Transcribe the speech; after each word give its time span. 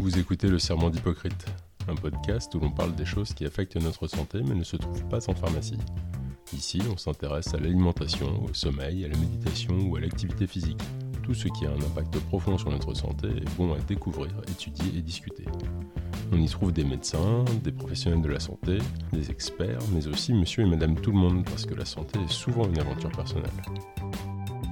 Vous 0.00 0.18
écoutez 0.18 0.48
Le 0.48 0.58
Serment 0.58 0.88
d'Hypocrite, 0.88 1.44
un 1.86 1.94
podcast 1.94 2.54
où 2.54 2.58
l'on 2.58 2.70
parle 2.70 2.94
des 2.94 3.04
choses 3.04 3.34
qui 3.34 3.44
affectent 3.44 3.76
notre 3.76 4.06
santé 4.06 4.40
mais 4.42 4.54
ne 4.54 4.64
se 4.64 4.78
trouvent 4.78 5.06
pas 5.08 5.28
en 5.28 5.34
pharmacie. 5.34 5.76
Ici, 6.54 6.80
on 6.90 6.96
s'intéresse 6.96 7.52
à 7.52 7.58
l'alimentation, 7.58 8.42
au 8.42 8.54
sommeil, 8.54 9.04
à 9.04 9.08
la 9.08 9.18
méditation 9.18 9.78
ou 9.78 9.96
à 9.96 10.00
l'activité 10.00 10.46
physique. 10.46 10.80
Tout 11.22 11.34
ce 11.34 11.48
qui 11.48 11.66
a 11.66 11.70
un 11.70 11.82
impact 11.82 12.18
profond 12.20 12.56
sur 12.56 12.70
notre 12.70 12.94
santé 12.94 13.28
est 13.28 13.56
bon 13.58 13.74
à 13.74 13.78
découvrir, 13.80 14.32
étudier 14.50 14.98
et 14.98 15.02
discuter. 15.02 15.44
On 16.32 16.40
y 16.40 16.48
trouve 16.48 16.72
des 16.72 16.84
médecins, 16.84 17.44
des 17.62 17.70
professionnels 17.70 18.22
de 18.22 18.28
la 18.28 18.40
santé, 18.40 18.78
des 19.12 19.30
experts, 19.30 19.82
mais 19.92 20.06
aussi 20.06 20.32
monsieur 20.32 20.64
et 20.64 20.66
madame 20.66 20.98
tout 20.98 21.12
le 21.12 21.18
monde, 21.18 21.44
parce 21.44 21.66
que 21.66 21.74
la 21.74 21.84
santé 21.84 22.18
est 22.24 22.32
souvent 22.32 22.66
une 22.66 22.78
aventure 22.78 23.12
personnelle. 23.12 23.50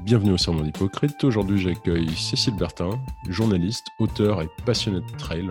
Bienvenue 0.09 0.33
au 0.33 0.39
Serment 0.39 0.63
d'Hypocrite. 0.63 1.23
Aujourd'hui, 1.23 1.59
j'accueille 1.59 2.09
Cécile 2.17 2.57
Bertin, 2.57 2.99
journaliste, 3.29 3.89
auteur 3.99 4.41
et 4.41 4.49
passionnée 4.65 5.03
de 5.03 5.17
trail. 5.19 5.51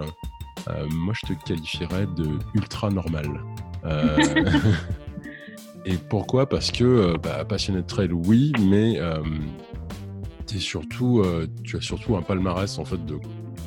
Euh, 0.68 0.88
moi, 0.90 1.14
je 1.14 1.32
te 1.32 1.46
qualifierais 1.46 2.08
de 2.18 2.40
ultra 2.56 2.90
normal. 2.90 3.40
Euh, 3.86 4.18
et 5.86 5.94
pourquoi? 6.10 6.50
Parce 6.50 6.72
que 6.72 6.84
euh, 6.84 7.18
bah, 7.22 7.46
passionné 7.46 7.84
de 7.84 7.86
trail, 7.86 8.10
oui, 8.12 8.52
mais 8.68 8.96
es 8.96 10.58
surtout, 10.58 11.24
tu 11.64 11.78
as 11.78 11.82
surtout 11.82 12.18
un 12.18 12.24
palmarès 12.24 12.80
en 12.80 12.86
fait 12.86 13.06
de 13.06 13.20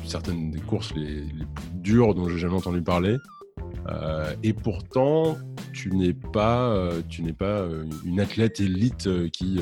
certaines 0.05 0.51
des 0.51 0.59
courses 0.59 0.93
les, 0.93 1.21
les 1.21 1.45
plus 1.55 1.69
dures 1.75 2.13
dont 2.13 2.27
j'ai 2.27 2.37
jamais 2.37 2.55
entendu 2.55 2.81
parler. 2.81 3.15
et 4.43 4.51
pourtant, 4.51 5.37
tu 5.71 5.95
n'es 5.95 6.11
pas, 6.11 6.91
tu 7.07 7.23
n'es 7.23 7.31
pas 7.31 7.65
une 8.03 8.19
athlète 8.19 8.59
élite 8.59 9.07
qui 9.31 9.61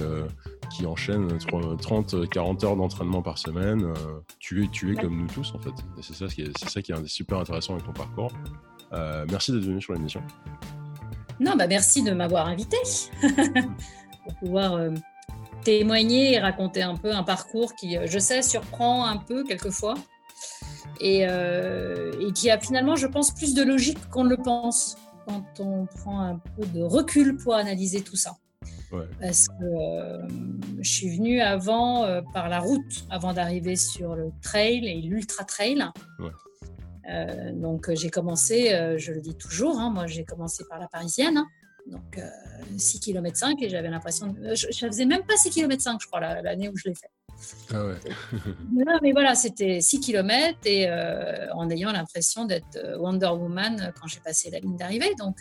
qui 0.70 0.86
enchaîne 0.86 1.28
30-40 1.28 2.66
heures 2.66 2.76
d'entraînement 2.76 3.22
par 3.22 3.38
semaine. 3.38 3.84
Euh, 3.84 4.20
tu 4.40 4.64
es, 4.64 4.68
tu 4.68 4.92
es 4.92 4.96
comme 4.96 5.18
nous 5.18 5.28
tous, 5.28 5.54
en 5.56 5.60
fait. 5.60 5.72
c'est 6.02 6.16
ça, 6.16 6.28
qui 6.28 6.42
est, 6.42 6.58
c'est 6.58 6.70
ça 6.70 6.82
qui 6.82 6.92
est 6.92 7.08
super 7.08 7.40
intéressant 7.40 7.74
avec 7.74 7.86
ton 7.86 7.94
parcours. 7.94 8.32
Euh, 8.94 9.26
merci 9.30 9.52
d'être 9.52 9.64
venu 9.64 9.82
sur 9.82 9.94
l'émission. 9.94 10.22
Non, 11.40 11.56
bah 11.56 11.68
merci 11.68 12.04
de 12.04 12.12
m'avoir 12.12 12.48
invité 12.48 12.78
pour 14.24 14.36
pouvoir 14.40 14.74
euh, 14.74 14.92
témoigner 15.64 16.34
et 16.34 16.40
raconter 16.40 16.82
un 16.82 16.96
peu 16.96 17.14
un 17.14 17.24
parcours 17.24 17.74
qui, 17.76 17.98
je 18.06 18.20
sais, 18.20 18.42
surprend 18.42 19.06
un 19.06 19.18
peu 19.18 19.44
quelquefois 19.44 19.96
et, 21.00 21.22
et 21.22 22.32
qui 22.34 22.50
a 22.50 22.60
finalement, 22.60 22.98
je 22.98 23.08
pense, 23.08 23.32
plus 23.32 23.54
de 23.54 23.64
logique 23.64 24.10
qu'on 24.10 24.26
ne 24.26 24.30
le 24.30 24.38
pense 24.38 24.98
quand 25.26 25.60
on 25.60 25.86
prend 25.86 26.20
un 26.22 26.40
peu 26.58 26.66
de 26.66 26.82
recul 26.82 27.38
pour 27.38 27.56
analyser 27.56 28.02
tout 28.02 28.18
ça. 28.18 28.36
Parce 29.22 29.48
que 29.48 29.64
euh, 29.64 30.28
je 30.80 30.90
suis 30.90 31.16
venue 31.16 31.42
avant 31.42 32.04
euh, 32.04 32.22
par 32.34 32.50
la 32.50 32.60
route, 32.60 33.06
avant 33.10 33.34
d'arriver 33.34 33.76
sur 33.76 34.16
le 34.16 34.32
trail 34.42 34.88
et 34.88 35.02
l'ultra 35.02 35.44
trail. 35.44 35.86
Euh, 37.10 37.52
donc 37.54 37.94
j'ai 37.94 38.10
commencé, 38.10 38.70
je 38.98 39.12
le 39.12 39.22
dis 39.22 39.36
toujours, 39.36 39.80
hein, 39.80 39.90
moi 39.90 40.08
j'ai 40.08 40.24
commencé 40.24 40.64
par 40.70 40.80
la 40.80 40.88
parisienne, 40.88 41.38
hein. 41.38 41.48
donc 41.88 42.22
6 42.78 43.00
km 43.00 43.36
5 43.36 43.62
et 43.64 43.70
j'avais 43.70 43.90
l'impression, 43.90 44.36
je, 44.54 44.68
ne 44.68 44.92
faisais 44.92 45.06
même 45.06 45.24
pas 45.24 45.36
6 45.36 45.50
km 45.50 45.82
5 45.82 46.00
je 46.02 46.08
crois 46.08 46.20
l'année 46.20 46.70
où 46.70 46.78
je 46.78 46.90
l'ai 46.90 46.96
fait. 46.96 47.10
Ah 47.74 47.86
ouais. 47.86 47.96
non, 48.74 49.00
mais 49.02 49.12
voilà, 49.12 49.34
c'était 49.34 49.82
6 49.82 50.02
km 50.02 50.60
et 50.66 50.88
en 51.54 51.70
ayant 51.70 51.92
l'impression 51.92 52.46
d'être 52.46 52.98
Wonder 53.00 53.30
Woman 53.30 53.92
quand 54.00 54.08
j'ai 54.08 54.20
passé 54.20 54.52
la 54.52 54.60
ligne 54.60 54.78
d'arrivée. 54.78 55.16
Donc, 55.18 55.38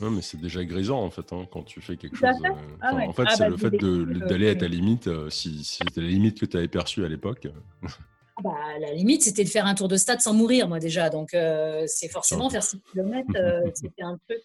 non, 0.00 0.10
mais 0.10 0.22
c'est 0.22 0.40
déjà 0.40 0.64
grisant 0.64 1.02
en 1.02 1.10
fait 1.10 1.32
hein, 1.32 1.46
quand 1.50 1.64
tu 1.64 1.80
fais 1.80 1.96
quelque 1.96 2.16
chose. 2.16 2.28
Euh, 2.44 2.50
ah 2.80 2.94
en 2.94 3.12
fait, 3.12 3.24
ah 3.26 3.34
c'est 3.34 3.44
bah, 3.44 3.48
le 3.48 3.56
fait 3.56 4.28
d'aller 4.28 4.48
à 4.48 4.54
ta 4.54 4.68
limite. 4.68 5.08
Euh, 5.08 5.28
si, 5.28 5.64
c'était 5.64 6.00
la 6.00 6.08
limite 6.08 6.38
que 6.38 6.46
tu 6.46 6.56
avais 6.56 6.68
perçue 6.68 7.04
à 7.04 7.08
l'époque. 7.08 7.46
Euh. 7.46 7.88
Ah 8.36 8.42
bah, 8.42 8.78
la 8.80 8.92
limite, 8.92 9.22
c'était 9.22 9.42
de 9.42 9.48
faire 9.48 9.66
un 9.66 9.74
tour 9.74 9.88
de 9.88 9.96
stade 9.96 10.20
sans 10.20 10.34
mourir, 10.34 10.68
moi 10.68 10.78
déjà. 10.78 11.10
Donc, 11.10 11.30
c'est 11.30 12.08
forcément 12.08 12.48
faire 12.48 12.62
6 12.62 12.80
km. 12.92 13.26
c'était 13.74 14.02
un 14.02 14.16
truc 14.28 14.44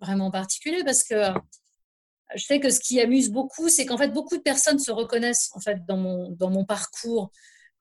vraiment 0.00 0.30
particulier 0.32 0.82
parce 0.84 1.04
que 1.04 1.14
je 2.34 2.44
sais 2.44 2.58
que 2.58 2.70
ce 2.70 2.80
qui 2.80 3.00
amuse 3.00 3.30
beaucoup, 3.30 3.68
c'est 3.68 3.86
qu'en 3.86 3.96
fait, 3.96 4.08
beaucoup 4.08 4.36
de 4.36 4.42
personnes 4.42 4.80
se 4.80 4.90
reconnaissent 4.90 5.50
en 5.54 5.60
fait 5.60 5.84
dans 5.86 5.96
mon, 5.96 6.30
dans 6.32 6.50
mon 6.50 6.64
parcours. 6.64 7.30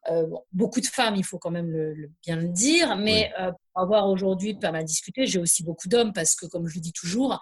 Euh, 0.07 0.27
beaucoup 0.53 0.79
de 0.79 0.85
femmes, 0.85 1.15
il 1.15 1.25
faut 1.25 1.37
quand 1.37 1.51
même 1.51 1.69
le, 1.69 2.09
bien 2.25 2.37
le 2.37 2.47
dire, 2.47 2.95
mais 2.95 3.31
euh, 3.39 3.51
pour 3.51 3.83
avoir 3.83 4.09
aujourd'hui 4.09 4.53
pas 4.53 4.71
mal 4.71 4.85
discuté, 4.85 5.25
j'ai 5.25 5.39
aussi 5.39 5.63
beaucoup 5.63 5.87
d'hommes 5.87 6.13
parce 6.13 6.35
que, 6.35 6.45
comme 6.45 6.67
je 6.67 6.75
le 6.75 6.81
dis 6.81 6.93
toujours, 6.93 7.39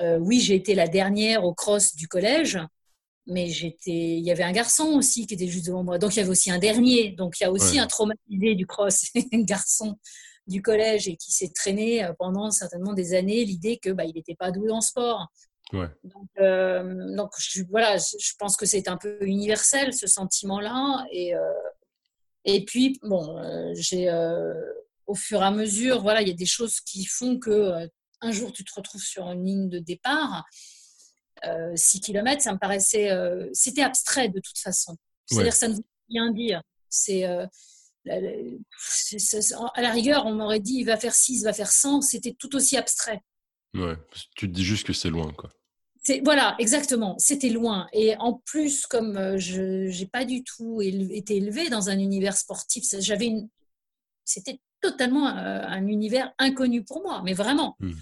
euh, 0.00 0.18
oui, 0.18 0.40
j'ai 0.40 0.56
été 0.56 0.74
la 0.74 0.88
dernière 0.88 1.44
au 1.44 1.54
cross 1.54 1.94
du 1.94 2.08
collège, 2.08 2.58
mais 3.26 3.48
j'étais, 3.48 3.92
il 3.92 4.24
y 4.24 4.32
avait 4.32 4.42
un 4.42 4.52
garçon 4.52 4.86
aussi 4.96 5.26
qui 5.26 5.34
était 5.34 5.46
juste 5.46 5.66
devant 5.66 5.84
moi, 5.84 5.98
donc 5.98 6.14
il 6.14 6.18
y 6.18 6.20
avait 6.20 6.30
aussi 6.30 6.50
un 6.50 6.58
dernier, 6.58 7.12
donc 7.12 7.40
il 7.40 7.44
y 7.44 7.46
a 7.46 7.52
aussi 7.52 7.78
un 7.78 7.86
traumatisé 7.86 8.54
du 8.54 8.66
cross, 8.66 9.04
un 9.32 9.42
garçon 9.42 9.96
du 10.46 10.60
collège 10.60 11.08
et 11.08 11.16
qui 11.16 11.32
s'est 11.32 11.52
traîné 11.54 12.06
pendant 12.18 12.50
certainement 12.50 12.92
des 12.92 13.14
années 13.14 13.44
l'idée 13.46 13.78
que 13.78 13.90
bah, 13.90 14.04
il 14.04 14.14
n'était 14.14 14.34
pas 14.34 14.50
doué 14.50 14.70
en 14.70 14.82
sport. 14.82 15.28
Donc, 15.72 16.28
donc 17.16 17.30
je, 17.38 17.62
voilà, 17.70 17.96
je 17.96 18.32
pense 18.38 18.56
que 18.56 18.66
c'est 18.66 18.86
un 18.86 18.98
peu 18.98 19.16
universel 19.22 19.94
ce 19.94 20.06
sentiment-là 20.06 21.04
et 21.10 21.34
et 22.44 22.64
puis, 22.64 22.98
bon, 23.02 23.38
euh, 23.38 23.72
j'ai 23.74 24.08
euh, 24.10 24.54
au 25.06 25.14
fur 25.14 25.40
et 25.40 25.44
à 25.44 25.50
mesure, 25.50 26.02
voilà, 26.02 26.22
il 26.22 26.28
y 26.28 26.30
a 26.30 26.34
des 26.34 26.46
choses 26.46 26.80
qui 26.80 27.04
font 27.04 27.38
que 27.38 27.50
euh, 27.50 27.86
un 28.20 28.32
jour 28.32 28.52
tu 28.52 28.64
te 28.64 28.72
retrouves 28.74 29.02
sur 29.02 29.30
une 29.30 29.44
ligne 29.44 29.68
de 29.68 29.78
départ. 29.78 30.44
6 31.74 32.00
km, 32.00 32.40
ça 32.40 32.54
me 32.54 32.58
paraissait, 32.58 33.10
c'était 33.52 33.82
abstrait 33.82 34.30
de 34.30 34.40
toute 34.40 34.56
façon. 34.56 34.96
C'est-à-dire, 35.26 35.52
ça 35.52 35.68
ne 35.68 35.74
veut 35.74 35.84
rien 36.08 36.32
dire. 36.32 36.62
C'est 36.88 37.24
à 37.24 37.50
la 38.08 39.90
rigueur, 39.90 40.24
on 40.24 40.32
m'aurait 40.32 40.60
dit 40.60 40.76
il 40.76 40.84
va 40.84 40.96
faire 40.96 41.14
6, 41.14 41.40
il 41.40 41.44
va 41.44 41.52
faire 41.52 41.70
100, 41.70 42.00
c'était 42.00 42.32
tout 42.32 42.56
aussi 42.56 42.78
abstrait. 42.78 43.20
Ouais, 43.74 43.94
tu 44.34 44.48
te 44.48 44.54
dis 44.54 44.64
juste 44.64 44.86
que 44.86 44.94
c'est 44.94 45.10
loin, 45.10 45.30
quoi 45.34 45.50
voilà, 46.22 46.54
exactement. 46.58 47.16
C'était 47.18 47.48
loin. 47.48 47.86
Et 47.92 48.16
en 48.18 48.34
plus, 48.34 48.86
comme 48.86 49.16
euh, 49.16 49.38
je 49.38 49.86
n'ai 49.86 50.06
pas 50.06 50.24
du 50.24 50.44
tout 50.44 50.80
été 50.82 51.36
élevée 51.36 51.70
dans 51.70 51.88
un 51.88 51.98
univers 51.98 52.36
sportif, 52.36 52.84
j'avais 52.98 53.26
une, 53.26 53.48
c'était 54.24 54.60
totalement 54.80 55.28
euh, 55.28 55.62
un, 55.66 55.86
univers 55.86 56.32
inconnu 56.38 56.84
pour 56.84 57.02
moi, 57.02 57.22
mais 57.24 57.32
vraiment. 57.32 57.76
Hmm. 57.80 57.92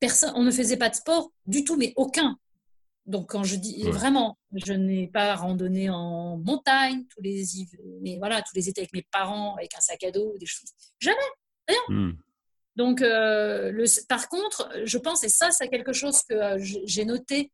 Personne, 0.00 0.32
on 0.34 0.42
ne 0.42 0.50
faisait 0.50 0.76
pas 0.76 0.88
de 0.88 0.94
sport 0.94 1.30
du 1.46 1.64
tout, 1.64 1.76
mais 1.76 1.92
aucun. 1.96 2.38
Donc 3.06 3.30
quand 3.30 3.44
je 3.44 3.56
dis 3.56 3.82
vraiment, 3.84 4.36
je 4.52 4.72
n'ai 4.72 5.06
pas 5.06 5.36
randonné 5.36 5.88
en 5.90 6.38
montagne 6.38 7.04
tous 7.08 7.22
les, 7.22 7.44
mais 8.02 8.18
voilà, 8.18 8.42
tous 8.42 8.54
les 8.54 8.68
étés 8.68 8.80
avec 8.80 8.92
mes 8.92 9.06
parents, 9.12 9.54
avec 9.54 9.74
un 9.76 9.80
sac 9.80 10.02
à 10.02 10.10
dos, 10.10 10.36
des 10.38 10.46
choses. 10.46 10.70
Jamais, 10.98 11.16
rien. 11.68 11.78
Hmm. 11.88 12.12
Donc, 12.76 13.00
euh, 13.00 13.72
le, 13.72 13.84
par 14.06 14.28
contre, 14.28 14.70
je 14.84 14.98
pense, 14.98 15.24
et 15.24 15.28
ça, 15.28 15.50
c'est 15.50 15.68
quelque 15.68 15.94
chose 15.94 16.20
que 16.28 16.34
euh, 16.34 16.58
j'ai 16.60 17.04
noté 17.06 17.50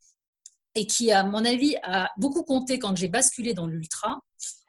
et 0.75 0.87
qui, 0.87 1.13
à 1.13 1.23
mon 1.23 1.45
avis, 1.45 1.77
a 1.85 2.11
beaucoup 2.17 2.43
compté 2.43 2.79
quand 2.79 2.97
j'ai 2.97 3.09
basculé 3.09 3.55
dans 3.55 3.67
l'ultra. 3.67 4.21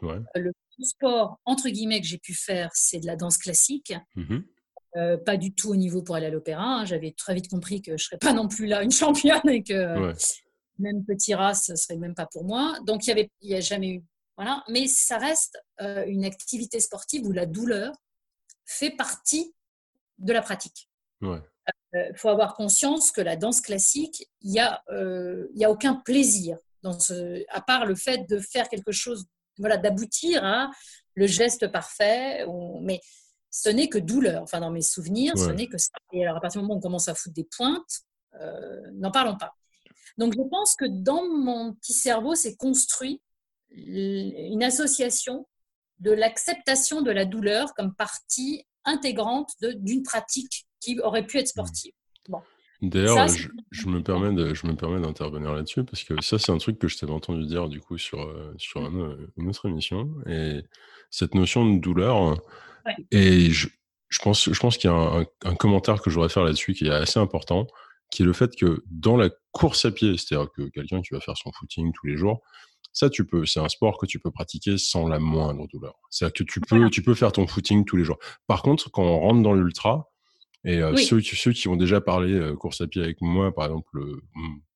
Euh, 0.03 0.19
le 0.36 0.52
sport, 0.81 1.40
entre 1.46 1.69
guillemets, 1.69 2.02
que 2.02 2.08
j'ai 2.08 2.19
pu 2.19 2.34
faire, 2.34 2.69
c'est 2.74 3.00
de 3.00 3.08
la 3.08 3.16
danse 3.16 3.38
classique. 3.38 3.94
Mm-hmm. 4.16 5.24
pas 5.24 5.38
du 5.38 5.56
tout 5.56 5.69
au 5.69 5.75
niveau 5.75 6.03
pour 6.03 6.16
aller 6.16 6.28
à 6.28 6.30
l'opéra. 6.30 6.64
Hein. 6.64 6.85
J'avais 6.85 7.14
très 7.18 7.34
vite 7.34 7.50
compris 7.50 7.81
que 7.81 7.91
je 7.91 8.03
ne 8.03 8.06
serais 8.09 8.18
pas 8.18 8.34
non 8.34 8.47
plus 8.47 8.68
là 8.68 8.84
une 8.84 8.91
championne 8.91 9.50
et 9.50 9.64
que 9.64 10.14
même 10.78 11.03
petit 11.06 11.34
rat, 11.34 11.56
ce 11.56 11.72
ne 11.72 11.78
serait 11.78 11.97
même 11.97 12.16
pas 12.16 12.28
pour 12.28 12.44
moi. 12.44 12.78
Donc, 12.85 13.08
il 13.08 13.30
n'y 13.41 13.56
a 13.56 13.62
jamais 13.62 13.90
eu. 13.90 14.03
Voilà. 14.35 14.64
Mais 14.70 14.88
ça 14.88 15.18
reste 15.18 15.58
une 15.80 16.25
activité 16.25 16.80
sportive 16.80 17.25
où 17.25 17.31
la 17.31 17.47
douleur 17.47 17.94
fait 18.66 18.91
partie 18.91 19.53
de 20.18 20.34
la 20.34 20.41
pratique. 20.41 20.90
Il 21.22 21.41
euh, 21.96 22.13
faut 22.16 22.29
avoir 22.29 22.56
conscience 22.56 23.12
que 23.12 23.22
la 23.22 23.35
danse 23.35 23.62
classique, 23.62 24.28
il 24.41 24.51
n'y 24.51 24.59
a, 24.59 24.84
euh, 24.90 25.47
a 25.62 25.69
aucun 25.69 25.96
plaisir, 25.96 26.57
dans 26.81 27.00
ce, 27.00 27.44
à 27.50 27.62
part 27.62 27.85
le 27.85 27.96
fait 27.96 28.29
de 28.29 28.40
faire 28.40 28.68
quelque 28.68 28.91
chose, 28.91 29.25
voilà, 29.57 29.78
d'aboutir 29.78 30.44
à 30.44 30.69
le 31.16 31.28
geste 31.28 31.68
parfait. 31.68 32.46
mais 32.81 33.00
ce 33.52 33.70
n'est 33.70 33.87
que 33.87 33.99
douleur. 33.99 34.41
Enfin, 34.41 34.59
dans 34.59 34.72
mes 34.72 34.82
souvenirs, 34.82 35.37
ce 35.37 35.52
n'est 35.52 35.67
que 35.67 35.78
ça. 35.78 35.91
Et 36.11 36.23
alors, 36.23 36.37
à 36.37 36.41
partir 36.41 36.59
du 36.59 36.66
moment 36.66 36.76
où 36.76 36.78
on 36.79 36.82
commence 36.82 37.08
à 37.08 37.14
foutre 37.14 37.35
des 37.35 37.47
pointes, 37.55 38.02
euh, 38.41 38.82
n'en 38.93 39.11
parlons 39.11 39.37
pas. 39.37 39.53
Donc, 40.17 40.34
je 40.34 40.41
pense 40.49 40.76
que 40.76 40.85
dans 40.85 41.28
mon 41.28 41.73
petit 41.73 41.93
cerveau, 41.93 42.34
c'est 42.34 42.55
construit 42.55 43.22
une 43.70 44.64
association 44.64 45.47
de 45.99 46.11
l'acceptation 46.11 47.02
de 47.02 47.11
la 47.11 47.26
douleur 47.26 47.73
comme 47.76 47.93
partie 47.93 48.66
intégrante 48.85 49.52
d'une 49.62 50.03
pratique 50.03 50.66
qui 50.80 51.00
aurait 51.00 51.26
pu 51.26 51.38
être 51.38 51.47
sportive. 51.47 51.94
D'ailleurs, 52.82 53.28
je, 53.72 53.88
me 53.88 54.03
permets 54.03 54.34
de, 54.34 54.53
je 54.53 54.68
me 54.68 54.76
permets 54.76 55.00
d'intervenir 55.00 55.53
là-dessus 55.53 55.85
parce 55.85 56.03
que 56.03 56.22
ça, 56.22 56.38
c'est 56.38 56.52
un 56.52 56.58
truc 56.58 56.80
que 56.80 56.90
je 56.90 56.97
t'avais 56.97 57.14
entendu 57.14 57.46
dire 57.46 57.70
du 57.70 57.80
coup 57.80 57.97
sur, 57.97 58.22
euh, 58.22 58.53
sur 58.58 58.82
une 59.38 59.50
autre 59.50 59.70
émission. 59.70 60.14
Et 60.28 60.64
cette 61.09 61.34
notion 61.34 61.66
de 61.66 61.80
douleur, 61.80 62.41
et 63.12 63.52
je, 63.52 63.70
je, 64.09 64.20
pense, 64.20 64.52
je 64.52 64.59
pense 64.59 64.78
qu'il 64.78 64.90
y 64.90 64.94
a 64.94 64.97
un, 64.97 65.26
un 65.46 65.56
commentaire 65.56 66.02
que 66.02 66.09
je 66.09 66.16
voudrais 66.16 66.30
faire 66.30 66.44
là-dessus 66.44 66.74
qui 66.74 66.88
est 66.88 66.91
assez 66.91 67.20
important, 67.20 67.68
qui 68.12 68.24
est 68.24 68.26
le 68.26 68.34
fait 68.34 68.53
que 68.56 68.84
dans 68.91 69.16
la 69.16 69.30
course 69.53 69.85
à 69.85 69.91
pied, 69.91 70.18
c'est-à-dire 70.18 70.50
que 70.52 70.64
quelqu'un 70.64 71.02
qui 71.02 71.14
va 71.14 71.22
faire 71.22 71.38
son 71.38 71.52
footing 71.53 71.94
tous 71.94 72.08
les 72.08 72.18
jours, 72.18 72.41
Ça, 72.93 73.09
tu 73.09 73.25
peux. 73.25 73.45
C'est 73.45 73.59
un 73.59 73.69
sport 73.69 73.97
que 73.97 74.05
tu 74.05 74.19
peux 74.19 74.31
pratiquer 74.31 74.78
sans 74.78 75.07
la 75.07 75.19
moindre 75.19 75.67
douleur. 75.67 75.95
C'est-à-dire 76.09 76.34
que 76.34 76.43
tu 76.43 76.61
peux, 76.61 76.90
tu 76.90 77.01
peux 77.01 77.16
faire 77.16 77.31
ton 77.31 77.47
footing 77.47 77.85
tous 77.85 77.97
les 77.97 78.03
jours. 78.03 78.19
Par 78.47 78.61
contre, 78.61 78.91
quand 78.91 79.03
on 79.03 79.19
rentre 79.19 79.41
dans 79.41 79.53
l'ultra, 79.53 80.09
et 80.63 80.81
euh, 80.81 80.95
ceux, 80.95 81.19
ceux, 81.22 81.51
qui 81.51 81.67
ont 81.67 81.75
déjà 81.75 81.99
parlé 81.99 82.34
euh, 82.34 82.55
course 82.55 82.81
à 82.81 82.87
pied 82.87 83.01
avec 83.01 83.19
moi, 83.22 83.53
par 83.53 83.66
exemple, 83.66 83.99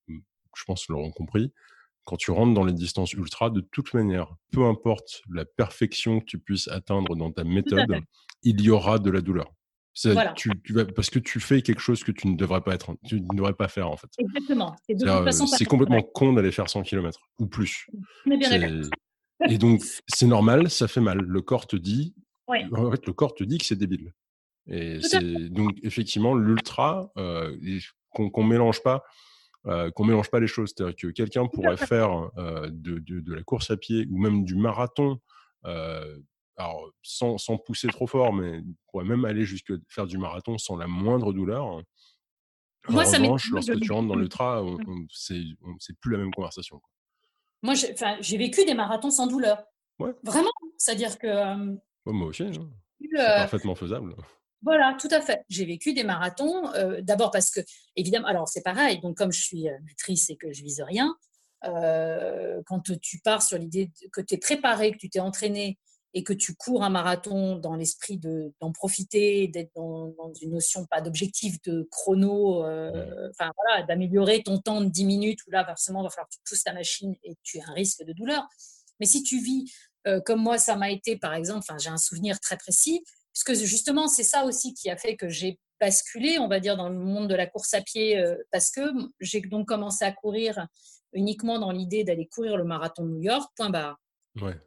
je 0.10 0.64
pense 0.66 0.88
l'auront 0.90 1.12
compris, 1.12 1.54
quand 2.04 2.18
tu 2.18 2.32
rentres 2.32 2.54
dans 2.54 2.64
les 2.64 2.74
distances 2.74 3.14
ultra, 3.14 3.50
de 3.50 3.62
toute 3.62 3.94
manière, 3.94 4.34
peu 4.52 4.64
importe 4.66 5.22
la 5.30 5.46
perfection 5.46 6.20
que 6.20 6.26
tu 6.26 6.40
puisses 6.40 6.68
atteindre 6.70 7.16
dans 7.16 7.32
ta 7.32 7.44
méthode, 7.44 8.00
il 8.44 8.62
y 8.62 8.70
aura 8.70 8.98
de 8.98 9.12
la 9.12 9.22
douleur. 9.22 9.52
Tu, 10.36 10.74
vas, 10.74 10.86
parce 10.86 11.10
que 11.10 11.18
tu 11.18 11.40
fais 11.40 11.62
quelque 11.62 11.82
chose 11.82 12.04
que 12.04 12.12
tu 12.12 12.28
ne 12.28 12.36
devrais 12.36 12.62
pas 12.62 12.76
être, 12.76 12.96
tu 13.06 13.20
ne 13.20 13.36
devrais 13.36 13.54
pas 13.54 13.68
faire 13.68 13.90
en 13.90 13.98
fait. 13.98 14.10
Exactement. 14.20 14.76
C'est 15.58 15.66
complètement 15.66 16.04
con 16.04 16.34
d'aller 16.34 16.52
faire 16.52 16.70
100 16.70 16.84
km 16.84 17.20
ou 17.40 17.48
plus. 17.48 17.88
Et 19.50 19.58
donc 19.58 19.82
c'est 20.08 20.28
normal, 20.28 20.70
ça 20.70 20.88
fait 20.88 21.02
mal. 21.02 21.20
Le 21.20 21.42
corps 21.42 21.66
te 21.66 21.76
dit, 21.76 22.14
en 22.48 22.92
fait, 22.92 23.06
le 23.08 23.14
corps 23.14 23.34
te 23.34 23.44
dit 23.44 23.58
que 23.58 23.66
c'est 23.66 23.76
débile. 23.76 24.14
Et 24.70 25.00
donc 25.50 25.78
effectivement 25.82 26.36
l'ultra 26.36 27.12
euh, 27.18 27.58
qu'on 28.14 28.44
mélange 28.44 28.84
pas. 28.84 29.04
Euh, 29.66 29.92
qu'on 29.92 30.06
mélange 30.06 30.30
pas 30.30 30.40
les 30.40 30.48
choses. 30.48 30.74
C'est-à-dire 30.76 30.96
que 30.96 31.08
quelqu'un 31.08 31.46
pourrait 31.48 31.76
faire 31.76 32.30
euh, 32.38 32.70
de, 32.72 33.00
de, 33.00 33.20
de, 33.20 33.34
la 33.34 33.44
course 33.44 33.70
à 33.70 33.76
pied 33.76 34.08
ou 34.10 34.18
même 34.18 34.46
du 34.46 34.56
marathon 34.56 35.20
euh, 35.66 36.18
alors 36.58 36.92
sans, 37.04 37.38
sans, 37.38 37.58
pousser 37.58 37.88
trop 37.88 38.08
fort, 38.08 38.34
mais 38.34 38.58
on 38.58 38.76
pourrait 38.92 39.06
même 39.06 39.26
aller 39.26 39.46
jusqu'à 39.46 39.76
faire 39.88 40.08
du 40.08 40.18
marathon 40.18 40.58
sans 40.58 40.76
la 40.76 40.88
moindre 40.88 41.32
douleur. 41.32 41.66
En 41.66 41.84
Moi, 42.90 43.04
revanche, 43.04 43.50
lorsque 43.52 43.80
tu 43.80 43.92
rentres 43.92 44.08
dans 44.08 44.16
l'ultra, 44.20 44.64
mmh. 44.64 45.08
c'est 45.10 46.00
plus 46.02 46.14
la 46.14 46.18
même 46.18 46.34
conversation. 46.34 46.82
Moi, 47.62 47.74
j'ai 47.76 48.38
vécu 48.38 48.66
des 48.66 48.74
marathons 48.74 49.12
sans 49.12 49.28
douleur. 49.28 49.64
Ouais. 50.00 50.12
Vraiment. 50.24 50.52
C'est-à-dire 50.78 51.18
que. 51.18 51.78
moi 52.06 52.28
aussi. 52.28 52.44
Hein. 52.44 52.70
C'est 53.00 53.16
parfaitement 53.16 53.76
faisable. 53.76 54.16
Voilà, 54.64 54.98
tout 55.00 55.10
à 55.12 55.22
fait. 55.22 55.44
J'ai 55.50 55.66
vécu 55.66 55.94
des 55.94 56.04
marathons. 56.04 56.72
D'abord 57.02 57.30
parce 57.32 57.52
que, 57.52 57.60
évidemment, 57.96 58.28
alors 58.28 58.48
c'est 58.48 58.64
pareil. 58.64 59.00
Donc, 59.02 59.18
comme 59.18 59.32
je 59.32 59.42
suis 59.42 59.68
maîtrice 59.86 60.30
et 60.32 60.38
que 60.38 60.52
je 60.52 60.64
vise 60.64 60.82
rien, 60.82 61.16
quand 61.62 62.82
tu 63.02 63.20
pars 63.24 63.44
sur 63.44 63.58
l'idée 63.58 63.92
que 64.12 64.22
tu 64.22 64.36
es 64.36 64.38
préparé, 64.38 64.92
que 64.92 64.98
tu 64.98 65.10
t'es 65.10 65.20
entraîné 65.20 65.78
et 66.14 66.24
que 66.24 66.34
tu 66.34 66.56
cours 66.56 66.84
un 66.84 66.90
marathon 66.90 67.58
dans 67.58 67.76
l'esprit 67.76 68.18
d'en 68.18 68.72
profiter, 68.72 69.48
d'être 69.48 69.72
dans, 69.76 70.14
une 70.42 70.52
notion 70.52 70.86
pas 70.86 71.02
d'objectif 71.02 71.62
de 71.64 71.88
chrono, 71.92 72.66
euh, 72.66 73.30
enfin 73.30 73.52
voilà, 73.56 73.86
d'améliorer 73.86 74.42
ton 74.44 74.60
temps 74.60 74.82
de 74.82 74.90
10 74.90 75.06
minutes 75.06 75.40
où 75.48 75.52
là 75.52 75.66
forcément 75.66 76.02
il 76.02 76.04
va 76.04 76.10
falloir 76.10 76.30
que 76.30 76.36
tu 76.36 76.42
pousses 76.48 76.64
ta 76.64 76.74
machine 76.74 77.16
et 77.24 77.36
tu 77.44 77.60
as 77.60 77.70
un 77.70 77.74
risque 77.74 78.04
de 78.04 78.14
douleur. 78.14 78.48
Mais 79.00 79.06
si 79.06 79.22
tu 79.24 79.40
vis 79.40 79.72
euh, 80.08 80.22
comme 80.22 80.42
moi 80.42 80.58
ça 80.58 80.76
m'a 80.76 80.92
été 80.92 81.18
par 81.18 81.34
exemple, 81.34 81.60
enfin 81.60 81.78
j'ai 81.78 81.90
un 81.90 81.98
souvenir 81.98 82.40
très 82.40 82.58
précis 82.58 83.04
puisque 83.34 83.54
justement 83.66 84.08
c'est 84.08 84.24
ça 84.24 84.46
aussi 84.46 84.74
qui 84.74 84.90
a 84.90 84.98
fait 84.98 85.18
que 85.18 85.30
j'ai 85.30 85.60
basculé, 85.80 86.40
on 86.40 86.48
va 86.48 86.60
dire, 86.60 86.76
dans 86.76 86.90
le 86.90 86.98
monde 86.98 87.30
de 87.30 87.36
la 87.36 87.46
course 87.46 87.74
à 87.74 87.82
pied 87.82 88.18
euh, 88.18 88.36
parce 88.52 88.72
que 88.72 88.82
j'ai 89.20 89.42
donc 89.42 89.68
commencé 89.68 90.06
à 90.06 90.12
courir 90.12 90.68
uniquement 91.14 91.60
dans 91.60 91.72
l'idée 91.72 92.04
d'aller 92.04 92.28
courir 92.28 92.58
le 92.58 92.64
marathon 92.64 93.06
de 93.06 93.12
New 93.12 93.22
York, 93.22 93.52
point 93.56 93.70
barre. 93.70 94.00
Ouais 94.42 94.58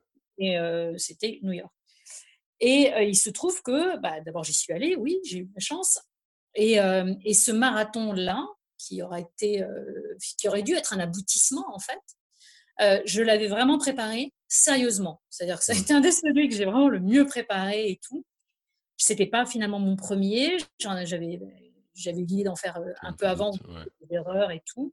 et 0.41 0.59
c'était 0.97 1.39
New 1.43 1.53
York. 1.53 1.73
Et 2.61 2.93
il 3.03 3.17
se 3.17 3.31
trouve 3.31 3.63
que, 3.63 3.99
bah, 3.99 4.21
d'abord, 4.21 4.45
j'y 4.45 4.53
suis 4.53 4.73
allée, 4.73 4.97
oui, 4.97 5.19
j'ai 5.25 5.39
eu 5.39 5.51
la 5.55 5.61
chance. 5.61 5.99
Et, 6.55 6.79
et 7.25 7.35
ce 7.35 7.53
marathon-là, 7.53 8.47
qui, 8.79 9.03
aurait 9.03 9.23
été, 9.23 9.65
qui 10.39 10.49
aurait 10.49 10.63
dû 10.63 10.75
être 10.75 10.93
un 10.93 11.01
aboutissement, 11.01 11.65
en 11.73 11.79
fait, 11.79 13.03
je 13.07 13.23
l'avais 13.23 13.49
vraiment 13.49 13.79
préparé 13.79 14.33
sérieusement. 14.49 15.23
C'est-à-dire 15.31 15.59
que 15.59 15.65
ça 15.65 15.73
a 15.73 15.77
mmh. 15.77 15.81
été 15.81 15.95
un 15.95 16.01
des 16.01 16.13
celui 16.13 16.49
que 16.49 16.55
j'ai 16.55 16.65
vraiment 16.65 16.89
le 16.89 17.01
mieux 17.01 17.25
préparé 17.25 17.89
et 17.89 18.01
tout. 18.03 18.27
Ce 18.97 19.13
n'était 19.13 19.27
pas 19.27 19.47
finalement 19.47 19.79
mon 19.79 19.97
premier. 19.97 20.57
J'avais 20.79 21.41
j'avais 21.95 22.19
l'idée 22.19 22.45
d'en 22.45 22.57
faire 22.57 22.79
un 23.03 23.13
peu 23.13 23.27
avant, 23.27 23.53
des 23.53 24.15
erreurs 24.15 24.51
et 24.51 24.63
tout 24.67 24.93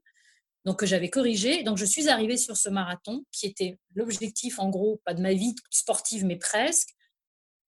donc 0.64 0.80
que 0.80 0.86
j'avais 0.86 1.10
corrigé. 1.10 1.62
Donc 1.62 1.78
je 1.78 1.84
suis 1.84 2.08
arrivée 2.08 2.36
sur 2.36 2.56
ce 2.56 2.68
marathon 2.68 3.24
qui 3.32 3.46
était 3.46 3.78
l'objectif 3.94 4.58
en 4.58 4.68
gros, 4.68 5.00
pas 5.04 5.14
de 5.14 5.22
ma 5.22 5.32
vie 5.32 5.54
sportive, 5.70 6.24
mais 6.24 6.36
presque, 6.36 6.90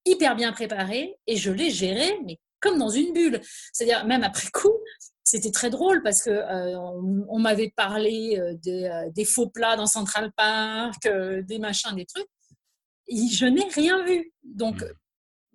hyper 0.04 0.36
bien 0.36 0.52
préparé 0.52 1.16
et 1.26 1.36
je 1.36 1.50
l'ai 1.50 1.70
géré, 1.70 2.18
mais 2.24 2.38
comme 2.60 2.78
dans 2.78 2.88
une 2.88 3.12
bulle. 3.12 3.40
C'est-à-dire 3.72 4.04
même 4.06 4.24
après 4.24 4.48
coup, 4.50 4.72
c'était 5.24 5.50
très 5.50 5.70
drôle 5.70 6.02
parce 6.02 6.22
que 6.22 6.30
euh, 6.30 6.78
on, 7.28 7.38
m'avait 7.38 7.72
parlé 7.76 8.38
euh, 8.38 8.54
euh, 8.66 9.10
des, 9.10 9.24
faux 9.24 9.48
plats 9.48 9.76
dans 9.76 9.86
Central 9.86 10.32
Park, 10.34 11.06
des 11.06 11.58
machins, 11.58 11.94
des 11.94 12.06
trucs. 12.06 12.28
Et 13.08 13.28
je 13.28 13.46
n'ai 13.46 13.68
rien 13.68 14.04
vu. 14.04 14.32
Donc 14.42 14.82
mmh 14.82 14.86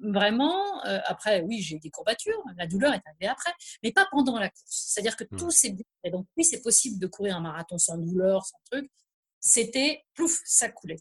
vraiment, 0.04 0.86
euh, 0.86 1.00
après, 1.06 1.42
oui, 1.42 1.62
j'ai 1.62 1.76
eu 1.76 1.80
des 1.80 1.90
courbatures, 1.90 2.42
la 2.58 2.68
douleur 2.68 2.94
est 2.94 3.02
arrivée 3.06 3.28
après, 3.28 3.52
mais 3.82 3.92
pas 3.92 4.08
pendant 4.12 4.38
la 4.38 4.50
course. 4.50 4.64
C'est-à-dire 4.68 5.16
que 5.16 5.24
tout 5.24 5.52
s'est 5.52 5.72
bien. 5.72 6.12
Donc, 6.12 6.28
oui, 6.38 6.44
c'est 6.44 6.62
possible 6.62 7.00
de 7.00 7.08
courir 7.08 7.38
un 7.38 7.42
marathon 7.42 7.78
sans 7.78 7.98
douleur, 7.98 8.46
sans 8.46 8.58
truc. 8.72 8.92
C'était, 9.40 10.04
plouf, 10.14 10.42
ça 10.46 10.70
coulait. 10.70 11.00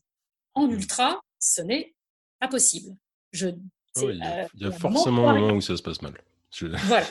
En 0.55 0.67
mmh. 0.67 0.73
ultra, 0.73 1.21
ce 1.39 1.63
n'est 1.63 1.95
pas 2.39 2.49
possible. 2.49 2.97
Je, 3.33 3.49
oh 3.49 4.11
il 4.11 4.19
y 4.19 4.23
a, 4.23 4.49
euh, 4.63 4.73
forcément 4.73 5.29
un 5.29 5.39
moment 5.39 5.55
où 5.55 5.61
ça 5.61 5.77
se 5.77 5.83
passe 5.83 6.03
mal. 6.03 6.15
Voilà. 6.61 7.07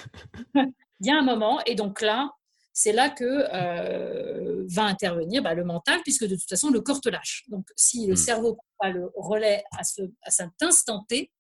il 0.54 1.08
y 1.08 1.10
a 1.10 1.18
un 1.18 1.24
moment, 1.24 1.64
et 1.66 1.74
donc 1.74 2.02
là, 2.02 2.30
c'est 2.74 2.94
là 2.94 3.10
que 3.10 3.24
euh, 3.24 4.66
va 4.68 4.84
intervenir 4.84 5.42
bah, 5.42 5.56
le 5.56 5.64
mental, 5.64 6.00
puisque 6.04 6.26
de 6.26 6.36
toute 6.36 6.48
façon, 6.48 6.70
le 6.70 6.82
corps 6.82 7.02
te 7.02 7.10
lâche. 7.10 7.44
Donc, 7.48 7.68
si 7.76 8.06
le 8.06 8.14
mmh. 8.14 8.18
cerveau 8.18 8.54
prend 8.54 8.66
pas 8.80 8.90
le 8.90 9.12
relais 9.16 9.64
à, 9.78 9.84
ce, 9.84 10.04
à 10.22 10.32
cet 10.32 10.62
instant 10.62 11.04
T, 11.10 11.32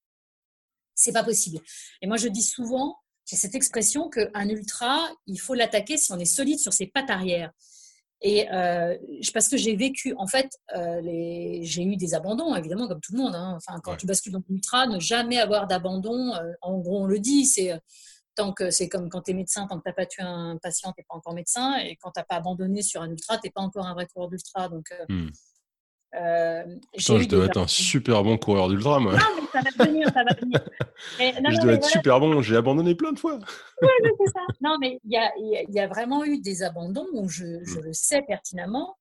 c'est 1.01 1.11
pas 1.11 1.23
possible. 1.23 1.59
Et 2.01 2.07
moi, 2.07 2.17
je 2.17 2.27
dis 2.27 2.43
souvent, 2.43 2.97
j'ai 3.25 3.35
cette 3.35 3.55
expression 3.55 4.09
qu'un 4.09 4.49
ultra, 4.49 5.09
il 5.27 5.39
faut 5.39 5.53
l'attaquer 5.53 5.97
si 5.97 6.11
on 6.11 6.19
est 6.19 6.25
solide 6.25 6.59
sur 6.59 6.73
ses 6.73 6.87
pattes 6.87 7.09
arrière. 7.09 7.51
Et 8.23 8.51
euh, 8.51 8.95
parce 9.33 9.47
que 9.47 9.57
j'ai 9.57 9.75
vécu, 9.75 10.13
en 10.17 10.27
fait, 10.27 10.51
euh, 10.75 11.01
j'ai 11.63 11.83
eu 11.83 11.95
des 11.97 12.13
abandons, 12.13 12.55
évidemment, 12.55 12.87
comme 12.87 13.01
tout 13.01 13.13
le 13.13 13.19
monde. 13.19 13.35
Hein. 13.35 13.57
Enfin, 13.57 13.79
quand 13.83 13.95
tu 13.95 14.05
bascules 14.05 14.31
dans 14.31 14.43
l'ultra, 14.47 14.85
ne 14.85 14.99
jamais 14.99 15.39
avoir 15.39 15.65
d'abandon. 15.65 16.33
Euh, 16.35 16.51
en 16.61 16.77
gros, 16.77 17.01
on 17.01 17.05
le 17.05 17.19
dit, 17.19 17.45
c'est 17.45 17.79
tant 18.35 18.53
que 18.53 18.69
c'est 18.69 18.87
comme 18.87 19.09
quand 19.09 19.23
tu 19.23 19.31
es 19.31 19.33
médecin, 19.33 19.65
tant 19.67 19.77
que 19.77 19.83
tu 19.83 19.89
n'as 19.89 19.93
pas 19.93 20.05
tué 20.05 20.21
un 20.21 20.57
patient, 20.61 20.91
tu 20.91 21.01
n'es 21.01 21.05
pas 21.09 21.15
encore 21.15 21.33
médecin. 21.33 21.77
Et 21.79 21.95
quand 21.95 22.11
tu 22.11 22.19
n'as 22.19 22.25
pas 22.25 22.35
abandonné 22.35 22.83
sur 22.83 23.01
un 23.01 23.09
ultra, 23.09 23.37
tu 23.39 23.47
n'es 23.47 23.51
pas 23.51 23.61
encore 23.61 23.87
un 23.87 23.95
vrai 23.95 24.05
coureur 24.05 24.29
d'ultra. 24.29 24.69
Donc, 24.69 24.93
hmm. 25.09 25.29
Euh, 26.13 26.63
je 26.97 27.27
dois 27.27 27.45
être 27.45 27.57
un 27.57 27.67
super 27.67 28.23
bon 28.23 28.37
coureur 28.37 28.67
d'ultra, 28.67 28.99
moi. 28.99 29.13
Non, 29.13 29.19
mais 29.35 29.47
ça 29.51 29.61
va 29.77 29.85
venir, 29.85 30.07
ça 30.13 30.23
va 30.23 30.33
venir. 30.33 30.59
je 31.19 31.61
dois 31.61 31.73
être 31.73 31.85
super 31.85 32.19
bon, 32.19 32.41
j'ai 32.41 32.57
abandonné 32.57 32.95
plein 32.95 33.13
de 33.13 33.19
fois. 33.19 33.39
Oui, 33.81 33.89
c'est 34.03 34.31
ça. 34.31 34.41
Non, 34.59 34.77
mais 34.79 34.99
il 35.05 35.11
y 35.11 35.17
a, 35.17 35.31
y 35.37 35.79
a, 35.79 35.87
vraiment 35.87 36.25
eu 36.25 36.39
des 36.39 36.63
abandons 36.63 37.07
où 37.13 37.29
je, 37.29 37.63
je 37.63 37.79
mm. 37.79 37.83
le 37.83 37.93
sais 37.93 38.21
pertinemment, 38.23 38.97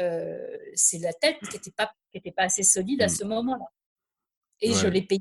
euh, 0.00 0.56
c'est 0.74 0.98
la 0.98 1.12
tête 1.12 1.38
qui 1.40 1.56
n'était 1.56 1.72
pas, 1.72 1.92
qui 2.12 2.18
était 2.18 2.32
pas 2.32 2.44
assez 2.44 2.62
solide 2.62 3.02
à 3.02 3.06
mm. 3.06 3.10
ce 3.10 3.24
moment-là. 3.24 3.66
Et 4.60 4.72
je 4.72 4.86
l'ai 4.86 5.02
payé. 5.02 5.20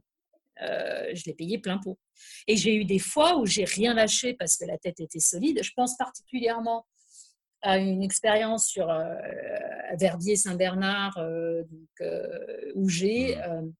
Euh, 0.61 1.09
je 1.15 1.23
l'ai 1.25 1.33
payé 1.33 1.57
plein 1.57 1.79
pot. 1.79 1.97
Et 2.47 2.55
j'ai 2.55 2.75
eu 2.75 2.85
des 2.85 2.99
fois 2.99 3.37
où 3.37 3.45
j'ai 3.47 3.65
rien 3.65 3.95
lâché 3.95 4.35
parce 4.35 4.55
que 4.55 4.65
la 4.65 4.77
tête 4.77 4.99
était 4.99 5.19
solide. 5.19 5.63
Je 5.63 5.71
pense 5.75 5.97
particulièrement 5.97 6.85
à 7.63 7.77
une 7.77 8.03
expérience 8.03 8.67
sur 8.67 8.89
euh, 8.89 9.15
Verbier-Saint-Bernard, 9.97 11.17
euh, 11.17 11.63
euh, 12.01 12.71
où 12.75 12.89
j'ai. 12.89 13.37
Mmh. 13.37 13.73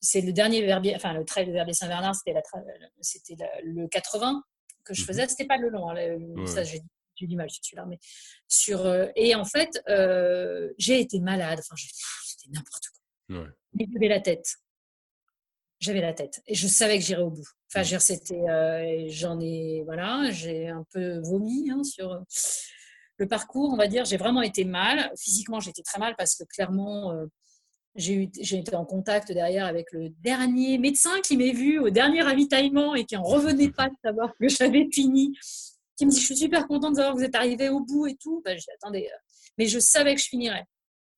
c'est 0.00 0.22
le 0.22 0.32
dernier 0.32 0.62
Verbier, 0.62 0.94
enfin 0.96 1.12
le 1.12 1.24
trail 1.24 1.46
de 1.46 1.52
Verbier-Saint-Bernard, 1.52 2.14
c'était, 2.14 2.34
c'était 3.00 3.36
le 3.62 3.86
80 3.86 4.42
que 4.82 4.94
je 4.94 5.02
mmh 5.02 5.04
faisais, 5.04 5.28
c'était 5.28 5.46
pas 5.46 5.58
le 5.58 5.68
long, 5.68 5.90
hein, 5.90 6.46
ça 6.46 6.62
j'ai, 6.62 6.80
du 7.20 7.36
mal 7.36 7.50
celui-là, 7.50 7.86
mais 7.86 7.98
sur. 8.48 8.86
et 9.14 9.34
en 9.34 9.44
fait, 9.44 9.82
j'ai 10.78 11.00
été 11.00 11.20
malade, 11.20 11.58
enfin, 11.58 11.74
c'était 12.24 12.50
n'importe 12.52 12.84
quoi. 12.88 13.40
Ouais. 13.40 13.86
j'avais 13.92 14.08
la 14.08 14.20
tête. 14.20 14.46
J'avais 15.78 16.00
la 16.00 16.14
tête 16.14 16.40
et 16.46 16.54
je 16.54 16.68
savais 16.68 16.98
que 16.98 17.04
j'irais 17.04 17.20
au 17.20 17.30
bout. 17.30 17.48
Enfin, 17.68 17.82
mmh. 17.82 17.98
c'était, 17.98 19.10
j'en 19.10 19.38
ai, 19.40 19.82
voilà, 19.84 20.30
j'ai 20.30 20.68
un 20.68 20.86
peu 20.90 21.18
vomi 21.18 21.70
hein, 21.70 21.84
sur 21.84 22.24
le 23.18 23.26
parcours, 23.26 23.72
on 23.72 23.76
va 23.76 23.86
dire, 23.86 24.04
j'ai 24.04 24.16
vraiment 24.16 24.42
été 24.42 24.64
mal. 24.64 25.10
Physiquement, 25.16 25.60
j'étais 25.60 25.82
très 25.82 25.98
mal 25.98 26.14
parce 26.16 26.34
que 26.34 26.44
clairement, 26.44 27.12
euh, 27.12 27.26
j'ai 27.94 28.28
été 28.40 28.76
en 28.76 28.84
contact 28.84 29.32
derrière 29.32 29.66
avec 29.66 29.90
le 29.92 30.10
dernier 30.20 30.76
médecin 30.78 31.20
qui 31.22 31.36
m'est 31.36 31.52
vu 31.52 31.78
au 31.78 31.88
dernier 31.88 32.22
ravitaillement 32.22 32.94
et 32.94 33.04
qui 33.04 33.16
en 33.16 33.22
revenait 33.22 33.70
pas 33.70 33.88
de 33.88 33.94
savoir 34.04 34.32
que 34.38 34.48
j'avais 34.48 34.88
fini. 34.92 35.36
Qui 35.96 36.04
me 36.04 36.10
dit 36.10 36.20
Je 36.20 36.26
suis 36.26 36.36
super 36.36 36.66
contente 36.66 36.92
de 36.92 36.96
savoir 36.96 37.14
que 37.14 37.20
vous 37.20 37.24
êtes 37.24 37.34
arrivé 37.34 37.70
au 37.70 37.80
bout 37.80 38.06
et 38.06 38.16
tout. 38.16 38.42
Ben, 38.44 38.58
je 38.58 38.66
attendez, 38.74 39.08
euh, 39.10 39.18
mais 39.56 39.66
je 39.66 39.78
savais 39.78 40.14
que 40.14 40.20
je 40.20 40.28
finirais. 40.28 40.64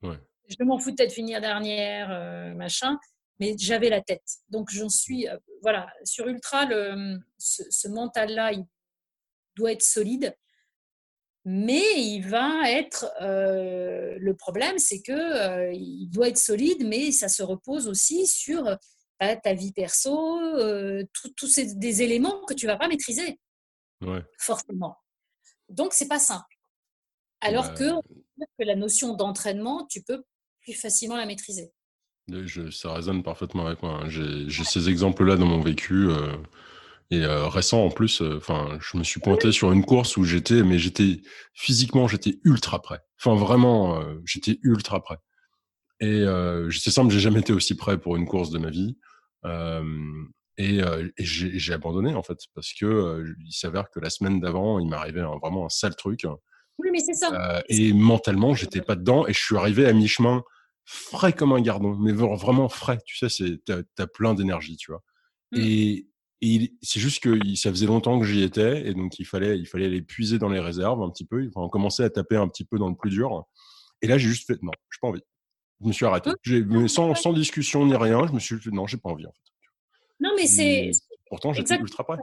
Je 0.02 0.64
m'en 0.64 0.78
foutais 0.78 1.06
de 1.06 1.12
finir 1.12 1.42
dernière, 1.42 2.10
euh, 2.10 2.54
machin, 2.54 2.96
mais 3.38 3.54
j'avais 3.58 3.90
la 3.90 4.00
tête. 4.00 4.24
Donc 4.48 4.70
j'en 4.70 4.88
suis, 4.88 5.26
voilà, 5.60 5.88
sur 6.04 6.26
Ultra, 6.26 6.64
le, 6.64 7.18
ce 7.36 7.88
mental-là, 7.88 8.52
il 8.52 8.64
doit 9.56 9.72
être 9.72 9.82
solide 9.82 10.34
mais 11.50 11.82
il 11.96 12.20
va 12.20 12.70
être. 12.70 13.06
le 13.20 14.32
problème, 14.34 14.78
c'est 14.78 15.00
que 15.00 15.72
il 15.72 16.08
doit 16.10 16.28
être 16.28 16.38
solide, 16.38 16.86
mais 16.86 17.10
ça 17.10 17.28
se 17.28 17.42
repose 17.42 17.88
aussi 17.88 18.26
sur 18.26 18.64
bah, 19.18 19.34
ta 19.36 19.54
vie 19.54 19.72
perso, 19.72 20.38
tous 21.14 21.46
ces 21.46 21.74
des 21.74 22.02
éléments 22.02 22.44
que 22.46 22.52
tu 22.52 22.66
vas 22.66 22.76
pas 22.76 22.88
maîtriser, 22.88 23.38
forcément. 24.38 24.96
Donc 25.70 25.94
c'est 25.94 26.08
pas 26.08 26.18
simple. 26.18 26.58
Alors 27.40 27.72
que, 27.74 27.90
bah 28.36 28.46
que 28.58 28.64
la 28.64 28.74
notion 28.74 29.14
d'entraînement, 29.14 29.86
tu 29.86 30.02
peux 30.02 30.22
plus 30.60 30.74
facilement 30.74 31.16
la 31.16 31.24
maîtriser. 31.26 31.72
Je, 32.28 32.70
ça 32.70 32.92
résonne 32.92 33.22
parfaitement 33.22 33.66
avec 33.66 33.82
moi. 33.82 34.02
Hein. 34.02 34.08
J'ai 34.08 34.64
ces 34.64 34.88
exemples-là 34.90 35.36
dans 35.36 35.46
mon 35.46 35.60
vécu. 35.60 36.10
Euh, 36.10 36.36
et 37.10 37.24
euh, 37.24 37.48
récent 37.48 37.84
en 37.84 37.90
plus, 37.90 38.20
euh, 38.20 38.36
enfin, 38.36 38.78
je 38.80 38.98
me 38.98 39.02
suis 39.02 39.20
pointé 39.20 39.50
sur 39.52 39.72
une 39.72 39.84
course 39.84 40.16
où 40.16 40.24
j'étais, 40.24 40.62
mais 40.62 40.78
j'étais 40.78 41.22
physiquement, 41.54 42.06
j'étais 42.06 42.38
ultra 42.44 42.82
prêt. 42.82 43.00
Enfin, 43.20 43.34
vraiment, 43.34 44.02
j'étais 44.24 44.58
ultra 44.62 45.02
prêt. 45.02 45.16
Et 46.00 46.24
c'est 46.70 46.92
simple, 46.92 47.12
j'ai 47.12 47.18
jamais 47.18 47.40
été 47.40 47.52
aussi 47.52 47.74
prêt 47.76 47.98
pour 47.98 48.16
une 48.16 48.26
course 48.26 48.50
de 48.50 48.58
ma 48.58 48.70
vie. 48.70 48.96
et, 50.58 50.78
et 50.78 51.24
j'ai 51.24 51.72
abandonné 51.72 52.14
en 52.14 52.22
fait 52.22 52.38
parce 52.54 52.72
que 52.72 53.24
il 53.44 53.52
s'avère 53.52 53.90
que 53.90 53.98
la 53.98 54.10
semaine 54.10 54.38
d'avant, 54.38 54.78
il 54.78 54.88
m'arrivait 54.88 55.24
vraiment 55.42 55.66
un 55.66 55.68
sale 55.68 55.96
truc. 55.96 56.26
Oui, 56.78 56.90
mais 56.92 57.00
c'est 57.00 57.14
ça. 57.14 57.64
et 57.68 57.92
mentalement, 57.92 58.54
j'étais 58.54 58.82
pas 58.82 58.94
dedans 58.94 59.26
et 59.26 59.32
je 59.32 59.40
suis 59.40 59.56
arrivé 59.56 59.86
à 59.86 59.92
mi-chemin 59.92 60.44
frais 60.88 61.34
comme 61.34 61.52
un 61.52 61.60
gardon, 61.60 61.96
mais 61.96 62.12
vraiment 62.12 62.68
frais. 62.68 62.98
Tu 63.04 63.16
sais, 63.18 63.28
c'est 63.28 63.62
t'as 63.64 63.82
as 63.98 64.06
plein 64.06 64.34
d'énergie, 64.34 64.76
tu 64.76 64.90
vois. 64.90 65.02
Mmh. 65.52 65.58
Et, 65.60 66.06
c'est 66.40 67.00
juste 67.00 67.22
que 67.22 67.38
ça 67.56 67.70
faisait 67.70 67.86
longtemps 67.86 68.18
que 68.18 68.24
j'y 68.24 68.42
étais, 68.42 68.86
et 68.86 68.94
donc 68.94 69.18
il 69.18 69.24
fallait 69.24 69.58
il 69.58 69.66
fallait 69.66 69.86
aller 69.86 70.02
puiser 70.02 70.38
dans 70.38 70.48
les 70.48 70.60
réserves 70.60 71.02
un 71.02 71.10
petit 71.10 71.24
peu. 71.24 71.44
Enfin, 71.48 71.62
on 71.62 71.68
commençait 71.68 72.04
à 72.04 72.10
taper 72.10 72.36
un 72.36 72.48
petit 72.48 72.64
peu 72.64 72.78
dans 72.78 72.88
le 72.88 72.94
plus 72.94 73.10
dur. 73.10 73.44
Et 74.02 74.06
là, 74.06 74.18
j'ai 74.18 74.28
juste 74.28 74.46
fait 74.46 74.62
non, 74.62 74.70
j'ai 74.90 74.98
pas 75.00 75.08
envie. 75.08 75.22
Je 75.80 75.86
me 75.86 75.92
suis 75.92 76.06
arrêté. 76.06 76.30
Mmh. 76.46 76.88
Sans, 76.88 77.14
sans 77.14 77.32
discussion 77.32 77.86
ni 77.86 77.96
rien, 77.96 78.26
je 78.26 78.32
me 78.32 78.38
suis 78.38 78.58
dit 78.58 78.68
non, 78.72 78.86
j'ai 78.86 78.96
pas 78.96 79.10
envie 79.10 79.26
en 79.26 79.32
fait. 79.32 79.52
Non, 80.20 80.30
mais 80.36 80.46
c'est. 80.46 80.90
Pourtant, 81.28 81.52
j'étais 81.52 81.76
ultra 81.76 82.04
prêt. 82.04 82.18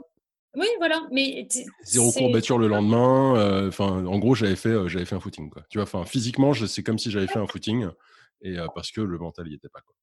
Oui, 0.54 0.66
voilà. 0.78 1.06
Mais 1.12 1.46
zéro 1.84 2.10
courbature 2.12 2.58
le 2.58 2.68
lendemain. 2.68 3.36
Euh, 3.36 3.68
enfin, 3.68 4.04
en 4.06 4.18
gros, 4.18 4.34
j'avais 4.34 4.56
fait, 4.56 4.70
euh, 4.70 4.88
j'avais 4.88 5.04
fait 5.04 5.14
un 5.14 5.20
footing, 5.20 5.50
quoi. 5.50 5.62
Tu 5.68 5.78
vois, 5.78 5.84
enfin, 5.84 6.04
physiquement, 6.06 6.54
c'est 6.54 6.82
comme 6.82 6.98
si 6.98 7.10
j'avais 7.10 7.26
fait 7.26 7.38
un 7.38 7.46
footing 7.46 7.88
et 8.42 8.56
parce 8.74 8.90
que 8.90 9.00
le 9.00 9.18
mental 9.18 9.48
n'y 9.48 9.54
était 9.54 9.68
pas. 9.68 9.80
Quoi, 9.80 9.94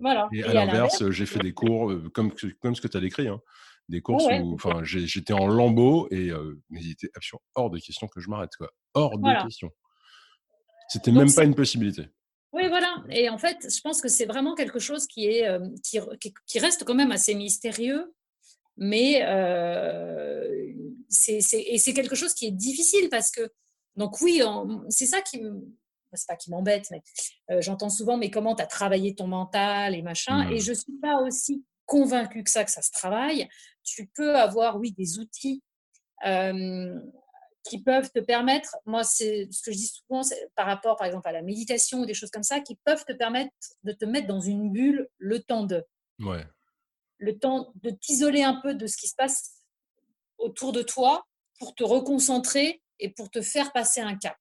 Voilà. 0.00 0.28
Et, 0.32 0.42
à 0.42 0.52
l'inverse, 0.52 1.10
j'ai 1.10 1.26
fait 1.26 1.40
des 1.40 1.52
cours 1.52 1.92
comme, 2.12 2.32
comme 2.60 2.74
ce 2.74 2.80
que 2.80 2.88
tu 2.88 2.96
as 2.96 3.00
décrit, 3.00 3.28
hein, 3.28 3.40
des 3.88 4.00
courses 4.00 4.26
où 4.40 4.54
enfin, 4.54 4.82
j'étais 4.84 5.32
en 5.32 5.46
lambeau 5.46 6.08
et 6.10 6.30
mais 6.70 6.80
il 6.80 6.92
était 6.92 7.10
absolument 7.14 7.42
hors 7.54 7.70
de 7.70 7.78
question 7.78 8.08
que 8.08 8.20
je 8.20 8.28
m'arrête. 8.28 8.50
Hors 8.94 9.18
de 9.18 9.42
question. 9.42 9.70
C'était 10.88 11.12
même 11.12 11.32
pas 11.32 11.44
une 11.44 11.54
possibilité. 11.54 12.08
Oui, 12.52 12.68
voilà. 12.68 13.02
Et 13.08 13.30
en 13.30 13.38
fait, 13.38 13.66
je 13.74 13.80
pense 13.80 14.02
que 14.02 14.08
c'est 14.08 14.26
vraiment 14.26 14.54
quelque 14.54 14.78
chose 14.78 15.06
qui, 15.06 15.26
est, 15.26 15.48
qui, 15.82 15.98
qui, 16.46 16.58
reste 16.58 16.84
quand 16.84 16.94
même 16.94 17.10
assez 17.10 17.34
mystérieux, 17.34 18.12
mais 18.76 19.22
euh, 19.24 20.72
c'est, 21.08 21.40
et 21.52 21.78
c'est 21.78 21.94
quelque 21.94 22.14
chose 22.14 22.34
qui 22.34 22.46
est 22.46 22.52
difficile 22.52 23.08
parce 23.10 23.30
que, 23.30 23.50
donc 23.96 24.20
oui, 24.20 24.40
c'est 24.88 25.06
ça 25.06 25.20
qui, 25.20 25.42
c'est 26.16 26.28
pas 26.28 26.36
qui 26.36 26.50
m'embête, 26.50 26.90
mais 26.90 27.02
euh, 27.50 27.60
j'entends 27.60 27.90
souvent, 27.90 28.16
mais 28.16 28.30
comment 28.30 28.54
tu 28.54 28.62
as 28.62 28.66
travaillé 28.66 29.14
ton 29.14 29.26
mental 29.26 29.94
et 29.94 30.02
machin. 30.02 30.48
Et 30.50 30.56
mmh. 30.56 30.60
je 30.60 30.72
suis 30.72 30.98
pas 31.00 31.20
aussi 31.20 31.64
convaincue 31.86 32.44
que 32.44 32.50
ça, 32.50 32.64
que 32.64 32.70
ça 32.70 32.82
se 32.82 32.90
travaille. 32.90 33.48
Tu 33.82 34.06
peux 34.14 34.36
avoir, 34.36 34.78
oui, 34.78 34.92
des 34.92 35.18
outils 35.18 35.62
qui 37.64 37.82
peuvent 37.82 38.10
te 38.10 38.20
permettre, 38.20 38.76
moi, 38.86 39.04
c'est 39.04 39.48
ce 39.50 39.62
que 39.62 39.72
je 39.72 39.76
dis 39.76 39.86
souvent 39.86 40.22
par 40.56 40.66
rapport, 40.66 40.96
par 40.96 41.06
exemple, 41.06 41.28
à 41.28 41.32
la 41.32 41.42
méditation 41.42 42.00
ou 42.00 42.06
des 42.06 42.14
choses 42.14 42.30
comme 42.30 42.42
ça, 42.42 42.60
qui 42.60 42.76
peuvent 42.84 43.04
te 43.04 43.12
permettre 43.12 43.52
de 43.84 43.92
te 43.92 44.04
mettre 44.04 44.26
dans 44.26 44.40
une 44.40 44.72
bulle 44.72 45.08
le 45.18 45.40
temps 45.42 45.64
de. 45.64 45.84
Ouais. 46.18 46.44
Le 47.18 47.38
temps 47.38 47.72
de 47.76 47.90
t'isoler 47.90 48.42
un 48.42 48.60
peu 48.60 48.74
de 48.74 48.86
ce 48.86 48.96
qui 48.96 49.06
se 49.06 49.14
passe 49.14 49.62
autour 50.38 50.72
de 50.72 50.82
toi 50.82 51.24
pour 51.60 51.74
te 51.74 51.84
reconcentrer 51.84 52.82
et 52.98 53.10
pour 53.10 53.30
te 53.30 53.40
faire 53.40 53.72
passer 53.72 54.00
un 54.00 54.16
cap. 54.16 54.36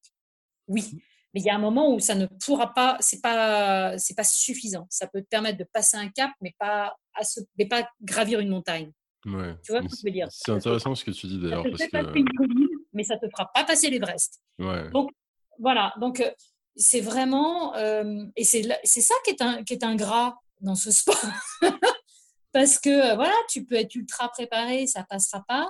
Oui, 0.68 0.90
mmh. 0.92 1.00
Mais 1.34 1.40
il 1.42 1.46
y 1.46 1.50
a 1.50 1.56
un 1.56 1.60
moment 1.60 1.94
où 1.94 2.00
ça 2.00 2.16
ne 2.16 2.26
pourra 2.44 2.74
pas, 2.74 2.98
c'est 3.00 3.22
pas, 3.22 3.98
c'est 3.98 4.16
pas 4.16 4.24
suffisant. 4.24 4.86
Ça 4.90 5.08
peut 5.08 5.22
te 5.22 5.28
permettre 5.28 5.58
de 5.58 5.66
passer 5.72 5.98
un 5.98 6.10
cap, 6.10 6.32
mais 6.42 6.54
pas, 6.60 6.94
à 7.14 7.24
ce, 7.24 7.40
mais 7.58 7.68
pas 7.68 7.88
gravir 8.02 8.40
une 8.40 8.50
montagne. 8.50 8.92
Ouais. 9.26 9.56
Tu 9.64 9.72
vois 9.72 9.82
ce 9.84 9.88
que 9.88 9.96
je 9.96 10.06
veux 10.06 10.12
dire? 10.12 10.28
C'est 10.30 10.52
intéressant 10.52 10.96
ce 10.96 11.06
que 11.06 11.12
tu 11.12 11.28
dis 11.28 11.40
d'ailleurs. 11.40 11.64
Ça 11.78 11.88
te 11.88 11.92
passer 11.92 12.20
une 12.20 12.30
colline, 12.30 12.68
mais 12.94 13.04
ça 13.04 13.18
te 13.18 13.28
fera 13.30 13.50
pas 13.54 13.64
passer 13.64 13.90
l'Everest. 13.90 14.42
Ouais. 14.60 14.90
Donc 14.92 15.12
voilà. 15.60 15.94
Donc 16.00 16.20
euh, 16.20 16.32
c'est 16.76 17.02
vraiment, 17.02 17.76
euh, 17.76 18.26
et 18.36 18.44
c'est, 18.44 18.68
c'est 18.84 19.02
ça 19.02 19.16
qui 19.24 19.32
est 19.32 19.42
un, 19.42 19.64
qui 19.64 19.74
est 19.74 19.84
ingrat 19.84 20.38
dans 20.60 20.76
ce 20.76 20.92
sport. 20.92 21.22
Parce 22.54 22.80
que 22.80 22.90
euh, 22.90 23.16
voilà, 23.16 23.36
tu 23.50 23.64
peux 23.64 23.76
être 23.76 23.96
ultra 23.96 24.30
préparé, 24.30 24.88
ça 24.88 25.06
passera 25.10 25.44
pas. 25.48 25.70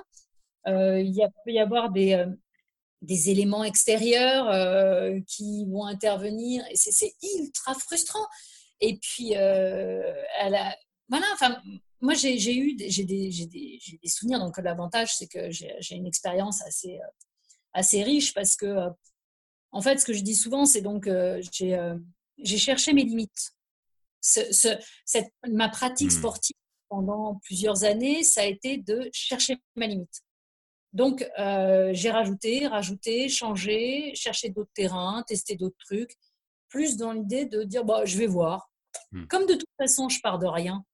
Il 0.66 1.10
y 1.10 1.22
a, 1.22 1.28
peut 1.44 1.52
y 1.52 1.58
avoir 1.58 1.90
des, 1.90 2.24
des 3.02 3.30
éléments 3.30 3.64
extérieurs 3.64 4.48
euh, 4.48 5.18
qui 5.26 5.66
vont 5.66 5.84
intervenir 5.84 6.64
c'est 6.74 7.12
ultra 7.38 7.74
frustrant. 7.74 8.26
Et 8.80 8.98
puis, 8.98 9.36
euh, 9.36 10.12
elle 10.40 10.54
a, 10.54 10.76
voilà, 11.08 11.26
enfin, 11.34 11.60
moi 12.00 12.14
j'ai 12.14 12.34
eu 12.56 12.76
j'ai 12.88 13.04
des, 13.04 13.30
des, 13.30 13.78
des, 14.02 14.08
souvenirs, 14.08 14.40
donc 14.40 14.56
l'avantage 14.58 15.14
c'est 15.16 15.26
que 15.26 15.50
j'ai 15.50 15.94
une 15.94 16.06
expérience 16.06 16.62
assez, 16.62 16.94
euh, 16.94 17.10
assez 17.74 18.02
riche 18.02 18.34
parce 18.34 18.56
que, 18.56 18.88
en 19.72 19.80
fait, 19.82 19.98
ce 19.98 20.04
que 20.04 20.12
je 20.12 20.22
dis 20.22 20.34
souvent, 20.36 20.64
c'est 20.64 20.82
donc 20.82 21.08
j'ai 21.50 22.58
cherché 22.58 22.92
mes 22.92 23.04
limites. 23.04 23.52
Ce, 24.20 24.40
cette, 25.04 25.32
ma 25.48 25.68
pratique 25.68 26.08
mmh. 26.08 26.18
sportive 26.18 26.56
pendant 26.88 27.40
plusieurs 27.42 27.82
années, 27.82 28.22
ça 28.22 28.42
a 28.42 28.44
été 28.44 28.78
de 28.78 29.10
chercher 29.12 29.56
ma 29.74 29.86
limite. 29.86 30.22
Donc, 30.92 31.26
euh, 31.38 31.90
j'ai 31.94 32.10
rajouté, 32.10 32.66
rajouté, 32.66 33.28
changé, 33.28 34.12
cherché 34.14 34.50
d'autres 34.50 34.72
terrains, 34.74 35.24
testé 35.26 35.56
d'autres 35.56 35.76
trucs, 35.78 36.16
plus 36.68 36.96
dans 36.96 37.12
l'idée 37.12 37.46
de 37.46 37.62
dire, 37.62 37.84
bah, 37.84 38.04
je 38.04 38.18
vais 38.18 38.26
voir. 38.26 38.70
Hmm. 39.10 39.26
Comme 39.26 39.46
de 39.46 39.54
toute 39.54 39.68
façon, 39.78 40.08
je 40.08 40.20
pars 40.20 40.38
de 40.38 40.46
rien, 40.46 40.84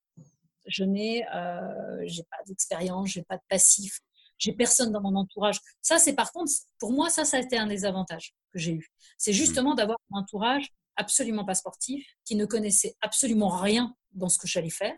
je 0.67 0.85
n'ai 0.85 1.25
euh, 1.35 2.07
pas 2.31 2.37
d'expérience, 2.47 3.09
j'ai 3.09 3.23
pas 3.23 3.37
de 3.37 3.43
passif, 3.49 4.01
j'ai 4.39 4.53
personne 4.53 4.93
dans 4.93 5.01
mon 5.01 5.17
entourage. 5.17 5.59
Ça, 5.83 5.99
c'est 5.99 6.15
par 6.15 6.31
contre, 6.31 6.53
pour 6.79 6.93
moi, 6.93 7.11
ça, 7.11 7.25
ça 7.25 7.39
a 7.39 7.41
été 7.41 7.57
un 7.57 7.67
des 7.67 7.85
avantages 7.85 8.35
que 8.53 8.59
j'ai 8.59 8.73
eu. 8.73 8.89
C'est 9.17 9.33
hmm. 9.33 9.35
justement 9.35 9.75
d'avoir 9.75 9.99
un 10.13 10.21
entourage 10.21 10.69
absolument 10.99 11.45
pas 11.45 11.55
sportif, 11.55 12.07
qui 12.25 12.37
ne 12.37 12.45
connaissait 12.45 12.97
absolument 13.01 13.49
rien 13.49 13.95
dans 14.13 14.29
ce 14.29 14.39
que 14.39 14.47
j'allais 14.47 14.71
faire. 14.71 14.97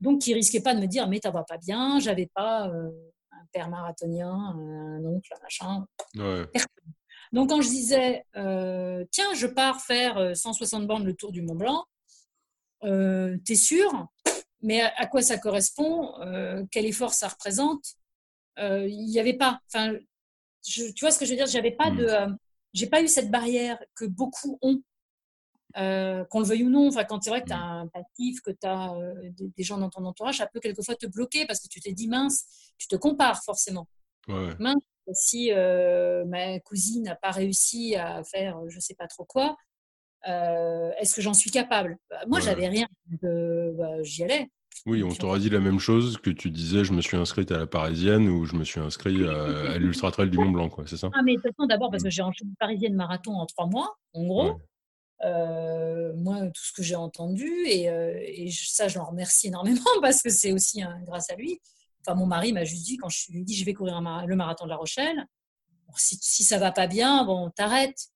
Donc, 0.00 0.22
qui 0.22 0.34
risquait 0.34 0.60
pas 0.60 0.74
de 0.74 0.80
me 0.80 0.86
dire, 0.86 1.08
mais 1.08 1.20
ça 1.22 1.30
va 1.30 1.42
pas 1.44 1.58
bien, 1.58 1.98
j'avais 1.98 2.30
pas. 2.34 2.68
Euh, 2.68 2.90
un 3.40 3.46
père 3.52 3.68
marathonien, 3.68 4.32
un 4.32 5.04
oncle, 5.04 5.32
un 5.34 5.42
machin. 5.42 5.86
Donc 7.32 7.50
quand 7.50 7.60
je 7.60 7.68
disais, 7.68 8.24
euh, 8.36 9.04
tiens, 9.10 9.34
je 9.34 9.46
pars 9.46 9.80
faire 9.80 10.36
160 10.36 10.82
euh, 10.82 10.86
bornes 10.86 11.04
le 11.04 11.14
tour 11.14 11.32
du 11.32 11.42
Mont 11.42 11.54
Blanc, 11.54 11.84
euh, 12.84 13.36
t'es 13.44 13.54
sûr? 13.54 14.06
Mais 14.62 14.80
à, 14.80 15.06
quoi 15.06 15.22
ça 15.22 15.38
correspond? 15.38 16.14
Quel 16.70 16.86
effort 16.86 17.12
ça 17.12 17.28
représente? 17.28 17.84
Il 18.58 19.06
n'y 19.06 19.20
avait 19.20 19.36
pas. 19.36 19.60
Enfin, 19.66 19.94
tu 20.62 20.92
vois 21.00 21.10
ce 21.10 21.18
que 21.18 21.24
je 21.24 21.30
veux 21.30 21.36
dire? 21.36 21.46
J'avais 21.46 21.72
pas 21.72 21.90
hmm. 21.90 21.96
de, 21.96 22.08
j'ai 22.72 22.86
pas 22.86 23.02
eu 23.02 23.08
cette 23.08 23.30
barrière 23.30 23.78
que 23.94 24.06
beaucoup 24.06 24.58
ont 24.62 24.82
euh, 25.78 26.24
qu'on 26.24 26.40
le 26.40 26.46
veuille 26.46 26.64
ou 26.64 26.70
non. 26.70 26.88
Enfin, 26.88 27.04
quand 27.04 27.22
c'est 27.22 27.30
vrai 27.30 27.42
que 27.42 27.48
tu 27.48 27.52
as 27.52 27.58
mmh. 27.58 27.80
un 27.80 27.86
passif, 27.88 28.40
que 28.40 28.50
tu 28.50 28.66
as 28.66 28.94
euh, 28.94 29.14
des, 29.30 29.62
gens 29.62 29.76
dans 29.76 29.90
ton 29.90 30.04
entourage, 30.06 30.38
ça 30.38 30.46
peut 30.46 30.60
quelquefois 30.60 30.94
te 30.94 31.06
bloquer 31.06 31.44
parce 31.46 31.60
que 31.60 31.68
tu 31.68 31.80
t'es 31.80 31.92
dit 31.92 32.08
mince, 32.08 32.72
tu 32.78 32.88
te 32.88 32.96
compares 32.96 33.42
forcément. 33.44 33.86
Mince, 34.58 34.82
si 35.12 35.52
euh, 35.52 36.24
ma 36.24 36.58
cousine 36.60 37.04
n'a 37.04 37.14
pas 37.14 37.30
réussi 37.30 37.94
à 37.94 38.24
faire 38.24 38.58
je 38.68 38.80
sais 38.80 38.94
pas 38.94 39.06
trop 39.06 39.24
quoi, 39.24 39.56
est-ce 40.24 41.14
que 41.14 41.20
j'en 41.20 41.34
suis 41.34 41.50
capable? 41.50 41.98
Bah, 42.10 42.22
Moi, 42.26 42.40
j'avais 42.40 42.66
rien, 42.66 42.88
bah, 43.22 44.02
j'y 44.02 44.24
allais. 44.24 44.48
Oui, 44.84 45.02
on 45.02 45.10
t'aurait 45.10 45.38
dit 45.38 45.50
la 45.50 45.60
même 45.60 45.78
chose 45.78 46.18
que 46.18 46.30
tu 46.30 46.50
disais, 46.50 46.84
je 46.84 46.92
me 46.92 47.00
suis 47.00 47.16
inscrite 47.16 47.52
à 47.52 47.58
la 47.58 47.66
Parisienne 47.66 48.28
ou 48.28 48.44
je 48.44 48.56
me 48.56 48.64
suis 48.64 48.80
inscrit 48.80 49.24
à, 49.26 49.78
l'Ultra 49.78 50.10
Trail 50.10 50.30
du 50.30 50.38
Mont 50.38 50.50
Blanc, 50.50 50.70
c'est 50.86 50.96
ça? 50.96 51.10
Ah, 51.12 51.22
mais 51.22 51.36
de 51.36 51.36
toute 51.36 51.54
façon, 51.54 51.66
d'abord 51.66 51.90
parce 51.90 52.02
que 52.02 52.08
mmh. 52.08 52.12
j'ai 52.12 52.22
enchaîné 52.22 52.50
Parisienne 52.58 52.94
marathon 52.94 53.34
en 53.34 53.46
trois 53.46 53.66
mois, 53.66 53.96
en 54.14 54.24
gros. 54.24 54.60
Euh, 55.24 56.12
moi, 56.14 56.40
tout 56.50 56.62
ce 56.62 56.72
que 56.72 56.82
j'ai 56.82 56.94
entendu, 56.94 57.50
et, 57.66 57.88
euh, 57.88 58.18
et, 58.22 58.50
ça, 58.50 58.88
je 58.88 58.98
l'en 58.98 59.06
remercie 59.06 59.46
énormément 59.48 60.00
parce 60.02 60.22
que 60.22 60.30
c'est 60.30 60.52
aussi 60.52 60.82
grâce 61.02 61.30
à 61.30 61.36
lui. 61.36 61.60
Enfin, 62.00 62.14
mon 62.14 62.26
mari 62.26 62.52
m'a 62.52 62.64
juste 62.64 62.84
dit, 62.84 62.96
quand 62.98 63.08
je 63.08 63.32
lui 63.32 63.40
ai 63.40 63.44
dit, 63.44 63.54
je 63.54 63.64
vais 63.64 63.74
courir 63.74 64.00
le 64.00 64.36
marathon 64.36 64.64
de 64.64 64.70
La 64.70 64.76
Rochelle, 64.76 65.26
si, 65.96 66.18
si, 66.20 66.44
ça 66.44 66.58
va 66.58 66.72
pas 66.72 66.86
bien, 66.86 67.24
bon, 67.24 67.50
t'arrêtes. 67.50 68.08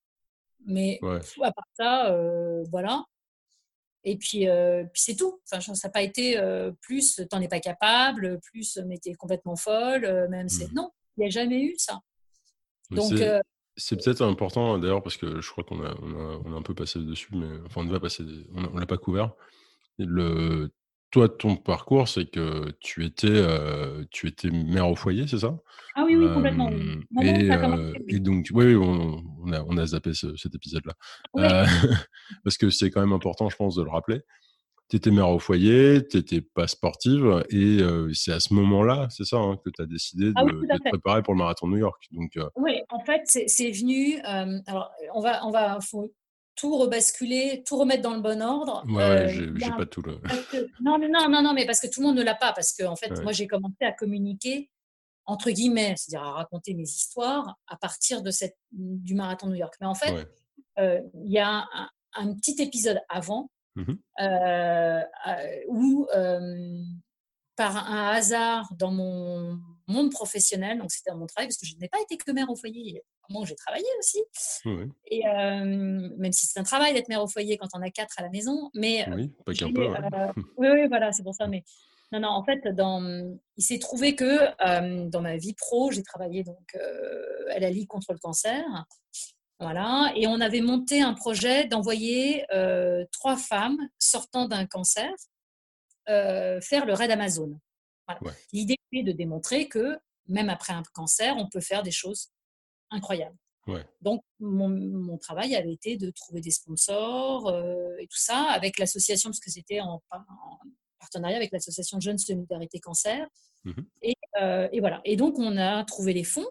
Mais 0.66 1.00
à 1.42 1.52
part 1.52 1.64
ça, 1.76 2.10
euh, 2.12 2.62
voilà. 2.70 3.04
Et 4.04 4.16
puis, 4.16 4.46
puis 4.92 5.02
c'est 5.02 5.16
tout. 5.16 5.40
Enfin, 5.50 5.60
ça 5.60 5.88
n'a 5.88 5.92
pas 5.92 6.02
été 6.02 6.40
plus, 6.82 7.20
t'en 7.30 7.40
es 7.40 7.48
pas 7.48 7.60
capable, 7.60 8.38
plus, 8.40 8.78
mais 8.86 8.98
t'es 8.98 9.14
complètement 9.14 9.56
folle, 9.56 10.28
même 10.28 10.48
c'est. 10.48 10.70
Mmh. 10.70 10.74
Non, 10.74 10.90
il 11.16 11.20
n'y 11.20 11.26
a 11.26 11.30
jamais 11.30 11.60
eu 11.62 11.74
ça. 11.78 12.00
Donc, 12.90 13.12
c'est 13.80 13.96
peut-être 13.96 14.22
important 14.22 14.78
d'ailleurs 14.78 15.02
parce 15.02 15.16
que 15.16 15.40
je 15.40 15.50
crois 15.50 15.64
qu'on 15.64 15.82
a, 15.82 15.94
on 16.02 16.52
a, 16.52 16.56
un 16.56 16.62
peu 16.62 16.74
passé 16.74 17.00
dessus, 17.00 17.28
mais 17.32 17.48
enfin 17.66 17.82
on 17.82 17.86
va 17.86 18.00
passer, 18.00 18.24
on, 18.54 18.74
ne 18.74 18.80
l'a 18.80 18.86
pas 18.86 18.98
couvert. 18.98 19.32
Le, 19.98 20.70
toi, 21.10 21.28
ton 21.28 21.56
parcours, 21.56 22.08
c'est 22.08 22.30
que 22.30 22.70
tu 22.80 23.04
étais, 23.04 23.44
tu 24.10 24.28
étais 24.28 24.50
mère 24.50 24.88
au 24.88 24.94
foyer, 24.94 25.26
c'est 25.26 25.40
ça? 25.40 25.58
Ah 25.96 26.04
oui, 26.06 26.14
oui, 26.16 26.32
complètement. 26.32 26.70
et, 27.20 28.20
donc, 28.20 28.46
oui, 28.52 28.76
on, 28.76 29.22
on, 29.42 29.52
a, 29.52 29.62
on 29.62 29.76
a 29.76 29.86
zappé 29.86 30.12
cet 30.14 30.54
épisode-là. 30.54 30.94
parce 32.44 32.56
que 32.56 32.70
c'est 32.70 32.90
quand 32.90 33.00
même 33.00 33.12
important, 33.12 33.48
je 33.48 33.56
pense, 33.56 33.74
de 33.74 33.82
le 33.82 33.90
rappeler 33.90 34.20
tu 34.90 34.96
étais 34.96 35.10
mère 35.10 35.30
au 35.30 35.38
foyer, 35.38 36.06
tu 36.06 36.16
n'étais 36.16 36.40
pas 36.40 36.66
sportive, 36.66 37.44
et 37.50 37.78
c'est 38.12 38.32
à 38.32 38.40
ce 38.40 38.52
moment-là, 38.54 39.06
c'est 39.10 39.24
ça, 39.24 39.36
hein, 39.36 39.56
que 39.64 39.70
tu 39.70 39.80
as 39.80 39.86
décidé 39.86 40.32
ah 40.34 40.44
de, 40.44 40.50
te 40.50 40.88
préparer 40.88 41.22
pour 41.22 41.34
le 41.34 41.38
marathon 41.38 41.68
de 41.68 41.72
New 41.72 41.78
York. 41.78 42.02
Donc, 42.10 42.36
Oui, 42.56 42.82
en 42.90 43.00
fait, 43.00 43.22
c'est 43.24 43.70
venu. 43.70 44.18
alors, 44.66 44.90
on 45.14 45.20
va, 45.20 45.46
on 45.46 45.50
va 45.50 45.78
faut 45.80 46.12
tout 46.56 46.76
rebasculer, 46.76 47.62
tout 47.64 47.76
remettre 47.76 48.02
dans 48.02 48.14
le 48.14 48.20
bon 48.20 48.42
ordre. 48.42 48.84
Ouais, 48.88 49.28
j'ai 49.28 49.70
pas 49.70 49.86
tout 49.86 50.02
le. 50.02 50.18
non, 50.82 50.98
non, 50.98 51.28
non, 51.30 51.42
non, 51.42 51.54
mais 51.54 51.64
parce 51.64 51.80
que 51.80 51.86
tout 51.86 52.00
le 52.00 52.08
monde 52.08 52.16
ne 52.16 52.22
l'a 52.22 52.34
pas, 52.34 52.52
parce 52.52 52.72
que 52.72 52.84
en 52.84 52.96
fait, 52.96 53.22
moi, 53.22 53.32
j'ai 53.32 53.46
commencé 53.46 53.82
à 53.82 53.92
communiquer 53.92 54.70
entre 55.26 55.50
guillemets, 55.50 55.94
c'est-à-dire 55.96 56.26
à 56.26 56.32
raconter 56.32 56.74
mes 56.74 56.82
histoires 56.82 57.56
à 57.68 57.76
partir 57.76 58.20
de 58.20 58.32
cette, 58.32 58.56
du 58.72 59.14
marathon 59.14 59.46
de 59.46 59.52
New 59.52 59.58
York. 59.58 59.74
Mais 59.80 59.86
en 59.86 59.94
fait, 59.94 60.28
il 60.76 61.30
y 61.30 61.38
a 61.38 61.68
un 62.14 62.34
petit 62.34 62.60
épisode 62.60 63.00
avant 63.08 63.48
Mmh 63.76 63.92
euh, 64.20 65.02
où, 65.68 66.06
par 67.56 67.76
un 67.90 68.10
hasard 68.12 68.72
dans 68.78 68.90
mon 68.90 69.58
monde 69.86 70.10
professionnel, 70.10 70.78
donc 70.78 70.90
c'était 70.90 71.10
dans 71.10 71.18
mon 71.18 71.26
travail, 71.26 71.46
parce 71.46 71.58
que 71.58 71.66
je 71.66 71.76
n'ai 71.76 71.88
pas 71.88 72.00
été 72.00 72.16
que 72.16 72.30
mère 72.32 72.50
au 72.50 72.56
foyer, 72.56 73.02
moi 73.28 73.44
j'ai 73.46 73.54
travaillé 73.54 73.86
aussi. 73.98 74.22
Et 75.06 75.22
même 75.24 76.32
si 76.32 76.46
c'est 76.46 76.58
un 76.58 76.64
travail 76.64 76.94
d'être 76.94 77.08
mère 77.08 77.22
au 77.22 77.28
foyer 77.28 77.56
quand 77.58 77.68
on 77.74 77.82
a 77.82 77.90
quatre 77.90 78.18
à 78.18 78.22
la 78.22 78.30
maison, 78.30 78.70
mais 78.74 79.06
oui, 79.10 79.30
pas 79.44 79.52
qu'un 79.52 79.72
peu. 79.72 79.86
oui, 80.56 80.68
oui, 80.68 80.88
voilà, 80.88 81.12
c'est 81.12 81.22
pour 81.22 81.34
ça. 81.34 81.46
Mais 81.46 81.62
non, 82.12 82.20
non, 82.20 82.28
en 82.28 82.44
fait, 82.44 82.66
dans, 82.74 83.02
il 83.56 83.62
s'est 83.62 83.78
trouvé 83.78 84.16
que 84.16 85.08
dans 85.08 85.22
ma 85.22 85.36
vie 85.36 85.54
pro, 85.54 85.90
j'ai 85.90 86.02
travaillé 86.02 86.42
donc 86.44 86.76
à 87.50 87.58
la 87.58 87.70
Ligue 87.70 87.88
contre 87.88 88.12
le 88.12 88.18
cancer. 88.18 88.64
Voilà. 89.60 90.10
Et 90.16 90.26
on 90.26 90.40
avait 90.40 90.62
monté 90.62 91.02
un 91.02 91.12
projet 91.12 91.66
d'envoyer 91.66 92.44
euh, 92.52 93.04
trois 93.12 93.36
femmes 93.36 93.78
sortant 93.98 94.48
d'un 94.48 94.66
cancer 94.66 95.12
euh, 96.08 96.60
faire 96.60 96.86
le 96.86 96.94
raid 96.94 97.10
Amazon. 97.10 97.60
L'idée 98.52 98.76
était 98.90 99.04
de 99.04 99.12
démontrer 99.12 99.68
que 99.68 99.96
même 100.26 100.48
après 100.48 100.72
un 100.72 100.82
cancer, 100.94 101.36
on 101.36 101.48
peut 101.48 101.60
faire 101.60 101.82
des 101.82 101.92
choses 101.92 102.30
incroyables. 102.90 103.36
Donc, 104.00 104.24
mon, 104.40 105.16
travail 105.18 105.54
avait 105.54 105.72
été 105.72 105.96
de 105.96 106.10
trouver 106.10 106.40
des 106.40 106.50
sponsors 106.50 107.46
euh, 107.48 107.96
et 108.00 108.08
tout 108.08 108.18
ça 108.18 108.46
avec 108.50 108.80
l'association, 108.80 109.30
parce 109.30 109.38
que 109.38 109.50
c'était 109.50 109.78
en, 109.80 110.02
partenariat 110.98 111.36
avec 111.36 111.52
l'association 111.52 112.00
Jeunes 112.00 112.18
Solidarité 112.18 112.80
Cancer. 112.80 113.28
Mmh 113.62 113.72
et, 114.02 114.16
et, 114.72 114.80
voilà. 114.80 115.00
Et 115.04 115.14
donc, 115.14 115.38
on 115.38 115.56
a 115.56 115.84
trouvé 115.84 116.14
les 116.14 116.24
fonds 116.24 116.48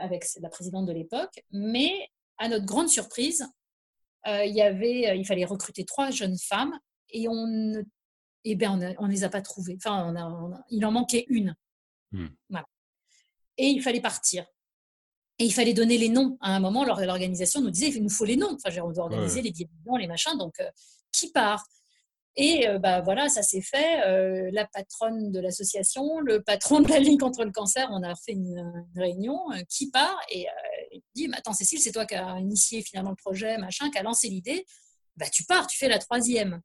avec 0.00 0.24
la 0.40 0.48
présidente 0.48 0.86
de 0.86 0.92
l'époque. 0.92 1.44
Mais 1.50 2.08
à 2.38 2.48
notre 2.48 2.66
grande 2.66 2.88
surprise, 2.88 3.46
euh, 4.26 4.44
il, 4.44 4.54
y 4.54 4.62
avait, 4.62 5.08
euh, 5.08 5.14
il 5.14 5.26
fallait 5.26 5.44
recruter 5.44 5.84
trois 5.84 6.10
jeunes 6.10 6.36
femmes 6.38 6.78
et 7.10 7.28
on 7.28 7.46
ne 7.46 7.82
eh 8.44 8.54
ben, 8.54 8.94
on 8.98 9.06
ne 9.06 9.10
les 9.10 9.24
a 9.24 9.28
pas 9.28 9.42
trouvées. 9.42 9.76
Enfin, 9.76 10.12
on 10.12 10.16
a, 10.16 10.64
il 10.70 10.84
en 10.86 10.92
manquait 10.92 11.26
une. 11.28 11.54
Hmm. 12.12 12.28
Et 13.58 13.66
il 13.68 13.82
fallait 13.82 14.00
partir. 14.00 14.46
Et 15.38 15.44
il 15.44 15.52
fallait 15.52 15.74
donner 15.74 15.98
les 15.98 16.08
noms. 16.08 16.38
À 16.40 16.54
un 16.54 16.60
moment, 16.60 16.84
l'organisation 16.84 17.60
nous 17.60 17.70
disait 17.70 17.88
il 17.88 18.02
nous 18.02 18.08
faut 18.08 18.24
les 18.24 18.36
noms. 18.36 18.56
Enfin, 18.64 18.80
on 18.82 18.92
doit 18.92 19.04
organiser 19.04 19.42
les 19.42 19.50
billets 19.50 19.68
les 19.98 20.06
machins. 20.06 20.36
Donc, 20.38 20.58
euh, 20.60 20.70
qui 21.12 21.30
part? 21.30 21.66
Et 22.36 22.68
euh, 22.68 22.78
bah, 22.78 23.00
voilà, 23.00 23.28
ça 23.28 23.42
s'est 23.42 23.62
fait. 23.62 24.06
Euh, 24.06 24.48
la 24.52 24.66
patronne 24.66 25.32
de 25.32 25.40
l'association, 25.40 26.20
le 26.20 26.42
patron 26.42 26.80
de 26.80 26.88
la 26.88 27.00
Ligue 27.00 27.20
contre 27.20 27.44
le 27.44 27.50
cancer, 27.50 27.88
on 27.90 28.02
a 28.02 28.14
fait 28.14 28.32
une, 28.32 28.86
réunion 28.94 29.40
euh, 29.52 29.60
qui 29.68 29.90
part 29.90 30.18
et 30.30 30.46
il 30.92 31.02
dit 31.14 31.28
Attends, 31.32 31.52
Cécile, 31.52 31.80
c'est 31.80 31.92
toi 31.92 32.06
qui 32.06 32.14
as 32.14 32.38
initié 32.38 32.82
finalement 32.82 33.10
le 33.10 33.16
projet, 33.16 33.58
machin, 33.58 33.90
qui 33.90 33.98
a 33.98 34.02
lancé 34.02 34.28
l'idée. 34.28 34.64
Bah, 35.16 35.28
tu 35.28 35.44
pars, 35.44 35.66
tu 35.66 35.78
fais 35.78 35.88
la 35.88 35.98
troisième. 35.98 36.60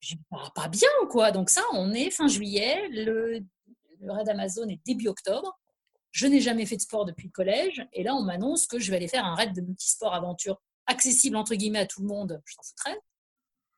Je 0.00 0.14
dis 0.14 0.20
bah, 0.30 0.52
Pas 0.54 0.68
bien, 0.68 0.88
quoi. 1.10 1.30
Donc, 1.30 1.48
ça, 1.48 1.62
on 1.72 1.92
est 1.94 2.10
fin 2.10 2.28
juillet. 2.28 2.88
Le, 2.90 3.40
le 4.00 4.12
raid 4.12 4.28
Amazon 4.28 4.68
est 4.68 4.80
début 4.84 5.08
octobre. 5.08 5.58
Je 6.12 6.26
n'ai 6.26 6.40
jamais 6.40 6.66
fait 6.66 6.76
de 6.76 6.82
sport 6.82 7.06
depuis 7.06 7.28
le 7.28 7.32
collège. 7.32 7.86
Et 7.94 8.02
là, 8.02 8.14
on 8.14 8.22
m'annonce 8.22 8.66
que 8.66 8.78
je 8.78 8.90
vais 8.90 8.98
aller 8.98 9.08
faire 9.08 9.24
un 9.24 9.34
raid 9.34 9.54
de 9.54 9.62
multisport 9.62 10.14
aventure 10.14 10.60
accessible 10.86 11.36
entre 11.36 11.54
guillemets 11.54 11.80
à 11.80 11.86
tout 11.86 12.02
le 12.02 12.08
monde. 12.08 12.40
Je 12.44 12.54
t'en 12.54 12.62
foutrais. 12.62 12.98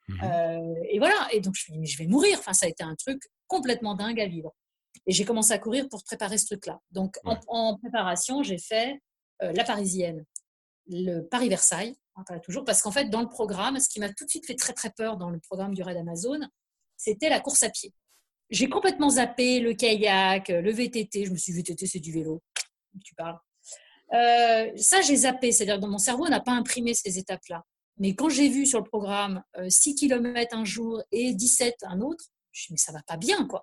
Mmh 0.08 0.22
euh, 0.22 0.74
et 0.90 0.98
voilà. 0.98 1.28
Et 1.32 1.40
donc, 1.40 1.54
je 1.54 1.70
me 1.70 1.76
dis, 1.76 1.80
mais 1.80 1.86
je 1.86 1.98
vais 1.98 2.06
mourir. 2.06 2.38
Enfin, 2.38 2.52
ça 2.52 2.66
a 2.66 2.68
été 2.68 2.82
un 2.82 2.94
truc 2.94 3.22
complètement 3.46 3.94
dingue 3.94 4.20
à 4.20 4.26
vivre. 4.26 4.54
Et 5.06 5.12
j'ai 5.12 5.24
commencé 5.24 5.52
à 5.52 5.58
courir 5.58 5.88
pour 5.88 6.02
préparer 6.04 6.38
ce 6.38 6.46
truc-là. 6.46 6.80
Donc, 6.90 7.18
en, 7.24 7.76
préparation, 7.78 8.42
j'ai 8.42 8.58
fait 8.58 9.00
euh, 9.42 9.52
la 9.52 9.64
Parisienne, 9.64 10.24
le 10.88 11.20
Paris-Versailles, 11.20 11.96
toujours, 12.42 12.64
parce 12.64 12.82
qu'en 12.82 12.90
fait, 12.90 13.10
dans 13.10 13.20
le 13.20 13.28
programme, 13.28 13.78
ce 13.78 13.88
qui 13.88 14.00
m'a 14.00 14.08
tout 14.12 14.24
de 14.24 14.30
suite 14.30 14.46
fait 14.46 14.54
très, 14.54 14.72
très 14.72 14.90
peur 14.90 15.16
dans 15.16 15.30
le 15.30 15.38
programme 15.38 15.74
du 15.74 15.82
Raid 15.82 15.96
Amazon, 15.96 16.40
c'était 16.96 17.28
la 17.28 17.40
course 17.40 17.62
à 17.62 17.70
pied. 17.70 17.92
J'ai 18.48 18.68
complètement 18.68 19.10
zappé 19.10 19.60
le 19.60 19.74
kayak, 19.74 20.48
le 20.48 20.72
VTT. 20.72 21.26
Je 21.26 21.30
me 21.30 21.36
suis 21.36 21.52
dit, 21.52 21.58
VTT, 21.58 21.86
c'est 21.86 22.00
du 22.00 22.12
vélo. 22.12 22.42
Tu 23.04 23.14
parles. 23.14 23.38
Euh, 24.14 24.70
ça, 24.76 25.00
j'ai 25.02 25.16
zappé. 25.16 25.52
C'est-à-dire, 25.52 25.78
dans 25.78 25.88
mon 25.88 25.98
cerveau, 25.98 26.28
n'a 26.28 26.40
pas 26.40 26.52
imprimé 26.52 26.94
ces 26.94 27.18
étapes-là. 27.18 27.64
Mais 27.98 28.14
quand 28.14 28.28
j'ai 28.28 28.48
vu 28.48 28.66
sur 28.66 28.78
le 28.80 28.84
programme 28.84 29.42
6 29.68 29.90
euh, 29.90 29.94
km 29.94 30.56
un 30.56 30.64
jour 30.64 31.02
et 31.12 31.34
17 31.34 31.76
un 31.84 32.00
autre, 32.00 32.24
je 32.52 32.60
me 32.60 32.62
suis 32.62 32.68
dit, 32.68 32.72
mais 32.74 32.78
ça 32.78 32.92
va 32.92 33.02
pas 33.06 33.16
bien, 33.16 33.46
quoi. 33.46 33.62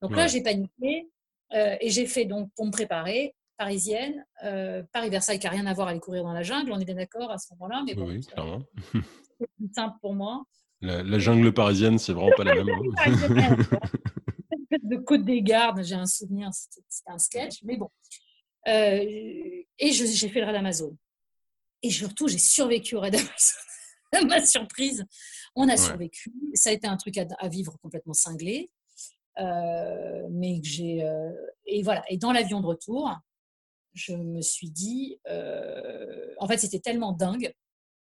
Donc 0.00 0.16
là, 0.16 0.26
j'ai 0.26 0.42
paniqué 0.42 1.08
euh, 1.54 1.76
et 1.80 1.90
j'ai 1.90 2.06
fait, 2.06 2.24
donc, 2.24 2.50
pour 2.56 2.66
me 2.66 2.72
préparer, 2.72 3.34
parisienne, 3.56 4.24
euh, 4.44 4.82
Paris-Versailles, 4.92 5.38
qui 5.38 5.46
n'a 5.46 5.52
rien 5.52 5.66
à 5.66 5.74
voir 5.74 5.88
à 5.88 5.90
aller 5.90 6.00
courir 6.00 6.24
dans 6.24 6.32
la 6.32 6.42
jungle, 6.42 6.72
on 6.72 6.80
est 6.80 6.84
bien 6.84 6.96
d'accord 6.96 7.30
à 7.30 7.38
ce 7.38 7.52
moment-là, 7.54 7.82
mais 7.86 7.94
bon, 7.94 8.08
oui, 8.08 8.20
clairement. 8.20 8.64
c'est 8.92 9.50
plus 9.56 9.72
simple 9.72 9.96
pour 10.00 10.14
moi. 10.14 10.42
La, 10.80 11.18
jungle 11.20 11.52
parisienne, 11.52 11.98
c'est 11.98 12.12
vraiment 12.12 12.32
pas 12.36 12.42
la 12.42 12.56
même. 12.56 12.68
Hein. 12.68 13.56
de 14.82 14.96
Côte 14.96 15.24
des 15.24 15.42
Gardes, 15.42 15.84
j'ai 15.84 15.94
un 15.94 16.06
souvenir, 16.06 16.50
c'était 16.52 16.82
un 17.06 17.18
sketch, 17.18 17.62
mais 17.62 17.76
bon. 17.76 17.88
et 18.66 19.66
j'ai 19.78 20.28
fait 20.28 20.40
le 20.40 20.46
raid 20.46 20.56
Amazon. 20.56 20.96
Et 21.82 21.90
surtout, 21.90 22.26
j'ai 22.26 22.38
survécu 22.38 22.96
au 22.96 23.00
raid 23.00 23.14
Amazon. 23.14 23.71
ma 24.28 24.44
surprise, 24.44 25.04
on 25.54 25.68
a 25.68 25.76
survécu. 25.76 26.32
Ça 26.54 26.70
a 26.70 26.72
été 26.72 26.86
un 26.86 26.96
truc 26.96 27.18
à, 27.18 27.48
vivre 27.48 27.76
complètement 27.82 28.14
cinglé. 28.14 28.70
Euh, 29.38 30.28
mais 30.30 30.60
j'ai. 30.62 31.02
Euh, 31.02 31.32
et 31.66 31.82
voilà. 31.82 32.04
Et 32.08 32.18
dans 32.18 32.32
l'avion 32.32 32.60
de 32.60 32.66
retour, 32.66 33.10
je 33.94 34.14
me 34.14 34.42
suis 34.42 34.70
dit. 34.70 35.18
Euh, 35.28 36.34
en 36.38 36.46
fait, 36.46 36.58
c'était 36.58 36.80
tellement 36.80 37.12
dingue 37.12 37.52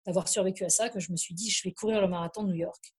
d'avoir 0.07 0.28
survécu 0.28 0.64
à 0.64 0.68
ça 0.68 0.88
que 0.88 0.98
je 0.98 1.12
me 1.12 1.16
suis 1.16 1.35
dit, 1.35 1.50
je 1.50 1.62
vais 1.62 1.72
courir 1.72 2.00
le 2.00 2.09
marathon 2.09 2.42
de 2.42 2.48
New 2.48 2.59
York. 2.59 2.94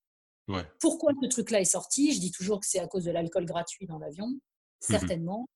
Pourquoi 0.79 1.11
ce 1.21 1.27
truc-là 1.27 1.61
est 1.61 1.65
sorti? 1.65 2.13
Je 2.13 2.19
dis 2.19 2.31
toujours 2.31 2.59
que 2.59 2.65
c'est 2.65 2.79
à 2.79 2.87
cause 2.87 3.05
de 3.05 3.11
l'alcool 3.11 3.45
gratuit 3.45 3.87
dans 3.87 3.97
l'avion. 3.97 4.27
Mmh 4.27 4.39
Certainement. 4.79 5.47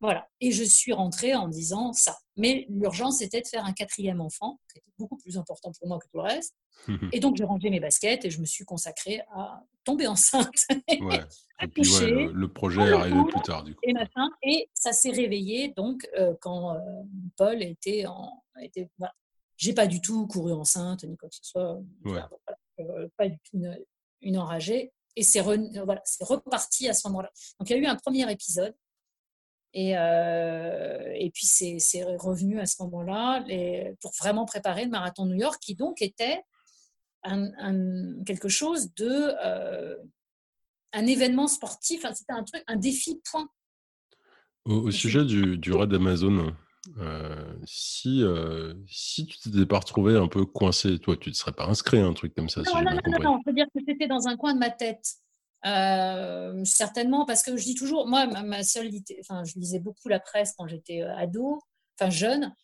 Voilà. 0.00 0.28
Et 0.40 0.52
je 0.52 0.62
suis 0.62 0.92
rentrée 0.92 1.34
en 1.34 1.48
disant 1.48 1.92
ça. 1.92 2.18
Mais 2.36 2.66
l'urgence, 2.68 3.18
c'était 3.18 3.40
de 3.40 3.46
faire 3.46 3.64
un 3.64 3.72
quatrième 3.72 4.20
enfant, 4.20 4.60
qui 4.70 4.78
était 4.78 4.92
beaucoup 4.98 5.16
plus 5.16 5.38
important 5.38 5.72
pour 5.78 5.88
moi 5.88 5.98
que 5.98 6.06
tout 6.06 6.18
le 6.18 6.22
reste. 6.22 6.54
et 7.12 7.20
donc, 7.20 7.36
j'ai 7.36 7.44
rangé 7.44 7.70
mes 7.70 7.80
baskets 7.80 8.24
et 8.24 8.30
je 8.30 8.40
me 8.40 8.46
suis 8.46 8.64
consacrée 8.64 9.22
à 9.34 9.62
tomber 9.84 10.06
enceinte. 10.06 10.66
Ouais. 11.00 11.20
et 11.62 11.68
puis, 11.68 11.82
le, 11.82 12.46
projet 12.46 12.80
est 12.80 12.92
arrivé 12.92 13.22
plus 13.28 13.40
tard, 13.42 13.62
du 13.62 13.74
coup. 13.74 13.80
Et, 13.84 13.94
et 14.42 14.70
ça 14.74 14.92
s'est 14.92 15.10
réveillé 15.10 15.68
donc 15.68 16.08
euh, 16.18 16.34
quand 16.40 16.74
euh, 16.74 16.78
Paul 17.36 17.62
était 17.62 18.06
en. 18.06 18.42
Était, 18.60 18.88
voilà. 18.98 19.14
J'ai 19.56 19.72
pas 19.72 19.86
du 19.86 20.00
tout 20.00 20.26
couru 20.26 20.52
enceinte 20.52 21.04
ni 21.04 21.16
quoi 21.16 21.28
que 21.28 21.36
ce 21.36 21.44
soit. 21.44 21.78
Euh, 22.80 23.08
pas 23.16 23.28
du 23.28 23.38
tout 23.38 23.58
une, 24.20 24.38
enragée. 24.38 24.92
Et 25.16 25.22
c'est 25.22 25.40
voilà, 25.40 26.02
reparti 26.20 26.88
à 26.88 26.92
ce 26.92 27.08
moment-là. 27.08 27.30
Donc, 27.58 27.70
il 27.70 27.76
y 27.76 27.78
a 27.78 27.82
eu 27.82 27.86
un 27.86 27.96
premier 27.96 28.30
épisode 28.30 28.74
et, 29.78 29.94
euh, 29.98 31.12
et 31.14 31.30
puis, 31.30 31.44
c'est 31.44 32.02
revenu 32.02 32.58
à 32.58 32.64
ce 32.64 32.82
moment-là 32.82 33.44
pour 34.00 34.10
vraiment 34.18 34.46
préparer 34.46 34.86
le 34.86 34.90
marathon 34.90 35.26
de 35.26 35.32
New 35.32 35.40
York, 35.40 35.58
qui 35.60 35.74
donc 35.74 36.00
était 36.00 36.40
un, 37.22 38.24
quelque 38.24 38.48
chose 38.48 38.94
de. 38.94 39.34
Euh, 39.44 39.96
un 40.94 41.06
événement 41.06 41.46
sportif, 41.46 42.06
c'était 42.14 42.32
un 42.32 42.42
truc, 42.42 42.64
un 42.68 42.76
défi 42.76 43.20
point. 43.30 43.50
Au, 44.64 44.90
sujet 44.90 45.26
du, 45.26 45.58
du 45.58 45.74
raid 45.74 45.90
d'Amazon, 45.90 46.54
euh, 46.98 47.54
si, 47.66 48.24
si 48.86 49.26
tu 49.26 49.38
t'étais 49.40 49.66
pas 49.66 49.80
retrouvé 49.80 50.16
un 50.16 50.28
peu 50.28 50.46
coincé, 50.46 50.98
toi, 50.98 51.18
tu 51.18 51.28
ne 51.28 51.34
serais 51.34 51.52
pas 51.52 51.66
inscrit 51.66 51.98
à 51.98 52.06
un 52.06 52.14
truc 52.14 52.34
comme 52.34 52.48
ça 52.48 52.62
Non, 52.62 52.80
non, 52.80 52.98
non, 53.08 53.18
non, 53.18 53.40
je 53.44 53.50
veux 53.50 53.54
dire 53.54 53.66
que 53.74 53.80
c'était 53.86 54.06
dans 54.06 54.26
un 54.26 54.38
coin 54.38 54.54
de 54.54 54.58
ma 54.58 54.70
tête. 54.70 55.04
Euh, 55.66 56.64
certainement, 56.64 57.26
parce 57.26 57.42
que 57.42 57.56
je 57.56 57.64
dis 57.64 57.74
toujours, 57.74 58.06
moi, 58.06 58.26
ma, 58.26 58.62
seule, 58.62 58.90
enfin, 59.20 59.42
je 59.44 59.58
lisais 59.58 59.80
beaucoup 59.80 60.08
la 60.08 60.20
presse 60.20 60.54
quand 60.56 60.66
j'étais 60.66 61.02
euh, 61.02 61.16
ado. 61.16 61.60
enfin 61.98 62.10
jeune, 62.10 62.54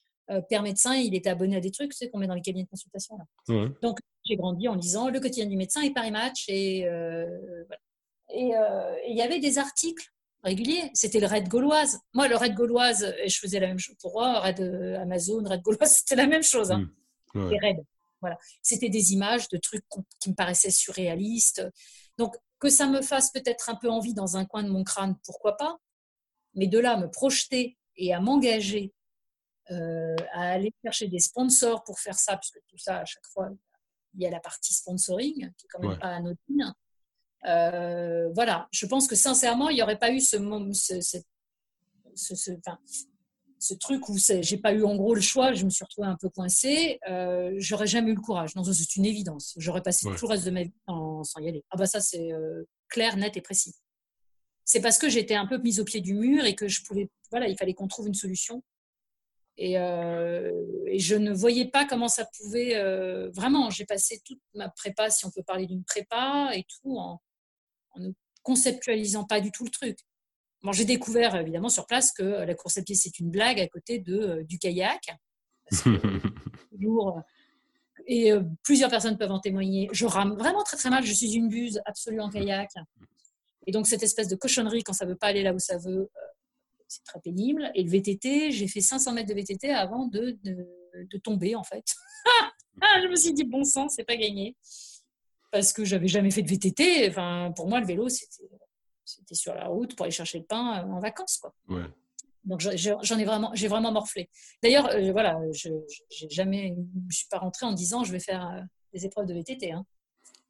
père 0.49 0.63
médecin, 0.63 0.95
il 0.95 1.15
était 1.15 1.29
abonné 1.29 1.57
à 1.57 1.61
des 1.61 1.71
trucs, 1.71 1.91
tu 1.91 1.99
sais, 1.99 2.09
qu'on 2.09 2.19
met 2.19 2.27
dans 2.27 2.35
les 2.35 2.41
cabinets 2.41 2.65
de 2.65 2.71
consultation. 2.71 3.19
Là. 3.19 3.69
Donc, 3.83 3.99
j'ai 4.25 4.37
grandi 4.37 4.67
en 4.67 4.75
lisant 4.75 5.11
le 5.11 5.21
quotidien 5.21 5.47
du 5.47 5.57
médecin 5.57 5.83
et 5.83 5.91
Paris 5.93 6.11
Match. 6.11 6.49
Et 6.49 6.87
Et 8.31 8.53
il 9.09 9.17
y 9.17 9.21
avait 9.21 9.41
des 9.41 9.59
articles 9.59 10.13
régulier. 10.43 10.91
C'était 10.95 11.21
le 11.21 11.27
raid 11.27 11.49
gauloise. 11.49 11.99
Moi, 12.15 12.29
le 12.29 12.37
raid 12.37 12.55
gauloise, 12.55 13.15
je 13.27 13.39
faisais 13.39 13.61
la 13.61 13.69
même 13.69 13.79
chose 13.79 13.97
pour 14.01 14.13
moi. 14.13 14.41
Raid 14.41 14.61
euh, 14.61 15.01
Amazon, 15.01 15.43
raid 15.45 15.63
gauloise, 15.63 15.97
c'était 15.99 16.17
la 16.17 16.27
même 16.27 16.43
chose. 16.43 16.71
Hein. 16.71 16.89
Mmh. 17.35 17.51
Voilà. 18.21 18.39
C'était 18.63 18.89
des 18.89 19.13
images 19.13 19.49
de 19.49 19.57
trucs 19.57 19.85
qui 20.21 20.31
me 20.31 20.35
paraissaient 20.35 20.71
surréalistes. 20.71 21.67
Donc, 22.19 22.37
que 22.63 22.69
ça 22.71 22.87
me 22.87 23.03
fasse 23.03 23.33
peut-être 23.33 23.71
un 23.71 23.75
peu 23.75 23.91
envie 23.91 24.15
dans 24.15 24.37
un 24.37 24.45
coin 24.45 24.63
de 24.63 24.69
mon 24.69 24.85
crâne, 24.85 25.17
pourquoi 25.25 25.57
pas. 25.57 25.81
Mais 26.55 26.69
de 26.69 26.79
là, 26.79 26.97
me 26.97 27.11
projeter 27.11 27.77
et 27.97 28.15
à 28.15 28.21
m'engager 28.21 28.95
euh, 29.73 30.15
à 30.33 30.53
aller 30.53 30.73
chercher 30.85 31.09
des 31.09 31.19
sponsors 31.19 31.83
pour 31.83 31.99
faire 31.99 32.17
ça, 32.17 32.37
puisque 32.37 32.61
tout 32.69 32.79
ça, 32.79 32.99
à 32.99 33.05
chaque 33.05 33.27
fois, 33.27 33.51
il 34.15 34.23
y 34.23 34.27
a 34.27 34.31
la 34.31 34.39
partie 34.39 34.73
sponsoring, 34.73 35.53
qui 35.57 35.67
est 35.67 35.69
quand 35.73 35.81
même 35.81 35.99
pas 35.99 36.15
anodine. 36.15 36.73
Euh, 37.47 38.31
voilà, 38.33 38.69
je 38.71 38.87
pense 38.87 39.09
que 39.09 39.17
sincèrement, 39.17 39.69
il 39.69 39.75
n'y 39.75 39.83
aurait 39.83 39.99
pas 39.99 40.13
eu 40.13 40.21
ce, 40.21 40.37
ce, 40.73 41.01
ce, 42.15 42.35
ce 42.37 42.51
truc 43.75 44.09
où 44.09 44.17
j'ai 44.19 44.57
pas 44.57 44.73
eu 44.73 44.85
en 44.85 44.97
gros 44.97 45.15
le 45.15 45.21
choix, 45.21 45.53
je 45.53 45.65
me 45.65 45.71
suis 45.71 45.85
retrouvée 45.85 46.09
un 46.09 46.17
peu 46.17 46.29
coincée, 46.29 46.99
euh, 47.09 47.53
j'aurais 47.59 47.87
jamais 47.87 48.11
eu 48.11 48.15
le 48.15 48.21
courage. 48.21 48.55
Non, 48.57 48.65
c'est 48.65 48.97
une 48.97 49.07
évidence. 49.07 49.55
J'aurais 49.57 49.83
passé 49.83 50.09
tout 50.17 50.27
le 50.27 50.33
reste 50.33 50.45
de 50.45 50.51
ma 50.51 50.63
vie 50.63 50.73
sans, 50.87 51.23
y 51.39 51.49
aller. 51.49 51.65
Ah 51.71 51.77
bah 51.77 51.87
ça 51.87 52.01
c'est 52.01 52.33
euh, 52.33 52.65
clair, 52.89 53.17
net 53.17 53.37
et 53.37 53.41
précis. 53.41 53.75
C'est 54.65 54.81
parce 54.81 54.99
que 54.99 55.09
j'étais 55.09 55.35
un 55.35 55.47
peu 55.47 55.59
mise 55.59 55.81
au 55.81 55.85
pied 55.85 56.01
du 56.01 56.15
mur 56.15 56.45
et 56.45 56.55
que 56.55 56.69
je 56.69 56.83
pouvais, 56.85 57.11
voilà, 57.31 57.49
il 57.49 57.57
fallait 57.57 57.75
qu'on 57.75 57.89
trouve 57.89 58.07
une 58.09 58.15
solution. 58.15 58.63
Et, 59.59 59.73
et, 59.75 60.99
je 60.99 61.15
ne 61.15 61.31
voyais 61.33 61.69
pas 61.69 61.85
comment 61.85 62.09
ça 62.09 62.27
pouvait. 62.39 62.75
vraiment, 63.33 63.71
j'ai 63.71 63.85
passé 63.85 64.21
toute 64.25 64.41
ma 64.55 64.71
prépa, 64.71 65.11
si 65.11 65.27
on 65.27 65.31
peut 65.31 65.43
parler 65.43 65.67
d'une 65.67 65.85
prépa 65.85 66.53
et 66.55 66.65
tout, 66.65 66.97
en, 66.97 67.21
en 67.91 68.01
ne 68.01 68.13
conceptualisant 68.43 69.25
pas 69.25 69.41
du 69.41 69.51
tout 69.51 69.65
le 69.65 69.71
truc. 69.71 69.99
Bon, 70.63 70.71
j'ai 70.71 70.85
découvert 70.85 71.35
évidemment 71.35 71.69
sur 71.69 71.87
place 71.87 72.13
que 72.13 72.23
la 72.23 72.55
course 72.55 72.79
à 72.79 72.83
pied 72.83 72.95
c'est 72.95 73.19
une 73.19 73.31
blague 73.31 73.59
à 73.61 73.67
côté 73.67 73.99
de, 73.99 74.17
euh, 74.17 74.45
du 74.45 74.59
kayak. 74.59 75.17
Euh, 76.85 77.21
et 78.09 78.33
euh, 78.33 78.43
plusieurs 78.65 78.91
personnes 78.91 79.17
peuvent 79.17 79.31
en 79.31 79.39
témoigner. 79.39 79.89
Je 79.93 80.05
rame 80.05 80.35
vraiment 80.35 80.65
très 80.65 80.77
très 80.77 80.91
mal. 80.91 81.05
Je 81.05 81.13
suis 81.13 81.33
une 81.35 81.49
buse 81.49 81.81
absolue 81.85 82.21
en 82.21 82.29
kayak. 82.29 82.71
Et 83.69 83.71
donc 83.71 83.87
cette 83.87 84.03
espèce 84.03 84.27
de 84.27 84.35
cochonnerie 84.35 84.83
quand 84.83 84.93
ça 84.93 85.07
veut 85.07 85.15
pas 85.15 85.29
aller 85.29 85.45
là 85.45 85.55
où 85.55 85.61
ça 85.61 85.79
veut, 85.79 86.11
c'est 86.89 87.05
très 87.05 87.21
pénible. 87.21 87.71
Et 87.77 87.85
le 87.85 87.91
VTT, 87.91 88.51
j'ai 88.51 88.67
fait 88.67 88.81
500 88.81 89.13
mètres 89.13 89.29
de 89.29 89.35
VTT 89.35 89.71
avant 89.71 90.09
de, 90.09 90.37
de, 90.43 90.67
de 91.09 91.19
tomber 91.19 91.55
en 91.55 91.63
fait. 91.63 91.85
je 92.83 93.09
me 93.09 93.15
suis 93.15 93.33
dit 93.33 93.45
bon 93.45 93.63
sang, 93.63 93.89
c'est 93.89 94.05
pas 94.05 94.17
gagné 94.17 94.57
parce 95.53 95.73
que 95.73 95.85
j'avais 95.85 96.09
jamais 96.09 96.33
fait 96.33 96.43
de 96.43 96.51
VTT. 96.51 97.09
Enfin, 97.11 97.53
pour 97.55 97.69
moi, 97.69 97.79
le 97.79 97.87
vélo, 97.87 98.09
c'était 98.09 98.49
sur 99.05 99.55
la 99.55 99.67
route 99.67 99.95
pour 99.97 100.05
aller 100.05 100.13
chercher 100.13 100.39
le 100.39 100.45
pain 100.45 100.85
euh, 100.85 100.93
en 100.93 101.01
vacances, 101.01 101.39
quoi. 101.39 101.55
Donc 102.45 102.61
j'en 102.61 103.19
ai 103.19 103.25
vraiment, 103.25 103.53
j'ai 103.55 103.69
vraiment 103.69 103.93
morflé. 103.93 104.29
D'ailleurs, 104.63 104.89
euh, 104.89 105.13
voilà, 105.13 105.39
je 105.53 105.69
j'ai 106.11 106.29
jamais, 106.29 106.75
je 107.09 107.17
suis 107.17 107.29
pas 107.31 107.39
rentrée 107.39 107.67
en 107.67 107.73
disant 107.73 108.03
je 108.03 108.11
vais 108.11 108.19
faire 108.19 108.49
euh, 108.49 108.61
des 108.93 109.07
épreuves 109.07 109.27
de 109.27 109.35
VTT. 109.35 109.71
Hein. 109.71 109.85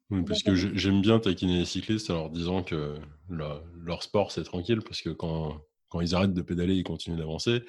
Oui, 0.09 0.23
parce 0.23 0.41
que 0.41 0.55
j'aime 0.55 1.01
bien 1.01 1.19
taquiner 1.19 1.59
les 1.59 1.65
cyclistes 1.65 2.09
en 2.09 2.15
leur 2.15 2.29
disant 2.29 2.63
que 2.63 2.99
leur 3.29 4.03
sport 4.03 4.31
c'est 4.31 4.43
tranquille 4.43 4.81
parce 4.81 5.01
que 5.01 5.09
quand 5.09 5.61
quand 5.93 6.01
ils 6.01 6.15
arrêtent 6.15 6.33
de 6.33 6.41
pédaler, 6.41 6.73
ils 6.73 6.83
continuent 6.83 7.17
d'avancer. 7.17 7.61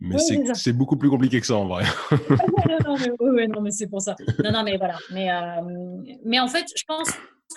Mais 0.00 0.16
c'est 0.54 0.72
beaucoup 0.72 0.96
plus 0.96 1.08
compliqué 1.08 1.40
que 1.40 1.46
ça 1.46 1.54
en 1.54 1.68
vrai. 1.68 1.84
non, 2.84 2.96
mais, 2.98 3.10
oui, 3.20 3.46
non, 3.46 3.60
mais 3.60 3.70
c'est 3.70 3.86
pour 3.86 4.02
ça. 4.02 4.16
Non, 4.42 4.50
non, 4.50 4.64
mais 4.64 4.76
voilà. 4.78 4.98
Mais, 5.12 5.30
euh, 5.30 6.16
mais 6.24 6.40
en 6.40 6.48
fait, 6.48 6.66
je 6.74 6.82
pense 6.84 7.08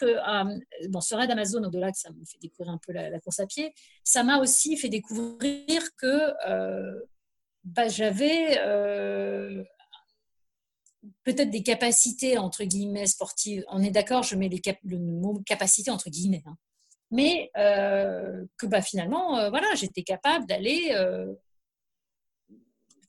que 0.02 0.06
euh, 0.06 0.60
bon, 0.90 1.02
ce 1.02 1.16
raid 1.16 1.30
Amazon, 1.30 1.64
au-delà 1.64 1.92
que 1.92 1.98
ça 1.98 2.12
me 2.12 2.26
fait 2.26 2.40
découvrir 2.40 2.74
un 2.74 2.80
peu 2.86 2.94
la, 2.94 3.20
course 3.20 3.40
à 3.40 3.46
pied, 3.46 3.74
ça 4.04 4.24
m'a 4.24 4.40
aussi 4.40 4.78
fait 4.78 4.90
découvrir 4.90 5.84
que 5.98 6.34
euh, 6.50 7.00
bah, 7.64 7.88
j'avais 7.88 8.58
peut-être 11.24 11.50
des 11.50 11.64
capacités 11.64 12.38
entre 12.38 12.64
guillemets 12.64 13.08
sportives. 13.08 13.64
On 13.70 13.82
est 13.82 13.92
d'accord, 13.92 14.24
je 14.24 14.36
mets 14.36 14.50
le 14.84 14.98
mot 14.98 15.42
capacité 15.46 15.92
entre 15.92 16.10
guillemets. 16.10 16.44
Hein 16.46 16.58
mais 17.12 17.52
euh, 17.58 18.46
que 18.58 18.66
bah, 18.66 18.82
finalement, 18.82 19.38
euh, 19.38 19.50
voilà, 19.50 19.68
j'étais 19.76 20.04
capable 20.04 20.48
d'aller 20.48 20.92
euh, 20.94 21.34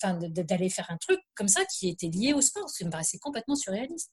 d'aller 0.02 0.68
faire 0.68 0.90
un 0.90 0.96
truc 0.96 1.20
comme 1.36 1.46
ça 1.46 1.64
qui 1.64 1.88
était 1.88 2.08
lié 2.08 2.32
au 2.32 2.40
sport, 2.40 2.68
ce 2.68 2.78
qui 2.78 2.84
me 2.84 2.90
paraissait 2.90 3.18
complètement 3.18 3.54
surréaliste. 3.54 4.10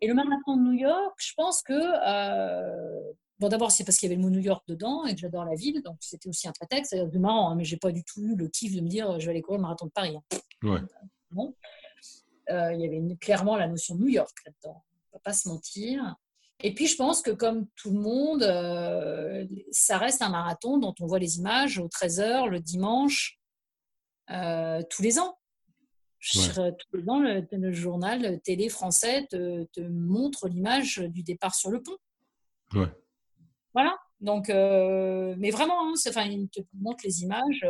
Et 0.00 0.06
le 0.06 0.14
marathon 0.14 0.56
de 0.56 0.62
New 0.62 0.72
York, 0.72 1.14
je 1.18 1.32
pense 1.36 1.62
que, 1.62 1.74
bon, 3.38 3.48
d'abord, 3.48 3.70
c'est 3.70 3.84
parce 3.84 3.96
qu'il 3.96 4.08
y 4.08 4.12
avait 4.12 4.20
le 4.20 4.22
mot 4.22 4.30
New 4.30 4.42
York 4.42 4.64
dedans 4.68 5.04
et 5.06 5.14
que 5.14 5.20
j'adore 5.20 5.44
la 5.44 5.54
ville, 5.54 5.82
donc 5.82 5.96
c'était 6.00 6.28
aussi 6.28 6.48
un 6.48 6.52
prétexte. 6.52 6.90
C'est 6.90 7.18
marrant, 7.18 7.50
hein, 7.50 7.54
mais 7.56 7.64
j'ai 7.64 7.76
pas 7.76 7.90
du 7.90 8.04
tout 8.04 8.22
eu 8.22 8.36
le 8.36 8.48
kiff 8.48 8.74
de 8.74 8.80
me 8.80 8.88
dire 8.88 9.18
je 9.18 9.24
vais 9.24 9.30
aller 9.30 9.42
courir 9.42 9.58
le 9.58 9.62
marathon 9.62 9.86
de 9.86 9.92
Paris. 9.92 10.16
Hein. 10.16 10.38
Ouais. 10.62 10.80
Bon. 11.30 11.54
il 12.48 12.80
y 12.80 12.86
avait 12.86 13.16
clairement 13.16 13.56
la 13.56 13.68
notion 13.68 13.94
de 13.94 14.00
New 14.00 14.08
York 14.08 14.36
là-dedans, 14.46 14.84
on 15.12 15.16
va 15.16 15.20
pas 15.20 15.32
se 15.32 15.48
mentir. 15.48 16.16
Et 16.62 16.72
puis, 16.72 16.86
je 16.86 16.96
pense 16.96 17.20
que 17.20 17.30
comme 17.30 17.66
tout 17.76 17.90
le 17.90 18.00
monde, 18.00 18.42
euh, 18.42 19.46
ça 19.70 19.98
reste 19.98 20.22
un 20.22 20.30
marathon 20.30 20.78
dont 20.78 20.94
on 21.00 21.06
voit 21.06 21.18
les 21.18 21.38
images 21.38 21.78
au 21.78 21.88
13h 21.88 22.48
le 22.48 22.60
dimanche, 22.60 23.38
euh, 24.30 24.82
tous 24.88 25.02
les 25.02 25.18
ans. 25.18 25.36
Ans, 27.08 27.20
le, 27.20 27.72
journal 27.72 28.40
télé 28.42 28.68
français 28.68 29.26
te, 29.30 29.80
montre 29.80 30.48
l'image 30.48 30.98
du 30.98 31.22
départ 31.22 31.54
sur 31.54 31.70
le 31.70 31.82
pont. 31.82 31.96
Ouais. 32.74 32.88
Voilà. 33.74 33.96
Donc, 34.20 34.48
euh, 34.48 35.34
mais 35.38 35.50
vraiment, 35.50 35.86
hein, 35.86 35.94
enfin, 36.08 36.24
il 36.24 36.48
te 36.48 36.60
montre 36.74 37.04
les 37.04 37.22
images. 37.22 37.66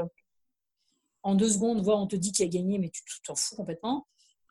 En 1.23 1.35
deux 1.35 1.49
secondes, 1.49 1.87
on 1.89 2.07
te 2.07 2.17
dit 2.17 2.33
qui 2.33 2.43
a 2.43 2.47
gagné, 2.47 2.79
mais 2.79 2.91
tu 2.91 3.03
t'en 3.23 3.35
fous 3.35 3.57
complètement. 3.57 4.07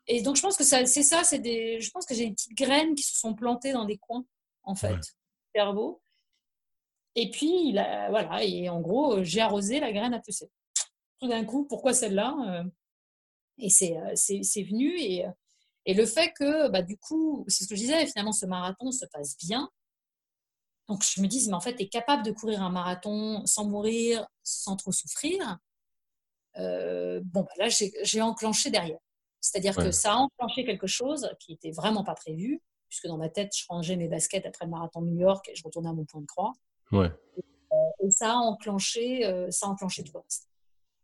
Et 0.06 0.20
donc, 0.20 0.36
je 0.36 0.42
pense 0.42 0.56
que 0.56 0.64
c'est 0.64 0.84
ça, 0.86 1.24
c'est 1.24 1.38
des, 1.38 1.80
je 1.80 1.90
pense 1.90 2.04
que 2.04 2.14
j'ai 2.14 2.26
des 2.26 2.32
petites 2.32 2.56
graines 2.56 2.94
qui 2.94 3.04
se 3.04 3.18
sont 3.18 3.34
plantées 3.34 3.72
dans 3.72 3.84
des 3.84 3.96
coins, 3.96 4.24
en 4.64 4.74
fait, 4.74 4.98
cerveau. 5.54 6.02
Et 7.14 7.30
puis, 7.30 7.72
voilà, 7.72 8.44
et 8.44 8.68
en 8.68 8.80
gros, 8.80 9.22
j'ai 9.22 9.40
arrosé, 9.40 9.80
la 9.80 9.92
graine 9.92 10.12
a 10.12 10.20
poussé. 10.20 10.50
Tout 11.20 11.28
d'un 11.28 11.44
coup, 11.44 11.64
pourquoi 11.64 11.94
celle-là 11.94 12.36
euh, 12.48 12.64
Et 13.58 13.68
euh, 13.68 14.12
c'est 14.14 14.62
venu. 14.62 14.98
Et, 14.98 15.24
et 15.86 15.94
le 15.94 16.06
fait 16.06 16.32
que, 16.32 16.68
bah, 16.68 16.82
du 16.82 16.96
coup, 16.96 17.44
c'est 17.48 17.64
ce 17.64 17.68
que 17.68 17.74
je 17.74 17.80
disais, 17.80 18.06
finalement, 18.06 18.32
ce 18.32 18.46
marathon 18.46 18.90
se 18.90 19.06
passe 19.06 19.36
bien. 19.38 19.70
Donc, 20.88 21.02
je 21.02 21.20
me 21.20 21.26
dis, 21.26 21.46
mais 21.48 21.54
en 21.54 21.60
fait, 21.60 21.76
tu 21.76 21.84
es 21.84 21.88
capable 21.88 22.22
de 22.24 22.30
courir 22.30 22.62
un 22.62 22.70
marathon 22.70 23.44
sans 23.46 23.66
mourir, 23.66 24.26
sans 24.42 24.76
trop 24.76 24.92
souffrir. 24.92 25.58
Euh, 26.58 27.20
bon, 27.24 27.42
bah, 27.42 27.52
là, 27.58 27.68
j'ai 27.68 28.20
enclenché 28.20 28.70
derrière. 28.70 28.98
C'est-à-dire 29.40 29.76
que 29.76 29.90
ça 29.90 30.14
a 30.14 30.16
enclenché 30.16 30.64
quelque 30.64 30.86
chose 30.86 31.28
qui 31.38 31.52
n'était 31.52 31.70
vraiment 31.70 32.02
pas 32.02 32.14
prévu, 32.14 32.62
puisque 32.88 33.06
dans 33.08 33.18
ma 33.18 33.28
tête, 33.28 33.52
je 33.54 33.64
rangeais 33.68 33.96
mes 33.96 34.08
baskets 34.08 34.46
après 34.46 34.64
le 34.64 34.70
marathon 34.70 35.02
de 35.02 35.08
New 35.08 35.20
York 35.20 35.46
et 35.50 35.54
je 35.54 35.62
retournais 35.62 35.90
à 35.90 35.92
mon 35.92 36.06
point 36.06 36.22
de 36.22 36.26
croix. 36.26 36.52
Ouais. 36.92 37.10
Et, 37.36 38.10
ça 38.10 38.32
a 38.32 38.36
enclenché, 38.36 39.26
euh, 39.26 39.50
ça 39.50 39.66
a 39.66 39.70
enclenché 39.70 40.04
tout 40.04 40.12
le 40.14 40.20
reste. 40.20 40.48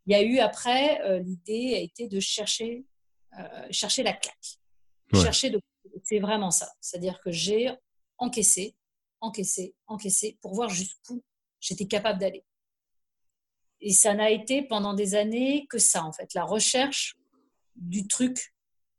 Il 0.07 0.13
y 0.13 0.15
a 0.15 0.23
eu 0.23 0.39
après, 0.39 1.01
euh, 1.03 1.19
l'idée 1.19 1.75
a 1.75 1.79
été 1.79 2.09
de 2.09 2.21
chercher, 2.21 2.85
euh, 3.39 3.67
chercher 3.71 4.03
la 4.03 4.13
claque. 4.13 4.59
Chercher 5.13 5.51
de. 5.51 5.61
C'est 6.05 6.21
vraiment 6.21 6.51
ça. 6.51 6.71
C'est-à-dire 6.81 7.21
que 7.21 7.31
j'ai 7.31 7.71
encaissé, 8.19 8.77
encaissé, 9.21 9.75
encaissé 9.87 10.39
pour 10.41 10.55
voir 10.55 10.69
jusqu'où 10.69 11.23
j'étais 11.59 11.87
capable 11.87 12.21
d'aller. 12.21 12.45
Et 13.81 13.93
ça 13.93 14.15
n'a 14.15 14.31
été 14.31 14.63
pendant 14.63 14.95
des 14.95 15.15
années 15.15 15.67
que 15.69 15.79
ça, 15.79 16.05
en 16.05 16.13
fait, 16.13 16.33
la 16.35 16.45
recherche 16.45 17.17
du 17.75 18.07
truc. 18.07 18.55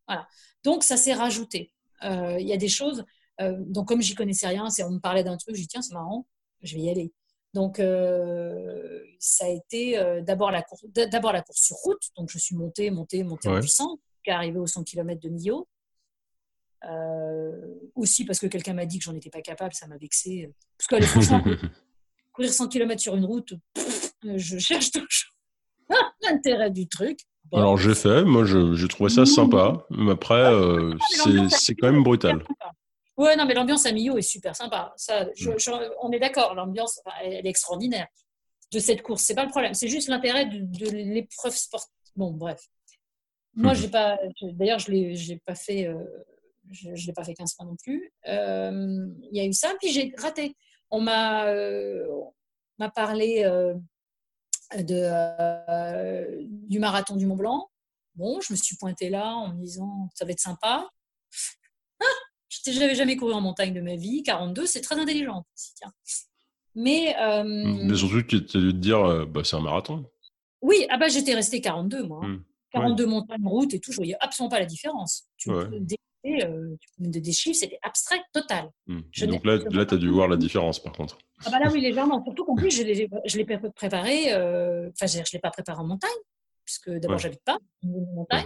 Voilà. 0.08 0.28
Donc, 0.64 0.84
ça 0.84 0.98
s'est 0.98 1.14
rajouté. 1.14 1.74
Euh, 2.04 2.38
il 2.40 2.48
y 2.48 2.54
a 2.54 2.58
des 2.58 2.70
choses. 2.70 3.06
Donc, 3.40 3.88
comme 3.88 4.04
j'y 4.04 4.14
connaissais 4.14 4.48
rien, 4.48 4.70
c'est 4.70 4.84
on 4.84 4.92
me 4.92 5.00
parlait 5.00 5.24
d'un 5.24 5.36
truc, 5.36 5.56
j'ai 5.56 5.64
dit 5.64 5.68
tiens, 5.68 5.82
c'est 5.82 5.96
marrant, 5.96 6.28
je 6.62 6.76
vais 6.76 6.82
y 6.82 6.90
aller. 6.92 7.12
Donc, 7.54 7.80
euh, 7.80 9.04
ça 9.20 9.46
a 9.46 9.50
été 9.50 10.22
d'abord 10.26 10.52
la, 10.52 10.62
course, 10.62 10.86
d'abord 10.86 11.34
la 11.34 11.42
course 11.42 11.62
sur 11.62 11.76
route. 11.78 12.02
Donc, 12.18 12.30
je 12.30 12.38
suis 12.38 12.56
montée, 12.56 12.92
montée, 12.92 13.24
montée 13.24 13.50
en 13.50 13.60
puissance, 13.60 14.00
jusqu'à 14.16 14.38
arriver 14.38 14.60
aux 14.60 14.68
100 14.68 14.84
km 14.84 15.20
de 15.20 15.30
Millau. 15.30 15.68
aussi 17.96 18.26
parce 18.26 18.40
que 18.40 18.48
quelqu'un 18.48 18.74
m'a 18.74 18.86
dit 18.86 19.00
que 19.00 19.04
j'en 19.04 19.16
étais 19.16 19.30
pas 19.30 19.42
capable, 19.42 19.74
ça 19.74 19.88
m'a 19.88 19.98
vexé. 19.98 20.52
Parce 20.78 20.88
que 20.88 21.08
franchement, 21.08 21.44
courir 22.34 22.54
100 22.54 22.68
km 22.70 23.02
sur 23.02 23.16
une 23.16 23.26
route, 23.26 23.54
je 24.24 24.58
cherche 24.58 24.92
toujours 24.92 25.32
l'intérêt 26.24 26.72
du 26.72 26.88
truc. 26.88 27.20
Alors 27.54 27.78
j'ai 27.78 27.96
fait, 27.96 28.24
moi 28.24 28.46
j'ai 28.46 28.88
trouvé 28.88 29.10
ça 29.10 29.26
sympa, 29.26 29.86
mais 29.90 30.12
après 30.12 30.54
euh, 30.54 30.96
c'est 31.50 31.76
quand 31.76 31.92
même 31.92 32.04
brutal. 32.04 32.44
Ouais, 33.18 33.36
non, 33.36 33.46
mais 33.46 33.54
l'ambiance 33.54 33.86
à 33.86 33.92
Millau 33.92 34.18
est 34.18 34.22
super 34.22 34.56
sympa. 34.56 34.94
Ça, 34.98 35.28
on 36.02 36.12
est 36.12 36.20
d'accord, 36.20 36.56
l'ambiance 36.56 37.00
elle 37.22 37.46
est 37.46 37.50
extraordinaire 37.50 38.08
de 38.72 38.80
cette 38.80 39.02
course. 39.02 39.24
C'est 39.24 39.36
pas 39.36 39.44
le 39.44 39.52
problème, 39.52 39.74
c'est 39.74 39.90
juste 39.90 40.08
l'intérêt 40.08 40.46
de, 40.46 40.90
l'épreuve 40.90 41.56
sportive. 41.56 41.92
Bon, 42.16 42.32
bref. 42.32 42.62
Moi, 43.54 43.74
j'ai 43.74 43.90
pas. 43.90 44.18
D'ailleurs, 44.42 44.80
je 44.80 44.92
l'ai 44.92 45.42
pas 45.46 45.56
fait. 45.56 45.90
je 46.70 46.90
ne 46.90 46.96
l'ai 46.96 47.14
pas 47.14 47.24
fait 47.24 47.34
15 47.34 47.56
fois 47.56 47.66
non 47.66 47.76
plus. 47.76 48.12
Il 48.26 49.30
y 49.34 49.40
a 49.42 49.46
eu 49.46 49.54
ça, 49.54 49.74
puis 49.80 49.92
j'ai 49.92 50.14
raté. 50.18 50.56
On 50.90 51.02
m'a 51.02 51.54
m'a 52.80 52.90
parlé 52.90 53.44
de, 54.76 56.68
du 56.68 56.80
marathon 56.80 57.16
du 57.16 57.26
Mont 57.26 57.36
Blanc. 57.36 57.70
Bon, 58.16 58.42
je 58.42 58.54
me 58.54 58.58
suis 58.58 58.76
pointée 58.76 59.10
là 59.10 59.36
en 59.36 59.54
me 59.54 59.62
disant 59.62 60.10
ça 60.16 60.26
va 60.26 60.32
être 60.32 60.40
sympa. 60.40 60.90
Ah, 62.02 62.06
je 62.52 62.80
n'avais 62.80 62.96
jamais 62.96 63.16
couru 63.16 63.34
en 63.34 63.42
montagne 63.42 63.74
de 63.74 63.82
ma 63.82 63.96
vie. 63.96 64.24
42, 64.24 64.66
c'est 64.66 64.82
très 64.82 65.00
intelligent. 65.00 65.46
Mais, 66.76 67.16
euh, 67.20 67.44
Mais 67.46 67.96
surtout, 67.96 68.22
tu 68.24 68.36
as 68.36 68.40
dû 68.40 68.46
te 68.46 68.78
dire, 68.78 69.00
euh, 69.00 69.26
bah, 69.26 69.42
c'est 69.44 69.56
un 69.56 69.62
marathon. 69.62 70.06
Oui, 70.62 70.86
ah 70.90 70.98
bah, 70.98 71.08
j'étais 71.08 71.34
restée 71.34 71.62
42, 71.62 72.04
moi. 72.04 72.22
42 72.72 73.06
hmm. 73.06 73.10
montagnes, 73.10 73.48
route 73.48 73.74
et 73.74 73.80
tout, 73.80 73.92
je 73.92 73.98
voyais 73.98 74.16
absolument 74.20 74.50
pas 74.50 74.60
la 74.60 74.66
différence. 74.66 75.28
Tu 75.38 75.50
peux 75.50 75.70
euh, 76.24 76.78
des 77.00 77.34
chiffres, 77.34 77.58
c'était 77.58 77.80
abstrait, 77.82 78.22
total. 78.32 78.70
Hmm. 78.86 79.02
Donc 79.28 79.46
là, 79.46 79.58
là 79.72 79.86
tu 79.86 79.96
as 79.96 79.98
dû 79.98 80.10
voir 80.10 80.28
la 80.28 80.38
différence, 80.38 80.82
par 80.82 80.94
contre. 80.94 81.18
Ah 81.46 81.50
bah 81.50 81.60
là, 81.60 81.72
oui, 81.72 81.82
légèrement. 81.82 82.24
Surtout 82.24 82.46
qu'en 82.46 82.56
plus, 82.56 82.70
je 83.26 83.38
l'ai 83.38 83.46
préparé, 83.76 84.34
enfin, 84.34 85.08
je 85.08 85.18
ne 85.18 85.24
l'ai 85.34 85.40
pas 85.40 85.50
préparé 85.50 85.80
en 85.80 85.88
montagne, 85.88 86.10
puisque 86.64 86.92
d'abord, 86.92 87.18
je 87.18 87.24
j'habite 87.24 87.44
pas 87.44 87.58
en 87.84 88.14
montagne. 88.14 88.46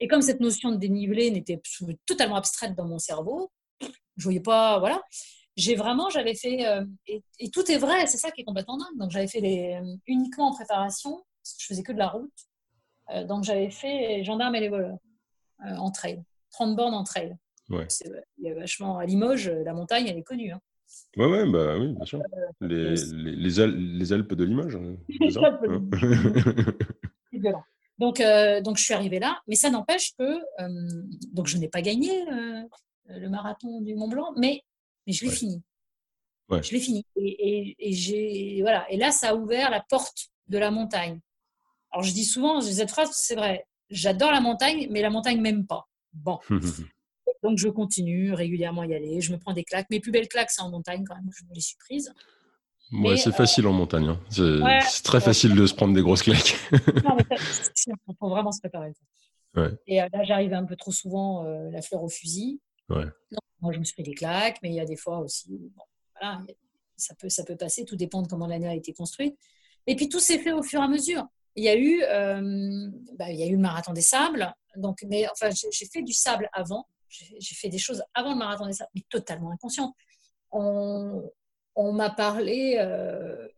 Et 0.00 0.08
comme 0.08 0.22
cette 0.22 0.40
notion 0.40 0.70
de 0.70 0.76
dénivelé 0.76 1.30
n'était 1.30 1.60
totalement 2.06 2.36
abstraite 2.36 2.74
dans 2.74 2.86
mon 2.86 2.98
cerveau, 2.98 3.50
je 4.16 4.24
voyais 4.24 4.40
pas, 4.40 4.78
voilà. 4.78 5.02
J'ai 5.56 5.74
vraiment, 5.74 6.08
j'avais 6.08 6.34
fait, 6.34 6.66
euh, 6.66 6.84
et, 7.06 7.50
tout 7.50 7.70
est 7.70 7.78
vrai, 7.78 8.06
c'est 8.06 8.18
ça 8.18 8.30
qui 8.30 8.42
est 8.42 8.44
complètement 8.44 8.76
dingue. 8.76 8.96
Donc 8.96 9.10
j'avais 9.10 9.26
fait 9.26 9.40
les, 9.40 9.80
euh, 9.82 9.96
uniquement 10.06 10.48
en 10.48 10.54
préparation, 10.54 11.24
je 11.58 11.66
faisais 11.66 11.82
que 11.82 11.92
de 11.92 11.98
la 11.98 12.08
route. 12.08 12.30
Euh, 13.10 13.24
donc 13.24 13.42
j'avais 13.42 13.70
fait 13.70 14.22
gendarmes 14.22 14.54
et 14.54 14.60
les 14.60 14.68
voleurs 14.68 14.98
en 15.60 15.90
trail, 15.90 16.22
30 16.52 16.76
bornes 16.76 16.94
en 16.94 17.02
trail. 17.02 17.36
Ouais. 17.68 17.88
Il 18.38 18.44
y 18.44 18.50
a 18.50 18.54
vachement 18.54 18.98
à 18.98 19.04
Limoges, 19.04 19.48
la 19.48 19.74
montagne, 19.74 20.06
elle 20.06 20.18
est 20.18 20.22
connue. 20.22 20.52
Hein. 20.52 20.60
Ouais, 21.16 21.26
ouais, 21.26 21.50
bah 21.50 21.76
oui, 21.76 21.94
bien 21.94 22.04
sûr. 22.04 22.22
Les, 22.60 22.94
les, 22.94 23.66
les, 23.66 24.12
Alpes 24.12 24.34
de 24.34 24.44
Limoges. 24.44 24.76
Hein, 24.76 24.96
c'est 25.08 25.26
violent. 27.40 27.64
Donc, 27.98 28.20
euh, 28.20 28.60
donc, 28.60 28.78
je 28.78 28.84
suis 28.84 28.94
arrivée 28.94 29.18
là, 29.18 29.40
mais 29.48 29.56
ça 29.56 29.70
n'empêche 29.70 30.12
que 30.16 30.22
euh, 30.60 31.02
donc 31.32 31.46
je 31.46 31.58
n'ai 31.58 31.68
pas 31.68 31.82
gagné 31.82 32.10
euh, 32.30 32.62
le 33.06 33.28
marathon 33.28 33.80
du 33.80 33.94
Mont 33.96 34.08
Blanc, 34.08 34.32
mais, 34.36 34.62
mais 35.06 35.12
je 35.12 35.24
l'ai 35.24 35.30
fini. 35.30 35.62
Je 36.50 36.72
l'ai 36.72 36.80
fini. 36.80 37.04
Et, 37.16 37.76
et, 37.78 37.92
j'ai 37.92 38.62
voilà. 38.62 38.90
Et 38.90 38.96
là, 38.96 39.10
ça 39.10 39.30
a 39.30 39.34
ouvert 39.34 39.70
la 39.70 39.80
porte 39.80 40.28
de 40.46 40.58
la 40.58 40.70
montagne. 40.70 41.20
Alors, 41.90 42.02
je 42.02 42.12
dis 42.12 42.24
souvent 42.24 42.60
cette 42.60 42.90
phrase, 42.90 43.10
c'est 43.12 43.34
vrai. 43.34 43.66
J'adore 43.90 44.30
la 44.30 44.40
montagne, 44.40 44.86
mais 44.90 45.02
la 45.02 45.10
montagne 45.10 45.40
m'aime 45.40 45.66
pas. 45.66 45.88
Bon. 46.12 46.38
donc, 47.42 47.58
je 47.58 47.68
continue 47.68 48.32
régulièrement 48.32 48.82
à 48.82 48.86
y 48.86 48.94
aller. 48.94 49.20
Je 49.20 49.32
me 49.32 49.38
prends 49.38 49.52
des 49.52 49.64
claques. 49.64 49.90
Mes 49.90 50.00
plus 50.00 50.12
belles 50.12 50.28
claques, 50.28 50.50
c'est 50.50 50.62
en 50.62 50.70
montagne 50.70 51.04
quand 51.04 51.16
même. 51.16 51.30
Je 51.36 51.44
me 51.44 51.54
les 51.54 51.60
suis 51.60 51.76
prises. 51.76 52.14
Ouais, 52.92 53.16
c'est 53.16 53.32
facile 53.32 53.66
en 53.66 53.72
montagne. 53.72 54.08
Hein. 54.08 54.20
C'est 54.30 55.02
très 55.02 55.20
facile 55.20 55.54
de 55.54 55.66
se 55.66 55.74
prendre 55.74 55.94
des 55.94 56.02
grosses 56.02 56.22
claques. 56.22 56.56
non, 57.04 57.16
mais 57.16 57.24
il 57.86 57.94
faut 58.18 58.28
vraiment 58.28 58.52
se 58.52 58.60
préparer. 58.60 58.92
Et 59.86 60.00
euh, 60.00 60.08
là, 60.12 60.24
j'arrive 60.24 60.54
un 60.54 60.64
peu 60.64 60.76
trop 60.76 60.92
souvent 60.92 61.44
euh, 61.44 61.70
la 61.70 61.82
fleur 61.82 62.02
au 62.02 62.08
fusil. 62.08 62.60
Moi, 62.88 63.72
je 63.72 63.78
me 63.78 63.84
suis 63.84 63.94
pris 63.94 64.04
des 64.04 64.14
claques, 64.14 64.58
mais 64.62 64.70
il 64.70 64.74
y 64.74 64.80
a 64.80 64.84
des 64.84 64.96
fois 64.96 65.18
aussi, 65.18 65.48
bon, 65.48 65.82
voilà, 66.14 66.40
ça, 66.96 67.14
peut, 67.16 67.28
ça 67.28 67.44
peut 67.44 67.56
passer, 67.56 67.84
tout 67.84 67.96
dépend 67.96 68.22
de 68.22 68.28
comment 68.28 68.46
l'année 68.46 68.68
a 68.68 68.74
été 68.74 68.92
construite. 68.92 69.36
Et 69.86 69.96
puis, 69.96 70.08
tout 70.08 70.20
s'est 70.20 70.38
fait 70.38 70.52
au 70.52 70.62
fur 70.62 70.80
et 70.80 70.84
à 70.84 70.88
mesure. 70.88 71.26
Il 71.56 71.64
y 71.64 71.68
a 71.68 71.76
eu, 71.76 72.02
euh, 72.04 72.88
bah, 73.18 73.30
il 73.30 73.38
y 73.38 73.42
a 73.42 73.46
eu 73.46 73.52
le 73.52 73.58
marathon 73.58 73.92
des 73.92 74.00
sables. 74.00 74.54
Donc, 74.76 75.04
mais 75.08 75.26
enfin, 75.32 75.50
j'ai 75.50 75.86
fait 75.86 76.02
du 76.02 76.12
sable 76.12 76.48
avant. 76.52 76.86
J'ai 77.08 77.54
fait 77.54 77.68
des 77.68 77.78
choses 77.78 78.02
avant 78.14 78.32
le 78.32 78.38
marathon 78.38 78.66
des 78.66 78.74
sables, 78.74 78.90
mais 78.94 79.02
totalement 79.08 79.50
inconsciente. 79.50 79.94
On, 80.52 81.28
on 81.78 81.92
m'a 81.92 82.10
parlé, 82.10 82.74
euh, 82.78 83.48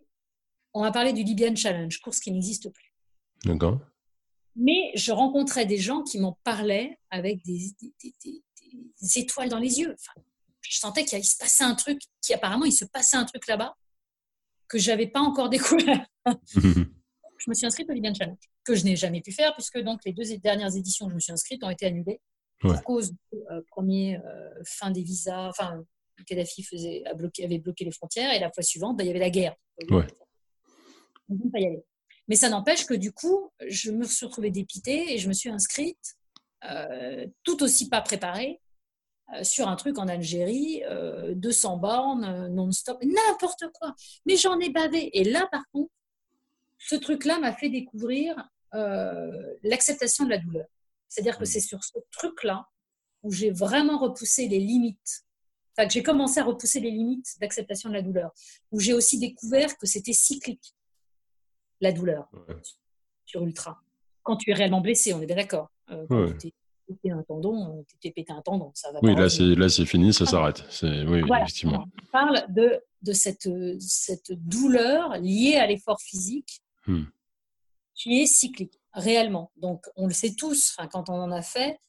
on 0.74 0.82
m'a 0.82 0.92
parlé 0.92 1.12
du 1.12 1.24
Libyan 1.24 1.56
Challenge, 1.56 1.98
course 2.00 2.20
qui 2.20 2.30
n'existe 2.30 2.70
plus. 2.70 2.94
D'accord. 3.44 3.80
Mais 4.54 4.92
je 4.94 5.10
rencontrais 5.10 5.64
des 5.64 5.78
gens 5.78 6.02
qui 6.02 6.20
m'en 6.20 6.38
parlaient 6.44 6.98
avec 7.08 7.42
des, 7.44 7.74
étoiles 9.16 9.48
dans 9.48 9.58
les 9.58 9.80
yeux. 9.80 9.96
je 10.60 10.78
sentais 10.78 11.06
qu'il 11.06 11.24
se 11.24 11.36
passait 11.38 11.64
un 11.64 11.74
truc, 11.74 11.98
qui 12.20 12.34
apparemment 12.34 12.66
il 12.66 12.72
se 12.72 12.84
passait 12.84 13.16
un 13.16 13.24
truc 13.24 13.46
là-bas 13.46 13.74
que 14.68 14.78
j'avais 14.78 15.06
pas 15.06 15.20
encore 15.20 15.48
découvert. 15.48 16.06
je 16.54 17.48
me 17.48 17.54
suis 17.54 17.66
inscrite 17.66 17.88
au 17.88 17.94
Libyan 17.94 18.12
Challenge, 18.12 18.38
que 18.64 18.74
je 18.74 18.84
n'ai 18.84 18.96
jamais 18.96 19.22
pu 19.22 19.32
faire 19.32 19.54
puisque 19.54 19.78
donc 19.78 20.00
les 20.04 20.12
deux 20.12 20.36
dernières 20.36 20.76
éditions 20.76 21.06
où 21.06 21.08
je 21.10 21.14
me 21.14 21.20
suis 21.20 21.32
inscrite 21.32 21.64
ont 21.64 21.70
été 21.70 21.86
annulées 21.86 22.20
pour 22.58 22.82
cause 22.82 23.12
de 23.12 23.16
euh, 23.50 23.62
premier 23.68 24.18
euh, 24.18 24.50
fin 24.66 24.90
des 24.90 25.02
visas, 25.02 25.48
enfin 25.48 25.82
Kadhafi 26.24 26.62
faisait, 26.62 27.02
avait 27.06 27.58
bloqué 27.58 27.84
les 27.84 27.92
frontières 27.92 28.32
et 28.32 28.38
la 28.38 28.50
fois 28.52 28.62
suivante, 28.62 28.96
bah, 28.96 29.04
il 29.04 29.08
y 29.08 29.10
avait 29.10 29.18
la 29.18 29.30
guerre. 29.30 29.54
Ouais. 29.90 30.06
pas 31.52 31.58
y 31.58 31.66
aller. 31.66 31.84
Mais 32.30 32.36
ça 32.36 32.48
n'empêche 32.48 32.86
que 32.86 32.94
du 32.94 33.12
coup, 33.12 33.50
je 33.66 33.90
me 33.90 34.04
suis 34.04 34.24
retrouvée 34.24 34.52
dépitée 34.52 35.12
et 35.12 35.18
je 35.18 35.26
me 35.26 35.32
suis 35.32 35.50
inscrite, 35.50 36.14
euh, 36.64 37.26
tout 37.42 37.62
aussi 37.64 37.88
pas 37.88 38.00
préparée, 38.02 38.60
euh, 39.34 39.42
sur 39.42 39.66
un 39.66 39.74
truc 39.74 39.98
en 39.98 40.06
Algérie, 40.06 40.82
200 41.34 41.74
euh, 41.74 41.76
bornes, 41.78 42.48
non-stop, 42.54 43.02
n'importe 43.02 43.64
quoi. 43.74 43.96
Mais 44.26 44.36
j'en 44.36 44.60
ai 44.60 44.70
bavé. 44.70 45.10
Et 45.18 45.24
là, 45.24 45.48
par 45.50 45.64
contre, 45.72 45.90
ce 46.78 46.94
truc-là 46.94 47.40
m'a 47.40 47.52
fait 47.52 47.68
découvrir 47.68 48.48
l'acceptation 49.64 50.24
de 50.24 50.30
la 50.30 50.38
douleur. 50.38 50.66
C'est-à-dire 51.08 51.36
que 51.36 51.42
mmh. 51.42 51.46
c'est 51.46 51.60
sur 51.60 51.82
ce 51.82 51.98
truc-là 52.12 52.64
où 53.24 53.32
j'ai 53.32 53.50
vraiment 53.50 53.98
repoussé 53.98 54.46
les 54.46 54.60
limites 54.60 55.24
que 55.76 55.90
j'ai 55.90 56.02
commencé 56.02 56.40
à 56.40 56.44
repousser 56.44 56.80
les 56.80 56.90
limites 56.90 57.36
d'acceptation 57.40 57.88
de 57.88 57.94
la 57.94 58.02
douleur, 58.02 58.32
où 58.70 58.80
j'ai 58.80 58.92
aussi 58.92 59.18
découvert 59.18 59.76
que 59.78 59.86
c'était 59.86 60.12
cyclique, 60.12 60.74
la 61.80 61.92
douleur, 61.92 62.30
sur 63.24 63.44
ultra. 63.44 63.80
Quand 64.22 64.36
tu 64.36 64.50
es 64.50 64.54
réellement 64.54 64.80
blessé, 64.80 65.14
on 65.14 65.20
est 65.22 65.26
bien 65.26 65.36
d'accord. 65.36 65.70
Euh, 65.90 66.06
quand 66.08 66.32
tu 66.32 66.50
t'es 66.50 66.54
pété 66.86 67.10
un 67.10 67.22
tendon, 67.22 67.78
euh, 67.78 67.82
tu 67.88 67.96
t'es 67.98 68.10
pété 68.10 68.32
un 68.32 68.42
tendon, 68.42 68.70
ça 68.74 68.92
va 68.92 69.00
Oui, 69.02 69.14
là 69.14 69.28
c'est, 69.28 69.54
là 69.54 69.68
c'est 69.68 69.86
fini, 69.86 70.12
ça 70.12 70.26
s'arrête. 70.26 70.62
Oui, 70.82 71.22
effectivement. 71.24 71.86
On 72.02 72.06
parle 72.12 72.44
de, 72.52 72.80
de 73.02 73.12
cette, 73.12 73.48
cette 73.80 74.32
douleur 74.32 75.16
liée 75.18 75.56
à 75.56 75.66
l'effort 75.66 76.00
physique 76.00 76.60
hmm. 76.86 77.04
qui 77.94 78.20
est 78.20 78.26
cyclique, 78.26 78.78
réellement. 78.92 79.52
Donc 79.56 79.86
on 79.96 80.06
le 80.06 80.12
sait 80.12 80.34
tous, 80.34 80.76
quand 80.92 81.08
on 81.08 81.14
en 81.14 81.30
a 81.30 81.42
fait, 81.42 81.80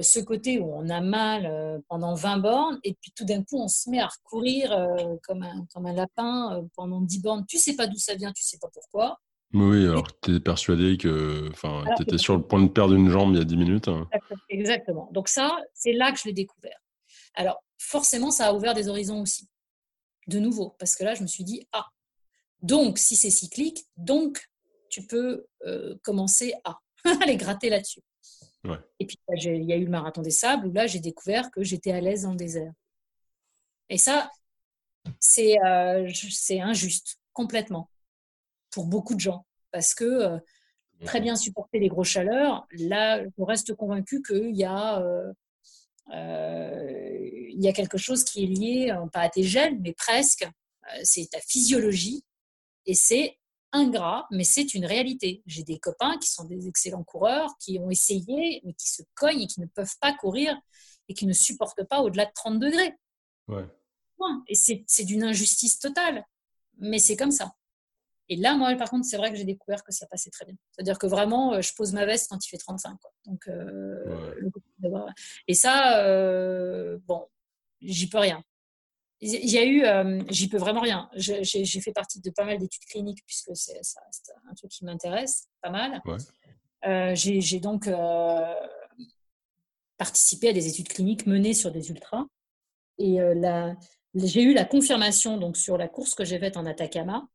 ce 0.00 0.20
côté 0.20 0.58
où 0.58 0.72
on 0.72 0.88
a 0.88 1.00
mal 1.00 1.44
euh, 1.44 1.78
pendant 1.88 2.14
20 2.14 2.38
bornes 2.38 2.80
et 2.82 2.94
puis 2.94 3.12
tout 3.14 3.24
d'un 3.24 3.42
coup 3.42 3.58
on 3.58 3.68
se 3.68 3.90
met 3.90 4.00
à 4.00 4.06
recourir 4.06 4.72
euh, 4.72 5.16
comme, 5.22 5.42
un, 5.42 5.66
comme 5.72 5.86
un 5.86 5.92
lapin 5.92 6.62
pendant 6.74 7.02
10 7.02 7.20
bornes. 7.20 7.44
Tu 7.46 7.58
sais 7.58 7.76
pas 7.76 7.86
d'où 7.86 7.98
ça 7.98 8.14
vient, 8.14 8.32
tu 8.32 8.42
sais 8.42 8.58
pas 8.58 8.68
pourquoi. 8.72 9.20
Oui, 9.52 9.84
alors 9.86 10.08
tu 10.22 10.36
es 10.36 10.40
persuadé 10.40 10.96
que 10.96 11.50
tu 11.96 12.02
étais 12.02 12.16
sur 12.16 12.36
le 12.36 12.42
point 12.42 12.62
de 12.62 12.68
perdre 12.68 12.94
une 12.94 13.10
jambe 13.10 13.34
il 13.34 13.38
y 13.38 13.40
a 13.40 13.44
10 13.44 13.56
minutes. 13.56 13.88
Hein. 13.88 14.08
Exactement. 14.48 15.10
Donc 15.12 15.28
ça, 15.28 15.58
c'est 15.74 15.92
là 15.92 16.10
que 16.10 16.18
je 16.18 16.24
l'ai 16.24 16.32
découvert. 16.32 16.78
Alors 17.34 17.62
forcément, 17.78 18.30
ça 18.30 18.46
a 18.46 18.54
ouvert 18.54 18.72
des 18.72 18.88
horizons 18.88 19.20
aussi. 19.20 19.48
De 20.28 20.38
nouveau, 20.38 20.74
parce 20.78 20.94
que 20.94 21.04
là, 21.04 21.14
je 21.14 21.22
me 21.22 21.26
suis 21.26 21.44
dit, 21.44 21.66
ah, 21.72 21.88
donc 22.62 22.96
si 22.96 23.16
c'est 23.16 23.30
cyclique, 23.30 23.84
donc 23.98 24.48
tu 24.88 25.04
peux 25.06 25.44
commencer 26.02 26.54
à 26.64 26.78
aller 27.22 27.36
gratter 27.36 27.68
là-dessus. 27.68 28.00
Et 28.98 29.06
puis, 29.06 29.18
bah, 29.26 29.34
il 29.36 29.64
y 29.64 29.72
a 29.72 29.76
eu 29.76 29.84
le 29.84 29.90
marathon 29.90 30.22
des 30.22 30.30
sables 30.30 30.66
où 30.66 30.72
là, 30.72 30.86
j'ai 30.86 31.00
découvert 31.00 31.50
que 31.50 31.62
j'étais 31.62 31.92
à 31.92 32.00
l'aise 32.00 32.22
dans 32.22 32.30
le 32.30 32.36
désert. 32.36 32.72
Et 33.88 33.98
ça, 33.98 34.30
c'est 35.18 35.60
euh, 35.64 36.08
injuste, 36.50 37.18
complètement, 37.32 37.90
pour 38.70 38.86
beaucoup 38.86 39.14
de 39.14 39.20
gens. 39.20 39.46
Parce 39.70 39.94
que 39.94 40.04
euh, 40.04 40.38
très 41.04 41.20
bien 41.20 41.34
supporter 41.34 41.78
les 41.78 41.88
grosses 41.88 42.08
chaleurs, 42.08 42.66
là, 42.72 43.22
je 43.24 43.42
reste 43.42 43.74
convaincue 43.74 44.22
qu'il 44.22 44.54
y, 44.54 44.64
a, 44.64 45.00
euh, 45.00 45.32
il 47.50 47.60
y 47.60 47.68
a 47.68 47.72
quelque 47.72 47.98
chose 47.98 48.22
qui 48.22 48.44
est 48.44 48.46
lié, 48.46 48.96
pas 49.12 49.20
à 49.20 49.28
tes 49.28 49.42
gènes, 49.42 49.80
mais 49.80 49.92
presque, 49.92 50.48
c'est 51.02 51.28
ta 51.30 51.40
physiologie. 51.40 52.24
Et 52.86 52.94
c'est 52.94 53.36
ingrat, 53.72 54.26
mais 54.30 54.44
c'est 54.44 54.74
une 54.74 54.84
réalité. 54.84 55.42
J'ai 55.46 55.62
des 55.62 55.78
copains 55.78 56.18
qui 56.18 56.30
sont 56.30 56.44
des 56.44 56.68
excellents 56.68 57.04
coureurs, 57.04 57.50
qui 57.58 57.78
ont 57.78 57.90
essayé, 57.90 58.60
mais 58.64 58.74
qui 58.74 58.90
se 58.90 59.02
cognent 59.14 59.42
et 59.42 59.46
qui 59.46 59.60
ne 59.60 59.66
peuvent 59.66 59.96
pas 60.00 60.12
courir 60.14 60.56
et 61.08 61.14
qui 61.14 61.26
ne 61.26 61.32
supportent 61.32 61.84
pas 61.84 62.00
au-delà 62.00 62.26
de 62.26 62.32
30 62.34 62.58
degrés. 62.58 62.94
Ouais. 63.48 63.64
Et 64.48 64.54
c'est 64.54 65.04
d'une 65.04 65.24
injustice 65.24 65.78
totale, 65.78 66.24
mais 66.78 66.98
c'est 66.98 67.16
comme 67.16 67.32
ça. 67.32 67.52
Et 68.28 68.36
là, 68.36 68.56
moi, 68.56 68.74
par 68.76 68.88
contre, 68.88 69.04
c'est 69.04 69.16
vrai 69.16 69.30
que 69.30 69.36
j'ai 69.36 69.44
découvert 69.44 69.82
que 69.84 69.92
ça 69.92 70.06
passait 70.06 70.30
très 70.30 70.44
bien. 70.44 70.54
C'est-à-dire 70.70 70.98
que 70.98 71.06
vraiment, 71.06 71.54
euh, 71.54 71.60
je 71.60 71.74
pose 71.74 71.92
ma 71.92 72.06
veste 72.06 72.30
quand 72.30 72.44
il 72.44 72.48
fait 72.48 72.56
35. 72.56 72.96
Donc, 73.26 73.46
euh, 73.48 74.40
Et 75.48 75.54
ça, 75.54 75.98
euh, 75.98 76.98
bon, 77.04 77.26
j'y 77.80 78.08
peux 78.08 78.18
rien. 78.18 78.42
Il 79.24 79.50
y 79.50 79.58
a 79.58 79.64
eu, 79.64 79.84
euh, 79.84 80.20
j'y 80.30 80.48
peux 80.48 80.58
vraiment 80.58 80.80
rien. 80.80 81.08
J'ai 81.14 81.80
fait 81.80 81.92
partie 81.92 82.20
de 82.20 82.30
pas 82.30 82.44
mal 82.44 82.58
d'études 82.58 82.84
cliniques 82.86 83.22
puisque 83.24 83.52
c'est 83.54 83.80
un 84.50 84.54
truc 84.54 84.70
qui 84.70 84.84
m'intéresse 84.84 85.48
pas 85.60 85.70
mal. 85.70 86.02
j'ai 87.14 87.60
donc 87.60 87.88
participé 89.96 90.48
à 90.48 90.52
des 90.52 90.66
études 90.66 90.88
cliniques 90.88 91.26
menées 91.26 91.54
sur 91.54 91.70
des 91.70 91.88
ultras. 91.90 92.24
Et 92.98 93.18
j'ai 94.14 94.42
eu 94.42 94.54
la 94.54 94.64
confirmation 94.64 95.38
donc, 95.38 95.56
sur 95.56 95.78
la 95.78 95.86
course 95.86 96.16
que 96.16 96.24
j'ai 96.24 96.40
faite 96.40 96.56
en 96.56 96.66
Atacama, 96.66 97.28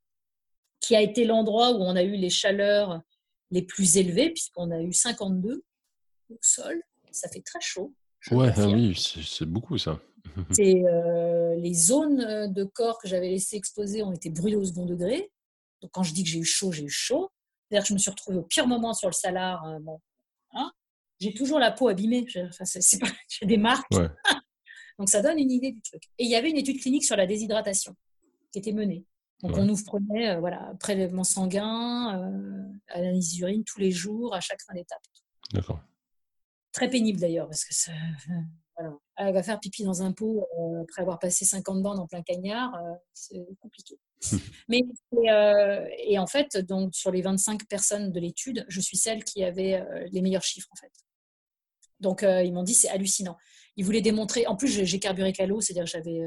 qui 0.81 0.93
a 0.93 1.01
été 1.01 1.23
l'endroit 1.23 1.71
où 1.71 1.81
on 1.81 1.95
a 1.95 2.03
eu 2.03 2.17
les 2.17 2.29
chaleurs 2.29 3.01
les 3.49 3.61
plus 3.61 3.95
élevées, 3.95 4.31
puisqu'on 4.31 4.71
a 4.71 4.81
eu 4.81 4.91
52 4.91 5.63
au 6.29 6.37
sol. 6.41 6.81
Ça 7.11 7.29
fait 7.29 7.41
très 7.41 7.61
chaud. 7.61 7.93
Ouais, 8.31 8.51
ah 8.57 8.67
oui, 8.67 8.93
c'est 8.95 9.45
beaucoup 9.45 9.77
ça. 9.77 10.01
C'est 10.51 10.83
euh, 10.85 11.55
les 11.55 11.73
zones 11.73 12.51
de 12.51 12.63
corps 12.63 12.99
que 12.99 13.07
j'avais 13.07 13.29
laissées 13.29 13.55
exposer 13.55 14.03
ont 14.03 14.11
été 14.11 14.29
brûlées 14.29 14.55
au 14.55 14.65
second 14.65 14.85
degré. 14.85 15.31
Donc 15.81 15.91
quand 15.91 16.03
je 16.03 16.13
dis 16.13 16.23
que 16.23 16.29
j'ai 16.29 16.39
eu 16.39 16.45
chaud, 16.45 16.71
j'ai 16.71 16.83
eu 16.83 16.89
chaud. 16.89 17.31
C'est-à-dire 17.69 17.83
que 17.83 17.89
je 17.89 17.93
me 17.93 17.99
suis 17.99 18.09
retrouvée 18.09 18.37
au 18.37 18.43
pire 18.43 18.67
moment 18.67 18.93
sur 18.93 19.09
le 19.09 19.13
salar. 19.13 19.63
Euh, 19.65 19.79
bon, 19.79 19.99
hein. 20.53 20.71
j'ai 21.19 21.33
toujours 21.33 21.59
la 21.59 21.71
peau 21.71 21.87
abîmée. 21.87 22.25
J'ai 23.29 23.45
des 23.45 23.57
marques. 23.57 23.91
Donc 24.99 25.09
ça 25.09 25.21
donne 25.21 25.37
une 25.37 25.51
idée 25.51 25.71
du 25.71 25.81
truc. 25.81 26.03
Et 26.17 26.23
il 26.23 26.29
y 26.29 26.35
avait 26.35 26.49
une 26.49 26.57
étude 26.57 26.81
clinique 26.81 27.05
sur 27.05 27.15
la 27.15 27.27
déshydratation 27.27 27.95
qui 28.51 28.59
était 28.59 28.71
menée. 28.71 29.05
Donc 29.43 29.55
on 29.55 29.65
nous 29.65 29.77
prenait 29.83 30.29
euh, 30.29 30.39
voilà, 30.39 30.73
prélèvement 30.79 31.23
sanguin, 31.23 32.19
euh, 32.19 32.63
analyse 32.87 33.33
d'urine 33.33 33.63
tous 33.63 33.79
les 33.79 33.91
jours, 33.91 34.33
à 34.33 34.39
chaque 34.39 34.61
fin 34.63 34.73
d'étape. 34.73 35.01
D'accord. 35.53 35.79
Très 36.71 36.89
pénible 36.89 37.19
d'ailleurs, 37.19 37.47
parce 37.47 37.63
que 37.63 37.73
ça, 37.73 37.91
voilà. 38.77 38.95
Elle 39.17 39.33
va 39.33 39.43
faire 39.43 39.59
pipi 39.59 39.83
dans 39.83 40.03
un 40.03 40.11
pot 40.11 40.47
euh, 40.59 40.83
après 40.83 41.01
avoir 41.01 41.19
passé 41.19 41.45
50 41.45 41.81
bandes 41.81 41.99
en 41.99 42.07
plein 42.07 42.21
cagnard, 42.21 42.75
euh, 42.75 42.93
c'est 43.13 43.45
compliqué. 43.59 43.99
Mais, 44.67 44.81
et 45.99 46.19
en 46.19 46.27
fait, 46.27 46.57
donc, 46.57 46.93
sur 46.95 47.11
les 47.11 47.21
25 47.21 47.67
personnes 47.67 48.11
de 48.11 48.19
l'étude, 48.19 48.65
je 48.67 48.81
suis 48.81 48.97
celle 48.97 49.23
qui 49.23 49.43
avait 49.43 49.83
les 50.11 50.21
meilleurs 50.21 50.43
chiffres 50.43 50.69
en 50.71 50.75
fait. 50.75 50.91
Donc 51.99 52.23
ils 52.23 52.51
m'ont 52.51 52.63
dit 52.63 52.73
c'est 52.73 52.89
hallucinant. 52.89 53.37
Ils 53.75 53.85
voulaient 53.85 54.01
démontrer, 54.01 54.47
en 54.47 54.55
plus 54.55 54.67
j'ai 54.67 54.99
carburé 54.99 55.33
qu'à 55.33 55.45
l'eau, 55.45 55.61
c'est-à-dire 55.61 55.85
j'avais 55.85 56.25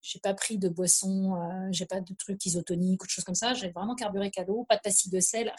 j'ai 0.00 0.20
pas 0.20 0.34
pris 0.34 0.58
de 0.58 0.68
boisson, 0.68 1.34
euh, 1.34 1.68
j'ai 1.70 1.86
pas 1.86 2.00
de 2.00 2.14
trucs 2.14 2.44
isotoniques 2.46 3.02
ou 3.02 3.06
de 3.06 3.10
choses 3.10 3.24
comme 3.24 3.34
ça. 3.34 3.54
J'ai 3.54 3.70
vraiment 3.70 3.94
carburé 3.94 4.30
qu'à 4.30 4.44
l'eau, 4.44 4.64
pas 4.68 4.76
de 4.76 4.80
pastille 4.82 5.10
de 5.10 5.20
sel. 5.20 5.52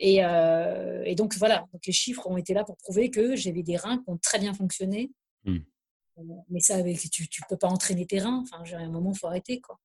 Et, 0.00 0.24
euh, 0.24 1.02
et, 1.04 1.14
donc 1.14 1.34
voilà, 1.36 1.66
donc 1.72 1.84
les 1.86 1.92
chiffres 1.92 2.26
ont 2.28 2.36
été 2.36 2.54
là 2.54 2.64
pour 2.64 2.76
prouver 2.76 3.10
que 3.10 3.34
j'avais 3.34 3.62
des 3.62 3.76
reins 3.76 3.98
qui 3.98 4.04
ont 4.08 4.18
très 4.18 4.38
bien 4.38 4.54
fonctionné. 4.54 5.10
Hmm. 5.44 5.58
Mais 6.50 6.60
ça, 6.60 6.82
tu 6.82 7.22
ne 7.22 7.46
peux 7.48 7.56
pas 7.56 7.68
entraîner 7.68 8.06
tes 8.06 8.18
reins. 8.18 8.42
Enfin, 8.42 8.62
à 8.76 8.80
un 8.80 8.90
moment, 8.90 9.12
il 9.12 9.18
faut 9.18 9.28
arrêter. 9.28 9.60
Quoi. 9.60 9.78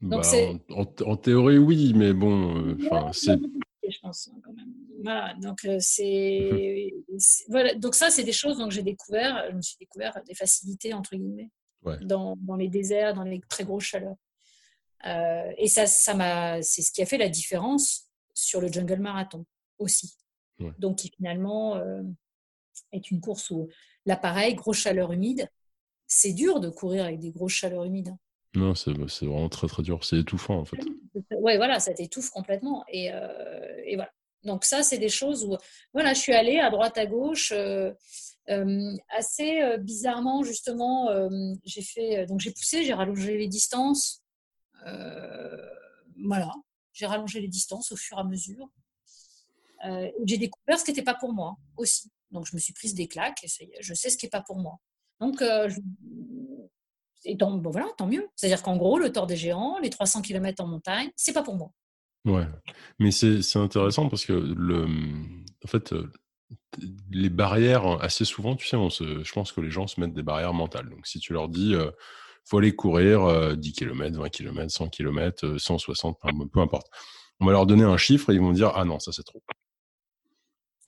Donc, 0.00 0.22
bah, 0.22 0.84
en, 1.04 1.16
théorie, 1.16 1.58
oui, 1.58 1.92
mais 1.94 2.14
bon, 2.14 2.56
euh, 2.56 3.12
c'est 3.12 3.38
je 3.90 3.98
pense, 4.00 4.28
hein, 4.28 4.40
quand 4.44 4.52
même. 4.52 4.72
Voilà, 5.02 5.34
donc 5.34 5.64
euh, 5.64 5.78
c'est, 5.80 6.92
voilà, 7.48 7.74
donc 7.74 7.94
ça, 7.94 8.10
c'est 8.10 8.22
des 8.22 8.32
choses 8.32 8.62
que 8.62 8.70
j'ai 8.70 8.82
découvert. 8.82 9.46
Je 9.50 9.56
me 9.56 9.62
suis 9.62 9.76
découvert 9.78 10.16
des 10.26 10.34
facilités 10.34 10.94
entre 10.94 11.16
guillemets 11.16 11.50
dans, 12.02 12.36
dans, 12.36 12.56
les 12.56 12.68
déserts, 12.68 13.14
dans 13.14 13.24
les 13.24 13.40
très 13.48 13.64
grosses 13.64 13.84
chaleurs. 13.84 14.16
Euh, 15.06 15.50
et 15.56 15.66
ça, 15.66 15.86
ça 15.86 16.14
m'a, 16.14 16.62
c'est 16.62 16.82
ce 16.82 16.92
qui 16.92 17.02
a 17.02 17.06
fait 17.06 17.18
la 17.18 17.28
différence 17.28 18.09
sur 18.40 18.60
le 18.60 18.70
jungle 18.70 18.98
marathon 19.00 19.44
aussi. 19.78 20.14
Donc, 20.78 20.98
qui 20.98 21.10
finalement 21.16 21.76
euh, 21.76 22.02
est 22.92 23.10
une 23.10 23.20
course 23.20 23.50
où 23.50 23.68
l'appareil, 24.06 24.54
grosse 24.54 24.78
chaleur 24.78 25.12
humide, 25.12 25.48
c'est 26.06 26.32
dur 26.32 26.60
de 26.60 26.68
courir 26.68 27.04
avec 27.04 27.18
des 27.18 27.30
grosses 27.30 27.52
chaleurs 27.52 27.84
humides. 27.84 28.14
Non, 28.54 28.74
c'est 28.74 28.92
vraiment 28.92 29.48
très 29.48 29.68
très 29.68 29.82
dur. 29.82 30.04
C'est 30.04 30.18
étouffant 30.18 30.58
en 30.58 30.64
fait. 30.64 30.76
Oui, 31.42 31.56
voilà, 31.56 31.80
ça 31.80 31.94
t'étouffe 31.94 32.30
complètement. 32.30 32.84
Et, 32.88 33.10
euh, 33.12 33.82
et, 33.84 33.96
voilà. 33.96 34.10
Donc 34.44 34.64
ça, 34.64 34.82
c'est 34.82 34.98
des 34.98 35.08
choses 35.08 35.44
où, 35.44 35.56
voilà, 35.92 36.12
je 36.14 36.20
suis 36.20 36.34
allée 36.34 36.58
à 36.58 36.70
droite, 36.70 36.98
à 36.98 37.06
gauche. 37.06 37.52
Euh, 37.52 37.92
assez 39.08 39.60
bizarrement, 39.78 40.42
justement, 40.42 41.08
j'ai 41.64 41.82
fait, 41.82 42.26
donc 42.26 42.40
j'ai 42.40 42.50
poussé, 42.50 42.84
j'ai 42.84 42.92
rallongé 42.92 43.38
les 43.38 43.48
distances. 43.48 44.22
voilà, 46.24 46.52
j'ai 46.92 47.06
rallongé 47.06 47.40
les 47.40 47.48
distances 47.48 47.92
au 47.92 47.96
fur 47.96 48.18
et 48.18 48.20
à 48.20 48.24
mesure. 48.24 48.68
j'ai 50.24 50.38
découvert 50.38 50.78
ce 50.78 50.84
qui 50.84 50.90
n'était 50.90 51.02
pas 51.02 51.14
pour 51.14 51.32
moi 51.32 51.56
aussi. 51.76 52.10
Donc 52.30 52.46
je 52.46 52.54
me 52.54 52.60
suis 52.60 52.72
prise 52.72 52.94
des 52.94 53.08
claques. 53.08 53.44
Et 53.44 53.70
je 53.80 53.94
sais 53.94 54.10
ce 54.10 54.16
qui 54.16 54.26
n'est 54.26 54.30
pas 54.30 54.42
pour 54.42 54.58
moi. 54.58 54.78
Donc 55.20 55.42
et 57.24 57.36
tant, 57.36 57.52
bon, 57.52 57.70
voilà, 57.70 57.88
tant 57.96 58.06
mieux. 58.06 58.26
C'est-à-dire 58.36 58.62
qu'en 58.62 58.76
gros, 58.76 58.98
le 58.98 59.12
tort 59.12 59.26
des 59.26 59.36
géants, 59.36 59.78
les 59.78 59.90
300 59.90 60.22
km 60.22 60.62
en 60.62 60.66
montagne, 60.66 61.10
c'est 61.16 61.32
pas 61.32 61.42
pour 61.42 61.56
moi. 61.56 61.72
Ouais, 62.24 62.46
mais 62.98 63.10
c'est 63.10 63.56
intéressant 63.56 64.08
parce 64.08 64.24
que 64.26 64.32
le, 64.32 64.86
en 65.64 65.68
fait, 65.68 65.92
euh, 65.92 66.10
les 67.10 67.30
barrières, 67.30 67.86
assez 68.02 68.24
souvent, 68.24 68.56
tu 68.56 68.66
sais, 68.66 68.76
on 68.76 68.90
se, 68.90 69.22
je 69.22 69.32
pense 69.32 69.52
que 69.52 69.60
les 69.60 69.70
gens 69.70 69.86
se 69.86 70.00
mettent 70.00 70.12
des 70.12 70.22
barrières 70.22 70.52
mentales. 70.52 70.88
Donc, 70.88 71.06
si 71.06 71.18
tu 71.18 71.32
leur 71.32 71.48
dis, 71.48 71.74
euh, 71.74 71.90
faut 72.44 72.58
aller 72.58 72.74
courir 72.74 73.56
10 73.56 73.72
km, 73.72 74.18
20 74.18 74.28
km, 74.28 74.70
100 74.70 74.88
km, 74.88 75.58
160, 75.58 76.18
peu 76.52 76.60
importe. 76.60 76.88
On 77.40 77.46
va 77.46 77.52
leur 77.52 77.66
donner 77.66 77.84
un 77.84 77.96
chiffre 77.96 78.30
et 78.30 78.34
ils 78.34 78.40
vont 78.40 78.52
dire, 78.52 78.72
ah 78.74 78.84
non, 78.84 78.98
ça 78.98 79.12
c'est 79.12 79.22
trop. 79.22 79.42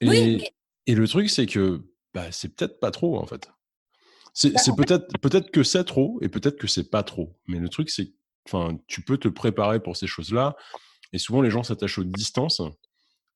Et, 0.01 0.09
oui, 0.09 0.45
et 0.87 0.95
le 0.95 1.09
truc, 1.09 1.31
c'est 1.31 1.47
que 1.47 1.83
bah, 2.13 2.31
c'est 2.31 2.55
peut-être 2.55 2.81
pas 2.81 2.91
trop, 2.91 3.19
en 3.19 3.27
fait. 3.27 3.51
C'est 4.35 4.53
bah, 4.53 4.61
peut-être 4.77 5.07
peut-être 5.21 5.51
que 5.51 5.63
c'est 5.63 5.85
trop 5.85 6.19
et 6.23 6.29
peut-être 6.29 6.57
que 6.57 6.67
c'est 6.67 6.91
pas 6.91 7.03
trop. 7.03 7.37
Mais 7.47 7.59
le 7.59 7.69
truc, 7.69 7.91
c'est 7.91 8.13
enfin, 8.47 8.79
tu 8.87 9.03
peux 9.03 9.19
te 9.19 9.29
préparer 9.29 9.81
pour 9.81 9.97
ces 9.97 10.07
choses-là. 10.07 10.57
Et 11.13 11.19
souvent, 11.19 11.43
les 11.43 11.51
gens 11.51 11.63
s'attachent 11.63 11.99
aux 11.99 12.05
distances. 12.05 12.63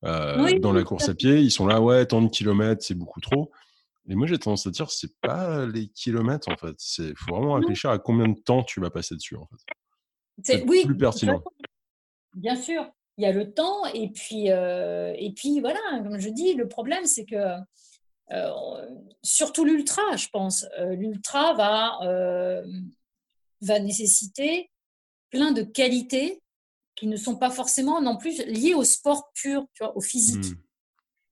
Euh, 0.05 0.59
dans 0.59 0.72
la 0.72 0.85
course 0.85 1.09
à 1.09 1.14
pied, 1.14 1.40
ils 1.40 1.50
sont 1.50 1.66
là, 1.66 1.81
ouais, 1.81 2.07
tant 2.07 2.22
de 2.22 2.29
kilomètres, 2.29 2.85
c'est 2.85 2.94
beaucoup 2.94 3.20
trop. 3.20 3.50
Et 4.08 4.14
moi, 4.14 4.26
j'ai 4.26 4.38
tendance 4.38 4.66
à 4.66 4.70
dire, 4.70 4.90
c'est 4.90 5.18
pas 5.20 5.66
les 5.66 5.88
kilomètres, 5.88 6.48
en 6.48 6.56
fait. 6.56 6.76
Il 6.98 7.16
faut 7.16 7.34
vraiment 7.34 7.54
réfléchir 7.54 7.90
à 7.90 7.98
combien 7.98 8.28
de 8.28 8.38
temps 8.38 8.62
tu 8.62 8.80
vas 8.80 8.90
passer 8.90 9.16
dessus, 9.16 9.36
en 9.36 9.46
fait. 9.46 9.74
C'est 10.44 10.64
oui, 10.64 10.84
plus 10.84 10.96
pertinent. 10.96 11.42
Bien 12.34 12.56
sûr, 12.56 12.88
il 13.16 13.24
y 13.24 13.26
a 13.26 13.32
le 13.32 13.52
temps. 13.52 13.84
Et 13.86 14.10
puis, 14.10 14.50
euh, 14.50 15.14
et 15.18 15.32
puis 15.32 15.60
voilà, 15.60 15.80
comme 16.02 16.18
je 16.18 16.28
dis, 16.28 16.54
le 16.54 16.68
problème, 16.68 17.06
c'est 17.06 17.24
que 17.24 17.56
euh, 18.32 18.86
surtout 19.22 19.64
l'ultra, 19.64 20.16
je 20.16 20.28
pense. 20.28 20.66
Euh, 20.78 20.94
l'ultra 20.94 21.54
va, 21.54 21.98
va 23.62 23.80
nécessiter 23.80 24.70
plein 25.30 25.52
de 25.52 25.62
qualités 25.62 26.42
qui 26.94 27.08
ne 27.08 27.16
sont 27.16 27.36
pas 27.36 27.50
forcément 27.50 28.00
non 28.00 28.16
plus 28.16 28.44
liées 28.46 28.74
au 28.74 28.84
sport 28.84 29.30
pur, 29.34 29.66
tu 29.74 29.82
vois, 29.82 29.96
au 29.96 30.00
physique. 30.00 30.52
Hmm. 30.52 30.62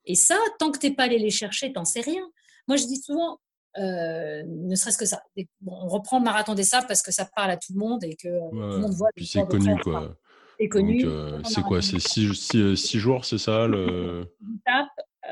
Et 0.06 0.14
ça, 0.14 0.38
tant 0.58 0.70
que 0.70 0.78
tu 0.78 0.88
n'es 0.88 0.94
pas 0.94 1.04
allé 1.04 1.18
les 1.18 1.30
chercher, 1.30 1.68
tu 1.68 1.78
n'en 1.78 1.84
sais 1.84 2.02
rien. 2.02 2.22
Moi, 2.68 2.76
je 2.76 2.86
dis 2.86 3.00
souvent, 3.00 3.38
ne 3.76 4.74
serait-ce 4.74 4.98
que 4.98 5.06
ça. 5.06 5.22
on 5.66 5.88
reprend 5.88 6.18
le 6.18 6.24
marathon 6.24 6.54
des 6.54 6.64
sables 6.64 6.86
parce 6.86 7.02
que 7.02 7.12
ça 7.12 7.28
parle 7.36 7.50
à 7.50 7.56
tout 7.56 7.72
le 7.72 7.78
monde 7.78 8.04
et 8.04 8.16
que 8.16 8.50
tout 8.50 8.56
le 8.56 8.78
monde 8.78 8.94
voit. 8.94 9.10
Puis 9.14 9.26
c'est 9.26 9.46
connu, 9.46 9.76
quoi. 9.80 10.16
C'est 10.58 10.68
connu. 10.68 11.04
c'est 11.44 11.62
quoi 11.62 11.82
C'est 11.82 12.00
six, 12.00 12.32
six, 12.76 12.98
jours, 12.98 13.24
c'est 13.24 13.38
ça 13.38 13.66
le... 13.66 14.26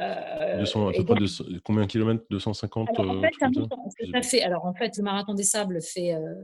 Euh, 0.00 0.64
à 0.64 0.92
peu 0.92 1.04
près 1.04 1.20
de, 1.20 1.58
combien 1.60 1.82
de 1.82 1.88
kilomètres? 1.88 2.24
250 2.30 2.88
alors, 2.98 3.10
en, 3.10 3.22
euh, 3.22 4.22
fait, 4.22 4.42
alors 4.42 4.64
en 4.64 4.72
fait, 4.72 4.96
le 4.96 5.02
marathon 5.02 5.34
des 5.34 5.42
sables 5.42 5.82
fait, 5.82 6.14
euh, 6.14 6.34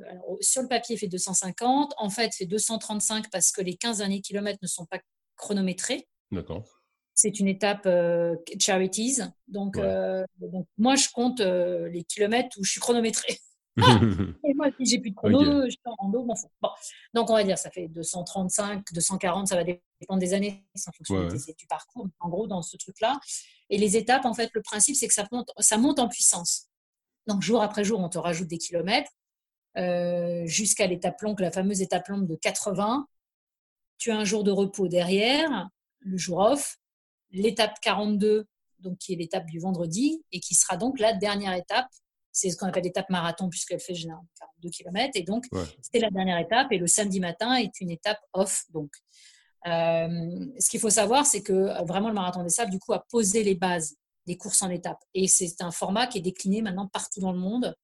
sur 0.41 0.63
le 0.63 0.69
papier, 0.69 0.99
fait 0.99 1.09
250. 1.09 1.95
En 1.97 2.11
fait, 2.11 2.35
fait 2.35 2.45
235 2.45 3.31
parce 3.31 3.51
que 3.51 3.63
les 3.63 3.77
15 3.77 3.99
derniers 3.99 4.21
kilomètres 4.21 4.59
ne 4.61 4.69
sont 4.69 4.85
pas 4.85 4.99
chronométrés. 5.37 6.07
D'accord. 6.31 6.78
C'est 7.21 7.41
une 7.41 7.49
étape 7.49 7.89
charities. 8.61 9.19
Donc, 9.49 9.77
donc, 9.77 10.67
moi, 10.77 10.95
je 10.95 11.09
compte 11.13 11.41
les 11.41 12.05
kilomètres 12.05 12.57
où 12.61 12.65
je 12.65 12.71
suis 12.71 12.81
chronométrée. 12.81 13.41
et 14.45 14.55
moi, 14.55 14.69
si 14.79 14.87
j'ai 14.87 15.01
plus 15.01 15.11
de 15.11 15.17
chrono, 15.17 15.65
je 15.65 15.71
suis 15.71 15.81
en 15.85 15.97
rando, 15.99 16.23
m'en 16.23 16.37
fous. 16.37 16.47
Bon. 16.63 16.69
Donc, 17.15 17.29
on 17.29 17.35
va 17.35 17.43
dire, 17.43 17.59
ça 17.59 17.73
fait 17.73 17.89
235, 17.89 18.85
240, 18.93 19.49
ça 19.49 19.57
va 19.57 19.65
dépendre 19.65 20.21
des 20.21 20.33
années, 20.33 20.65
en 20.87 20.93
fonction 20.93 21.27
du 21.27 21.67
parcours, 21.69 22.07
en 22.21 22.29
gros, 22.29 22.47
dans 22.47 22.63
ce 22.63 22.77
truc-là. 22.77 23.19
Et 23.69 23.79
les 23.79 23.97
étapes, 23.97 24.25
en 24.25 24.35
fait, 24.35 24.51
le 24.55 24.63
principe, 24.63 24.95
c'est 24.95 25.09
que 25.09 25.15
ça 25.15 25.27
monte, 25.33 25.51
ça 25.59 25.77
monte 25.77 25.99
en 25.99 26.07
puissance. 26.07 26.69
Donc, 27.27 27.43
jour 27.43 27.63
après 27.63 27.83
jour, 27.83 27.99
on 27.99 28.09
te 28.09 28.19
rajoute 28.19 28.47
des 28.47 28.59
kilomètres 28.59 29.11
euh, 29.77 30.47
jusqu'à 30.47 30.87
l'étape 30.87 31.21
longue, 31.23 31.41
la 31.41 31.51
fameuse 31.51 31.83
étape 31.83 32.07
longue 32.07 32.29
de 32.29 32.37
80. 32.37 33.09
Tu 33.99 34.13
as 34.13 34.17
un 34.17 34.25
jour 34.25 34.45
de 34.45 34.53
repos 34.53 34.87
derrière, 34.87 35.69
le 35.99 36.17
jour 36.17 36.39
off. 36.39 36.79
L'étape 37.31 37.79
42, 37.81 38.47
donc 38.81 38.99
qui 38.99 39.13
est 39.13 39.17
l'étape 39.17 39.47
du 39.47 39.59
vendredi, 39.59 40.23
et 40.33 40.41
qui 40.41 40.55
sera 40.55 40.77
donc 40.77 40.99
la 40.99 41.13
dernière 41.13 41.55
étape 41.55 41.89
c'est 42.39 42.51
ce 42.51 42.57
qu'on 42.57 42.67
appelle 42.67 42.85
l'étape 42.85 43.11
marathon, 43.11 43.49
puisqu'elle 43.49 43.81
fait 43.81 43.95
généralement 43.95 44.29
42 44.39 44.71
km. 44.71 45.11
Et 45.15 45.23
donc, 45.23 45.47
c'était 45.83 45.99
la 45.99 46.11
dernière 46.11 46.39
étape. 46.39 46.71
Et 46.71 46.79
le 46.79 46.87
samedi 46.87 47.21
matin 47.21 47.55
est 47.57 47.81
une 47.81 47.91
étape 47.91 48.21
off. 48.33 48.65
Donc, 48.71 48.91
euh, 49.67 50.47
ce 50.59 50.71
qu'il 50.71 50.79
faut 50.81 50.91
savoir, 50.91 51.27
c'est 51.27 51.43
que 51.43 51.53
euh, 51.53 51.83
vraiment 51.83 52.09
le 52.09 52.15
marathon 52.15 52.45
des 52.45 52.51
sables, 52.51 52.71
du 52.71 52.79
coup, 52.79 52.93
a 52.93 53.05
posé 53.11 53.43
les 53.43 53.55
bases 53.55 53.97
des 54.27 54.37
courses 54.37 54.63
en 54.63 54.71
étape. 54.71 55.03
Et 55.15 55.27
c'est 55.27 55.61
un 55.63 55.71
format 55.71 56.07
qui 56.07 56.19
est 56.19 56.23
décliné 56.23 56.63
maintenant 56.63 56.87
partout 56.87 57.21
dans 57.21 57.33
le 57.33 57.39
monde, 57.39 57.75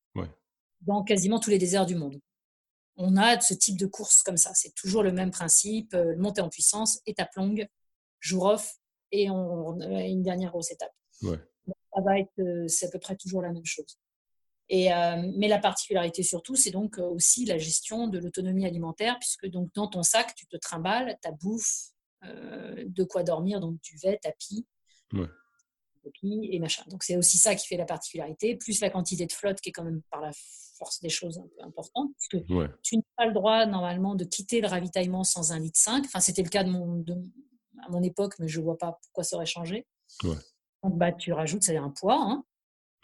dans 0.82 1.03
quasiment 1.03 1.40
tous 1.40 1.51
les 1.51 1.59
déserts 1.59 1.86
du 1.86 1.95
monde. 1.95 2.20
On 2.97 3.16
a 3.16 3.40
ce 3.40 3.55
type 3.55 3.78
de 3.78 3.86
course 3.86 4.22
comme 4.22 4.36
ça. 4.36 4.53
C'est 4.55 4.74
toujours 4.74 5.03
le 5.03 5.11
même 5.11 5.30
principe, 5.30 5.95
euh, 5.95 6.14
montée 6.16 6.42
en 6.42 6.49
puissance, 6.49 7.01
étape 7.07 7.34
longue, 7.34 7.66
jour 8.20 8.45
off 8.45 8.76
et 9.22 9.30
on, 9.30 9.78
une 9.80 10.22
dernière 10.22 10.50
grosse 10.50 10.70
étape. 10.70 10.92
ça 11.94 12.00
va 12.02 12.18
être, 12.18 12.66
c'est 12.68 12.86
à 12.86 12.90
peu 12.90 12.98
près 12.98 13.16
toujours 13.16 13.42
la 13.42 13.52
même 13.52 13.64
chose. 13.64 13.98
Et, 14.68 14.88
mais 15.36 15.46
la 15.48 15.58
particularité 15.58 16.22
surtout, 16.22 16.56
c'est 16.56 16.70
donc 16.70 16.98
aussi 16.98 17.44
la 17.44 17.58
gestion 17.58 18.08
de 18.08 18.18
l'autonomie 18.18 18.66
alimentaire, 18.66 19.18
puisque 19.20 19.46
donc 19.46 19.72
dans 19.74 19.88
ton 19.88 20.02
sac, 20.02 20.34
tu 20.34 20.46
te 20.46 20.56
trimbales 20.56 21.16
ta 21.20 21.32
bouffe, 21.32 21.90
de 22.22 23.04
quoi 23.04 23.22
dormir, 23.22 23.60
donc 23.60 23.78
duvet, 23.82 24.18
tapis, 24.22 24.66
ouais 25.12 25.28
et 26.22 26.58
machin. 26.58 26.82
Donc 26.88 27.02
c'est 27.02 27.16
aussi 27.16 27.38
ça 27.38 27.54
qui 27.54 27.66
fait 27.66 27.76
la 27.76 27.84
particularité, 27.84 28.56
plus 28.56 28.80
la 28.80 28.90
quantité 28.90 29.26
de 29.26 29.32
flotte 29.32 29.60
qui 29.60 29.70
est 29.70 29.72
quand 29.72 29.84
même 29.84 30.02
par 30.10 30.20
la 30.20 30.30
force 30.78 31.00
des 31.00 31.08
choses 31.08 31.38
un 31.38 31.46
peu 31.56 31.62
importante, 31.64 32.10
puisque 32.18 32.44
tu 32.82 32.96
n'as 32.96 33.02
pas 33.16 33.26
le 33.26 33.32
droit 33.32 33.66
normalement 33.66 34.14
de 34.14 34.24
quitter 34.24 34.60
le 34.60 34.68
ravitaillement 34.68 35.24
sans 35.24 35.52
un 35.52 35.58
litre 35.58 35.78
5. 35.78 36.04
Enfin, 36.06 36.20
c'était 36.20 36.42
le 36.42 36.48
cas 36.48 36.64
de 36.64 36.70
mon, 36.70 37.04
à 37.82 37.90
mon 37.90 38.02
époque, 38.02 38.34
mais 38.38 38.48
je 38.48 38.60
ne 38.60 38.64
vois 38.64 38.78
pas 38.78 38.98
pourquoi 39.02 39.24
ça 39.24 39.36
aurait 39.36 39.46
changé. 39.46 39.86
Donc 40.22 40.38
bah, 40.84 41.12
tu 41.12 41.32
rajoutes, 41.32 41.62
c'est 41.62 41.76
un 41.76 41.90
poids. 41.90 42.20
Hein. 42.20 42.44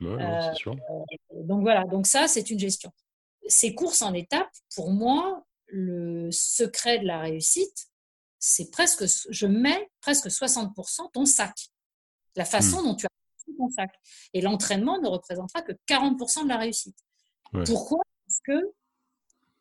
Euh, 0.02 0.54
sûr. 0.54 0.74
donc 1.34 1.60
voilà, 1.60 1.84
donc 1.84 2.06
ça 2.06 2.26
c'est 2.26 2.48
une 2.50 2.58
gestion. 2.58 2.90
Ces 3.46 3.74
courses 3.74 4.00
en 4.00 4.14
étapes, 4.14 4.50
pour 4.74 4.90
moi, 4.90 5.44
le 5.66 6.30
secret 6.30 7.00
de 7.00 7.06
la 7.06 7.18
réussite, 7.20 7.88
c'est 8.38 8.70
presque, 8.70 9.04
je 9.28 9.46
mets 9.46 9.90
presque 10.00 10.28
60% 10.28 11.10
ton 11.12 11.26
sac 11.26 11.52
la 12.36 12.44
façon 12.44 12.80
hmm. 12.80 12.84
dont 12.84 12.94
tu 12.94 13.06
as 13.06 13.10
ton 13.58 13.68
sac. 13.68 13.92
Et 14.32 14.40
l'entraînement 14.40 15.00
ne 15.00 15.08
représentera 15.08 15.62
que 15.62 15.72
40% 15.88 16.44
de 16.44 16.48
la 16.48 16.56
réussite. 16.56 16.96
Pourquoi? 17.66 18.00
Parce 18.26 18.40
que 18.44 18.72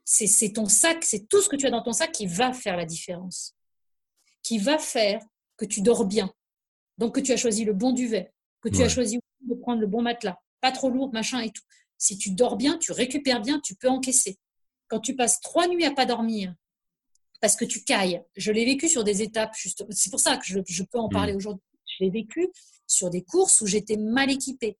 c'est 0.03 0.53
ton 0.53 0.67
sac, 0.67 1.03
c'est 1.03 1.27
tout 1.27 1.41
ce 1.41 1.49
que 1.49 1.55
tu 1.55 1.65
as 1.65 1.71
dans 1.71 1.83
ton 1.83 1.93
sac 1.93 2.11
qui 2.11 2.27
va 2.27 2.53
faire 2.53 2.77
la 2.77 2.85
différence, 2.85 3.55
qui 4.43 4.57
va 4.57 4.77
faire 4.77 5.21
que 5.57 5.65
tu 5.65 5.81
dors 5.81 6.05
bien. 6.05 6.33
Donc 6.97 7.15
que 7.15 7.19
tu 7.19 7.31
as 7.31 7.37
choisi 7.37 7.65
le 7.65 7.73
bon 7.73 7.91
duvet, 7.91 8.31
que 8.61 8.69
tu 8.69 8.81
as 8.81 8.89
choisi 8.89 9.19
de 9.41 9.55
prendre 9.55 9.79
le 9.79 9.87
bon 9.87 10.01
matelas, 10.01 10.37
pas 10.61 10.71
trop 10.71 10.89
lourd, 10.89 11.13
machin 11.13 11.39
et 11.39 11.51
tout. 11.51 11.63
Si 11.97 12.17
tu 12.17 12.31
dors 12.31 12.55
bien, 12.55 12.77
tu 12.77 12.91
récupères 12.91 13.41
bien, 13.41 13.59
tu 13.59 13.75
peux 13.75 13.89
encaisser. 13.89 14.37
Quand 14.87 14.99
tu 14.99 15.15
passes 15.15 15.39
trois 15.41 15.67
nuits 15.67 15.85
à 15.85 15.91
pas 15.91 16.05
dormir, 16.05 16.53
parce 17.41 17.55
que 17.55 17.65
tu 17.65 17.83
cailles, 17.83 18.21
je 18.35 18.51
l'ai 18.51 18.65
vécu 18.65 18.89
sur 18.89 19.03
des 19.03 19.21
étapes, 19.21 19.53
c'est 19.55 20.09
pour 20.09 20.19
ça 20.19 20.37
que 20.37 20.45
je, 20.45 20.83
peux 20.83 20.99
en 20.99 21.07
hmm. 21.07 21.13
parler 21.13 21.33
aujourd'hui 21.33 21.63
je 21.89 22.03
l'ai 22.03 22.09
vécu 22.09 22.49
sur 22.87 23.09
des 23.09 23.23
courses 23.23 23.61
où 23.61 23.67
j'étais 23.67 23.97
mal 23.97 24.31
équipée. 24.31 24.77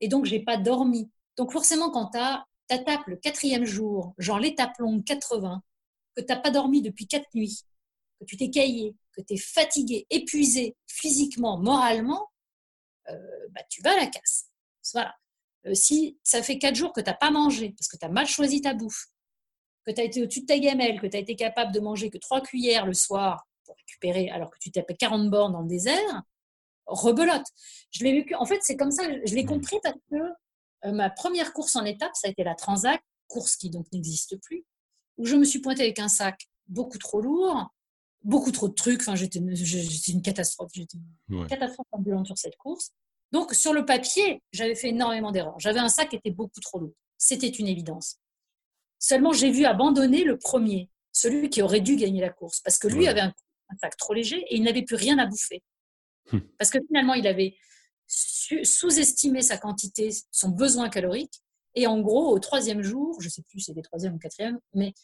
Et 0.00 0.08
donc, 0.08 0.26
j'ai 0.26 0.40
pas 0.40 0.56
dormi. 0.56 1.10
Donc, 1.36 1.52
forcément, 1.52 1.90
quand 1.90 2.10
tu 2.10 2.18
tapes 2.84 3.06
le 3.06 3.16
quatrième 3.16 3.64
jour, 3.64 4.14
genre 4.18 4.38
l'étape 4.38 4.76
longue 4.78 5.04
80, 5.04 5.62
que 6.14 6.20
tu 6.20 6.26
n'as 6.28 6.36
pas 6.36 6.50
dormi 6.50 6.82
depuis 6.82 7.06
quatre 7.06 7.28
nuits, 7.34 7.62
que 8.18 8.24
tu 8.24 8.36
t'es 8.36 8.50
caillé, 8.50 8.94
que 9.12 9.20
tu 9.22 9.34
es 9.34 9.36
fatigué, 9.36 10.06
épuisé 10.10 10.76
physiquement, 10.86 11.58
moralement, 11.58 12.30
euh, 13.08 13.48
bah, 13.50 13.62
tu 13.68 13.82
vas 13.82 13.92
à 13.92 13.96
la 13.96 14.06
casse. 14.06 14.46
Voilà. 14.92 15.14
Euh, 15.66 15.74
si 15.74 16.18
ça 16.22 16.42
fait 16.42 16.58
quatre 16.58 16.74
jours 16.74 16.92
que 16.92 17.00
tu 17.00 17.10
n'as 17.10 17.16
pas 17.16 17.30
mangé, 17.30 17.74
parce 17.76 17.88
que 17.88 17.96
tu 17.96 18.04
as 18.04 18.08
mal 18.08 18.26
choisi 18.26 18.60
ta 18.60 18.74
bouffe, 18.74 19.06
que 19.84 19.92
tu 19.92 20.00
as 20.00 20.04
été 20.04 20.22
au-dessus 20.22 20.42
de 20.42 20.46
ta 20.46 20.58
gamelle, 20.58 21.00
que 21.00 21.06
tu 21.06 21.16
as 21.16 21.20
été 21.20 21.36
capable 21.36 21.72
de 21.72 21.80
manger 21.80 22.10
que 22.10 22.18
trois 22.18 22.40
cuillères 22.40 22.86
le 22.86 22.94
soir 22.94 23.46
pour 23.64 23.76
récupérer 23.76 24.30
alors 24.30 24.50
que 24.50 24.58
tu 24.58 24.70
tapais 24.70 24.94
40 24.94 25.30
bornes 25.30 25.52
dans 25.52 25.62
le 25.62 25.68
désert, 25.68 26.22
rebelote. 26.86 27.46
Je 27.90 28.04
l'ai 28.04 28.12
vécu, 28.12 28.34
en 28.34 28.44
fait, 28.46 28.58
c'est 28.62 28.76
comme 28.76 28.90
ça, 28.90 29.02
je 29.24 29.34
l'ai 29.34 29.44
mmh. 29.44 29.48
compris 29.48 29.76
parce 29.82 29.96
que 30.10 30.16
euh, 30.84 30.92
ma 30.92 31.10
première 31.10 31.52
course 31.52 31.76
en 31.76 31.84
étape, 31.84 32.12
ça 32.14 32.28
a 32.28 32.30
été 32.30 32.44
la 32.44 32.54
Transac, 32.54 33.02
course 33.28 33.56
qui 33.56 33.70
donc 33.70 33.86
n'existe 33.92 34.40
plus, 34.42 34.64
où 35.18 35.26
je 35.26 35.36
me 35.36 35.44
suis 35.44 35.60
pointée 35.60 35.82
avec 35.82 35.98
un 35.98 36.08
sac 36.08 36.48
beaucoup 36.68 36.98
trop 36.98 37.20
lourd, 37.20 37.68
beaucoup 38.26 38.52
trop 38.52 38.68
de 38.68 38.74
trucs, 38.74 39.00
enfin, 39.00 39.14
j'étais 39.14 39.38
une 39.38 40.22
catastrophe, 40.22 40.70
j'étais 40.74 40.98
une 41.28 41.46
catastrophe 41.46 41.86
ambulante 41.92 42.26
sur 42.26 42.36
cette 42.36 42.56
course. 42.56 42.90
Donc, 43.32 43.54
sur 43.54 43.72
le 43.72 43.84
papier, 43.84 44.42
j'avais 44.52 44.74
fait 44.74 44.88
énormément 44.88 45.32
d'erreurs. 45.32 45.58
J'avais 45.58 45.80
un 45.80 45.88
sac 45.88 46.10
qui 46.10 46.16
était 46.16 46.30
beaucoup 46.30 46.60
trop 46.60 46.78
lourd. 46.78 46.94
C'était 47.18 47.48
une 47.48 47.66
évidence. 47.66 48.18
Seulement, 48.98 49.32
j'ai 49.32 49.50
vu 49.50 49.64
abandonner 49.64 50.24
le 50.24 50.38
premier, 50.38 50.90
celui 51.12 51.50
qui 51.50 51.62
aurait 51.62 51.80
dû 51.80 51.96
gagner 51.96 52.20
la 52.20 52.30
course, 52.30 52.60
parce 52.60 52.78
que 52.78 52.88
lui 52.88 53.08
avait 53.08 53.20
un 53.20 53.32
un 53.68 53.76
sac 53.76 53.96
trop 53.96 54.14
léger 54.14 54.38
et 54.48 54.56
il 54.56 54.62
n'avait 54.62 54.82
plus 54.82 54.96
rien 54.96 55.18
à 55.18 55.26
bouffer. 55.26 55.62
Hmm. 56.32 56.40
Parce 56.58 56.70
que 56.70 56.78
finalement, 56.86 57.14
il 57.14 57.26
avait 57.26 57.56
sous-estimé 58.06 59.42
sa 59.42 59.58
quantité, 59.58 60.10
son 60.30 60.50
besoin 60.50 60.88
calorique. 60.88 61.42
Et 61.74 61.86
en 61.86 62.00
gros, 62.00 62.30
au 62.30 62.38
troisième 62.38 62.82
jour, 62.82 63.20
je 63.20 63.26
ne 63.26 63.30
sais 63.30 63.42
plus 63.42 63.60
si 63.60 63.66
c'était 63.66 63.82
troisième 63.82 64.14
ou 64.14 64.18
quatrième, 64.18 64.58
mais 64.72 64.94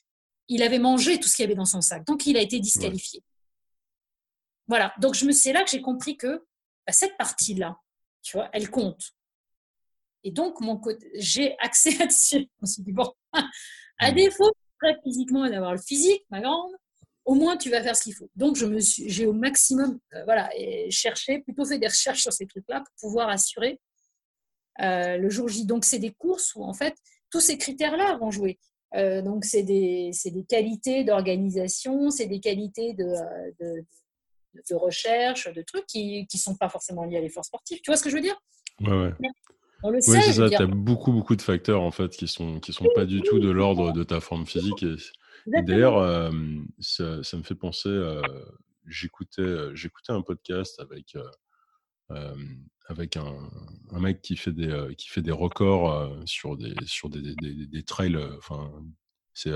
il 0.49 0.63
avait 0.63 0.79
mangé 0.79 1.19
tout 1.19 1.29
ce 1.29 1.37
qu'il 1.37 1.45
y 1.45 1.47
avait 1.47 1.55
dans 1.55 1.65
son 1.65 1.81
sac. 1.81 2.05
Donc, 2.07 2.27
il 2.27 2.37
a 2.37 2.41
été 2.41 2.61
disqualifié. 2.61 3.23
Voilà. 4.67 4.93
Donc, 4.99 5.17
c'est 5.17 5.53
là 5.53 5.65
que 5.65 5.71
j'ai 5.71 5.83
compris 5.83 6.17
que 6.17 6.45
bah, 6.87 6.93
cette 6.93 7.17
partie-là, 7.17 7.77
tu 8.23 8.37
vois, 8.37 8.51
elle 8.53 8.71
compte. 8.71 9.13
Et 10.25 10.31
donc, 10.31 10.61
mon 10.61 10.81
j'ai 11.15 11.57
accès 11.59 11.97
là-dessus. 11.99 12.49
Je 12.61 12.63
me 12.63 12.67
suis 12.67 12.83
dit, 12.83 12.93
bon, 12.93 13.13
à 13.99 14.11
hmm. 14.11 14.15
défaut, 14.15 14.53
très 14.81 14.97
physiquement, 15.03 15.49
d'avoir 15.49 15.73
le 15.73 15.81
physique, 15.81 16.25
ma 16.31 16.41
grande, 16.41 16.73
au 17.25 17.35
moins 17.35 17.57
tu 17.57 17.71
vas 17.71 17.83
faire 17.83 17.97
ce 17.97 18.05
qu'il 18.05 18.15
faut. 18.15 18.31
Donc 18.37 18.57
je 18.57 18.67
me 18.67 18.81
suis, 18.81 19.09
j'ai 19.09 19.27
au 19.27 19.33
maximum, 19.33 19.99
euh, 20.15 20.25
voilà, 20.25 20.51
et 20.57 20.91
cherché, 20.91 21.41
plutôt 21.41 21.65
fait 21.65 21.79
des 21.79 21.87
recherches 21.87 22.23
sur 22.23 22.33
ces 22.33 22.47
trucs-là 22.47 22.81
pour 22.81 22.95
pouvoir 23.09 23.29
assurer 23.29 23.81
euh, 24.81 25.17
le 25.19 25.31
jour 25.31 25.49
J. 25.49 25.67
Donc 25.67 25.85
c'est 25.85 25.99
des 25.99 26.13
courses 26.13 26.55
où 26.55 26.65
en 26.65 26.75
fait 26.75 26.97
tous 27.31 27.41
ces 27.41 27.59
critères-là 27.59 28.17
vont 28.17 28.31
jouer. 28.31 28.59
Euh, 28.95 29.23
donc 29.23 29.45
c'est 29.45 29.63
des, 29.63 30.11
des, 30.25 30.45
qualités 30.45 31.05
d'organisation, 31.05 32.11
c'est 32.11 32.27
des 32.27 32.41
qualités 32.41 32.93
de, 32.93 33.05
de, 33.61 33.85
de, 34.69 34.75
recherche, 34.75 35.53
de 35.53 35.63
trucs 35.63 35.87
qui 35.87 36.27
ne 36.33 36.39
sont 36.39 36.57
pas 36.57 36.69
forcément 36.69 37.05
liés 37.05 37.17
à 37.17 37.21
l'effort 37.21 37.45
sportif. 37.45 37.81
Tu 37.83 37.91
vois 37.91 37.97
ce 37.97 38.03
que 38.03 38.11
je 38.11 38.17
veux 38.17 38.21
dire? 38.21 38.39
Ouais, 38.81 38.91
ouais. 38.91 39.13
On 39.83 39.91
le 39.91 39.97
oui, 39.97 40.03
c'est 40.23 40.33
ça. 40.33 40.49
Tu 40.49 40.57
as 40.57 40.67
beaucoup, 40.67 41.13
beaucoup 41.13 41.37
de 41.37 41.43
facteurs 41.43 41.83
en 41.83 41.91
fait 41.91 42.11
qui 42.11 42.29
sont 42.29 42.61
qui 42.61 42.73
sont 42.73 42.87
pas 42.95 43.05
du 43.05 43.23
tout 43.23 43.41
de 43.41 43.51
l'ordre 43.51 43.93
de 43.93 44.05
ta 44.05 44.21
forme 44.21 44.47
physique. 44.47 44.83
Et 44.83 45.63
d'ailleurs, 45.63 46.31
ça, 46.79 47.37
me 47.37 47.43
fait 47.43 47.57
penser, 47.57 47.91
j'écoutais, 48.87 49.75
j'écoutais 49.75 50.13
un 50.13 50.23
podcast 50.23 50.79
avec, 50.81 51.17
avec 52.93 53.17
un, 53.17 53.35
un, 53.91 54.01
mec 54.01 54.23
qui 54.23 54.37
fait 54.37 54.53
des, 54.53 54.95
qui 54.97 55.09
fait 55.09 55.23
des 55.23 55.33
records 55.33 56.17
sur 56.27 56.57
des, 56.57 56.75
sur 56.87 57.09
des, 57.09 57.35
des, 57.35 57.67
des, 57.67 57.83
trails. 57.83 58.19
Enfin, 58.39 58.71
c'est, 59.35 59.53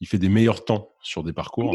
il 0.00 0.06
fait 0.06 0.18
des 0.18 0.28
meilleurs 0.28 0.64
temps 0.64 0.94
sur 1.02 1.22
des 1.22 1.32
parcours 1.32 1.74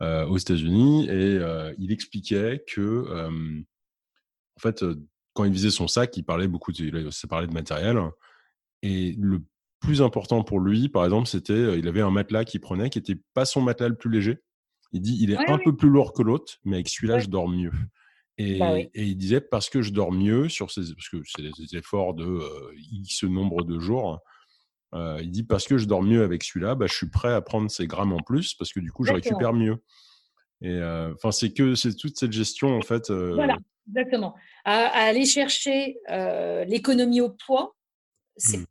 aux 0.00 0.38
États-Unis 0.38 1.08
et 1.08 1.38
il 1.78 1.92
expliquait 1.92 2.64
que, 2.66 3.28
en 3.28 4.60
fait, 4.60 4.84
quand 5.32 5.44
il 5.44 5.52
visait 5.52 5.70
son 5.70 5.86
sac, 5.86 6.16
il 6.16 6.24
parlait 6.24 6.48
beaucoup 6.48 6.72
de, 6.72 6.84
il 6.84 7.28
parlait 7.28 7.46
de 7.46 7.52
matériel. 7.52 8.00
Et 8.82 9.14
le 9.18 9.42
plus 9.80 10.02
important 10.02 10.42
pour 10.42 10.58
lui, 10.60 10.88
par 10.88 11.04
exemple, 11.04 11.28
c'était 11.28 11.52
euh, 11.52 11.78
il 11.78 11.86
avait 11.86 12.00
un 12.00 12.10
matelas 12.10 12.44
qu'il 12.44 12.60
prenait 12.60 12.90
qui 12.90 12.98
n'était 12.98 13.20
pas 13.34 13.44
son 13.44 13.60
matelas 13.60 13.88
le 13.88 13.96
plus 13.96 14.10
léger. 14.10 14.38
Il 14.92 15.00
dit 15.00 15.18
il 15.20 15.30
est 15.30 15.50
un 15.50 15.58
peu 15.58 15.76
plus 15.76 15.88
lourd 15.88 16.12
que 16.12 16.22
l'autre, 16.22 16.54
mais 16.64 16.76
avec 16.76 16.88
celui-là, 16.88 17.18
je 17.18 17.28
dors 17.28 17.48
mieux. 17.48 17.72
Et, 18.38 18.58
bah 18.58 18.78
et, 18.78 18.90
il 18.94 19.16
disait 19.16 19.40
parce 19.40 19.70
que 19.70 19.80
je 19.80 19.92
dors 19.92 20.12
mieux 20.12 20.48
sur 20.48 20.70
ces 20.70 20.94
parce 20.94 21.08
que 21.08 21.22
c'est 21.24 21.42
des 21.42 21.76
efforts 21.76 22.14
de 22.14 22.24
euh, 22.24 22.72
X 22.92 23.24
nombre 23.24 23.62
de 23.62 23.78
jours. 23.78 24.20
Euh, 24.94 25.18
il 25.22 25.30
dit 25.30 25.42
parce 25.42 25.66
que 25.66 25.78
je 25.78 25.86
dors 25.86 26.02
mieux 26.02 26.22
avec 26.22 26.44
celui-là, 26.44 26.74
bah, 26.74 26.86
je 26.86 26.94
suis 26.94 27.08
prêt 27.08 27.32
à 27.32 27.40
prendre 27.40 27.70
ces 27.70 27.86
grammes 27.86 28.12
en 28.12 28.20
plus 28.20 28.54
parce 28.54 28.72
que 28.72 28.80
du 28.80 28.92
coup, 28.92 29.04
je 29.04 29.12
récupère 29.12 29.52
mieux. 29.52 29.82
Et 30.62 30.80
enfin, 31.14 31.32
c'est 31.32 31.52
que 31.52 31.74
c'est 31.74 31.94
toute 31.96 32.18
cette 32.18 32.32
gestion 32.32 32.76
en 32.76 32.82
fait. 32.82 33.10
Voilà, 33.10 33.58
exactement. 33.88 34.34
À, 34.64 34.86
aller 34.86 35.26
chercher 35.26 35.96
l'économie 36.66 37.20
au 37.20 37.30
poids, 37.30 37.74
c'est 38.36 38.58
mmh 38.58 38.66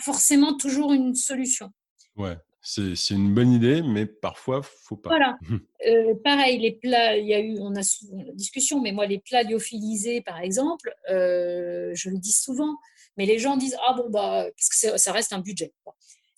forcément 0.00 0.56
toujours 0.56 0.92
une 0.92 1.14
solution. 1.14 1.72
Ouais, 2.16 2.36
c'est 2.66 3.14
une 3.14 3.32
bonne 3.32 3.52
idée, 3.52 3.80
mais 3.80 4.06
parfois, 4.06 4.60
faut 4.62 4.96
pas. 4.96 5.10
Voilà. 5.10 5.38
Euh, 5.86 6.14
pareil, 6.24 6.58
les 6.58 6.72
plats, 6.72 7.16
il 7.16 7.28
y 7.28 7.34
a 7.34 7.38
eu, 7.38 7.58
on 7.60 7.76
a 7.76 7.82
souvent 7.84 8.20
la 8.26 8.32
discussion, 8.32 8.80
mais 8.80 8.90
moi, 8.90 9.06
les 9.06 9.20
plats 9.20 9.44
lyophilisés, 9.44 10.20
par 10.20 10.40
exemple, 10.40 10.92
euh, 11.08 11.92
je 11.94 12.10
le 12.10 12.18
dis 12.18 12.32
souvent, 12.32 12.76
mais 13.16 13.24
les 13.24 13.38
gens 13.38 13.56
disent 13.56 13.76
ah 13.86 13.92
bon 13.92 14.10
bah 14.10 14.46
parce 14.56 14.68
que 14.68 14.98
ça 14.98 15.12
reste 15.12 15.32
un 15.32 15.38
budget. 15.38 15.72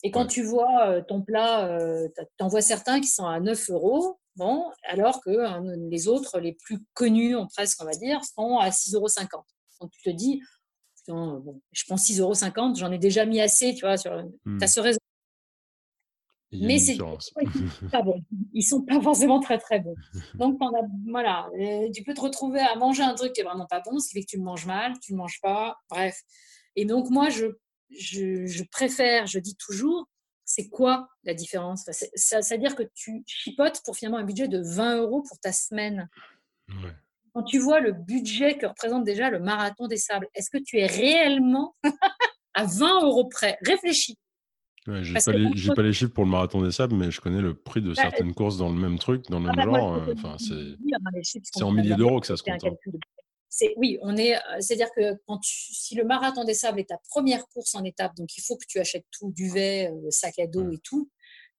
Et 0.02 0.10
quand 0.10 0.26
tu 0.26 0.42
vois 0.42 0.88
euh, 0.88 1.00
ton 1.00 1.22
plat, 1.22 1.78
tu 2.14 2.44
en 2.44 2.48
vois 2.48 2.60
certains 2.60 3.00
qui 3.00 3.06
sont 3.06 3.24
à 3.24 3.40
9 3.40 3.70
euros, 3.70 4.18
bon, 4.36 4.64
alors 4.82 5.22
que 5.22 5.30
hein, 5.30 5.62
les 5.88 6.08
autres, 6.08 6.40
les 6.40 6.52
plus 6.52 6.80
connus, 6.92 7.36
on 7.36 7.46
presque 7.46 7.80
on 7.80 7.86
va 7.86 7.92
dire, 7.92 8.20
sont 8.22 8.58
à 8.58 8.68
6,50 8.68 8.96
euros. 8.96 9.08
Donc 9.80 9.90
tu 9.92 10.02
te 10.02 10.10
dis 10.10 10.42
bon, 11.06 11.62
je 11.72 11.84
pense 11.88 12.06
6,50 12.06 12.20
euros, 12.20 12.74
j'en 12.74 12.92
ai 12.92 12.98
déjà 12.98 13.24
mis 13.24 13.40
assez, 13.40 13.74
tu 13.74 13.86
vois, 13.86 13.96
sur, 13.96 14.12
mmh. 14.44 14.66
ce 14.66 14.98
Mais 16.52 16.78
c'est 16.78 16.96
pas 17.92 18.02
bon. 18.02 18.22
Ils 18.54 18.62
sont 18.62 18.82
pas 18.82 19.00
forcément 19.00 19.40
très 19.40 19.58
très 19.58 19.80
bons. 19.80 19.94
Donc 20.34 20.58
voilà, 21.10 21.48
euh, 21.58 21.90
tu 21.94 22.02
peux 22.02 22.14
te 22.14 22.20
retrouver 22.20 22.60
à 22.60 22.74
manger 22.76 23.02
un 23.02 23.14
truc 23.14 23.32
qui 23.32 23.40
est 23.40 23.44
vraiment 23.44 23.66
pas 23.66 23.80
bon, 23.80 23.98
ce 23.98 24.08
qui 24.08 24.14
fait 24.14 24.20
que 24.22 24.30
tu 24.30 24.38
le 24.38 24.44
manges 24.44 24.66
mal, 24.66 24.94
tu 25.00 25.12
ne 25.12 25.18
manges 25.18 25.40
pas, 25.42 25.78
bref. 25.90 26.22
Et 26.76 26.84
donc 26.84 27.10
moi 27.10 27.28
je, 27.28 27.46
je, 27.90 28.62
préfère, 28.64 29.26
je 29.26 29.38
dis 29.38 29.56
toujours, 29.56 30.08
c'est 30.44 30.68
quoi 30.68 31.08
la 31.24 31.34
différence? 31.34 31.88
C'est-à-dire 32.14 32.74
que 32.74 32.84
tu 32.94 33.22
chipotes 33.26 33.82
pour 33.84 33.96
finalement 33.96 34.18
un 34.18 34.24
budget 34.24 34.48
de 34.48 34.62
20 34.62 34.96
euros 35.02 35.22
pour 35.22 35.38
ta 35.40 35.52
semaine. 35.52 36.08
Quand 37.34 37.42
tu 37.42 37.58
vois 37.58 37.80
le 37.80 37.92
budget 37.92 38.56
que 38.56 38.66
représente 38.66 39.04
déjà 39.04 39.28
le 39.28 39.38
marathon 39.38 39.86
des 39.86 39.98
sables, 39.98 40.28
est-ce 40.34 40.50
que 40.50 40.58
tu 40.58 40.78
es 40.78 40.86
réellement 40.86 41.76
à 42.54 42.64
20 42.64 43.04
euros 43.04 43.28
près? 43.28 43.58
Réfléchis. 43.60 44.18
Ouais, 44.88 45.04
j'ai 45.04 45.12
pas, 45.12 45.32
les, 45.32 45.74
pas 45.74 45.82
les 45.82 45.92
chiffres 45.92 46.12
pour 46.12 46.24
le 46.24 46.30
marathon 46.30 46.62
des 46.62 46.72
sables, 46.72 46.96
mais 46.96 47.10
je 47.10 47.20
connais 47.20 47.42
le 47.42 47.52
prix 47.52 47.82
de 47.82 47.88
bah, 47.88 48.02
certaines 48.02 48.32
courses 48.32 48.56
dans 48.56 48.70
le 48.70 48.80
même 48.80 48.98
truc, 48.98 49.28
dans 49.28 49.38
le 49.38 49.50
ah, 49.50 49.56
même 49.56 49.70
bah, 49.70 49.78
genre. 49.78 49.94
Euh, 49.96 50.14
enfin, 50.16 50.36
c'est 50.38 51.62
en 51.62 51.72
milliers 51.72 51.94
d'euros 51.94 52.20
que 52.20 52.26
ça 52.26 52.38
se 52.38 52.42
compte. 52.42 52.64
Hein. 52.64 53.66
oui, 53.76 53.98
on 54.00 54.16
est. 54.16 54.36
Euh, 54.36 54.40
c'est-à-dire 54.60 54.88
que 54.96 55.14
quand 55.26 55.40
si 55.42 55.94
le 55.94 56.04
marathon 56.04 56.44
des 56.44 56.54
sables 56.54 56.80
est 56.80 56.88
ta 56.88 56.98
première 57.10 57.46
course 57.48 57.74
en 57.74 57.84
étape, 57.84 58.16
donc 58.16 58.34
il 58.38 58.40
faut 58.40 58.56
que 58.56 58.64
tu 58.66 58.78
achètes 58.78 59.04
tout, 59.10 59.30
duvet, 59.30 59.90
euh, 59.92 60.10
sac 60.10 60.38
à 60.38 60.46
dos 60.46 60.70
et 60.70 60.78
tout, 60.78 61.10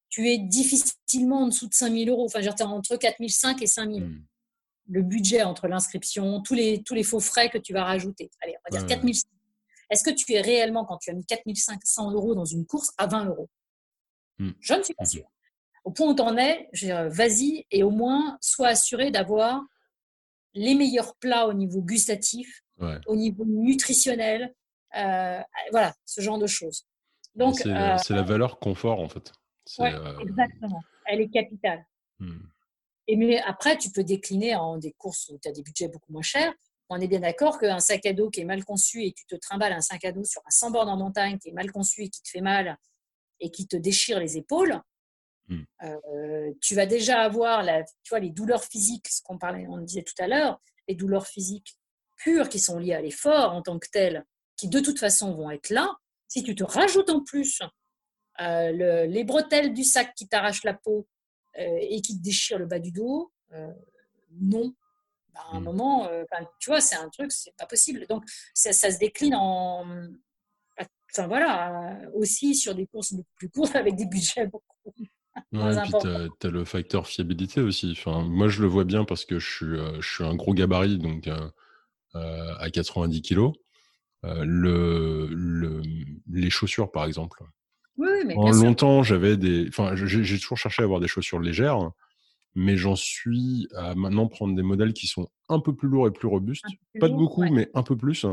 tu 0.09 0.27
es 0.27 0.39
difficilement 0.39 1.43
en 1.43 1.47
dessous 1.49 1.67
de 1.67 1.73
5000 1.75 2.09
euros. 2.09 2.25
Enfin, 2.25 2.39
es 2.39 2.61
entre 2.63 2.95
4005 2.97 3.61
et 3.61 3.67
5000. 3.67 4.03
Hmm. 4.05 4.23
Le 4.91 5.03
budget 5.03 5.43
entre 5.43 5.67
l'inscription, 5.67 6.41
tous 6.41 6.55
les, 6.55 6.81
tous 6.81 6.95
les 6.95 7.03
faux 7.03 7.19
frais 7.19 7.51
que 7.51 7.59
tu 7.59 7.73
vas 7.73 7.83
rajouter. 7.83 8.31
Allez, 8.41 8.55
on 8.57 8.73
va 8.73 8.79
dire 8.79 8.87
4005. 8.87 9.29
Est-ce 9.89 10.03
que 10.03 10.11
tu 10.11 10.33
es 10.33 10.41
réellement, 10.41 10.85
quand 10.85 10.97
tu 10.97 11.09
as 11.09 11.13
mis 11.13 11.25
4500 11.25 12.11
euros 12.11 12.35
dans 12.35 12.45
une 12.45 12.65
course, 12.65 12.91
à 12.97 13.07
20 13.07 13.25
euros 13.25 13.49
hmm. 14.39 14.51
Je 14.59 14.73
ne 14.73 14.83
suis 14.83 14.93
pas 14.93 15.05
sûre. 15.05 15.29
Au 15.83 15.91
point 15.91 16.07
où 16.07 16.15
tu 16.15 16.21
en 16.21 16.37
es, 16.37 16.69
vas-y 17.09 17.65
et 17.71 17.83
au 17.83 17.89
moins 17.89 18.37
sois 18.41 18.67
assuré 18.67 19.11
d'avoir 19.11 19.61
les 20.53 20.75
meilleurs 20.75 21.15
plats 21.15 21.47
au 21.47 21.53
niveau 21.53 21.81
gustatif, 21.81 22.63
au 23.07 23.15
niveau 23.15 23.45
nutritionnel, 23.45 24.53
euh, 24.95 25.41
voilà, 25.71 25.93
ce 26.05 26.21
genre 26.21 26.39
de 26.39 26.47
choses. 26.47 26.85
Donc, 27.35 27.65
euh, 27.65 27.97
c'est 27.97 28.13
la 28.13 28.23
valeur 28.23 28.59
confort 28.59 28.99
en 28.99 29.09
fait. 29.09 29.31
Euh, 29.79 30.19
exactement. 30.19 30.81
Elle 31.05 31.21
est 31.21 31.29
capitale. 31.29 31.85
Hmm. 32.19 32.39
Et 33.07 33.15
mais 33.15 33.39
après, 33.41 33.77
tu 33.77 33.91
peux 33.91 34.03
décliner 34.03 34.55
en 34.55 34.77
des 34.77 34.93
courses 34.93 35.29
où 35.29 35.39
tu 35.41 35.47
as 35.47 35.51
des 35.51 35.61
budgets 35.61 35.87
beaucoup 35.87 36.11
moins 36.11 36.21
chers 36.21 36.53
on 36.89 36.99
est 36.99 37.07
bien 37.07 37.19
d'accord 37.19 37.59
qu'un 37.59 37.79
sac 37.79 38.05
à 38.05 38.13
dos 38.13 38.29
qui 38.29 38.41
est 38.41 38.45
mal 38.45 38.65
conçu 38.65 39.03
et 39.05 39.13
tu 39.13 39.25
te 39.25 39.35
trimbales 39.35 39.73
un 39.73 39.81
sac 39.81 40.03
à 40.05 40.11
dos 40.11 40.23
sur 40.23 40.41
un 40.45 40.49
sans 40.49 40.73
en 40.73 40.97
montagne 40.97 41.37
qui 41.37 41.49
est 41.49 41.53
mal 41.53 41.71
conçu 41.71 42.03
et 42.03 42.09
qui 42.09 42.21
te 42.21 42.29
fait 42.29 42.41
mal 42.41 42.77
et 43.39 43.51
qui 43.51 43.67
te 43.67 43.77
déchire 43.77 44.19
les 44.19 44.37
épaules, 44.37 44.81
hmm. 45.47 45.61
euh, 45.83 46.51
tu 46.61 46.75
vas 46.75 46.85
déjà 46.85 47.21
avoir 47.21 47.63
la, 47.63 47.83
tu 47.83 48.09
vois, 48.09 48.19
les 48.19 48.31
douleurs 48.31 48.63
physiques, 48.63 49.07
ce 49.07 49.21
qu'on 49.21 49.37
parlait, 49.37 49.65
on 49.67 49.77
disait 49.77 50.03
tout 50.03 50.19
à 50.19 50.27
l'heure, 50.27 50.59
les 50.87 50.95
douleurs 50.95 51.27
physiques 51.27 51.77
pures 52.17 52.49
qui 52.49 52.59
sont 52.59 52.79
liées 52.79 52.95
à 52.95 53.01
l'effort 53.01 53.53
en 53.53 53.61
tant 53.61 53.79
que 53.79 53.87
tel, 53.91 54.25
qui 54.57 54.67
de 54.67 54.79
toute 54.79 54.99
façon 54.99 55.33
vont 55.35 55.51
être 55.51 55.69
là. 55.69 55.95
Si 56.27 56.43
tu 56.43 56.53
te 56.55 56.63
rajoutes 56.63 57.09
en 57.09 57.23
plus 57.23 57.61
euh, 58.41 59.05
les 59.05 59.23
bretelles 59.23 59.73
du 59.73 59.83
sac 59.83 60.13
qui 60.15 60.27
t'arrachent 60.27 60.63
la 60.63 60.73
peau 60.73 61.07
euh, 61.57 61.77
et 61.79 62.01
qui 62.01 62.17
te 62.17 62.23
déchirent 62.23 62.59
le 62.59 62.65
bas 62.65 62.79
du 62.79 62.91
dos, 62.91 63.31
non, 64.31 64.73
à 65.51 65.55
un 65.55 65.59
mmh. 65.59 65.63
moment, 65.63 66.07
euh, 66.07 66.23
tu 66.59 66.69
vois, 66.69 66.81
c'est 66.81 66.95
un 66.95 67.09
truc, 67.09 67.31
c'est 67.31 67.55
pas 67.57 67.65
possible. 67.65 68.05
Donc, 68.09 68.23
ça, 68.53 68.73
se 68.73 68.97
décline 68.99 69.35
en. 69.35 69.85
Enfin, 71.11 71.27
voilà, 71.27 71.97
aussi 72.13 72.53
sur 72.53 72.75
des 72.75 72.85
courses 72.85 73.13
beaucoup 73.13 73.33
plus 73.35 73.49
courtes 73.49 73.75
avec 73.75 73.95
des 73.95 74.05
budgets 74.05 74.45
beaucoup 74.45 74.65
Ouais, 75.53 75.75
et 75.75 75.81
puis 75.81 75.93
tu 76.39 76.47
as, 76.47 76.49
le 76.49 76.65
facteur 76.65 77.07
fiabilité 77.07 77.61
aussi. 77.61 77.95
Enfin, 77.97 78.23
moi, 78.23 78.49
je 78.49 78.61
le 78.61 78.67
vois 78.67 78.83
bien 78.83 79.05
parce 79.05 79.25
que 79.25 79.39
je 79.39 79.55
suis, 79.55 79.65
euh, 79.65 80.01
je 80.01 80.15
suis 80.15 80.23
un 80.23 80.35
gros 80.35 80.53
gabarit, 80.53 80.97
donc 80.97 81.27
euh, 81.27 82.53
à 82.57 82.69
90 82.69 83.21
kg. 83.21 83.51
Le, 84.23 85.27
le, 85.31 85.81
les 86.29 86.49
chaussures, 86.49 86.91
par 86.91 87.05
exemple. 87.05 87.41
Oui, 87.97 88.07
mais 88.25 88.35
en 88.35 88.51
longtemps, 88.51 89.01
j'avais 89.01 89.37
des. 89.37 89.67
Enfin, 89.69 89.95
j'ai 89.95 90.39
toujours 90.39 90.57
cherché 90.57 90.81
à 90.81 90.85
avoir 90.85 90.99
des 90.99 91.07
chaussures 91.07 91.39
légères 91.39 91.91
mais 92.55 92.77
j'en 92.77 92.95
suis 92.95 93.67
à 93.75 93.95
maintenant 93.95 94.27
prendre 94.27 94.55
des 94.55 94.63
modèles 94.63 94.93
qui 94.93 95.07
sont 95.07 95.27
un 95.49 95.59
peu 95.59 95.75
plus 95.75 95.87
lourds 95.87 96.07
et 96.07 96.11
plus 96.11 96.27
robustes. 96.27 96.65
pas 96.99 97.09
de 97.09 97.15
beaucoup, 97.15 97.43
mais 97.43 97.69
un 97.73 97.83
peu 97.83 97.95
plus. 97.95 98.25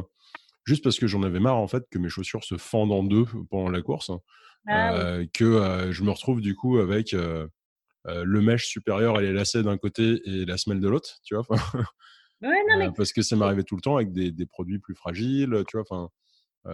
Juste 0.64 0.82
parce 0.82 0.98
que 0.98 1.06
j'en 1.06 1.22
avais 1.22 1.40
marre, 1.40 1.58
en 1.58 1.68
fait, 1.68 1.84
que 1.90 1.98
mes 1.98 2.08
chaussures 2.08 2.44
se 2.44 2.56
fendent 2.56 2.92
en 2.92 3.02
deux 3.02 3.26
pendant 3.50 3.68
la 3.68 3.82
course. 3.82 4.10
Ah 4.68 4.96
euh, 4.96 5.26
que 5.32 5.90
je 5.92 6.02
me 6.02 6.10
retrouve, 6.10 6.40
du 6.40 6.54
coup, 6.54 6.78
avec 6.78 7.12
le 7.12 8.40
mèche 8.40 8.66
supérieur 8.66 9.20
et 9.20 9.22
les 9.22 9.32
lacets 9.32 9.62
d'un 9.62 9.78
côté 9.78 10.20
et 10.24 10.44
la 10.44 10.58
semelle 10.58 10.80
de 10.80 10.88
l'autre, 10.88 11.18
tu 11.22 11.36
vois? 11.36 11.46
parce 12.96 13.12
que 13.12 13.22
ça 13.22 13.36
m'arrivait 13.36 13.62
tout 13.62 13.76
le 13.76 13.80
temps 13.80 13.96
avec 13.96 14.12
des, 14.12 14.30
des, 14.30 14.46
produits 14.46 14.78
plus 14.78 14.94
fragiles, 14.94 15.64
tu 15.68 15.76
vois? 15.76 15.84
Enfin, 15.88 16.10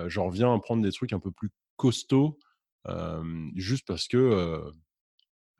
j'en 0.08 0.26
reviens 0.26 0.54
à 0.54 0.58
prendre 0.58 0.82
des 0.82 0.92
trucs 0.92 1.12
un 1.12 1.20
peu 1.20 1.30
plus 1.30 1.50
costauds, 1.76 2.38
juste 3.56 3.86
parce 3.86 4.08
que 4.08 4.72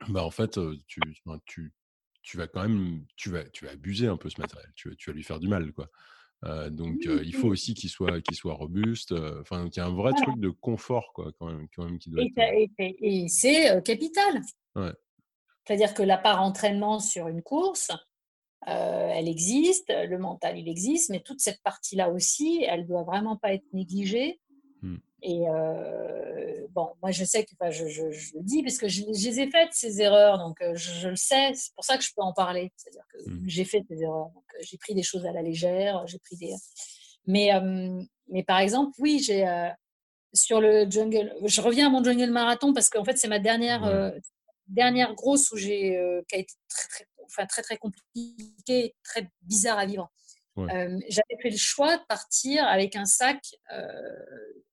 bah 0.09 0.23
en 0.23 0.31
fait, 0.31 0.59
tu, 0.87 0.99
tu, 1.45 1.73
tu, 2.21 2.37
vas 2.37 2.47
quand 2.47 2.61
même, 2.61 3.05
tu 3.15 3.29
vas, 3.29 3.43
tu 3.45 3.65
vas 3.65 3.71
abuser 3.71 4.07
un 4.07 4.17
peu 4.17 4.29
ce 4.29 4.39
matériel, 4.39 4.71
tu, 4.75 4.95
tu 4.95 5.09
vas 5.09 5.15
lui 5.15 5.23
faire 5.23 5.39
du 5.39 5.47
mal, 5.47 5.71
quoi. 5.73 5.89
donc, 6.69 7.05
il 7.05 7.35
faut 7.35 7.47
aussi 7.47 7.73
qu'il 7.73 7.89
soit, 7.89 8.21
qu'il 8.21 8.35
soit 8.35 8.53
robuste. 8.53 9.13
Enfin, 9.41 9.69
qu'il 9.69 9.81
y 9.81 9.85
a 9.85 9.87
un 9.87 9.95
vrai 9.95 10.13
truc 10.13 10.39
de 10.39 10.49
confort, 10.49 11.11
quoi, 11.13 11.31
quand 11.39 11.47
même, 11.47 11.67
quand 11.75 11.85
même 11.85 11.99
qui 11.99 12.09
doit 12.09 12.23
et, 12.23 12.69
et, 12.77 13.27
c'est 13.27 13.83
capital. 13.83 14.41
C'est-à-dire 15.65 15.93
que 15.93 16.03
la 16.03 16.17
part 16.17 16.41
entraînement 16.41 16.99
sur 16.99 17.27
une 17.27 17.41
course, 17.41 17.91
elle 18.65 19.27
existe, 19.27 19.89
le 19.89 20.17
mental, 20.17 20.57
il 20.57 20.67
existe, 20.67 21.09
mais 21.09 21.21
toute 21.21 21.39
cette 21.39 21.61
partie-là 21.63 22.09
aussi, 22.09 22.63
elle 22.67 22.85
doit 22.85 23.03
vraiment 23.03 23.37
pas 23.37 23.53
être 23.53 23.65
négligée. 23.73 24.39
Et 25.25 25.47
euh, 25.47 26.67
bon, 26.71 26.89
moi 27.01 27.11
je 27.11 27.23
sais 27.23 27.45
que 27.45 27.53
je, 27.71 27.87
je, 27.87 28.03
le 28.35 28.43
dis 28.43 28.61
parce 28.61 28.77
que 28.77 28.89
je, 28.89 29.03
les 29.05 29.39
ai 29.39 29.49
faites 29.49 29.71
ces 29.71 30.01
erreurs, 30.01 30.37
donc 30.37 30.61
euh, 30.61 30.75
je, 30.75 31.07
le 31.07 31.15
sais. 31.15 31.53
C'est 31.53 31.73
pour 31.75 31.85
ça 31.85 31.97
que 31.97 32.03
je 32.03 32.09
peux 32.13 32.21
en 32.21 32.33
parler. 32.33 32.73
C'est-à-dire 32.75 33.05
que 33.07 33.29
mmh. 33.29 33.43
j'ai 33.47 33.63
fait 33.63 33.85
ces 33.87 34.01
erreurs. 34.01 34.31
Donc 34.35 34.43
euh, 34.53 34.61
j'ai 34.61 34.77
pris 34.77 34.93
des 34.93 35.01
choses 35.01 35.25
à 35.25 35.31
la 35.31 35.41
légère, 35.41 36.05
j'ai 36.07 36.19
pris 36.19 36.35
des. 36.35 36.53
Mais 37.25 37.51
mais 38.27 38.43
par 38.43 38.59
exemple, 38.59 38.91
oui, 38.99 39.19
j'ai 39.19 39.47
sur 40.33 40.59
le 40.59 40.89
jungle. 40.91 41.33
Je 41.45 41.61
reviens 41.61 41.87
à 41.87 41.89
mon 41.89 42.03
jungle 42.03 42.29
marathon 42.29 42.73
parce 42.73 42.89
qu'en 42.89 43.05
fait 43.05 43.17
c'est 43.17 43.29
ma 43.29 43.39
dernière 43.39 44.13
dernière 44.67 45.15
grosse 45.15 45.51
où 45.51 45.57
j'ai 45.57 45.97
qui 46.27 46.35
a 46.35 46.39
été 46.39 46.53
très 46.67 46.87
très 46.89 47.07
enfin 47.23 47.45
très 47.45 47.61
très 47.61 47.77
compliquée, 47.77 48.93
très 49.05 49.29
bizarre 49.43 49.79
à 49.79 49.85
vivre. 49.85 50.11
J'avais 50.55 51.41
fait 51.41 51.49
le 51.49 51.57
choix 51.57 51.97
de 51.97 52.03
partir 52.07 52.65
avec 52.65 52.95
un 52.95 53.05
sac 53.05 53.39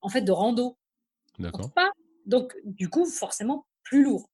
en 0.01 0.09
fait 0.09 0.21
de 0.21 0.31
rando. 0.31 0.77
D'accord. 1.39 1.71
Donc, 2.25 2.55
du 2.63 2.87
coup, 2.89 3.05
forcément, 3.05 3.65
plus 3.83 4.03
lourd. 4.03 4.29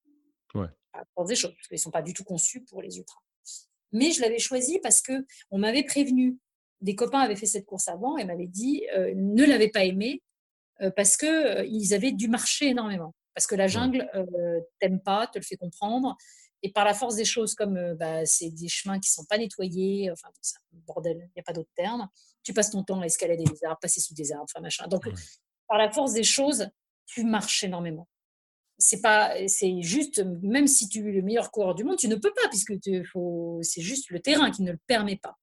Ouais. 0.54 0.68
Pour 1.16 1.26
des 1.26 1.36
choses, 1.36 1.54
parce 1.56 1.68
qu'ils 1.68 1.76
ne 1.76 1.82
sont 1.82 1.92
pas 1.92 2.02
du 2.02 2.14
tout 2.14 2.24
conçus 2.24 2.64
pour 2.64 2.82
les 2.82 2.98
ultras. 2.98 3.22
Mais 3.94 4.12
je 4.12 4.22
l'avais 4.22 4.40
choisi 4.40 4.80
parce 4.80 5.02
que 5.02 5.26
on 5.52 5.58
m'avait 5.58 5.84
prévenu. 5.84 6.38
Des 6.82 6.96
copains 6.96 7.20
avaient 7.20 7.36
fait 7.36 7.46
cette 7.46 7.66
course 7.66 7.88
avant 7.88 8.18
et 8.18 8.26
m'avaient 8.26 8.48
dit 8.48 8.86
ne 9.16 9.46
l'avez 9.46 9.70
pas 9.70 9.86
aimé 9.86 10.22
parce 10.96 11.16
que 11.18 11.66
ils 11.66 11.94
avaient 11.94 12.12
dû 12.12 12.28
marcher 12.28 12.68
énormément. 12.68 13.16
Parce 13.34 13.48
que 13.48 13.56
la 13.56 13.68
jungle 13.68 14.10
t'aime 14.80 15.00
pas, 15.00 15.28
te 15.28 15.40
le 15.40 15.44
fait 15.44 15.56
comprendre. 15.56 16.18
Et 16.64 16.72
par 16.72 16.86
la 16.86 16.94
force 16.94 17.16
des 17.16 17.26
choses, 17.26 17.54
comme 17.54 17.78
euh, 17.78 17.96
bah, 17.96 18.26
c'est 18.26 18.50
des 18.50 18.68
chemins 18.68 19.00
qui 19.00 19.10
ne 19.10 19.22
sont 19.22 19.26
pas 19.26 19.38
nettoyés, 19.38 20.12
enfin, 20.12 20.30
c'est 20.42 20.58
un 20.58 20.78
bordel, 20.88 21.18
il 21.18 21.32
n'y 21.36 21.40
a 21.40 21.44
pas 21.44 21.54
d'autre 21.54 21.70
terme, 21.76 22.08
tu 22.44 22.54
passes 22.54 22.72
ton 22.72 22.84
temps 22.84 23.02
à 23.02 23.06
escalader 23.06 23.44
des 23.44 23.64
arbres, 23.64 23.80
passer 23.80 24.00
sous 24.00 24.14
des 24.14 24.32
arbres, 24.32 24.46
enfin, 24.50 24.62
machin. 24.62 24.88
Donc, 24.88 25.08
par 25.68 25.78
la 25.78 25.92
force 25.92 26.14
des 26.14 26.24
choses, 26.24 26.70
tu 27.06 27.24
marches 27.24 27.64
énormément. 27.64 28.08
C'est 28.80 29.02
pas, 29.02 29.36
c'est 29.48 29.82
juste, 29.82 30.24
même 30.42 30.68
si 30.68 30.88
tu 30.88 31.00
es 31.10 31.12
le 31.12 31.22
meilleur 31.22 31.52
coureur 31.52 31.76
du 31.76 31.84
monde, 31.84 31.98
tu 31.98 32.08
ne 32.08 32.16
peux 32.16 32.34
pas, 32.34 32.48
puisque 32.50 32.74
c'est 33.62 33.82
juste 33.82 34.10
le 34.10 34.20
terrain 34.20 34.52
qui 34.52 34.64
ne 34.64 34.72
le 34.72 34.80
permet 34.88 35.18
pas. 35.18 35.38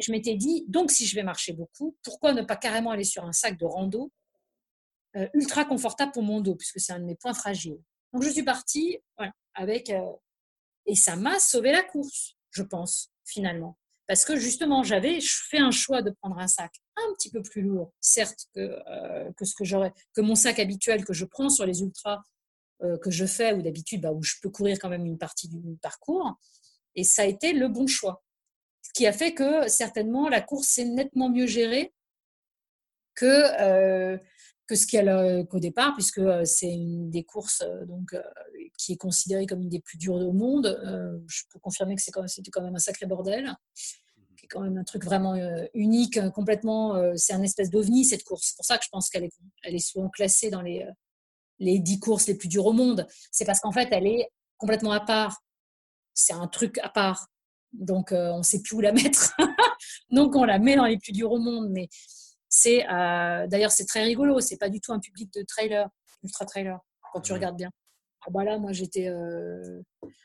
je 0.00 0.12
m'étais 0.12 0.34
dit, 0.34 0.64
donc 0.68 0.90
si 0.90 1.06
je 1.06 1.14
vais 1.14 1.22
marcher 1.22 1.52
beaucoup, 1.52 1.96
pourquoi 2.02 2.32
ne 2.32 2.42
pas 2.42 2.56
carrément 2.56 2.90
aller 2.90 3.04
sur 3.04 3.24
un 3.24 3.32
sac 3.32 3.58
de 3.58 3.64
rando 3.64 4.12
euh, 5.16 5.28
ultra 5.34 5.64
confortable 5.64 6.12
pour 6.12 6.22
mon 6.22 6.40
dos, 6.40 6.54
puisque 6.54 6.80
c'est 6.80 6.92
un 6.92 7.00
de 7.00 7.04
mes 7.04 7.16
points 7.16 7.34
fragiles. 7.34 7.78
Donc 8.12 8.22
je 8.22 8.30
suis 8.30 8.42
partie 8.42 8.98
voilà, 9.16 9.32
euh, 9.60 10.12
et 10.86 10.94
ça 10.94 11.16
m'a 11.16 11.38
sauvé 11.38 11.72
la 11.72 11.82
course, 11.82 12.36
je 12.50 12.62
pense 12.62 13.10
finalement, 13.24 13.78
parce 14.06 14.24
que 14.24 14.36
justement 14.36 14.82
j'avais 14.82 15.20
fait 15.20 15.58
un 15.58 15.70
choix 15.70 16.02
de 16.02 16.10
prendre 16.10 16.38
un 16.38 16.48
sac 16.48 16.72
un 16.96 17.14
petit 17.14 17.30
peu 17.30 17.42
plus 17.42 17.62
lourd, 17.62 17.92
certes 18.00 18.46
que 18.54 18.60
euh, 18.60 19.32
que 19.36 19.44
ce 19.44 19.54
que 19.54 19.64
j'aurais 19.64 19.92
que 20.14 20.20
mon 20.20 20.34
sac 20.34 20.58
habituel 20.58 21.04
que 21.04 21.12
je 21.12 21.24
prends 21.24 21.48
sur 21.48 21.66
les 21.66 21.82
ultras 21.82 22.20
euh, 22.82 22.98
que 22.98 23.10
je 23.10 23.26
fais 23.26 23.52
ou 23.52 23.62
d'habitude 23.62 24.02
bah, 24.02 24.12
où 24.12 24.22
je 24.22 24.34
peux 24.42 24.50
courir 24.50 24.78
quand 24.78 24.88
même 24.88 25.06
une 25.06 25.18
partie 25.18 25.48
du 25.48 25.76
parcours. 25.80 26.34
Et 26.94 27.04
ça 27.04 27.22
a 27.22 27.26
été 27.26 27.52
le 27.52 27.68
bon 27.68 27.86
choix, 27.86 28.22
ce 28.82 28.92
qui 28.92 29.06
a 29.06 29.12
fait 29.12 29.34
que 29.34 29.68
certainement 29.68 30.28
la 30.28 30.40
course 30.40 30.68
s'est 30.68 30.84
nettement 30.84 31.30
mieux 31.30 31.46
gérée 31.46 31.94
que 33.14 34.18
que 34.66 34.74
ce 34.74 34.86
qu'elle 34.86 35.46
qu'au 35.48 35.58
départ, 35.58 35.94
puisque 35.94 36.20
c'est 36.44 36.72
une 36.72 37.10
des 37.10 37.24
courses 37.24 37.64
donc 37.86 38.14
qui 38.78 38.92
est 38.92 38.96
considérée 38.96 39.46
comme 39.46 39.62
une 39.62 39.68
des 39.68 39.80
plus 39.80 39.98
dures 39.98 40.14
au 40.14 40.32
monde. 40.32 40.78
je 41.26 41.42
peux 41.52 41.58
confirmer 41.58 41.96
que 41.96 42.02
c'est 42.02 42.10
quand 42.10 42.26
c'était 42.28 42.50
quand 42.50 42.62
même 42.62 42.74
un 42.74 42.78
sacré 42.78 43.06
bordel, 43.06 43.54
c'est 43.74 44.46
quand 44.48 44.60
même 44.60 44.78
un 44.78 44.84
truc 44.84 45.04
vraiment 45.04 45.34
unique, 45.74 46.18
complètement. 46.30 46.94
c'est 47.16 47.32
un 47.32 47.42
espèce 47.42 47.70
d'ovni 47.70 48.04
cette 48.04 48.24
course. 48.24 48.48
C'est 48.48 48.56
pour 48.56 48.64
ça 48.64 48.78
que 48.78 48.84
je 48.84 48.90
pense 48.90 49.10
qu'elle 49.10 49.24
est, 49.24 49.34
elle 49.64 49.74
est 49.74 49.86
souvent 49.86 50.08
classée 50.08 50.50
dans 50.50 50.62
les 50.62 50.86
les 51.62 51.78
dix 51.78 52.00
courses 52.00 52.26
les 52.26 52.34
plus 52.34 52.48
dures 52.48 52.66
au 52.66 52.72
monde. 52.72 53.06
C'est 53.30 53.44
parce 53.44 53.60
qu'en 53.60 53.72
fait, 53.72 53.88
elle 53.92 54.06
est 54.06 54.28
complètement 54.58 54.92
à 54.92 55.00
part. 55.00 55.42
C'est 56.12 56.34
un 56.34 56.48
truc 56.48 56.78
à 56.78 56.88
part. 56.88 57.28
Donc, 57.72 58.12
on 58.12 58.38
ne 58.38 58.42
sait 58.42 58.60
plus 58.60 58.76
où 58.76 58.80
la 58.80 58.92
mettre. 58.92 59.34
donc, 60.10 60.36
on 60.36 60.44
la 60.44 60.58
met 60.58 60.76
dans 60.76 60.84
les 60.84 60.98
plus 60.98 61.12
durs 61.12 61.32
au 61.32 61.38
monde. 61.38 61.70
Mais 61.70 61.88
c'est, 62.54 62.84
d'ailleurs, 63.48 63.70
c'est 63.70 63.86
très 63.86 64.04
rigolo. 64.04 64.40
C'est 64.40 64.58
pas 64.58 64.68
du 64.68 64.78
tout 64.78 64.92
un 64.92 65.00
public 65.00 65.32
de 65.32 65.42
trailer, 65.42 65.88
ultra 66.22 66.44
trailer, 66.44 66.78
quand 67.12 67.22
tu 67.22 67.32
regardes 67.32 67.56
bien. 67.56 67.70
Ah 68.26 68.30
bah 68.30 68.44
là, 68.44 68.58
moi, 68.58 68.72
j'étais, 68.72 69.10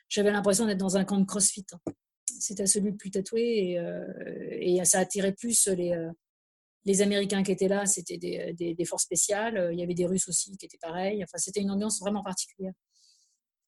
j'avais 0.10 0.32
l'impression 0.32 0.66
d'être 0.66 0.78
dans 0.78 0.98
un 0.98 1.06
camp 1.06 1.18
de 1.18 1.26
CrossFit. 1.26 1.66
Hein. 1.72 1.94
C'était 2.38 2.68
celui 2.68 2.92
le 2.92 2.98
plus 2.98 3.12
tatoué 3.12 3.80
et, 4.60 4.76
et 4.76 4.86
ça 4.86 5.00
attirait 5.00 5.32
plus 5.32 5.70
les, 5.70 5.96
les 6.84 7.02
Américains 7.02 7.44
qui 7.44 7.54
étaient 7.54 7.70
là, 7.70 7.86
c'était 7.86 8.18
des, 8.18 8.86
forces 8.86 9.04
spéciales. 9.04 9.70
Il 9.72 9.80
y 9.80 9.84
avait 9.84 9.94
des 9.94 10.06
Russes 10.06 10.28
aussi 10.28 10.56
qui 10.58 10.66
étaient 10.66 10.78
pareils. 10.82 11.24
Enfin, 11.24 11.38
c'était 11.38 11.62
une 11.62 11.72
ambiance 11.72 12.02
vraiment 12.02 12.24
particulière. 12.24 12.74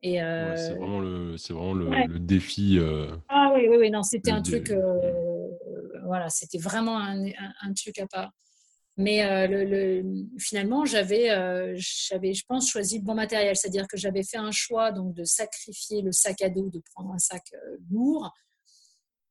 Et 0.02 0.16
c'est 0.18 0.76
vraiment 0.76 1.00
le, 1.00 1.38
c'est 1.38 1.54
vraiment 1.54 1.76
le, 1.76 2.20
défi. 2.20 2.78
Ah 3.30 3.54
oui, 3.56 3.68
oui, 3.70 3.78
oui, 3.80 3.90
non, 3.90 4.04
c'était 4.04 4.32
un 4.32 4.42
truc. 4.42 4.74
voilà, 6.04 6.30
c'était 6.30 6.58
vraiment 6.58 7.00
un, 7.00 7.24
un, 7.62 7.74
truc 7.74 8.00
à 8.00 8.08
part. 8.08 8.34
Mais 9.02 9.48
le, 9.48 10.04
finalement, 10.38 10.84
j'avais, 10.84 11.30
j'avais, 11.78 12.34
je 12.34 12.44
pense, 12.46 12.70
choisi 12.70 13.00
le 13.00 13.06
bon 13.06 13.16
matériel. 13.16 13.56
C'est-à-dire 13.56 13.88
que 13.88 13.96
j'avais 13.96 14.24
fait 14.24 14.38
un 14.38 14.52
choix 14.52 14.92
donc 14.92 15.14
de 15.14 15.24
sacrifier 15.24 16.02
le 16.02 16.12
sac 16.12 16.42
à 16.42 16.50
dos, 16.50 16.70
de 16.70 16.82
prendre 16.94 17.14
un 17.14 17.18
sac 17.18 17.44
lourd 17.90 18.34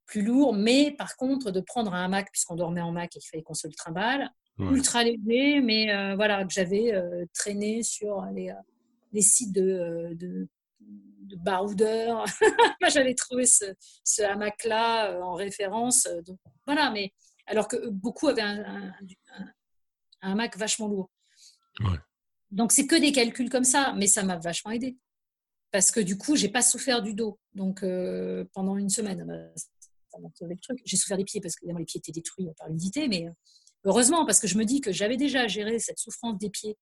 plus 0.09 0.23
lourd, 0.23 0.55
mais 0.55 0.91
par 0.91 1.17
contre 1.17 1.51
de 1.51 1.61
prendre 1.61 1.95
un 1.95 2.09
Mac, 2.09 2.31
puisqu'on 2.33 2.57
dormait 2.57 2.81
en 2.81 2.91
Mac 2.91 3.15
et 3.15 3.21
qu'il 3.21 3.29
fallait 3.31 3.43
qu'on 3.43 3.55
se 3.55 3.69
le 3.69 3.75
trimballe, 3.75 4.31
ultra 4.59 5.05
léger, 5.05 5.61
mais 5.61 5.95
euh, 5.95 6.17
voilà, 6.17 6.45
que 6.45 6.53
j'avais 6.53 6.93
euh, 6.93 7.25
traîné 7.33 7.83
sur 7.83 8.25
les, 8.35 8.51
euh, 8.51 9.21
sites 9.21 9.53
de, 9.53 10.11
de, 10.15 10.49
de 10.81 11.37
baroudeurs. 11.37 12.25
j'avais 12.89 13.15
trouvé 13.15 13.47
ce, 13.47 13.67
ce 14.03 14.23
hamac-là 14.23 15.21
en 15.23 15.35
référence. 15.35 16.09
Donc, 16.27 16.39
voilà, 16.67 16.91
mais 16.91 17.13
alors 17.47 17.69
que 17.69 17.89
beaucoup 17.89 18.29
avaient 18.29 18.43
un, 18.43 18.65
un, 18.65 18.93
un 19.37 19.47
hamac 20.21 20.57
vachement 20.57 20.89
lourd. 20.89 21.11
Donc, 22.51 22.73
c'est 22.73 22.87
que 22.87 22.97
des 22.97 23.13
calculs 23.13 23.51
comme 23.51 23.65
ça, 23.65 23.95
mais 23.97 24.07
ça 24.07 24.23
m'a 24.23 24.37
vachement 24.37 24.71
aidé. 24.71 24.97
Parce 25.71 25.91
que 25.91 26.01
du 26.01 26.17
coup, 26.17 26.35
j'ai 26.35 26.49
pas 26.49 26.63
souffert 26.63 27.03
du 27.03 27.15
dos. 27.15 27.39
Donc, 27.55 27.85
pendant 28.53 28.77
une 28.77 28.89
semaine, 28.89 29.53
j'ai 30.85 30.97
souffert 30.97 31.17
des 31.17 31.25
pieds 31.25 31.41
parce 31.41 31.57
que 31.57 31.67
les 31.67 31.85
pieds 31.85 31.99
étaient 31.99 32.13
détruits 32.13 32.49
par 32.57 32.69
l'humidité, 32.69 33.09
mais 33.09 33.27
euh, 33.27 33.33
heureusement 33.85 34.25
parce 34.27 34.41
que 34.41 34.47
je 34.47 34.57
me 34.59 34.65
dis 34.65 34.81
que 34.81 34.93
j'avais 34.93 35.17
déjà 35.17 35.47
géré 35.47 35.79
cette 35.79 35.99
souffrance 35.99 36.39
des 36.39 36.51
pieds 36.51 36.77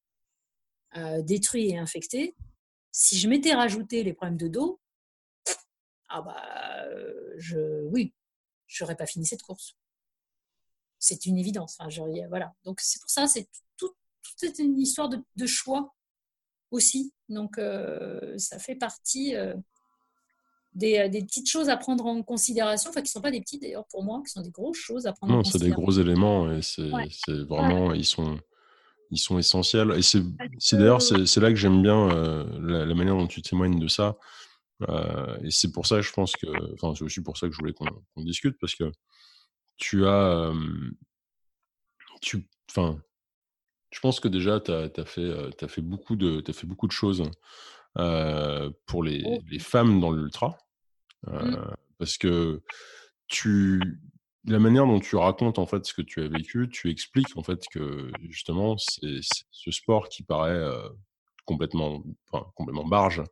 euh, 0.97 1.23
détruits 1.23 1.71
et 1.71 1.79
infectés. 1.79 2.35
Si 2.93 3.19
je 3.19 3.29
m'étais 3.29 3.55
rajouté 3.55 4.03
les 4.03 4.13
problèmes 4.13 4.39
de 4.39 4.49
dos, 4.49 4.81
ah 6.09 6.23
bah, 6.23 6.85
euh, 6.87 7.35
je, 7.37 7.85
oui, 7.87 8.15
j'aurais 8.67 8.97
pas 8.97 9.07
fini 9.07 9.27
cette 9.27 9.43
course. 9.43 9.77
C'est 10.99 11.27
une 11.27 11.39
évidence. 11.39 11.79
voilà. 12.29 12.53
Donc 12.65 12.81
c'est 12.81 13.01
pour 13.01 13.11
ça, 13.11 13.27
c'est 13.27 13.49
tout, 13.77 13.93
une 14.59 14.79
histoire 14.79 15.09
de, 15.09 15.47
choix 15.47 15.95
aussi. 16.71 17.13
Donc 17.29 17.61
ça 18.37 18.59
fait 18.59 18.77
partie 18.77 19.37
euh, 20.79 21.09
des, 21.09 21.23
petites 21.23 21.49
choses 21.49 21.69
à 21.69 21.77
prendre 21.77 22.07
en 22.07 22.23
considération, 22.23 22.91
enfin 22.91 23.01
qui 23.01 23.09
ne 23.09 23.13
sont 23.13 23.21
pas 23.21 23.31
des 23.31 23.41
petites 23.41 23.63
d'ailleurs 23.63 23.87
pour 23.91 24.05
moi, 24.05 24.23
qui 24.25 24.33
sont 24.33 24.43
des 24.43 24.51
grosses 24.51 24.77
choses 24.77 25.07
à 25.07 25.13
prendre 25.13 25.35
en 25.35 25.39
considération. 25.39 25.69
Non, 25.69 25.75
c'est 25.75 25.77
des 25.77 25.83
gros 25.83 25.93
éléments 25.93 26.53
et 26.53 26.63
c'est 26.63 27.45
vraiment, 27.45 27.95
ils, 27.95 28.05
sont, 28.05 28.39
ils 29.11 29.19
sont 29.19 29.39
essentiels. 29.39 29.93
Et 29.97 30.03
c'est 30.03 30.23
d'ailleurs, 30.77 31.01
c'est 31.01 31.41
là 31.41 31.51
que 31.51 31.57
j'aime 31.57 31.83
bien 31.83 32.11
euh, 32.11 32.85
la, 32.87 32.95
manière 32.95 33.17
dont 33.17 33.27
tu 33.27 33.43
témoignes 33.43 33.79
de 33.79 33.89
ça. 33.89 34.17
Euh, 34.89 35.39
et 35.43 35.51
c'est 35.51 35.73
pour 35.73 35.87
ça, 35.87 36.03
je 36.03 36.13
pense 36.13 36.33
que, 36.37 36.47
enfin, 36.75 36.95
c'est 36.95 37.05
aussi 37.05 37.23
pour 37.23 37.39
ça 37.39 37.47
que 37.47 37.55
je 37.55 37.59
voulais 37.59 37.73
qu'on 37.73 37.87
discute 38.23 38.57
parce 38.61 38.75
que 38.75 38.93
tu 39.77 40.07
as, 40.07 40.53
tu, 42.21 42.49
enfin, 42.71 43.01
je 43.91 44.01
pense 44.01 44.21
que 44.21 44.29
déjà, 44.29 44.61
tu 44.61 44.73
as, 44.73 44.91
as, 44.97 45.05
fait, 45.05 45.33
as 45.63 45.69
fait 45.69 45.83
beaucoup 45.83 46.17
de, 46.17 46.43
as 46.49 46.53
fait 46.53 46.67
beaucoup 46.67 46.87
de 46.87 46.93
choses 46.93 47.23
pour 47.95 49.03
les, 49.03 49.23
oh. 49.25 49.39
les 49.51 49.59
femmes 49.59 50.01
dans 50.01 50.11
l'ultra. 50.11 50.59
Mmh. 51.27 51.57
Parce 51.99 52.19
que 52.19 52.63
tu, 53.27 53.81
la 54.45 54.59
manière 54.59 54.87
dont 54.87 55.01
tu 55.01 55.17
racontes 55.17 55.59
en 55.59 55.67
fait 55.67 55.85
ce 55.87 55.95
que 55.95 56.03
tu 56.03 56.23
as 56.23 56.29
vécu, 56.29 56.69
tu 56.69 56.91
expliques 56.91 57.37
en 57.37 57.43
fait 57.43 57.65
que 57.71 58.11
justement 58.29 58.77
c'est 58.79 59.21
ce 59.51 59.71
sport 59.71 60.09
qui 60.09 60.23
paraît 60.23 60.63
complètement, 61.45 62.03
enfin, 62.31 62.47
complètement 62.55 62.87
barge 62.87 63.23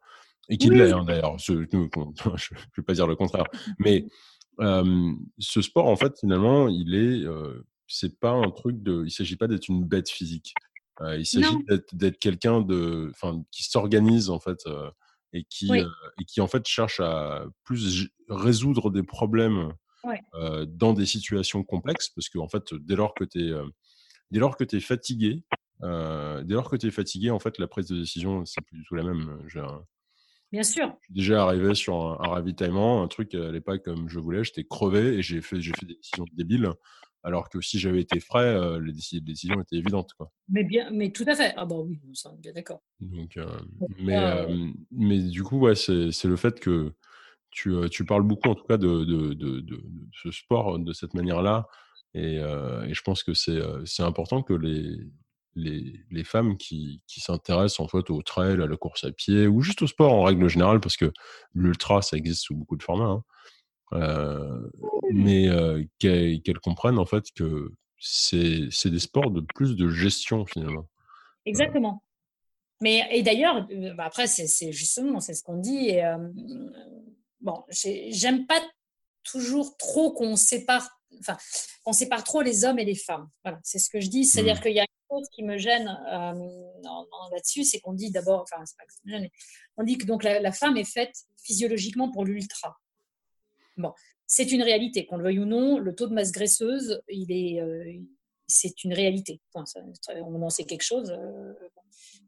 et 0.48 0.56
qui 0.56 0.70
l'est 0.70 0.92
hein, 0.92 1.04
d'ailleurs. 1.04 1.38
Je 1.38 1.52
ne 1.52 1.66
vais 2.76 2.82
pas 2.84 2.94
dire 2.94 3.06
le 3.06 3.16
contraire, 3.16 3.46
mais 3.78 4.06
ce 4.58 5.62
sport 5.62 5.86
en 5.86 5.96
fait 5.96 6.18
finalement 6.18 6.68
il 6.68 6.94
est, 6.94 7.24
c'est 7.86 8.18
pas 8.18 8.32
un 8.32 8.50
truc 8.50 8.82
de, 8.82 9.04
il 9.04 9.10
s'agit 9.10 9.36
pas 9.36 9.46
d'être 9.46 9.68
une 9.68 9.84
bête 9.84 10.08
physique. 10.08 10.54
il 11.00 11.26
s'agit 11.26 11.56
d'être 11.92 12.18
quelqu'un 12.18 12.60
de, 12.60 13.10
enfin, 13.10 13.42
qui 13.50 13.64
s'organise 13.64 14.30
en 14.30 14.38
fait 14.38 14.64
et 15.32 15.44
qui, 15.44 15.70
et 15.72 16.24
qui 16.26 16.40
en 16.40 16.46
fait 16.46 16.66
cherche 16.66 17.00
à 17.00 17.44
plus 17.64 18.08
résoudre 18.28 18.90
des 18.90 19.02
problèmes 19.02 19.72
dans 20.68 20.92
des 20.92 21.06
situations 21.06 21.64
complexes 21.64 22.08
parce 22.10 22.28
que 22.28 22.38
en 22.38 22.48
fait 22.48 22.74
dès 22.74 22.96
lors 22.96 23.14
que 23.14 23.24
tu 23.24 23.48
es 23.48 23.52
dès 24.30 24.38
lors 24.38 24.56
que 24.56 24.64
tu 24.64 24.76
es 24.76 24.80
fatigué 24.80 25.42
dès 25.80 26.54
lors 26.54 26.70
que 26.70 26.76
tu 26.76 26.86
es 26.86 26.90
fatigué 26.90 27.30
en 27.30 27.38
fait 27.38 27.58
la 27.58 27.66
prise 27.66 27.88
de 27.88 27.98
décision 27.98 28.44
c'est 28.44 28.60
plus 28.62 28.78
du 28.78 28.84
tout 28.84 28.94
la 28.94 29.02
même 29.02 29.38
Bien 30.54 30.62
sûr. 30.62 30.96
Je 31.00 31.06
suis 31.06 31.14
déjà 31.14 31.42
arrivé 31.42 31.74
sur 31.74 31.96
un, 31.96 32.28
ravitaillement, 32.28 33.02
un 33.02 33.08
truc 33.08 33.34
à 33.34 33.50
l'époque 33.50 33.82
comme 33.82 34.08
je 34.08 34.20
voulais, 34.20 34.44
j'étais 34.44 34.62
crevé 34.62 35.14
et 35.14 35.20
j'ai 35.20 35.40
fait, 35.40 35.56
des 35.56 35.96
décisions 35.96 36.26
débiles. 36.32 36.70
Alors 37.24 37.48
que 37.48 37.60
si 37.60 37.80
j'avais 37.80 38.00
été 38.00 38.20
frais, 38.20 38.54
euh, 38.54 38.78
les, 38.78 38.92
décisions 39.20 39.60
étaient 39.60 39.74
évidentes. 39.74 40.12
Quoi. 40.16 40.30
Mais, 40.48 40.62
bien, 40.62 40.90
mais 40.92 41.10
tout 41.10 41.24
à 41.26 41.34
fait. 41.34 41.54
Ah 41.56 41.64
bon, 41.64 41.84
oui, 41.88 42.00
ça, 42.12 42.32
bien 42.38 42.52
d'accord. 42.52 42.84
Donc, 43.00 43.36
euh, 43.36 43.46
mais, 43.98 44.16
euh, 44.16 44.68
mais 44.92 45.18
du 45.18 45.42
coup, 45.42 45.58
ouais, 45.58 45.74
c'est 45.74 46.24
le 46.24 46.36
fait 46.36 46.60
que 46.60 46.92
tu, 47.50 47.74
tu, 47.90 48.04
parles 48.04 48.22
beaucoup, 48.22 48.50
en 48.50 48.54
tout 48.54 48.66
cas, 48.66 48.76
de, 48.76 49.04
de, 49.04 49.34
de, 49.34 49.58
de 49.58 49.82
ce 50.12 50.30
sport 50.30 50.78
de 50.78 50.92
cette 50.92 51.14
manière-là. 51.14 51.66
Et, 52.14 52.36
et, 52.36 52.94
je 52.94 53.02
pense 53.02 53.24
que 53.24 53.34
c'est 53.34 54.02
important 54.04 54.44
que 54.44 54.54
les, 54.54 54.98
les, 55.56 56.00
les 56.10 56.24
femmes 56.24 56.56
qui, 56.56 57.02
qui 57.06 57.20
s'intéressent 57.20 57.80
en 57.80 57.88
fait 57.88 58.10
au 58.10 58.22
trail, 58.22 58.60
à 58.60 58.66
la 58.66 58.76
course 58.76 59.04
à 59.04 59.12
pied 59.12 59.46
ou 59.46 59.60
juste 59.60 59.82
au 59.82 59.86
sport 59.86 60.12
en 60.12 60.22
règle 60.22 60.48
générale, 60.48 60.80
parce 60.80 60.96
que 60.96 61.12
l'ultra, 61.54 62.02
ça 62.02 62.16
existe 62.16 62.42
sous 62.42 62.54
beaucoup 62.54 62.76
de 62.76 62.82
formats. 62.82 63.04
Hein, 63.04 63.24
euh, 63.92 64.70
mais 65.12 65.48
euh, 65.48 65.84
qu'elles 65.98 66.60
comprennent 66.62 66.98
en 66.98 67.06
fait 67.06 67.24
que 67.36 67.72
c'est 67.98 68.68
des 68.86 68.98
sports 68.98 69.30
de 69.30 69.40
plus 69.54 69.76
de 69.76 69.88
gestion 69.88 70.46
finalement. 70.46 70.88
Exactement. 71.46 72.02
Mais 72.80 73.06
et 73.12 73.22
d'ailleurs, 73.22 73.66
euh, 73.70 73.94
bah, 73.94 74.04
après 74.06 74.26
c'est 74.26 74.72
justement 74.72 75.20
c'est 75.20 75.34
ce 75.34 75.42
qu'on 75.42 75.58
dit. 75.58 75.90
Et, 75.90 76.02
bon, 77.40 77.62
j'aime 78.10 78.46
pas 78.46 78.60
toujours 79.22 79.76
trop 79.76 80.12
qu'on 80.12 80.36
sépare, 80.36 80.88
enfin 81.20 81.36
qu'on 81.84 81.92
sépare 81.92 82.24
trop 82.24 82.42
les 82.42 82.64
hommes 82.64 82.78
et 82.78 82.84
les 82.84 82.94
femmes. 82.94 83.28
Voilà, 83.44 83.60
c'est 83.62 83.78
ce 83.78 83.90
que 83.90 84.00
je 84.00 84.08
dis. 84.08 84.24
C'est-à-dire 84.24 84.56
mmh. 84.56 84.60
qu'il 84.60 84.72
y 84.72 84.80
a 84.80 84.82
une 84.84 85.18
chose 85.18 85.28
qui 85.32 85.42
me 85.42 85.58
gêne 85.58 85.84
là-dessus, 87.32 87.64
c'est 87.64 87.80
qu'on 87.80 87.92
dit 87.92 88.10
d'abord, 88.10 88.42
enfin 88.42 88.64
c'est 88.64 88.76
pas 88.76 88.84
que 88.84 88.92
ça 88.92 89.00
me 89.04 89.10
gêne, 89.10 89.28
on 89.76 89.84
dit 89.84 89.98
que 89.98 90.06
donc 90.06 90.22
la, 90.22 90.40
la 90.40 90.52
femme 90.52 90.76
est 90.76 90.90
faite 90.90 91.14
physiologiquement 91.42 92.10
pour 92.10 92.24
l'ultra. 92.24 92.78
Bon, 93.76 93.92
c'est 94.26 94.52
une 94.52 94.62
réalité, 94.62 95.06
qu'on 95.06 95.16
le 95.16 95.24
veuille 95.24 95.40
ou 95.40 95.44
non, 95.44 95.78
le 95.78 95.94
taux 95.94 96.06
de 96.06 96.14
masse 96.14 96.32
graisseuse, 96.32 97.00
il 97.08 97.30
est, 97.30 97.60
euh, 97.60 98.00
c'est 98.46 98.84
une 98.84 98.94
réalité. 98.94 99.40
on 99.54 100.42
en 100.42 100.50
sait 100.50 100.64
quelque 100.64 100.82
chose. 100.82 101.10
Euh, 101.10 101.52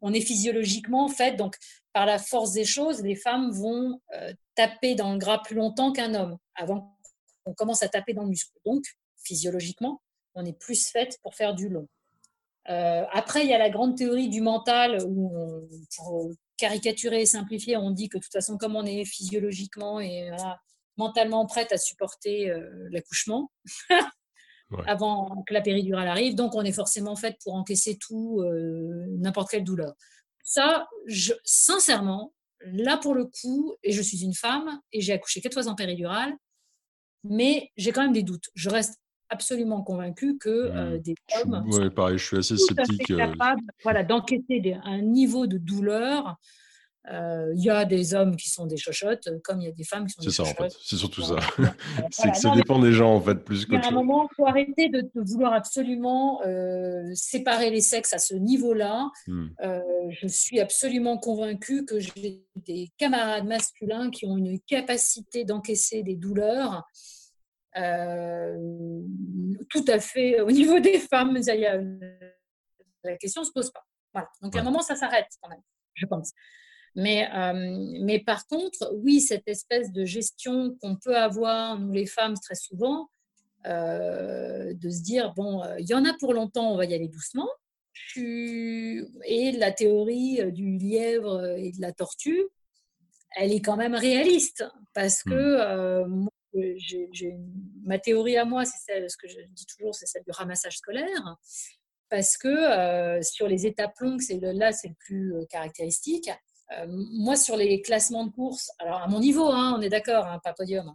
on 0.02 0.12
est 0.12 0.20
physiologiquement 0.20 1.08
fait, 1.08 1.36
donc 1.36 1.56
par 1.92 2.06
la 2.06 2.18
force 2.18 2.52
des 2.52 2.64
choses, 2.64 3.02
les 3.02 3.16
femmes 3.16 3.50
vont 3.50 4.00
euh, 4.14 4.32
taper 4.54 4.94
dans 4.94 5.12
le 5.12 5.18
gras 5.18 5.38
plus 5.38 5.56
longtemps 5.56 5.92
qu'un 5.92 6.14
homme, 6.14 6.36
avant 6.54 6.95
qu'on 7.46 7.54
commence 7.54 7.82
à 7.82 7.88
taper 7.88 8.12
dans 8.12 8.24
le 8.24 8.28
muscle. 8.28 8.52
Donc, 8.66 8.84
physiologiquement, 9.16 10.02
on 10.34 10.44
est 10.44 10.58
plus 10.58 10.88
faite 10.90 11.18
pour 11.22 11.34
faire 11.34 11.54
du 11.54 11.70
long. 11.70 11.88
après, 12.66 13.44
il 13.44 13.48
y 13.48 13.54
a 13.54 13.58
la 13.58 13.70
grande 13.70 13.96
théorie 13.96 14.28
du 14.28 14.42
mental 14.42 14.98
où, 15.06 15.32
pour 15.96 16.30
caricaturer 16.58 17.22
et 17.22 17.26
simplifier, 17.26 17.76
on 17.76 17.90
dit 17.90 18.08
que 18.08 18.18
de 18.18 18.22
toute 18.22 18.32
façon, 18.32 18.58
comme 18.58 18.76
on 18.76 18.84
est 18.84 19.04
physiologiquement 19.04 20.00
et 20.00 20.30
mentalement 20.96 21.46
prête 21.46 21.72
à 21.72 21.78
supporter 21.78 22.50
euh, 22.50 22.88
l'accouchement 22.90 23.50
avant 24.86 25.44
que 25.46 25.54
la 25.54 25.60
péridurale 25.60 26.08
arrive. 26.08 26.34
Donc, 26.34 26.54
on 26.54 26.62
est 26.62 26.72
forcément 26.72 27.16
faite 27.16 27.36
pour 27.42 27.54
encaisser 27.54 27.98
tout, 27.98 28.40
euh, 28.40 29.06
n'importe 29.18 29.50
quelle 29.50 29.64
douleur. 29.64 29.94
Ça, 30.42 30.86
je, 31.06 31.32
sincèrement, 31.44 32.32
là 32.60 32.96
pour 32.96 33.14
le 33.14 33.26
coup, 33.26 33.76
et 33.82 33.92
je 33.92 34.02
suis 34.02 34.22
une 34.22 34.34
femme 34.34 34.80
et 34.92 35.00
j'ai 35.00 35.12
accouché 35.12 35.40
quatre 35.40 35.54
fois 35.54 35.70
en 35.70 35.74
péridurale, 35.74 36.34
mais 37.28 37.70
j'ai 37.76 37.92
quand 37.92 38.02
même 38.02 38.12
des 38.12 38.22
doutes. 38.22 38.50
Je 38.54 38.70
reste 38.70 39.00
absolument 39.28 39.82
convaincue 39.82 40.38
que 40.38 40.48
euh, 40.48 40.98
des 40.98 41.14
hommes 41.42 41.64
oui, 41.66 41.90
pareil, 41.90 42.18
je 42.18 42.24
suis 42.24 42.36
assez 42.38 42.56
sceptique. 42.56 43.16
capables 43.16 43.62
voilà, 43.82 44.04
d'enquêter 44.04 44.76
un 44.84 45.00
niveau 45.00 45.46
de 45.46 45.58
douleur 45.58 46.36
Euh, 47.12 47.52
il 47.54 47.62
y 47.62 47.70
a 47.70 47.84
des 47.84 48.14
hommes 48.14 48.36
qui 48.36 48.50
sont 48.50 48.66
des 48.66 48.76
chochottes, 48.76 49.28
comme 49.44 49.60
il 49.60 49.66
y 49.66 49.68
a 49.68 49.72
des 49.72 49.84
femmes 49.84 50.06
qui 50.06 50.14
sont 50.14 50.22
des 50.22 50.30
chochottes. 50.30 50.46
C'est 50.48 50.58
ça, 50.58 50.64
en 50.64 50.68
fait. 50.68 50.76
C'est 50.82 50.96
surtout 50.96 51.22
ça. 51.22 51.36
c'est 52.10 52.30
que 52.30 52.36
ça 52.36 52.54
dépend 52.54 52.80
des 52.80 52.92
gens, 52.92 53.14
en 53.14 53.20
fait, 53.20 53.36
plus 53.44 53.64
que. 53.64 53.74
Il 53.74 53.80
y 53.80 53.84
a 53.84 53.88
un 53.88 53.92
moment, 53.92 54.28
il 54.30 54.34
faut 54.34 54.46
arrêter 54.46 54.88
de, 54.88 55.08
vouloir 55.14 55.52
absolument 55.52 56.42
euh, 56.44 57.02
séparer 57.14 57.70
les 57.70 57.80
sexes 57.80 58.12
à 58.12 58.18
ce 58.18 58.34
niveau-là. 58.34 59.10
Hmm. 59.28 59.46
Euh, 59.62 59.80
je 60.10 60.26
suis 60.26 60.58
absolument 60.58 61.16
convaincue 61.18 61.84
que 61.84 62.00
j'ai 62.00 62.44
des 62.56 62.90
camarades 62.98 63.46
masculins 63.46 64.10
qui 64.10 64.26
ont 64.26 64.36
une 64.36 64.58
capacité 64.60 65.44
d'encaisser 65.44 66.02
des 66.02 66.16
douleurs. 66.16 66.84
Tout 69.68 69.84
à 69.88 69.98
fait 69.98 70.40
au 70.40 70.50
niveau 70.50 70.80
des 70.80 70.98
femmes, 70.98 71.38
la 73.04 73.16
question 73.18 73.42
ne 73.42 73.46
se 73.46 73.52
pose 73.52 73.70
pas. 73.70 73.84
Voilà. 74.12 74.28
Donc 74.42 74.56
à 74.56 74.60
un 74.60 74.62
moment, 74.62 74.80
ça 74.80 74.96
s'arrête 74.96 75.28
quand 75.42 75.50
même, 75.50 75.62
je 75.94 76.06
pense. 76.06 76.32
Mais, 76.96 77.28
euh, 77.34 77.98
mais 78.00 78.20
par 78.20 78.46
contre, 78.46 78.90
oui, 78.94 79.20
cette 79.20 79.46
espèce 79.46 79.92
de 79.92 80.06
gestion 80.06 80.76
qu'on 80.80 80.96
peut 80.96 81.16
avoir, 81.16 81.78
nous 81.78 81.92
les 81.92 82.06
femmes, 82.06 82.34
très 82.42 82.54
souvent, 82.54 83.10
euh, 83.66 84.72
de 84.72 84.90
se 84.90 85.02
dire, 85.02 85.34
bon, 85.34 85.62
euh, 85.62 85.78
il 85.78 85.86
y 85.86 85.94
en 85.94 86.06
a 86.06 86.14
pour 86.18 86.32
longtemps, 86.32 86.72
on 86.72 86.76
va 86.76 86.86
y 86.86 86.94
aller 86.94 87.08
doucement. 87.08 87.48
Et 88.16 89.52
la 89.58 89.72
théorie 89.72 90.52
du 90.52 90.78
lièvre 90.78 91.56
et 91.58 91.72
de 91.72 91.80
la 91.80 91.92
tortue, 91.92 92.42
elle 93.36 93.52
est 93.52 93.60
quand 93.60 93.76
même 93.76 93.94
réaliste, 93.94 94.64
parce 94.94 95.22
que 95.22 96.04
ma 97.84 97.98
théorie 97.98 98.36
à 98.36 98.44
moi, 98.44 98.64
c'est 98.64 98.92
celle, 98.92 99.10
ce 99.10 99.16
que 99.16 99.28
je 99.28 99.40
dis 99.50 99.66
toujours, 99.66 99.94
c'est 99.94 100.06
celle 100.06 100.22
du 100.24 100.32
ramassage 100.32 100.78
scolaire, 100.78 101.36
parce 102.08 102.36
que 102.36 103.20
sur 103.22 103.48
les 103.48 103.66
étapes 103.66 103.98
longues, 104.00 104.20
c'est 104.20 104.38
là, 104.40 104.72
c'est 104.72 104.88
le 104.88 104.94
plus 104.98 105.34
caractéristique. 105.50 106.30
Euh, 106.72 106.86
moi, 106.88 107.36
sur 107.36 107.56
les 107.56 107.80
classements 107.80 108.26
de 108.26 108.32
course, 108.32 108.70
alors 108.78 109.02
à 109.02 109.06
mon 109.06 109.20
niveau, 109.20 109.46
hein, 109.46 109.74
on 109.78 109.82
est 109.82 109.88
d'accord, 109.88 110.26
hein, 110.26 110.40
pas 110.42 110.52
podium, 110.52 110.94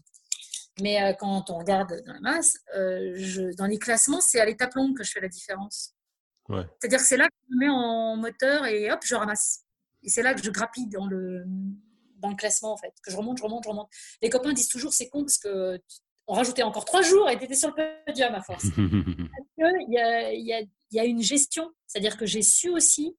mais 0.82 1.01
euh, 1.01 1.14
quand 1.14 1.49
on 1.49 1.57
regarde 1.57 2.01
dans 2.05 2.14
la 2.14 2.20
masse, 2.20 2.57
euh, 2.76 3.14
je, 3.16 3.55
dans 3.55 3.68
les 3.68 3.80
classements, 3.80 4.22
c'est 4.22 4.39
à 4.39 4.45
l'étape 4.45 4.74
longue 4.76 4.97
que 4.97 5.03
je 5.03 5.12
fais 5.12 5.22
la 5.22 5.30
différence. 5.30 5.95
C'est-à-dire 6.82 6.99
que 6.99 7.05
c'est 7.05 7.16
là 7.16 7.28
que 7.30 7.36
je 7.47 7.55
me 7.55 7.59
mets 7.62 7.70
en 7.70 8.18
moteur 8.18 8.66
et 8.66 8.91
hop, 8.91 8.99
je 9.05 9.16
ramasse. 9.16 9.64
Et 10.03 10.09
c'est 10.09 10.22
là 10.22 10.34
que 10.34 10.43
je 10.43 10.51
grappille 10.51 10.89
dans 10.89 11.05
le, 11.05 11.45
dans 12.22 12.30
le 12.30 12.36
classement, 12.36 12.74
en 12.74 12.78
fait, 12.78 12.93
que 13.03 13.11
je 13.11 13.17
remonte, 13.17 13.38
je 13.38 13.43
remonte, 13.43 13.63
je 13.63 13.69
remonte. 13.69 13.89
Les 14.22 14.30
copains 14.30 14.53
disent 14.53 14.69
toujours 14.69 14.93
c'est 14.93 15.09
con 15.09 15.24
parce 15.24 15.38
que 15.38 15.82
on 16.28 16.34
rajoutait 16.34 16.63
encore 16.63 16.86
trois 16.86 17.01
jours 17.01 17.30
et 17.30 17.38
tu 17.38 17.45
étais 17.45 17.55
sur 17.55 17.74
le 17.76 18.05
podium 18.05 18.34
à 18.34 18.41
force. 18.41 18.65
Il 19.57 19.93
y 19.93 19.97
a, 19.97 20.34
y, 20.34 20.53
a, 20.53 20.61
y 20.91 20.99
a 20.99 21.05
une 21.05 21.22
gestion, 21.22 21.72
c'est-à-dire 21.86 22.17
que 22.17 22.26
j'ai 22.26 22.41
su 22.41 22.69
aussi 22.69 23.15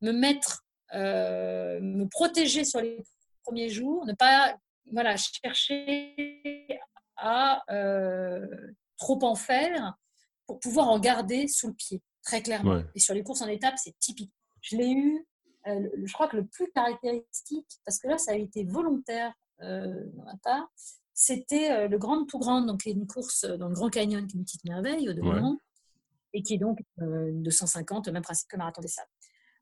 me 0.00 0.12
mettre 0.12 0.64
euh, 0.94 1.78
me 1.80 2.06
protéger 2.06 2.64
sur 2.64 2.80
les 2.80 2.98
premiers 3.44 3.68
jours, 3.68 4.06
ne 4.06 4.12
pas 4.12 4.56
voilà, 4.90 5.16
chercher 5.16 6.66
à 7.16 7.62
euh, 7.70 8.46
trop 8.98 9.22
en 9.22 9.36
faire 9.36 9.94
pour 10.46 10.58
pouvoir 10.58 10.88
en 10.88 10.98
garder 10.98 11.46
sous 11.46 11.68
le 11.68 11.74
pied, 11.74 12.02
très 12.24 12.42
clairement. 12.42 12.82
Et 12.94 12.98
sur 12.98 13.14
les 13.14 13.22
courses 13.22 13.42
en 13.42 13.46
étapes, 13.46 13.76
c'est 13.76 13.96
typique. 14.00 14.32
Je 14.62 14.76
l'ai 14.76 14.90
eu, 14.90 15.26
je 15.66 16.12
crois 16.12 16.28
que 16.28 16.36
le 16.36 16.46
plus 16.46 16.70
caractéristique, 16.72 17.80
parce 17.84 17.98
que 17.98 18.08
là, 18.08 18.18
ça 18.18 18.32
a 18.32 18.36
été 18.36 18.64
volontaire 18.64 19.32
dans 19.60 20.24
ma 20.24 20.36
part, 20.42 20.68
c'était 21.12 21.86
le 21.86 21.98
Grand 21.98 22.24
Tout 22.24 22.38
Grand, 22.38 22.62
donc 22.62 22.86
une 22.86 23.06
course 23.06 23.44
dans 23.44 23.68
le 23.68 23.74
Grand 23.74 23.90
Canyon, 23.90 24.26
qui 24.26 24.36
est 24.36 24.38
une 24.38 24.44
petite 24.44 24.64
merveille 24.64 25.08
au 25.10 25.12
demeurant, 25.12 25.58
et 26.32 26.42
qui 26.42 26.54
est 26.54 26.58
donc 26.58 26.78
de 26.96 27.50
150, 27.50 28.08
même 28.08 28.22
principe 28.22 28.48
que 28.48 28.56
Marathon 28.56 28.80
des 28.80 28.88
Sables 28.88 29.10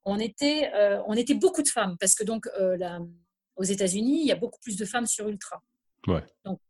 on 0.09 0.19
était, 0.19 0.73
euh, 0.75 1.03
on 1.07 1.15
était 1.15 1.35
beaucoup 1.35 1.63
de 1.63 1.69
femmes 1.69 1.97
parce 1.99 2.15
que 2.15 2.25
donc 2.25 2.49
euh, 2.59 2.99
aux 3.57 3.65
États-Unis, 3.65 4.21
il 4.23 4.27
y 4.27 4.33
a 4.33 4.37
beaucoup 4.37 4.59
plus 4.61 4.77
de 4.77 4.85
femmes 4.85 5.07
sur 5.07 5.29
ultra. 5.29 5.63
Ouais. 6.07 6.25
Donc, 6.45 6.61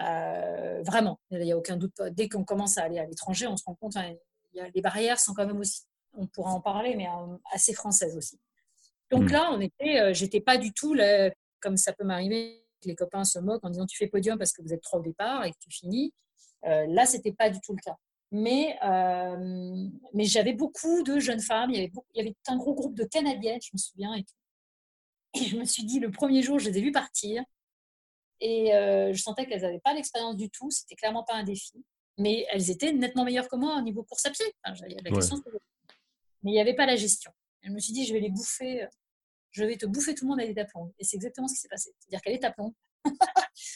euh, 0.00 0.82
vraiment, 0.82 1.18
il 1.30 1.40
n'y 1.40 1.52
a 1.52 1.56
aucun 1.56 1.76
doute. 1.76 1.94
Dès 2.12 2.28
qu'on 2.28 2.44
commence 2.44 2.78
à 2.78 2.84
aller 2.84 2.98
à 2.98 3.06
l'étranger, 3.06 3.46
on 3.46 3.56
se 3.56 3.64
rend 3.64 3.74
compte, 3.74 3.96
hein, 3.96 4.14
y 4.54 4.60
a, 4.60 4.68
les 4.68 4.80
barrières 4.80 5.18
sont 5.18 5.34
quand 5.34 5.46
même 5.46 5.58
aussi, 5.58 5.82
on 6.12 6.26
pourra 6.26 6.52
en 6.52 6.60
parler, 6.60 6.94
mais 6.94 7.06
assez 7.52 7.74
françaises 7.74 8.16
aussi. 8.16 8.38
Donc 9.10 9.24
hmm. 9.24 9.32
là, 9.32 9.50
on 9.52 9.60
était, 9.60 10.14
j'étais 10.14 10.40
pas 10.40 10.56
du 10.56 10.72
tout 10.72 10.96
comme 11.60 11.76
ça 11.76 11.92
peut 11.92 12.04
m'arriver, 12.04 12.64
que 12.80 12.88
les 12.88 12.94
copains 12.94 13.24
se 13.24 13.38
moquent 13.38 13.64
en 13.64 13.70
disant 13.70 13.86
tu 13.86 13.96
fais 13.96 14.06
podium 14.06 14.38
parce 14.38 14.52
que 14.52 14.62
vous 14.62 14.72
êtes 14.72 14.82
trois 14.82 15.00
au 15.00 15.02
départ 15.02 15.44
et 15.44 15.50
que 15.50 15.58
tu 15.58 15.70
finis. 15.70 16.12
là, 16.62 17.06
c'était 17.06 17.32
pas 17.32 17.50
du 17.50 17.60
tout 17.60 17.74
le 17.74 17.80
cas. 17.82 17.96
Mais, 18.32 18.78
euh, 18.84 19.88
mais 20.14 20.24
j'avais 20.24 20.52
beaucoup 20.52 21.02
de 21.02 21.18
jeunes 21.18 21.40
femmes. 21.40 21.70
Il 21.70 21.76
y, 21.76 21.78
avait 21.80 21.92
il 22.14 22.18
y 22.18 22.20
avait 22.20 22.34
un 22.46 22.56
gros 22.56 22.74
groupe 22.74 22.94
de 22.94 23.04
Canadiennes, 23.04 23.60
je 23.60 23.70
me 23.72 23.78
souviens. 23.78 24.14
Et, 24.14 24.24
et 25.40 25.44
je 25.44 25.56
me 25.56 25.64
suis 25.64 25.84
dit, 25.84 25.98
le 25.98 26.10
premier 26.10 26.42
jour, 26.42 26.58
je 26.58 26.70
les 26.70 26.78
ai 26.78 26.80
vues 26.80 26.92
partir. 26.92 27.42
Et 28.40 28.74
euh, 28.74 29.12
je 29.12 29.20
sentais 29.20 29.46
qu'elles 29.46 29.62
n'avaient 29.62 29.80
pas 29.80 29.94
l'expérience 29.94 30.36
du 30.36 30.48
tout. 30.48 30.70
C'était 30.70 30.94
clairement 30.94 31.24
pas 31.24 31.34
un 31.34 31.44
défi. 31.44 31.84
Mais 32.18 32.46
elles 32.50 32.70
étaient 32.70 32.92
nettement 32.92 33.24
meilleures 33.24 33.48
que 33.48 33.56
moi 33.56 33.76
au 33.76 33.82
niveau 33.82 34.04
course 34.04 34.24
à 34.26 34.30
pied. 34.30 34.46
la 34.64 35.10
question, 35.10 35.42
Mais 36.42 36.52
il 36.52 36.54
n'y 36.54 36.60
avait 36.60 36.74
pas 36.74 36.86
la 36.86 36.96
gestion. 36.96 37.32
je 37.62 37.70
me 37.70 37.80
suis 37.80 37.92
dit, 37.92 38.06
je 38.06 38.12
vais 38.12 38.20
les 38.20 38.30
bouffer. 38.30 38.86
Je 39.52 39.64
vais 39.64 39.76
te 39.76 39.86
bouffer 39.86 40.14
tout 40.14 40.24
le 40.24 40.30
monde 40.30 40.40
à 40.40 40.44
l'étape 40.44 40.70
longue. 40.74 40.92
Et 40.98 41.04
c'est 41.04 41.16
exactement 41.16 41.48
ce 41.48 41.54
qui 41.54 41.60
s'est 41.60 41.68
passé. 41.68 41.90
C'est-à-dire 41.98 42.20
qu'à 42.22 42.30
l'étape 42.30 42.56
longue, 42.56 42.74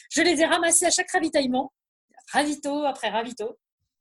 je 0.09 0.21
les 0.21 0.39
ai 0.41 0.45
ramassées 0.45 0.85
à 0.85 0.91
chaque 0.91 1.11
ravitaillement, 1.11 1.73
ravito 2.31 2.83
après 2.83 3.09
ravito 3.09 3.57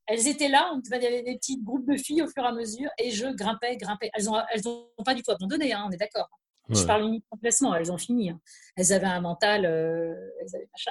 elles 0.06 0.28
étaient 0.28 0.48
là, 0.48 0.70
il 0.74 1.02
y 1.02 1.06
avait 1.06 1.22
des 1.22 1.36
petits 1.36 1.62
groupes 1.62 1.90
de 1.90 1.96
filles 1.96 2.22
au 2.22 2.28
fur 2.28 2.44
et 2.44 2.46
à 2.46 2.52
mesure, 2.52 2.90
et 2.98 3.10
je 3.10 3.26
grimpais, 3.26 3.76
grimpais. 3.76 4.10
Elles 4.12 4.24
n'ont 4.24 4.42
elles 4.52 4.68
ont 4.68 4.86
pas 5.04 5.14
du 5.14 5.22
tout 5.22 5.30
abandonné, 5.30 5.72
hein, 5.72 5.84
on 5.88 5.90
est 5.90 5.96
d'accord. 5.96 6.28
Je 6.70 6.82
parle 6.84 7.02
uniquement 7.04 7.36
placement, 7.40 7.74
elles 7.74 7.92
ont 7.92 7.98
fini. 7.98 8.30
Hein. 8.30 8.40
Elles 8.76 8.92
avaient 8.92 9.06
un 9.06 9.20
mental, 9.20 9.66
euh, 9.66 10.14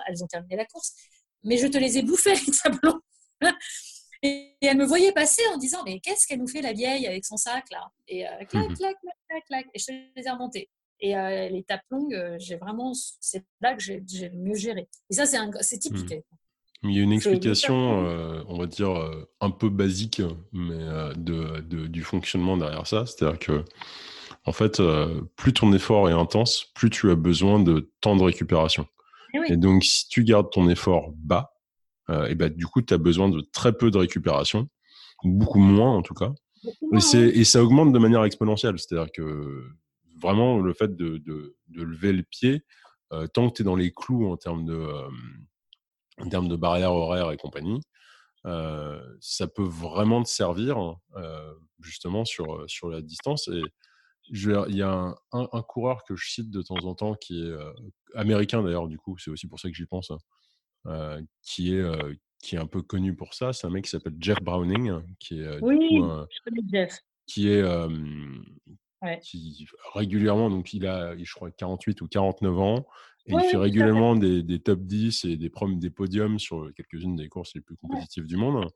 elles, 0.08 0.24
ont 0.24 0.28
terminé 0.28 0.56
la 0.56 0.66
course. 0.66 0.94
Mais 1.44 1.58
je 1.58 1.68
te 1.68 1.78
les 1.78 1.98
ai 1.98 2.04
bouffées, 2.04 2.36
les 2.36 2.54
tableaux. 2.64 3.02
et, 4.24 4.55
elles 4.61 4.78
me 4.78 4.86
voyaient 4.86 5.11
passer 5.11 5.43
en 5.53 5.57
disant 5.57 5.84
Mais 5.86 5.99
qu'est-ce 5.99 6.26
qu'elle 6.26 6.39
nous 6.39 6.47
fait, 6.47 6.61
la 6.61 6.74
vieille, 6.74 7.05
avec 7.05 7.26
son 7.26 7.38
sac 7.38 7.65
là? 7.71 7.91
Et 8.07 8.26
euh, 8.26 8.30
clac, 8.49 8.67
clac, 8.74 8.78
clac, 8.78 9.17
clac, 9.30 9.45
clac. 9.47 9.65
Et 9.74 9.80
je 9.80 9.86
te 9.86 9.91
les 9.91 10.26
ai 10.26 10.30
remontées. 10.32 10.69
Et 10.99 11.17
euh, 11.17 11.49
les 11.49 11.63
tapes 11.63 11.84
longues, 11.89 12.38
j'ai 12.39 12.55
vraiment, 12.55 12.93
c'est 13.19 13.43
là 13.61 13.76
que 13.76 13.82
j'ai 13.82 13.99
le 13.99 14.38
mieux 14.38 14.55
géré. 14.55 14.88
Et 15.09 15.13
ça, 15.13 15.26
c'est 15.26 15.78
typique. 15.80 16.11
Mmh. 16.11 16.21
Il 16.84 16.91
y 16.91 16.99
a 16.99 17.03
une 17.03 17.13
explication, 17.13 18.05
euh, 18.05 18.43
on 18.47 18.57
va 18.57 18.65
dire, 18.65 18.91
euh, 18.91 19.30
un 19.39 19.51
peu 19.51 19.69
basique, 19.69 20.21
mais 20.51 20.76
euh, 20.76 21.13
de, 21.15 21.88
du 21.88 22.03
fonctionnement 22.03 22.57
derrière 22.57 22.86
ça. 22.88 23.05
C'est-à-dire 23.05 23.39
que, 23.39 23.63
en 24.45 24.51
fait, 24.51 24.82
plus 25.38 25.53
ton 25.53 25.71
effort 25.71 26.09
est 26.09 26.13
intense, 26.13 26.65
plus 26.76 26.89
tu 26.89 27.09
as 27.09 27.15
besoin 27.15 27.59
de 27.59 27.91
temps 28.01 28.17
de 28.17 28.24
récupération. 28.24 28.86
Eh 29.34 29.53
et, 29.53 29.57
donc, 29.57 29.86
si 29.86 30.09
tu 30.09 30.26
gardes 30.26 30.51
ton 30.51 30.67
effort 30.67 31.13
bas, 31.15 31.53
et 32.10 32.36
ben, 32.36 32.54
du 32.54 32.66
coup, 32.66 32.82
tu 32.82 32.93
as 32.93 32.97
besoin 32.97 33.30
de 33.30 33.41
très 33.54 33.74
peu 33.74 33.89
de 33.89 33.97
récupération, 33.97 34.68
beaucoup 35.24 35.60
moins 35.60 35.95
en 35.95 36.01
tout 36.01 36.14
cas. 36.14 36.34
et, 36.64 37.18
et, 37.18 37.43
ça 37.43 37.64
augmente 37.64 37.93
de 37.93 37.99
manière 37.99 38.24
exponentielle. 38.24 38.78
C'est-à-dire 38.78 39.12
que 39.12 39.64
vraiment, 40.22 40.60
le 40.60 40.74
fait 40.74 40.95
de, 40.95 41.18
de, 41.18 41.56
de 41.70 41.84
lever 41.84 42.14
le 42.14 42.24
pied, 42.24 42.64
tant 43.34 43.49
que 43.49 43.56
tu 43.56 43.62
es 43.62 43.66
dans 43.66 43.76
les 43.76 43.91
clous 43.91 44.28
en 44.28 44.38
termes 44.38 44.66
de 44.66 44.88
en 46.20 46.30
termes 46.30 46.47
de 46.47 46.56
barrière 46.56 46.93
horaire 46.93 47.32
et 47.32 47.38
compagnie, 47.38 47.82
euh, 48.45 49.01
ça 49.22 49.47
peut 49.47 49.64
vraiment 49.64 50.22
te 50.24 50.30
servir 50.30 50.78
euh, 51.16 51.54
justement 51.80 52.26
sur, 52.26 52.70
sur 52.70 52.89
la 52.89 53.01
distance. 53.01 53.47
Et 53.47 53.62
je, 54.32 54.51
il 54.70 54.76
y 54.76 54.82
a 54.82 54.91
un, 54.91 55.16
un, 55.32 55.62
coureur 55.62 56.04
que 56.04 56.16
je 56.16 56.30
cite 56.30 56.49
de 56.49 56.62
temps 56.62 56.84
en 56.84 56.95
temps 56.95 57.16
qui 57.16 57.41
est 57.41 57.51
euh, 57.51 57.72
américain 58.16 58.64
d'ailleurs, 58.64 58.88
du 58.88 58.97
coup, 58.97 59.18
c'est 59.18 59.32
aussi 59.32 59.47
pour 59.47 59.60
ça 59.60 59.70
que 59.70 59.76
j'y 59.76 59.86
pense, 59.86 60.12
hein, 60.12 60.18
qui, 61.42 61.76
est, 61.76 61.84
qui 62.42 62.56
est 62.56 62.60
un 62.60 62.68
peu 62.68 62.82
connu 62.82 63.16
pour 63.16 63.34
ça. 63.34 63.54
C'est 63.54 63.68
un 63.68 63.70
mec 63.70 63.86
qui 63.86 63.92
s'appelle 63.92 64.16
Jeff 64.20 64.42
Browning, 64.42 65.02
qui 65.20 65.42
est, 65.42 65.62
oui, 65.62 65.78
du 65.80 66.02
coup, 66.02 66.08
je 66.30 66.40
connais 66.44 66.62
Jeff. 66.72 67.00
Qui 67.26 67.50
est 67.50 67.64
qui 69.22 69.68
régulièrement, 69.94 70.50
donc 70.50 70.74
il 70.74 70.88
a, 70.88 71.16
je 71.18 71.34
crois, 71.34 71.52
48 71.52 72.02
ou 72.02 72.08
49 72.08 72.60
ans, 72.60 72.88
et 73.26 73.34
il 73.34 73.42
fait 73.50 73.58
régulièrement 73.58 74.16
des, 74.16 74.44
des, 74.44 74.60
top 74.60 74.82
10 74.82 75.26
et 75.26 75.38
des, 75.38 75.52
des 75.76 75.90
podiums 75.90 76.40
sur 76.40 76.70
quelques-unes 76.76 77.16
des 77.16 77.30
courses 77.30 77.54
les 77.56 77.62
plus 77.62 77.78
compétitives 77.78 78.26
du 78.26 78.38
monde. 78.38 78.68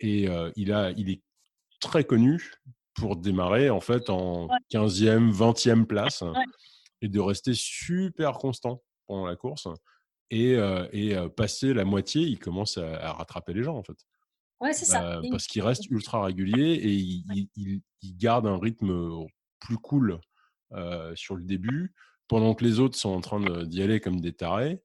et 0.00 0.28
il, 0.56 0.72
a, 0.72 0.90
il 0.96 1.10
est 1.10 1.22
très 1.80 2.04
connu 2.04 2.52
pour 2.94 3.16
démarrer 3.16 3.70
en 3.70 3.80
fait 3.80 4.10
en 4.10 4.48
15e, 4.72 5.32
20e 5.32 5.86
place 5.86 6.22
et 7.00 7.08
de 7.08 7.20
rester 7.20 7.52
super 7.54 8.34
constant 8.34 8.82
pendant 9.06 9.26
la 9.26 9.36
course. 9.36 9.68
Et, 10.34 10.56
et 10.92 11.14
passer 11.36 11.74
la 11.74 11.84
moitié, 11.84 12.22
il 12.22 12.38
commence 12.38 12.78
à, 12.78 13.12
rattraper 13.12 13.52
les 13.52 13.62
gens 13.62 13.76
en 13.76 13.82
fait. 13.82 13.98
Ouais, 14.60 14.72
c'est 14.72 14.86
ça. 14.86 15.20
Bah, 15.20 15.28
parce 15.30 15.46
qu'il 15.46 15.62
reste 15.62 15.90
ultra 15.90 16.24
régulier 16.24 16.72
et 16.72 16.92
il, 16.92 17.48
il, 17.54 17.82
il, 18.00 18.16
garde 18.16 18.46
un 18.46 18.58
rythme 18.58 19.26
plus 19.60 19.76
cool 19.76 20.18
sur 21.14 21.36
le 21.36 21.42
début 21.42 21.92
pendant 22.28 22.54
que 22.54 22.64
les 22.64 22.80
autres 22.80 22.96
sont 22.96 23.10
en 23.10 23.20
train 23.20 23.64
d'y 23.64 23.82
aller 23.82 24.00
comme 24.00 24.22
des 24.22 24.32
tarés. 24.32 24.80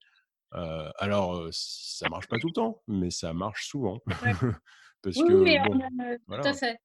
Euh, 0.53 0.89
alors, 0.97 1.47
ça 1.51 2.09
marche 2.09 2.27
pas 2.27 2.37
tout 2.39 2.47
le 2.47 2.53
temps, 2.53 2.81
mais 2.87 3.11
ça 3.11 3.33
marche 3.33 3.67
souvent. 3.67 4.01
Parce 5.03 5.15
oui, 5.17 5.27
que, 5.27 5.67
bon, 5.69 6.41
tout 6.41 6.47
à 6.47 6.53
fait. 6.53 6.79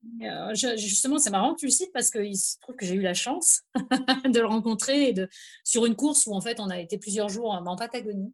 justement, 0.76 1.18
c'est 1.18 1.30
marrant 1.30 1.54
que 1.54 1.60
tu 1.60 1.66
le 1.66 1.72
cites 1.72 1.92
parce 1.94 2.10
qu'il 2.10 2.36
se 2.36 2.58
trouve 2.60 2.76
que 2.76 2.84
j'ai 2.84 2.94
eu 2.94 3.00
la 3.00 3.14
chance 3.14 3.62
de 3.74 4.38
le 4.38 4.46
rencontrer 4.46 5.08
et 5.08 5.12
de, 5.14 5.28
sur 5.64 5.86
une 5.86 5.96
course 5.96 6.26
où 6.26 6.34
en 6.34 6.40
fait 6.42 6.60
on 6.60 6.68
a 6.68 6.78
été 6.78 6.98
plusieurs 6.98 7.30
jours 7.30 7.50
en 7.50 7.74
Patagonie. 7.74 8.32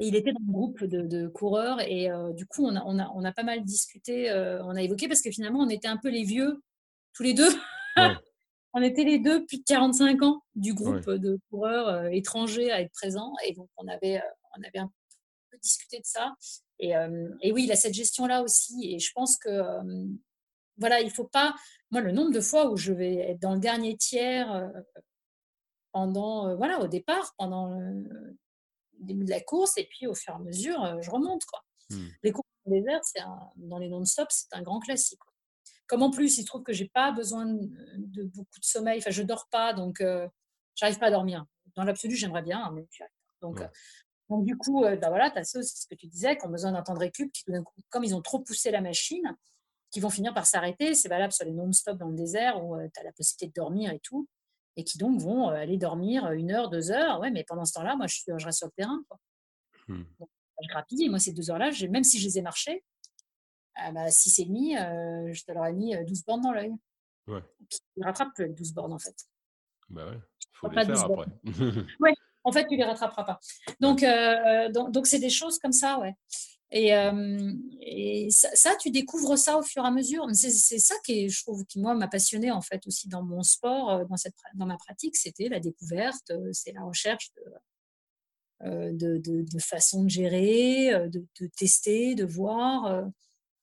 Et 0.00 0.08
il 0.08 0.16
était 0.16 0.32
dans 0.32 0.40
un 0.40 0.52
groupe 0.52 0.84
de, 0.84 1.28
coureurs 1.28 1.80
et 1.80 2.08
du 2.34 2.46
coup 2.46 2.66
on 2.66 2.74
a, 2.74 2.82
on, 2.84 2.98
a, 2.98 3.10
on 3.14 3.24
a, 3.24 3.32
pas 3.32 3.42
mal 3.42 3.64
discuté, 3.64 4.30
on 4.64 4.74
a 4.74 4.82
évoqué 4.82 5.08
parce 5.08 5.22
que 5.22 5.30
finalement 5.30 5.60
on 5.60 5.68
était 5.68 5.88
un 5.88 5.96
peu 5.96 6.08
les 6.08 6.24
vieux 6.24 6.62
tous 7.14 7.22
les 7.22 7.34
deux. 7.34 7.50
on 8.74 8.82
était 8.82 9.04
les 9.04 9.18
deux 9.18 9.44
plus 9.46 9.58
de 9.58 9.64
45 9.64 10.22
ans 10.22 10.42
du 10.54 10.74
groupe 10.74 11.10
de 11.10 11.38
coureurs 11.50 12.06
étrangers 12.06 12.70
à 12.70 12.80
être 12.80 12.92
présents 12.92 13.32
et 13.46 13.54
donc 13.54 13.68
on 13.76 13.86
avait, 13.88 14.20
on 14.56 14.62
avait 14.62 14.78
un 14.78 14.90
peu 15.50 15.58
discuté 15.58 15.98
de 15.98 16.06
ça. 16.06 16.34
Et, 16.80 16.92
et 17.42 17.52
oui, 17.52 17.64
il 17.64 17.72
a 17.72 17.76
cette 17.76 17.94
gestion-là 17.94 18.42
aussi 18.42 18.94
et 18.94 18.98
je 18.98 19.12
pense 19.14 19.36
que 19.36 19.62
voilà, 20.78 21.00
il 21.00 21.10
faut 21.10 21.26
pas. 21.26 21.54
Moi, 21.90 22.00
le 22.00 22.12
nombre 22.12 22.32
de 22.32 22.40
fois 22.40 22.70
où 22.70 22.76
je 22.76 22.92
vais 22.92 23.16
être 23.16 23.40
dans 23.40 23.54
le 23.54 23.60
dernier 23.60 23.96
tiers 23.96 24.70
pendant, 25.92 26.54
voilà, 26.56 26.80
au 26.80 26.86
départ, 26.86 27.34
pendant 27.36 27.68
le 27.68 28.36
début 29.00 29.24
de 29.24 29.30
la 29.30 29.40
course, 29.40 29.76
et 29.78 29.84
puis 29.84 30.06
au 30.06 30.14
fur 30.14 30.32
et 30.32 30.36
à 30.36 30.38
mesure, 30.38 31.02
je 31.02 31.10
remonte. 31.10 31.44
Quoi. 31.44 31.64
Mmh. 31.90 32.06
Les 32.22 32.32
courses 32.32 32.48
dans 32.64 32.74
le 32.74 32.80
désert, 32.80 33.02
dans 33.56 33.78
les 33.78 33.88
non-stop, 33.88 34.28
c'est 34.30 34.52
un 34.52 34.62
grand 34.62 34.80
classique. 34.80 35.20
Comme 35.86 36.02
en 36.02 36.10
plus, 36.10 36.36
il 36.38 36.42
se 36.42 36.46
trouve 36.46 36.62
que 36.62 36.72
j'ai 36.72 36.88
pas 36.88 37.12
besoin 37.12 37.46
de, 37.46 38.24
beaucoup 38.24 38.60
de 38.60 38.64
sommeil, 38.64 38.98
enfin, 38.98 39.10
je 39.10 39.22
dors 39.22 39.48
pas, 39.50 39.72
donc 39.72 40.04
j'arrive 40.74 40.98
pas 40.98 41.06
à 41.06 41.10
dormir. 41.10 41.46
Dans 41.76 41.84
l'absolu, 41.84 42.14
j'aimerais 42.14 42.42
bien, 42.42 42.62
hein, 42.62 42.72
mais 42.74 42.86
Donc, 43.40 43.62
donc, 44.28 44.44
du 44.44 44.56
coup, 44.58 44.82
bah 44.82 45.08
voilà, 45.08 45.30
tu 45.30 45.38
as 45.38 45.44
ceux, 45.44 45.62
c'est 45.62 45.82
ce 45.82 45.86
que 45.86 45.94
tu 45.94 46.06
disais, 46.06 46.36
qui 46.36 46.46
ont 46.46 46.50
besoin 46.50 46.72
d'un 46.72 46.82
temps 46.82 46.92
de 46.92 46.98
récup, 46.98 47.32
qui, 47.32 47.44
comme 47.88 48.04
ils 48.04 48.14
ont 48.14 48.20
trop 48.20 48.40
poussé 48.40 48.70
la 48.70 48.82
machine, 48.82 49.34
qui 49.90 50.00
vont 50.00 50.10
finir 50.10 50.34
par 50.34 50.46
s'arrêter. 50.46 50.94
C'est 50.94 51.08
valable 51.08 51.32
sur 51.32 51.46
les 51.46 51.52
non-stop 51.52 51.96
dans 51.96 52.08
le 52.08 52.16
désert 52.16 52.62
où 52.62 52.76
tu 52.76 53.00
as 53.00 53.04
la 53.04 53.12
possibilité 53.12 53.46
de 53.46 53.52
dormir 53.52 53.90
et 53.92 54.00
tout, 54.00 54.28
et 54.78 54.84
qui 54.84 54.96
donc 54.96 55.20
vont 55.20 55.48
aller 55.48 55.76
dormir 55.76 56.30
une 56.32 56.52
heure, 56.52 56.70
deux 56.70 56.90
heures. 56.90 57.20
Ouais, 57.20 57.30
mais 57.30 57.44
pendant 57.44 57.64
ce 57.64 57.74
temps-là, 57.74 57.96
moi, 57.96 58.06
je, 58.06 58.20
je 58.26 58.46
reste 58.46 58.58
sur 58.58 58.68
le 58.68 58.72
terrain. 58.72 59.02
Quoi. 59.08 59.18
Mmh. 59.88 60.02
je 60.62 60.68
grappille. 60.68 61.08
Moi, 61.08 61.18
ces 61.18 61.32
deux 61.32 61.50
heures-là, 61.50 61.70
même 61.90 62.04
si 62.04 62.18
je 62.18 62.24
les 62.24 62.38
ai 62.38 62.42
marchées, 62.42 62.84
à 63.74 63.92
bah, 63.92 64.08
6 64.08 64.38
et 64.38 64.44
demi, 64.44 64.74
je 64.74 65.44
te 65.44 65.52
leur 65.52 65.66
ai 65.66 65.72
mis 65.72 65.96
12 66.06 66.24
bornes 66.24 66.42
dans 66.42 66.52
l'œil. 66.52 66.72
Ouais. 67.26 67.42
Puis, 67.68 67.78
ils 67.96 68.04
rattrapent 68.04 68.32
plus 68.34 68.44
avec 68.44 68.56
12 68.56 68.72
bornes, 68.72 68.92
en 68.92 68.98
fait. 68.98 69.16
Bah 69.90 70.06
ouais, 70.06 70.18
faut 70.52 70.68
les 70.68 70.84
faire 70.84 71.04
après. 71.04 71.26
ouais, 72.00 72.12
en 72.44 72.52
fait, 72.52 72.66
tu 72.68 72.76
les 72.76 72.84
rattraperas 72.84 73.24
pas. 73.24 73.40
Donc, 73.80 74.02
euh, 74.02 74.70
donc, 74.70 75.06
c'est 75.06 75.18
des 75.18 75.30
choses 75.30 75.58
comme 75.58 75.72
ça, 75.72 75.98
ouais. 75.98 76.14
Et, 76.70 76.94
euh, 76.94 77.52
et 77.80 78.28
ça, 78.30 78.76
tu 78.76 78.90
découvres 78.90 79.38
ça 79.38 79.56
au 79.58 79.62
fur 79.62 79.84
et 79.84 79.86
à 79.86 79.90
mesure. 79.90 80.26
C'est 80.34 80.78
ça 80.78 80.94
qui, 81.04 81.28
je 81.28 81.42
trouve, 81.42 81.64
qui 81.64 81.80
moi 81.80 81.94
m'a 81.94 82.08
passionné 82.08 82.50
en 82.50 82.60
fait 82.60 82.86
aussi 82.86 83.08
dans 83.08 83.22
mon 83.22 83.42
sport, 83.42 83.90
euh, 83.90 84.04
dans 84.04 84.16
cette, 84.16 84.34
dans 84.54 84.66
ma 84.66 84.76
pratique, 84.76 85.16
c'était 85.16 85.48
la 85.48 85.60
découverte, 85.60 86.30
c'est 86.52 86.72
la 86.72 86.82
recherche 86.82 87.30
de, 88.60 89.18
de, 89.18 89.42
de, 89.42 89.58
façon 89.60 90.04
de 90.04 90.10
gérer, 90.10 91.08
de, 91.08 91.24
de, 91.40 91.46
tester, 91.56 92.14
de 92.14 92.24
voir. 92.24 93.08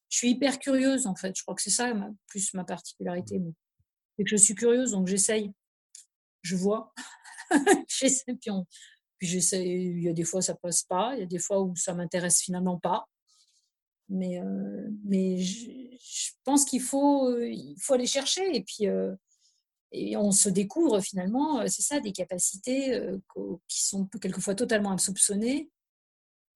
Je 0.10 0.18
suis 0.18 0.30
hyper 0.32 0.58
curieuse 0.58 1.06
en 1.06 1.16
fait. 1.16 1.36
Je 1.36 1.44
crois 1.44 1.54
que 1.54 1.62
c'est 1.62 1.70
ça 1.70 1.94
plus 2.28 2.54
ma 2.56 2.64
particularité. 2.64 3.40
C'est 4.18 4.24
que 4.24 4.30
je 4.30 4.38
suis 4.38 4.56
curieuse, 4.56 4.92
donc 4.92 5.08
j'essaye. 5.08 5.52
Je 6.42 6.56
vois. 6.56 6.94
j'essaie, 7.88 8.34
puis, 8.42 8.52
puis. 9.18 9.38
Il 9.54 10.02
y 10.02 10.10
a 10.10 10.14
des 10.14 10.24
fois 10.24 10.42
ça 10.42 10.56
passe 10.56 10.84
pas, 10.84 11.14
il 11.16 11.20
y 11.20 11.24
a 11.24 11.28
des 11.28 11.40
fois 11.40 11.62
où 11.62 11.76
ça 11.76 11.94
m'intéresse 11.94 12.42
finalement 12.42 12.80
pas. 12.80 13.06
Mais, 14.10 14.40
euh, 14.40 14.90
mais 15.04 15.40
je, 15.40 16.32
pense 16.44 16.64
qu'il 16.66 16.82
faut, 16.82 17.30
euh, 17.30 17.50
il 17.50 17.76
faut 17.80 17.96
aller 17.96 18.06
chercher 18.06 18.56
et 18.56 18.64
puis 18.64 18.88
euh, 18.88 19.16
et 19.92 20.16
on 20.18 20.32
se 20.32 20.50
découvre 20.50 21.00
finalement, 21.00 21.66
c'est 21.68 21.82
ça, 21.82 22.00
des 22.02 22.12
capacités 22.12 23.02
qui 23.68 23.84
sont 23.84 24.08
quelquefois 24.22 24.54
totalement 24.54 24.92
insoupçonnées. 24.92 25.70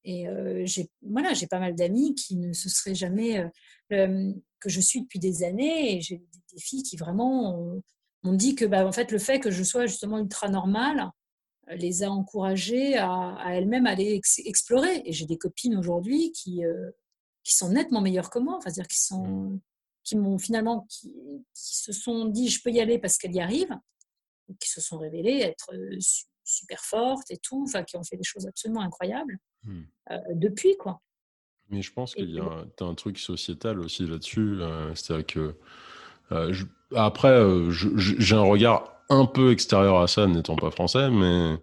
Et 0.04 0.26
j'ai 0.66 0.90
voilà, 1.02 1.34
j'ai 1.34 1.48
pas 1.48 1.60
mal 1.60 1.74
d'amis 1.74 2.16
qui 2.16 2.36
ne 2.36 2.52
se 2.52 2.68
seraient 2.68 2.96
jamais 2.96 3.50
que 3.90 4.70
je 4.70 4.82
suis 4.82 5.02
depuis 5.04 5.20
des 5.20 5.44
années 5.44 5.96
et 5.96 6.02
j'ai 6.02 6.18
des, 6.18 6.60
filles 6.60 6.84
qui 6.84 6.98
vraiment 6.98 7.82
on 8.24 8.34
dit 8.34 8.56
que 8.56 8.66
bah, 8.66 8.86
en 8.86 8.92
fait, 8.92 9.12
le 9.12 9.20
fait 9.20 9.40
que 9.40 9.52
je 9.52 9.64
sois 9.64 9.86
justement 9.86 10.20
ultra 10.20 10.50
normale 10.50 11.00
euh, 11.00 11.19
les 11.76 12.04
a 12.04 12.12
encouragées 12.12 12.98
à, 12.98 13.38
elles-mêmes 13.48 13.88
aller 13.88 14.22
explorer. 14.46 15.02
Et 15.06 15.14
j'ai 15.14 15.26
des 15.26 15.38
copines 15.38 15.78
aujourd'hui 15.78 16.32
qui, 16.32 16.66
euh, 16.66 16.92
qui 17.44 17.56
sont 17.56 17.70
nettement 17.70 18.02
meilleures 18.02 18.30
que 18.30 18.40
moi, 18.40 18.56
enfin, 18.58 18.72
dire 18.72 18.88
qui 18.88 19.00
sont 19.00 19.26
mmh. 19.26 19.62
qui 20.04 20.18
m'ont 20.18 20.38
finalement 20.38 20.86
qui, 20.90 21.14
se 21.54 21.92
sont 21.92 22.26
dit 22.26 22.50
je 22.50 22.62
peux 22.62 22.72
y 22.72 22.80
aller 22.80 23.00
parce 23.00 23.18
qu'elles 23.18 23.36
y 23.36 23.42
arrivent, 23.42 23.78
qui 24.60 24.70
se 24.70 24.82
sont 24.82 24.98
révélées 24.98 25.40
être 25.42 25.74
euh, 25.74 25.98
super 26.44 26.84
fortes 26.84 27.30
et 27.30 27.38
tout, 27.38 27.64
enfin 27.68 27.84
qui 27.84 27.98
ont 27.98 28.04
fait 28.04 28.18
des 28.18 28.24
choses 28.24 28.48
absolument 28.48 28.82
incroyables 28.82 29.38
mmh. 29.64 29.82
depuis 30.34 30.76
quoi. 30.78 31.02
Mais 31.72 31.84
je 31.84 31.94
pense 31.94 32.16
qu'il 32.16 32.32
y 32.32 32.40
a 32.40 32.44
un, 32.44 32.68
un, 32.80 32.96
truc 32.96 33.20
sociétal 33.20 33.80
aussi 33.80 34.08
là-dessus, 34.08 34.58
c'est-à-dire 34.96 35.28
que 35.28 35.56
je, 36.32 36.66
après, 36.96 37.30
euh, 37.30 37.70
j'ai 37.72 38.36
un 38.36 38.42
regard 38.42 38.99
un 39.10 39.26
peu 39.26 39.52
extérieur 39.52 40.00
à 40.00 40.08
ça, 40.08 40.28
n'étant 40.28 40.56
pas 40.56 40.72
français, 40.72 41.10
mais, 41.10 41.56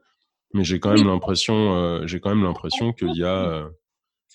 mais 0.52 0.64
j'ai 0.64 0.80
quand 0.80 0.92
même 0.92 1.06
l'impression, 1.06 1.74
euh, 1.74 2.06
j'ai 2.06 2.20
quand 2.20 2.30
même 2.30 2.44
l'impression 2.44 2.92
qu'il 2.92 3.16
y 3.16 3.24
a. 3.24 3.48
Euh, 3.48 3.70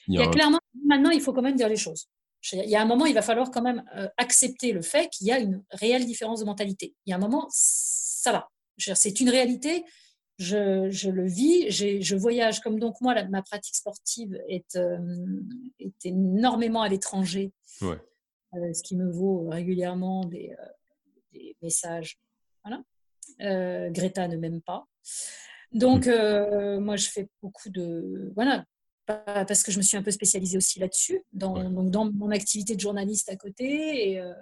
il 0.07 0.15
y 0.15 0.21
a, 0.21 0.27
clairement, 0.27 0.59
maintenant, 0.85 1.11
il 1.11 1.21
faut 1.21 1.33
quand 1.33 1.41
même 1.41 1.55
dire 1.55 1.69
les 1.69 1.75
choses. 1.75 2.07
Il 2.53 2.69
y 2.69 2.75
a 2.75 2.81
un 2.81 2.85
moment, 2.85 3.05
il 3.05 3.13
va 3.13 3.21
falloir 3.21 3.51
quand 3.51 3.61
même 3.61 3.83
accepter 4.17 4.71
le 4.71 4.81
fait 4.81 5.09
qu'il 5.09 5.27
y 5.27 5.31
a 5.31 5.37
une 5.37 5.63
réelle 5.69 6.05
différence 6.05 6.39
de 6.39 6.45
mentalité. 6.45 6.95
Il 7.05 7.11
y 7.11 7.13
a 7.13 7.17
un 7.17 7.19
moment, 7.19 7.45
ça 7.51 8.31
va. 8.31 8.49
C'est 8.95 9.19
une 9.19 9.29
réalité. 9.29 9.85
Je, 10.39 10.89
je, 10.89 11.11
le 11.11 11.27
vis, 11.27 11.69
je 11.69 12.15
voyage 12.15 12.61
comme 12.61 12.79
donc 12.79 12.99
moi, 12.99 13.13
ma 13.25 13.43
pratique 13.43 13.75
sportive 13.75 14.41
est, 14.49 14.75
est 15.77 16.05
énormément 16.05 16.81
à 16.81 16.89
l'étranger, 16.89 17.51
ouais. 17.83 18.01
ce 18.73 18.81
qui 18.81 18.95
me 18.95 19.11
vaut 19.11 19.47
régulièrement 19.47 20.25
des, 20.25 20.55
des 21.31 21.55
messages. 21.61 22.17
Voilà. 22.63 22.81
Euh, 23.41 23.89
Greta 23.89 24.27
ne 24.27 24.37
m'aime 24.37 24.61
pas. 24.61 24.87
Donc, 25.71 26.07
euh, 26.07 26.79
moi, 26.79 26.95
je 26.97 27.09
fais 27.09 27.29
beaucoup 27.41 27.69
de. 27.69 28.31
Voilà, 28.35 28.65
parce 29.05 29.63
que 29.63 29.71
je 29.71 29.77
me 29.77 29.83
suis 29.83 29.97
un 29.97 30.03
peu 30.03 30.11
spécialisée 30.11 30.57
aussi 30.57 30.79
là-dessus, 30.79 31.23
dans, 31.33 31.69
donc 31.69 31.91
dans 31.91 32.11
mon 32.11 32.29
activité 32.29 32.75
de 32.75 32.79
journaliste 32.79 33.29
à 33.29 33.35
côté, 33.35 34.11
et 34.11 34.19
euh, 34.19 34.33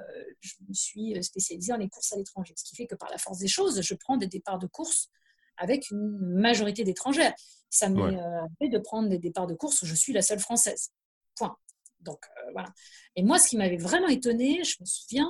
je 0.41 0.53
me 0.67 0.73
suis 0.73 1.23
spécialisée 1.23 1.71
dans 1.71 1.77
les 1.77 1.89
courses 1.89 2.11
à 2.13 2.17
l'étranger. 2.17 2.53
Ce 2.57 2.63
qui 2.63 2.75
fait 2.75 2.87
que 2.87 2.95
par 2.95 3.09
la 3.09 3.17
force 3.17 3.39
des 3.39 3.47
choses, 3.47 3.81
je 3.81 3.93
prends 3.95 4.17
des 4.17 4.27
départs 4.27 4.59
de 4.59 4.67
course 4.67 5.09
avec 5.57 5.89
une 5.91 6.17
majorité 6.19 6.83
d'étrangères. 6.83 7.33
Ça 7.69 7.89
m'est 7.89 8.17
fait 8.59 8.69
de 8.69 8.79
prendre 8.79 9.09
des 9.09 9.19
départs 9.19 9.47
de 9.47 9.53
course 9.53 9.81
où 9.81 9.85
je 9.85 9.95
suis 9.95 10.13
la 10.13 10.21
seule 10.21 10.39
française. 10.39 10.91
Point. 11.35 11.55
Donc, 11.99 12.25
voilà. 12.53 12.69
Et 13.15 13.23
moi, 13.23 13.37
ce 13.37 13.49
qui 13.49 13.57
m'avait 13.57 13.77
vraiment 13.77 14.07
étonnée, 14.07 14.63
je 14.63 14.77
me 14.79 14.85
souviens, 14.85 15.29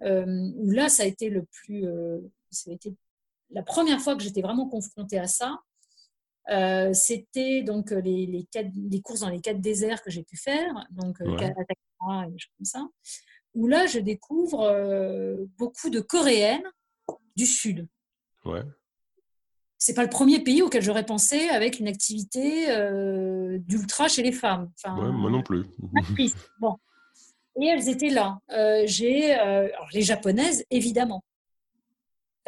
où 0.00 0.70
là, 0.70 0.88
ça 0.88 1.04
a 1.04 1.06
été 1.06 1.30
le 1.30 1.44
plus. 1.44 1.84
Ça 2.50 2.70
a 2.70 2.74
été 2.74 2.94
la 3.50 3.62
première 3.62 4.00
fois 4.00 4.16
que 4.16 4.22
j'étais 4.22 4.42
vraiment 4.42 4.68
confrontée 4.68 5.18
à 5.18 5.26
ça. 5.26 5.60
Euh, 6.50 6.94
c'était 6.94 7.62
donc 7.62 7.90
les, 7.90 8.24
les, 8.24 8.44
quatre, 8.50 8.70
les, 8.74 9.02
courses 9.02 9.20
dans 9.20 9.28
les 9.28 9.40
quatre 9.40 9.60
déserts 9.60 10.02
que 10.02 10.10
j'ai 10.10 10.22
pu 10.22 10.38
faire, 10.38 10.86
donc 10.90 11.20
ouais. 11.20 11.26
et 11.26 12.30
des 12.30 12.38
choses 12.38 12.52
comme 12.56 12.64
ça, 12.64 12.88
où 13.54 13.66
là 13.66 13.86
je 13.86 13.98
découvre 13.98 15.46
beaucoup 15.58 15.90
de 15.90 16.00
Coréennes 16.00 16.64
du 17.36 17.44
Sud. 17.44 17.86
Ouais. 18.46 18.62
C'est 19.76 19.92
pas 19.92 20.02
le 20.02 20.08
premier 20.08 20.42
pays 20.42 20.62
auquel 20.62 20.82
j'aurais 20.82 21.04
pensé 21.04 21.50
avec 21.50 21.80
une 21.80 21.86
activité 21.88 22.68
d'ultra 23.58 24.08
chez 24.08 24.22
les 24.22 24.32
femmes. 24.32 24.72
Enfin, 24.74 24.94
moi 25.10 25.30
non 25.30 25.42
plus. 25.42 25.66
bon. 26.60 26.78
Et 27.60 27.66
elles 27.66 27.88
étaient 27.88 28.10
là. 28.10 28.38
Euh, 28.50 28.82
j'ai 28.86 29.38
euh, 29.38 29.68
les 29.92 30.02
japonaises, 30.02 30.64
évidemment. 30.70 31.24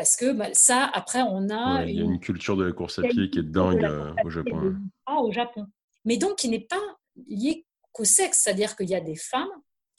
Parce 0.01 0.17
que 0.17 0.33
bah, 0.33 0.49
ça, 0.55 0.91
après, 0.95 1.21
on 1.21 1.51
a. 1.51 1.85
il 1.85 1.97
y 1.97 2.01
a 2.01 2.05
une 2.05 2.21
culture 2.21 2.57
de 2.57 2.65
la 2.65 2.73
course 2.73 2.99
à 3.01 3.03
pied 3.03 3.29
qui 3.29 3.41
est 3.41 3.43
dingue 3.43 3.85
euh, 3.85 4.15
au 4.25 4.31
Japon. 4.31 4.77
Ah, 5.05 5.21
au 5.21 5.31
Japon. 5.31 5.67
Mais 6.07 6.17
donc, 6.17 6.37
qui 6.37 6.49
n'est 6.49 6.59
pas 6.59 6.81
lié 7.29 7.67
qu'au 7.93 8.05
sexe. 8.05 8.41
C'est-à-dire 8.43 8.77
qu'il 8.77 8.89
y 8.89 8.95
a 8.95 9.03
des 9.03 9.15
femmes, 9.15 9.51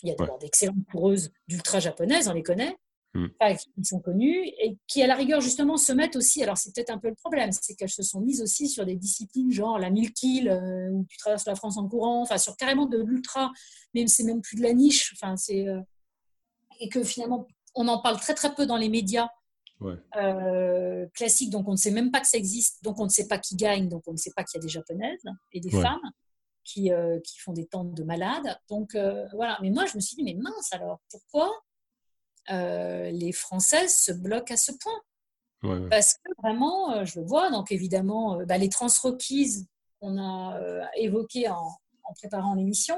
il 0.02 0.10
y 0.10 0.12
a 0.12 0.38
d'excellentes 0.40 0.84
coureuses 0.92 1.32
d'ultra 1.48 1.80
japonaises, 1.80 2.28
on 2.28 2.34
les 2.34 2.42
connaît, 2.42 2.76
Hmm. 3.14 3.28
qui 3.76 3.84
sont 3.84 4.00
connues 4.00 4.48
et 4.62 4.78
qui, 4.88 5.04
à 5.04 5.08
la 5.08 5.16
rigueur, 5.16 5.42
justement, 5.42 5.76
se 5.76 5.92
mettent 5.92 6.16
aussi. 6.16 6.42
Alors, 6.42 6.58
c'est 6.58 6.74
peut-être 6.74 6.90
un 6.90 6.98
peu 6.98 7.10
le 7.10 7.16
problème, 7.16 7.52
c'est 7.52 7.76
qu'elles 7.76 7.90
se 7.90 8.04
sont 8.04 8.22
mises 8.22 8.42
aussi 8.42 8.70
sur 8.70 8.86
des 8.86 8.96
disciplines 8.96 9.52
genre 9.52 9.78
la 9.78 9.90
1000 9.90 10.14
kills, 10.14 10.50
euh, 10.50 10.90
où 10.92 11.06
tu 11.10 11.18
traverses 11.18 11.46
la 11.46 11.56
France 11.56 11.78
en 11.78 11.88
courant, 11.90 12.22
enfin, 12.22 12.38
sur 12.38 12.56
carrément 12.56 12.86
de 12.86 12.98
l'ultra, 12.98 13.52
même 13.94 14.08
c'est 14.08 14.24
même 14.24 14.42
plus 14.42 14.56
de 14.56 14.64
la 14.64 14.74
niche. 14.74 15.14
Enfin, 15.14 15.36
c'est. 15.36 15.68
Euh, 15.68 15.82
et 16.80 16.88
que 16.88 17.04
finalement, 17.04 17.48
on 17.76 17.88
en 17.90 18.02
parle 18.02 18.18
très, 18.18 18.34
très 18.34 18.56
peu 18.56 18.66
dans 18.66 18.78
les 18.78 18.90
médias. 18.90 19.28
Euh, 20.16 21.08
classiques, 21.14 21.50
donc 21.50 21.68
on 21.68 21.72
ne 21.72 21.78
sait 21.78 21.92
même 21.92 22.12
pas 22.12 22.22
que 22.22 22.28
ça 22.28 22.38
existe, 22.38 22.84
donc 22.84 23.00
on 23.00 23.06
ne 23.06 23.10
sait 23.10 23.28
pas 23.28 23.38
qui 23.38 23.56
gagne, 23.56 23.90
donc 23.90 24.04
on 24.08 24.12
ne 24.12 24.18
sait 24.18 24.32
pas 24.36 24.44
qu'il 24.44 24.60
y 24.60 24.62
a 24.62 24.66
des 24.66 24.70
japonaises 24.70 25.24
et 25.52 25.60
des 25.60 25.72
femmes. 25.72 26.00
qui, 26.64 26.92
qui 27.24 27.40
font 27.40 27.54
des 27.54 27.66
tentes 27.66 27.96
de 27.96 28.04
malades. 28.04 28.56
Donc 28.70 28.96
voilà, 29.34 29.58
mais 29.62 29.72
moi 29.72 29.86
je 29.88 29.96
me 29.96 30.00
suis 30.00 30.16
dit, 30.16 30.24
mais 30.24 30.36
mince 30.36 30.72
alors, 30.72 31.00
pourquoi 31.10 31.52
les 32.50 33.32
Françaises 33.32 33.98
se 33.98 34.12
bloquent 34.12 34.54
à 34.54 34.58
ce 34.58 34.72
point? 34.72 35.02
Parce 35.90 36.14
que 36.14 36.32
vraiment, 36.42 37.04
je 37.06 37.20
le 37.20 37.26
vois, 37.26 37.50
donc 37.50 37.72
évidemment, 37.72 38.40
bah, 38.46 38.58
les 38.58 38.70
transrockies 38.70 39.68
qu'on 40.00 40.20
a 40.20 40.60
évoquées 40.98 41.50
en, 41.50 41.72
en 42.04 42.14
préparant 42.14 42.54
l'émission, 42.56 42.98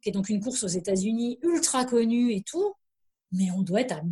qui 0.00 0.08
est 0.08 0.12
donc 0.12 0.28
une 0.28 0.40
course 0.40 0.62
aux 0.64 0.68
États-Unis 0.68 1.38
ultra 1.42 1.84
connue 1.84 2.32
et 2.32 2.42
tout, 2.42 2.74
mais 3.32 3.50
on 3.52 3.62
doit 3.62 3.80
être 3.80 3.92
à 3.92 4.02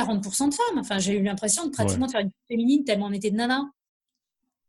40% 0.00 0.50
de 0.50 0.54
femmes. 0.54 0.78
Enfin, 0.78 0.98
j'ai 0.98 1.18
eu 1.18 1.22
l'impression 1.22 1.66
de 1.66 1.70
pratiquement 1.70 2.08
faire 2.08 2.20
une 2.20 2.30
féminine 2.48 2.84
tellement 2.84 3.06
on 3.06 3.12
était 3.12 3.30
de 3.30 3.36
nanas. 3.36 3.64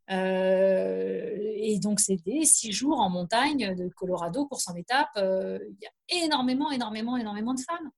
Euh, 0.09 1.53
et 1.55 1.79
donc, 1.79 1.99
c'était 1.99 2.45
six 2.45 2.71
jours 2.71 2.99
en 2.99 3.09
montagne 3.09 3.75
de 3.75 3.89
Colorado, 3.89 4.45
course 4.45 4.67
en 4.69 4.75
étape. 4.75 5.09
Euh, 5.17 5.59
il 5.69 5.77
y 5.83 6.17
a 6.19 6.25
énormément, 6.25 6.71
énormément, 6.71 7.17
énormément 7.17 7.53
de 7.53 7.59
femmes. 7.59 7.89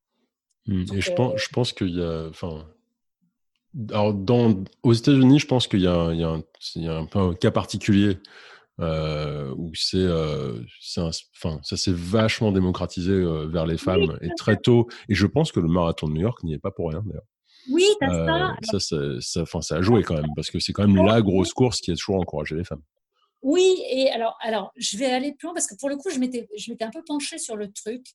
Hmm. 0.65 0.86
et 0.93 1.01
je, 1.01 1.13
pense, 1.13 1.34
euh, 1.34 1.38
je 1.38 1.49
pense 1.49 1.73
qu'il 1.73 1.95
y 1.95 2.01
a. 2.01 2.27
Enfin, 2.30 2.65
alors, 3.91 4.13
dans, 4.13 4.63
aux 4.82 4.93
États-Unis, 4.93 5.39
je 5.39 5.47
pense 5.47 5.67
qu'il 5.67 5.82
y, 5.82 5.84
y, 5.84 5.86
y, 5.86 6.88
a 6.88 6.97
un 6.97 7.05
peu 7.05 7.19
un 7.19 7.34
cas 7.36 7.51
particulier 7.51 8.17
euh, 8.80 9.53
où 9.57 9.71
c'est, 9.75 9.97
euh, 9.97 10.61
enfin, 10.97 11.59
ça 11.63 11.77
s'est 11.77 11.93
vachement 11.93 12.51
démocratisé 12.51 13.11
euh, 13.11 13.47
vers 13.47 13.65
les 13.65 13.77
femmes 13.77 14.17
et 14.21 14.30
très 14.38 14.57
tôt. 14.57 14.88
Et 15.09 15.15
je 15.15 15.25
pense 15.25 15.51
que 15.51 15.59
le 15.59 15.67
marathon 15.67 16.07
de 16.07 16.13
New 16.13 16.21
York 16.21 16.43
n'y 16.43 16.53
est 16.53 16.59
pas 16.59 16.71
pour 16.71 16.89
rien 16.89 17.03
d'ailleurs. 17.05 17.25
Oui, 17.69 17.86
ça. 17.99 18.55
Ça, 18.63 18.80
ça, 18.80 19.45
ça, 19.45 19.61
ça 19.61 19.75
a 19.75 19.82
joué 19.82 20.03
quand 20.03 20.15
même 20.15 20.34
parce 20.36 20.49
que 20.49 20.59
c'est 20.59 20.73
quand 20.73 20.88
même 20.88 21.05
la 21.05 21.21
grosse 21.21 21.53
course 21.53 21.82
qui 21.82 21.91
a 21.91 21.95
toujours 21.95 22.15
encouragé 22.15 22.55
les 22.55 22.63
femmes. 22.63 22.82
Oui, 23.41 23.82
et 23.89 24.09
alors, 24.11 24.38
alors, 24.41 24.71
je 24.75 24.97
vais 24.97 25.05
aller 25.05 25.34
plus 25.34 25.45
loin 25.45 25.53
parce 25.53 25.67
que 25.67 25.75
pour 25.75 25.89
le 25.89 25.95
coup, 25.95 26.09
je 26.09 26.19
m'étais, 26.19 26.47
je 26.57 26.71
m'étais 26.71 26.84
un 26.86 26.89
peu 26.89 27.03
penchée 27.05 27.38
sur 27.38 27.55
le 27.55 27.71
truc. 27.71 28.05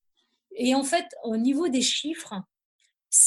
Et 0.56 0.74
en 0.74 0.82
fait, 0.82 1.06
au 1.24 1.36
niveau 1.36 1.68
des 1.68 1.82
chiffres, 1.82 2.34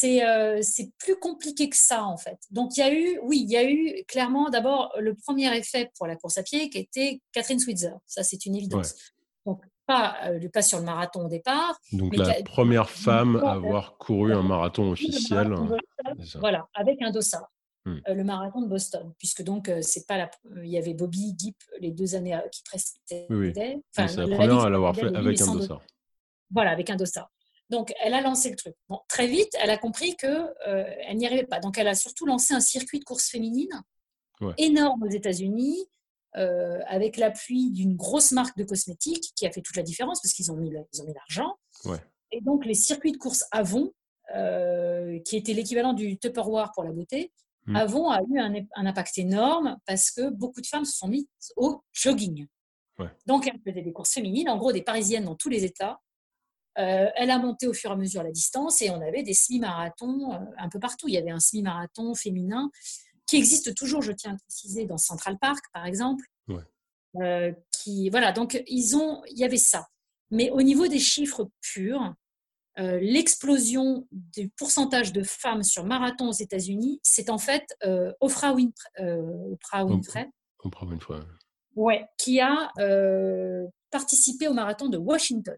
euh, 0.03 0.59
c'est 0.61 0.91
plus 0.97 1.17
compliqué 1.17 1.69
que 1.69 1.77
ça 1.77 2.03
en 2.03 2.17
fait. 2.17 2.37
Donc 2.51 2.75
il 2.75 2.81
y 2.81 2.83
a 2.83 2.93
eu, 2.93 3.19
oui, 3.23 3.39
il 3.41 3.49
y 3.49 3.57
a 3.57 3.69
eu 3.69 4.03
clairement 4.07 4.49
d'abord 4.49 4.93
le 4.99 5.15
premier 5.15 5.55
effet 5.55 5.91
pour 5.97 6.07
la 6.07 6.15
course 6.15 6.37
à 6.37 6.43
pied 6.43 6.69
qui 6.69 6.79
était 6.79 7.21
Catherine 7.31 7.59
Switzer. 7.59 7.93
Ça 8.05 8.23
c'est 8.23 8.45
une 8.45 8.55
évidence. 8.55 8.95
Donc 9.45 9.61
pas, 9.85 10.17
euh, 10.25 10.49
pas 10.49 10.61
sur 10.61 10.79
le 10.79 10.85
marathon 10.85 11.25
au 11.25 11.29
départ. 11.29 11.79
Donc 11.93 12.15
la 12.17 12.43
première 12.43 12.89
femme 12.89 13.37
à 13.37 13.53
avoir 13.53 13.97
couru 13.97 14.33
un 14.33 14.43
marathon 14.43 14.91
officiel. 14.91 15.55
voilà, 16.35 16.67
avec 16.73 17.01
un 17.01 17.11
dossard. 17.11 17.49
Hmm. 17.85 17.99
Euh, 18.09 18.13
le 18.13 18.25
marathon 18.25 18.61
de 18.61 18.67
Boston, 18.67 19.13
puisque 19.17 19.43
donc 19.43 19.71
c'est 19.81 20.05
pas 20.05 20.17
la, 20.17 20.29
il 20.61 20.69
y 20.69 20.77
avait 20.77 20.93
Bobby 20.93 21.33
Gipp 21.37 21.55
les 21.79 21.91
deux 21.91 22.15
années 22.15 22.37
qui 22.51 22.61
précédaient. 22.63 23.27
Oui, 23.29 23.53
oui. 23.55 23.81
c'est 23.91 24.17
la, 24.17 24.35
première 24.35 24.59
à 24.59 24.69
l'avoir 24.69 24.93
fait 24.93 25.15
avec 25.15 25.39
un 25.39 25.53
dossard. 25.53 25.81
Voilà, 26.51 26.71
avec 26.71 26.89
un 26.89 26.97
dossard. 26.97 27.29
Donc, 27.69 27.93
elle 28.01 28.13
a 28.13 28.21
lancé 28.21 28.49
le 28.49 28.55
truc. 28.55 28.75
Bon, 28.87 28.99
très 29.07 29.27
vite, 29.27 29.51
elle 29.61 29.69
a 29.69 29.77
compris 29.77 30.15
qu'elle 30.15 30.53
euh, 30.67 31.13
n'y 31.13 31.25
arrivait 31.25 31.45
pas. 31.45 31.59
Donc, 31.59 31.77
elle 31.77 31.87
a 31.87 31.95
surtout 31.95 32.25
lancé 32.25 32.53
un 32.53 32.59
circuit 32.59 32.99
de 32.99 33.03
course 33.03 33.29
féminine 33.29 33.81
énorme 34.57 35.03
aux 35.03 35.09
États-Unis, 35.09 35.87
euh, 36.35 36.79
avec 36.87 37.17
l'appui 37.17 37.71
d'une 37.71 37.95
grosse 37.95 38.31
marque 38.31 38.57
de 38.57 38.63
cosmétiques 38.63 39.31
qui 39.35 39.47
a 39.47 39.51
fait 39.51 39.61
toute 39.61 39.75
la 39.75 39.83
différence 39.83 40.21
parce 40.21 40.33
qu'ils 40.33 40.51
ont 40.51 40.55
mis 40.55 40.71
l'argent. 40.71 41.55
Et 42.31 42.41
donc, 42.41 42.65
les 42.65 42.75
circuits 42.75 43.11
de 43.11 43.17
course 43.17 43.45
Avon, 43.51 43.91
euh, 44.35 45.19
qui 45.21 45.37
était 45.37 45.53
l'équivalent 45.53 45.93
du 45.93 46.17
Tupperware 46.19 46.71
pour 46.73 46.83
la 46.83 46.91
beauté, 46.91 47.31
hmm. 47.65 47.75
Avon 47.75 48.09
a 48.09 48.21
eu 48.29 48.39
un, 48.39 48.53
impact 48.75 49.17
énorme 49.17 49.77
parce 49.85 50.11
que 50.11 50.29
beaucoup 50.29 50.61
de 50.61 50.67
femmes 50.67 50.85
se 50.85 50.97
sont 50.97 51.07
mises 51.07 51.27
au 51.55 51.81
jogging. 51.93 52.47
Donc, 53.27 53.47
elles 53.47 53.59
faisaient 53.63 53.83
des 53.83 53.93
courses 53.93 54.13
féminines, 54.13 54.49
en 54.49 54.57
gros 54.57 54.71
des 54.71 54.81
parisiennes 54.81 55.25
dans 55.25 55.35
tous 55.35 55.49
les 55.49 55.63
États, 55.63 55.99
elle 56.77 57.31
a 57.31 57.39
monté 57.39 57.67
au 57.67 57.73
fur 57.73 57.89
et 57.89 57.93
à 57.93 57.95
mesure 57.95 58.21
la 58.23 58.31
distance 58.31 58.81
et 58.81 58.91
on 58.91 59.01
avait 59.01 59.23
des 59.23 59.33
semi-marathons 59.33 60.33
euh, 60.33 60.37
un 60.57 60.69
peu 60.69 60.79
partout. 60.79 61.07
Il 61.07 61.15
y 61.15 61.17
avait 61.17 61.31
un 61.31 61.39
semi-marathon 61.39 62.13
féminin 62.13 62.69
qui 63.25 63.37
existe 63.37 63.73
toujours, 63.75 64.01
je 64.01 64.11
tiens 64.11 64.35
à 64.35 64.37
préciser, 64.37 64.85
dans 64.85 64.97
Central 64.97 65.37
Park, 65.39 65.65
par 65.73 65.85
exemple. 65.85 66.25
Euh, 67.15 67.51
qui, 67.71 68.09
voilà, 68.09 68.31
donc 68.31 68.61
ils 68.67 68.95
ont, 68.95 69.23
il 69.25 69.39
y 69.39 69.43
avait 69.43 69.57
ça. 69.57 69.87
Mais 70.29 70.51
au 70.51 70.61
niveau 70.61 70.87
des 70.87 70.99
chiffres 70.99 71.49
purs, 71.61 72.13
l'explosion 72.77 74.07
du 74.11 74.49
pourcentage 74.49 75.11
de 75.11 75.23
femmes 75.23 75.63
sur 75.63 75.83
marathon 75.83 76.29
aux 76.29 76.33
États-Unis, 76.33 76.99
c'est 77.01 77.31
en 77.31 77.39
fait 77.39 77.65
Oprah, 78.19 78.53
Winfrey, 78.53 78.91
Oprah 79.51 79.83
Winfrey. 79.83 80.29
Ouais, 81.75 82.05
qui 82.19 82.39
a 82.39 82.71
participé 83.89 84.47
au 84.47 84.53
marathon 84.53 84.89
de 84.89 84.97
Washington. 84.97 85.57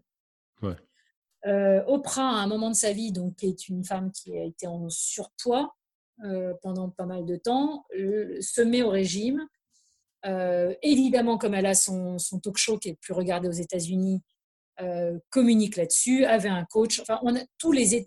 Euh, 1.46 1.82
Oprah, 1.86 2.30
à 2.30 2.42
un 2.42 2.46
moment 2.46 2.70
de 2.70 2.74
sa 2.74 2.92
vie, 2.92 3.12
donc, 3.12 3.42
est 3.42 3.68
une 3.68 3.84
femme 3.84 4.10
qui 4.12 4.36
a 4.36 4.44
été 4.44 4.66
en 4.66 4.88
surpoids 4.88 5.74
euh, 6.24 6.52
pendant 6.62 6.90
pas 6.90 7.06
mal 7.06 7.24
de 7.24 7.36
temps, 7.36 7.86
se 7.92 8.60
met 8.60 8.82
au 8.82 8.90
régime. 8.90 9.46
Euh, 10.26 10.74
évidemment, 10.82 11.38
comme 11.38 11.54
elle 11.54 11.66
a 11.66 11.74
son, 11.74 12.18
talk 12.42 12.58
show 12.58 12.78
qui 12.78 12.88
est 12.88 12.92
le 12.92 12.98
plus 13.00 13.14
regardé 13.14 13.48
aux 13.48 13.52
États-Unis, 13.52 14.22
communique 15.28 15.76
là-dessus, 15.76 16.24
avait 16.24 16.48
un 16.48 16.64
coach. 16.64 17.00
Enfin, 17.00 17.20
on 17.22 17.36
a, 17.36 17.40
tous 17.58 17.70
les, 17.70 18.06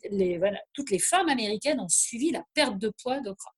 toutes 0.73 0.89
les 0.89 0.97
femmes 0.97 1.29
américaines 1.29 1.79
ont 1.79 1.87
suivi 1.87 2.31
la 2.31 2.43
perte 2.55 2.79
de 2.79 2.91
poids 2.99 3.19
d'Oprah. 3.19 3.53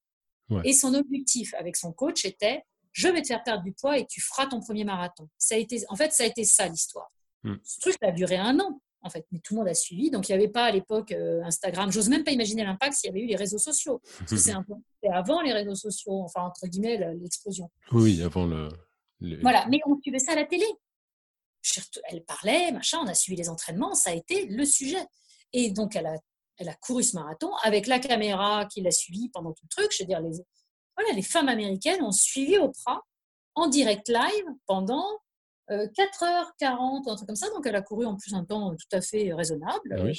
Et 0.66 0.74
son 0.74 0.94
objectif 0.94 1.54
avec 1.54 1.78
son 1.78 1.94
coach 1.94 2.26
était 2.26 2.64
je 2.96 3.10
vais 3.10 3.22
te 3.22 3.28
faire 3.28 3.44
perdre 3.44 3.64
du 3.64 3.74
poids 3.74 3.98
et 3.98 4.06
tu 4.06 4.22
feras 4.22 4.48
ton 4.48 4.62
premier 4.62 4.86
marathon. 4.86 5.28
Ça 5.38 5.56
a 5.56 5.58
été, 5.58 5.84
en 5.90 5.98
fait, 5.98 6.14
ça 6.14 6.24
a 6.24 6.28
été 6.28 6.46
ça 6.46 6.66
l'histoire. 6.68 7.12
Hmm. 7.44 7.56
Ce 7.62 7.82
truc 7.82 7.98
a 8.02 8.12
duré 8.12 8.38
un 8.38 8.58
an 8.62 8.82
en 9.06 9.10
fait. 9.10 9.26
Mais 9.32 9.40
tout 9.40 9.54
le 9.54 9.60
monde 9.60 9.70
a 9.70 9.74
suivi. 9.74 10.10
Donc, 10.10 10.28
il 10.28 10.32
n'y 10.34 10.36
avait 10.42 10.52
pas 10.52 10.66
à 10.66 10.72
l'époque 10.72 11.12
euh, 11.12 11.42
Instagram. 11.44 11.92
J'ose 11.92 12.10
même 12.10 12.24
pas 12.24 12.32
imaginer 12.32 12.64
l'impact 12.64 12.94
s'il 12.94 13.08
y 13.08 13.12
avait 13.12 13.22
eu 13.22 13.28
les 13.28 13.36
réseaux 13.36 13.60
sociaux. 13.60 14.02
C'est 14.26 14.52
avant 15.10 15.42
les 15.42 15.54
réseaux 15.54 15.76
sociaux, 15.76 16.24
enfin, 16.24 16.42
entre 16.42 16.68
guillemets, 16.68 16.98
l'explosion. 17.22 17.70
Oui, 17.92 18.22
avant 18.22 18.46
le. 18.46 18.70
Voilà, 19.42 19.66
mais 19.70 19.80
on 19.86 20.00
suivait 20.02 20.20
ça 20.20 20.34
à 20.34 20.36
la 20.36 20.46
télé. 20.46 20.66
Elle 22.10 22.24
parlait, 22.24 22.72
machin, 22.72 23.00
on 23.02 23.08
a 23.08 23.14
suivi 23.14 23.38
les 23.38 23.50
entraînements, 23.50 23.94
ça 23.94 24.12
a 24.12 24.14
été 24.14 24.46
le 24.46 24.66
sujet. 24.66 25.04
Et 25.54 25.72
donc, 25.72 25.96
elle 25.96 26.06
a, 26.06 26.16
elle 26.58 26.70
a 26.70 26.76
couru 26.76 27.04
ce 27.04 27.16
marathon 27.16 27.50
avec 27.64 27.88
la 27.88 28.00
caméra 28.00 28.66
qui 28.66 28.82
l'a 28.82 28.92
suivi 28.92 29.30
pendant 29.30 29.52
tout 29.52 29.64
le 29.64 29.70
truc. 29.70 29.92
Je 29.92 30.04
veux 30.04 30.08
dire, 30.08 30.22
les, 30.22 30.32
voilà, 30.98 31.14
les 31.14 31.22
femmes 31.22 31.50
américaines 31.50 32.04
ont 32.04 32.12
suivi 32.12 32.58
Oprah 32.58 33.02
en 33.56 33.68
direct 33.68 34.10
live 34.10 34.46
pendant 34.68 35.06
4h40, 35.70 37.08
euh, 37.08 37.12
un 37.12 37.16
truc 37.16 37.28
comme 37.28 37.36
ça. 37.36 37.50
Donc, 37.50 37.66
elle 37.66 37.76
a 37.76 37.82
couru 37.82 38.06
en 38.06 38.16
plus 38.16 38.34
un 38.34 38.44
temps 38.44 38.76
tout 38.76 38.96
à 38.96 39.02
fait 39.02 39.34
raisonnable. 39.34 39.80
Ah 39.92 40.04
oui, 40.04 40.12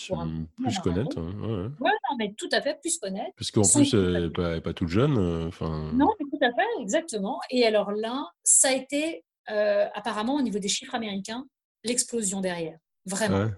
plus 0.57 0.79
connaître. 0.81 1.19
Hein, 1.19 1.73
ouais, 1.81 1.91
non, 1.91 2.17
mais 2.19 2.35
tout 2.37 2.49
à 2.53 2.61
fait, 2.61 2.81
plus 2.81 2.99
connaître. 2.99 3.33
Parce 3.37 3.51
qu'en 3.51 3.63
plus, 3.63 3.95
elle 3.95 4.25
n'est 4.25 4.31
pas, 4.31 4.61
pas, 4.61 4.73
toute 4.73 4.89
jeune. 4.89 5.17
Euh, 5.19 5.49
enfin... 5.49 5.93
Non, 5.95 6.11
mais 6.19 6.27
tout 6.31 6.45
à 6.45 6.53
fait, 6.53 6.83
exactement. 6.83 7.41
Et 7.51 7.65
alors 7.65 7.93
là, 7.93 8.29
ça 8.43 8.69
a 8.69 8.73
été, 8.73 9.25
euh, 9.51 9.87
apparemment, 9.95 10.35
au 10.35 10.43
niveau 10.43 10.59
des 10.59 10.69
chiffres 10.69 10.95
américains, 10.95 11.47
l'explosion 11.85 12.41
derrière. 12.41 12.79
Vraiment. 13.05 13.51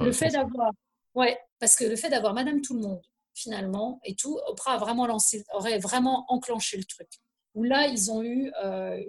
le 0.00 0.12
fait 0.12 0.28
d'avoir. 0.28 0.70
Ouais, 1.14 1.36
parce 1.58 1.76
que 1.76 1.84
le 1.84 1.96
fait 1.96 2.10
d'avoir 2.10 2.32
Madame 2.32 2.60
Tout-le-Monde, 2.60 3.02
finalement, 3.34 4.00
et 4.04 4.14
tout, 4.14 4.38
Oprah 4.46 4.74
a 4.74 4.78
vraiment 4.78 5.06
lancé, 5.06 5.44
aurait 5.52 5.78
vraiment 5.78 6.24
enclenché 6.28 6.76
le 6.76 6.84
truc. 6.84 7.08
Où 7.54 7.64
là, 7.64 7.88
ils 7.88 8.10
ont 8.10 8.22
eu 8.22 8.52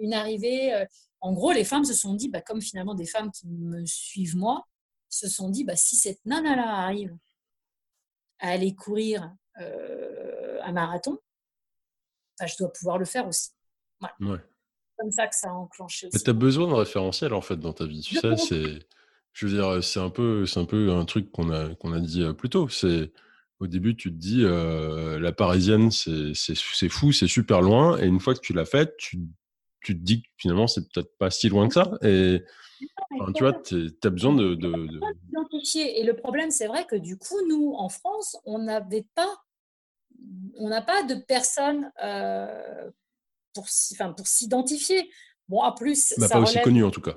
une 0.00 0.14
arrivée 0.14 0.86
en 1.20 1.32
gros, 1.32 1.52
les 1.52 1.64
femmes 1.64 1.84
se 1.84 1.94
sont 1.94 2.14
dit, 2.14 2.28
bah, 2.28 2.40
comme 2.40 2.60
finalement 2.60 2.94
des 2.94 3.06
femmes 3.06 3.30
qui 3.30 3.48
me 3.48 3.84
suivent 3.84 4.36
moi, 4.36 4.66
se 5.08 5.28
sont 5.28 5.50
dit, 5.50 5.64
bah, 5.64 5.76
si 5.76 5.96
cette 5.96 6.24
nana-là 6.24 6.68
arrive 6.68 7.16
à 8.38 8.50
aller 8.50 8.74
courir 8.74 9.34
euh, 9.60 10.60
un 10.62 10.72
marathon, 10.72 11.18
bah, 12.38 12.46
je 12.46 12.54
dois 12.58 12.72
pouvoir 12.72 12.98
le 12.98 13.04
faire 13.04 13.26
aussi. 13.26 13.50
Voilà. 14.00 14.42
comme 14.98 15.10
ça 15.10 15.26
que 15.26 15.34
ça 15.34 15.48
a 15.48 15.52
enclenché 15.52 16.08
aussi. 16.08 16.22
Tu 16.22 16.30
as 16.30 16.34
besoin 16.34 16.68
de 16.68 16.74
référentiel 16.74 17.32
en 17.32 17.40
fait 17.40 17.56
dans 17.56 17.72
ta 17.72 17.86
vie. 17.86 18.02
Tu 18.02 18.16
sais, 18.16 18.36
c'est, 18.36 18.86
je 19.32 19.46
veux 19.46 19.52
dire, 19.52 19.82
c'est 19.82 20.00
un 20.00 20.10
peu, 20.10 20.44
c'est 20.44 20.60
un 20.60 20.66
peu 20.66 20.92
un 20.92 21.06
truc 21.06 21.32
qu'on 21.32 21.50
a, 21.50 21.74
qu'on 21.76 21.92
a 21.92 22.00
dit 22.00 22.22
euh, 22.22 22.34
plus 22.34 22.50
tôt. 22.50 22.68
C'est 22.68 23.10
au 23.58 23.66
début, 23.66 23.96
tu 23.96 24.10
te 24.10 24.16
dis, 24.16 24.44
euh, 24.44 25.18
la 25.18 25.32
parisienne, 25.32 25.90
c'est, 25.90 26.32
c'est 26.34 26.88
fou, 26.90 27.12
c'est 27.12 27.26
super 27.26 27.62
loin. 27.62 27.98
Et 27.98 28.06
une 28.06 28.20
fois 28.20 28.34
que 28.34 28.40
tu 28.40 28.52
l'as 28.52 28.66
faite, 28.66 28.94
tu 28.98 29.18
tu 29.86 29.96
te 29.96 30.02
dis 30.02 30.22
que 30.22 30.28
finalement, 30.36 30.66
c'est 30.66 30.82
peut-être 30.88 31.16
pas 31.16 31.30
si 31.30 31.48
loin 31.48 31.68
que 31.68 31.74
ça. 31.74 31.92
Et 32.02 32.42
tu 33.34 33.44
vois, 33.44 33.52
tu 33.52 33.92
as 34.02 34.10
besoin 34.10 34.34
de. 34.34 34.58
Et 35.76 36.02
le 36.02 36.16
problème, 36.16 36.50
c'est 36.50 36.66
vrai 36.66 36.84
que 36.86 36.96
du 36.96 37.16
coup, 37.16 37.38
nous, 37.48 37.72
en 37.76 37.88
France, 37.88 38.36
on 38.44 38.58
n'avait 38.58 39.06
pas. 39.14 39.42
On 40.58 40.68
n'a 40.68 40.82
pas 40.82 41.04
de 41.04 41.14
personnes 41.14 41.92
euh, 42.02 42.90
pour, 43.54 43.66
enfin, 43.92 44.12
pour 44.12 44.26
s'identifier. 44.26 45.08
Bon, 45.48 45.60
en 45.60 45.72
plus. 45.72 46.14
Bah, 46.18 46.28
pas 46.28 46.40
aussi 46.40 46.60
connu 46.62 46.82
en 46.82 46.90
tout 46.90 47.02
cas. 47.02 47.14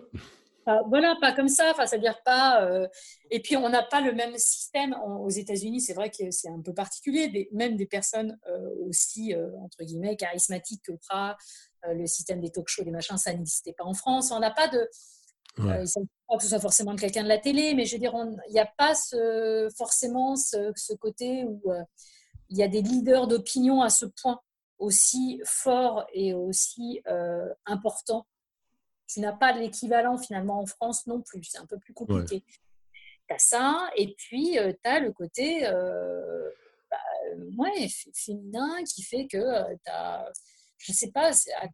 voilà, 0.87 1.15
pas 1.19 1.31
comme 1.31 1.47
ça. 1.47 1.71
Enfin, 1.71 1.87
c'est-à-dire 1.87 2.21
pas. 2.23 2.63
Euh, 2.63 2.87
et 3.31 3.41
puis, 3.41 3.57
on 3.57 3.69
n'a 3.69 3.81
pas 3.81 4.01
le 4.01 4.13
même 4.13 4.37
système 4.37 4.93
aux 4.93 5.29
États-Unis. 5.29 5.81
C'est 5.81 5.93
vrai 5.93 6.11
que 6.11 6.29
c'est 6.29 6.49
un 6.49 6.61
peu 6.61 6.73
particulier. 6.73 7.29
Des, 7.29 7.49
même 7.51 7.77
des 7.77 7.87
personnes 7.87 8.37
euh, 8.47 8.69
aussi 8.87 9.33
entre 9.63 9.83
guillemets 9.83 10.17
charismatiques 10.17 10.83
que 10.83 10.91
Oprah, 10.91 11.35
le 11.83 12.07
système 12.07 12.41
des 12.41 12.51
talk 12.51 12.67
shows, 12.67 12.83
des 12.83 12.91
machins, 12.91 13.17
ça 13.17 13.33
n'existait 13.33 13.73
pas 13.73 13.85
en 13.85 13.93
France. 13.93 14.31
On 14.31 14.39
n'a 14.39 14.51
pas 14.51 14.67
de. 14.67 14.87
Ouais. 15.57 15.79
Euh, 15.79 15.85
il 15.95 16.01
ne 16.01 16.05
pas 16.27 16.37
que 16.37 16.43
ce 16.43 16.49
soit 16.49 16.59
forcément 16.59 16.95
quelqu'un 16.95 17.23
de 17.23 17.27
la 17.27 17.37
télé, 17.37 17.73
mais 17.73 17.85
je 17.85 17.93
veux 17.93 17.99
dire, 17.99 18.13
il 18.47 18.53
n'y 18.53 18.59
a 18.59 18.71
pas 18.77 18.95
ce, 18.95 19.69
forcément 19.77 20.35
ce, 20.35 20.93
côté 20.95 21.43
où 21.43 21.71
euh, 21.71 21.83
il 22.49 22.57
y 22.57 22.63
a 22.63 22.67
des 22.67 22.81
leaders 22.81 23.27
d'opinion 23.27 23.81
à 23.81 23.89
ce 23.89 24.05
point 24.05 24.39
aussi 24.77 25.41
fort 25.45 26.05
et 26.13 26.33
aussi 26.33 27.01
euh, 27.07 27.49
important. 27.65 28.25
Tu 29.07 29.19
n'as 29.19 29.33
pas 29.33 29.51
l'équivalent 29.51 30.17
finalement 30.17 30.59
en 30.61 30.65
France 30.65 31.07
non 31.07 31.21
plus. 31.21 31.43
C'est 31.43 31.57
un 31.57 31.65
peu 31.65 31.79
plus 31.79 31.93
compliqué. 31.93 32.43
Tu 33.27 33.35
as 33.35 33.39
ça, 33.39 33.89
et 33.97 34.13
puis 34.15 34.53
tu 34.53 34.89
as 34.89 34.99
le 34.99 35.11
côté 35.11 35.61
bah, 35.61 36.97
ouais, 37.57 37.87
féminin 38.13 38.83
qui 38.83 39.03
fait 39.03 39.27
que 39.27 39.73
tu 39.73 39.91
as, 39.91 40.31
je 40.79 40.91
ne 40.91 40.95
sais 40.95 41.11
pas, 41.11 41.31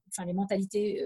enfin, 0.09 0.25
les 0.25 0.33
mentalités 0.33 1.01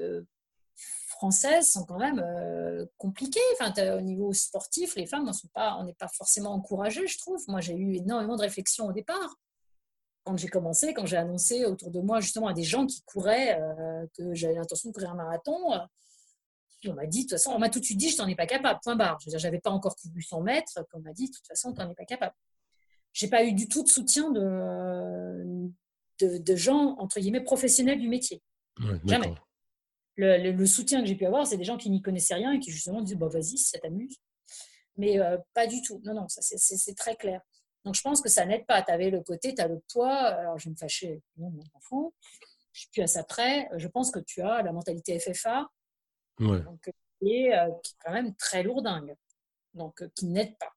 françaises 1.19 1.71
sont 1.71 1.83
quand 1.83 1.97
même 1.99 2.19
euh, 2.19 2.85
compliquées. 2.97 3.39
Enfin, 3.59 3.73
au 3.97 4.01
niveau 4.01 4.31
sportif, 4.31 4.95
les 4.95 5.05
femmes, 5.05 5.29
on 5.55 5.83
n'est 5.83 5.93
pas 5.93 6.07
forcément 6.07 6.53
encouragées, 6.53 7.07
je 7.07 7.17
trouve. 7.17 7.43
Moi, 7.49 7.59
j'ai 7.59 7.75
eu 7.75 7.95
énormément 7.95 8.37
de 8.37 8.41
réflexions 8.41 8.87
au 8.87 8.93
départ. 8.93 9.35
Quand 10.23 10.37
j'ai 10.37 10.47
commencé, 10.47 10.93
quand 10.93 11.05
j'ai 11.05 11.17
annoncé 11.17 11.65
autour 11.65 11.91
de 11.91 11.99
moi 11.99 12.21
justement 12.21 12.47
à 12.47 12.53
des 12.53 12.63
gens 12.63 12.85
qui 12.85 13.01
couraient 13.03 13.59
euh, 13.59 14.05
que 14.17 14.33
j'avais 14.33 14.55
l'intention 14.55 14.89
de 14.89 14.93
courir 14.93 15.11
un 15.11 15.15
marathon, 15.15 15.73
euh, 15.73 15.79
on 16.87 16.93
m'a 16.93 17.05
dit, 17.05 17.19
de 17.19 17.23
toute 17.23 17.31
façon, 17.31 17.51
on 17.51 17.59
m'a 17.59 17.69
tout 17.69 17.79
de 17.79 17.85
suite 17.85 17.97
dit, 17.97 18.09
je 18.09 18.21
n'en 18.21 18.27
ai 18.27 18.35
pas 18.35 18.45
capable, 18.45 18.79
point 18.81 18.95
barre. 18.95 19.19
Je 19.27 19.35
n'avais 19.35 19.59
pas 19.59 19.71
encore 19.71 19.97
couru 19.97 20.21
100 20.21 20.41
mètres, 20.41 20.85
on 20.93 20.99
m'a 20.99 21.11
dit, 21.11 21.27
de 21.27 21.35
toute 21.35 21.47
façon, 21.47 21.73
tu 21.73 21.79
n'en 21.81 21.89
es 21.89 21.95
pas 21.95 22.05
capable. 22.05 22.35
J'ai 23.11 23.27
pas 23.27 23.43
eu 23.43 23.51
du 23.51 23.67
tout 23.67 23.83
de 23.83 23.89
soutien 23.89 24.31
de, 24.31 25.69
de, 26.19 26.55
gens, 26.55 26.95
entre 26.99 27.19
guillemets, 27.19 27.43
professionnels 27.43 27.99
du 27.99 28.07
métier. 28.07 28.41
Jamais 29.05 29.33
le, 30.19 30.65
soutien 30.65 31.01
que 31.01 31.07
j'ai 31.07 31.15
pu 31.15 31.25
avoir, 31.25 31.47
c'est 31.47 31.57
des 31.57 31.63
gens 31.63 31.77
qui 31.77 31.89
n'y 31.89 32.01
connaissaient 32.01 32.35
rien 32.35 32.51
et 32.51 32.59
qui 32.59 32.71
justement 32.71 33.01
disent 33.01 33.17
bah, 33.17 33.27
vas-y, 33.27 33.57
ça 33.57 33.79
t'amuse. 33.79 34.17
Mais 34.97 35.19
euh, 35.19 35.37
pas 35.53 35.67
du 35.67 35.81
tout. 35.81 36.01
Non, 36.03 36.13
non, 36.13 36.27
ça 36.27 36.41
c'est 36.41 36.95
très 36.95 37.15
clair. 37.15 37.41
Donc 37.85 37.95
je 37.95 38.01
pense 38.01 38.21
que 38.21 38.29
ça 38.29 38.45
n'aide 38.45 38.65
pas. 38.65 38.81
Tu 38.81 38.91
avais 38.91 39.09
le 39.09 39.21
côté, 39.21 39.55
tu 39.55 39.61
as 39.61 39.67
le 39.67 39.81
poids. 39.91 40.17
Alors 40.17 40.57
je 40.57 40.65
vais 40.65 40.71
me 40.71 40.75
fâcher, 40.75 41.21
non, 41.37 41.49
mon 41.49 41.63
enfant. 41.73 42.13
Je 42.73 42.81
suis 42.81 42.89
plus 42.91 43.01
à 43.01 43.07
ça 43.07 43.23
près. 43.23 43.69
Je 43.77 43.87
pense 43.87 44.11
que 44.11 44.19
tu 44.19 44.41
as 44.41 44.61
la 44.61 44.71
mentalité 44.71 45.17
FFA, 45.19 45.69
ouais. 46.39 46.61
donc, 46.61 46.91
qui, 47.21 47.33
est, 47.33 47.57
euh, 47.57 47.71
qui, 47.83 47.93
est, 47.93 47.97
quand 48.03 48.11
même 48.11 48.35
très 48.35 48.63
lourdingue, 48.63 49.15
donc 49.73 50.01
euh, 50.01 50.09
qui 50.15 50.25
n'aide 50.25 50.57
pas. 50.57 50.71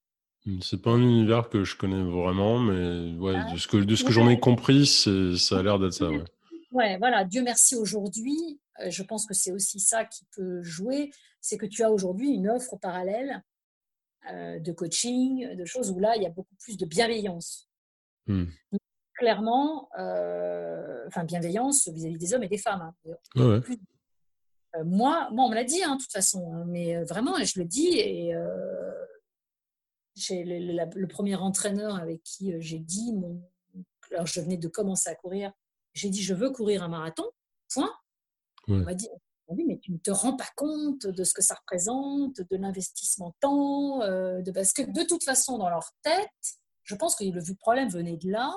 C'est 0.60 0.82
pas 0.82 0.90
un 0.90 1.00
univers 1.00 1.48
que 1.48 1.62
je 1.62 1.76
connais 1.76 2.02
vraiment, 2.02 2.58
mais 2.58 3.16
ouais, 3.16 3.34
ah, 3.36 3.52
de 3.52 3.58
ce 3.58 3.68
que, 3.68 3.76
de 3.76 3.94
ce 3.94 4.02
que 4.02 4.10
j'en 4.10 4.28
ai 4.28 4.40
compris, 4.40 4.86
ça 4.86 5.58
a 5.58 5.62
l'air 5.62 5.78
d'être 5.78 5.92
ça. 5.92 6.08
Ouais. 6.08 6.24
ouais, 6.72 6.98
voilà. 6.98 7.24
Dieu 7.24 7.42
merci 7.42 7.76
aujourd'hui, 7.76 8.60
euh, 8.80 8.90
je 8.90 9.02
pense 9.04 9.24
que 9.26 9.34
c'est 9.34 9.52
aussi 9.52 9.78
ça 9.78 10.04
qui 10.04 10.24
peut 10.34 10.60
jouer, 10.62 11.12
c'est 11.40 11.58
que 11.58 11.66
tu 11.66 11.84
as 11.84 11.92
aujourd'hui 11.92 12.30
une 12.30 12.48
offre 12.48 12.76
parallèle 12.76 13.42
euh, 14.32 14.58
de 14.58 14.72
coaching, 14.72 15.54
de 15.54 15.64
choses 15.64 15.90
où 15.92 16.00
là, 16.00 16.16
il 16.16 16.22
y 16.22 16.26
a 16.26 16.30
beaucoup 16.30 16.54
plus 16.58 16.76
de 16.76 16.86
bienveillance. 16.86 17.68
Hmm. 18.26 18.46
Clairement, 19.14 19.88
euh, 19.98 21.04
enfin 21.06 21.22
bienveillance 21.22 21.88
vis-à-vis 21.88 22.18
des 22.18 22.34
hommes 22.34 22.42
et 22.42 22.48
des 22.48 22.58
femmes. 22.58 22.92
Hein. 23.36 23.62
moi, 24.84 25.28
moi, 25.30 25.44
on 25.44 25.50
me 25.50 25.54
l'a 25.54 25.64
dit, 25.64 25.84
hein, 25.84 25.96
de 25.96 26.02
toute 26.02 26.12
façon, 26.12 26.52
hein, 26.52 26.64
mais 26.66 27.00
vraiment, 27.04 27.36
je 27.44 27.60
le 27.60 27.64
dis, 27.64 27.98
et 27.98 28.34
j'ai 30.14 30.44
le, 30.44 31.06
premier 31.06 31.36
entraîneur 31.36 31.96
avec 31.96 32.22
qui 32.22 32.52
j'ai 32.60 32.78
dit, 32.78 33.12
mon, 33.12 33.42
alors 34.10 34.26
je 34.26 34.40
venais 34.40 34.56
de 34.56 34.68
commencer 34.68 35.08
à 35.10 35.14
courir, 35.14 35.52
j'ai 35.94 36.08
dit, 36.08 36.22
je 36.22 36.34
veux 36.34 36.50
courir 36.50 36.82
un 36.82 36.88
marathon, 36.88 37.24
point. 37.72 37.90
On 38.68 38.76
m'a 38.78 38.94
dit, 38.94 39.08
mais 39.66 39.78
tu 39.78 39.92
ne 39.92 39.98
te 39.98 40.10
rends 40.10 40.36
pas 40.36 40.48
compte 40.56 41.06
de 41.06 41.24
ce 41.24 41.34
que 41.34 41.42
ça 41.42 41.54
représente, 41.54 42.40
de 42.40 42.56
l'investissement 42.56 43.34
temps, 43.40 44.02
euh, 44.02 44.40
de... 44.40 44.50
parce 44.50 44.72
que 44.72 44.82
de 44.82 45.02
toute 45.02 45.24
façon, 45.24 45.58
dans 45.58 45.68
leur 45.68 45.90
tête, 46.02 46.30
je 46.84 46.94
pense 46.94 47.14
que 47.14 47.24
le 47.24 47.54
problème 47.54 47.88
venait 47.88 48.16
de 48.16 48.30
là. 48.30 48.52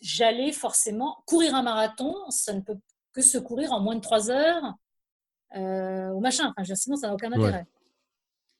J'allais 0.00 0.52
forcément 0.52 1.22
courir 1.26 1.54
un 1.54 1.62
marathon, 1.62 2.14
ça 2.30 2.52
ne 2.52 2.60
peut 2.60 2.78
que 3.12 3.22
se 3.22 3.38
courir 3.38 3.72
en 3.72 3.80
moins 3.80 3.96
de 3.96 4.00
trois 4.00 4.30
heures 4.30 4.74
euh, 5.56 6.08
au 6.10 6.20
machin. 6.20 6.52
Enfin, 6.56 6.74
sinon, 6.74 6.96
ça 6.96 7.08
n'a 7.08 7.14
aucun 7.14 7.32
intérêt. 7.32 7.66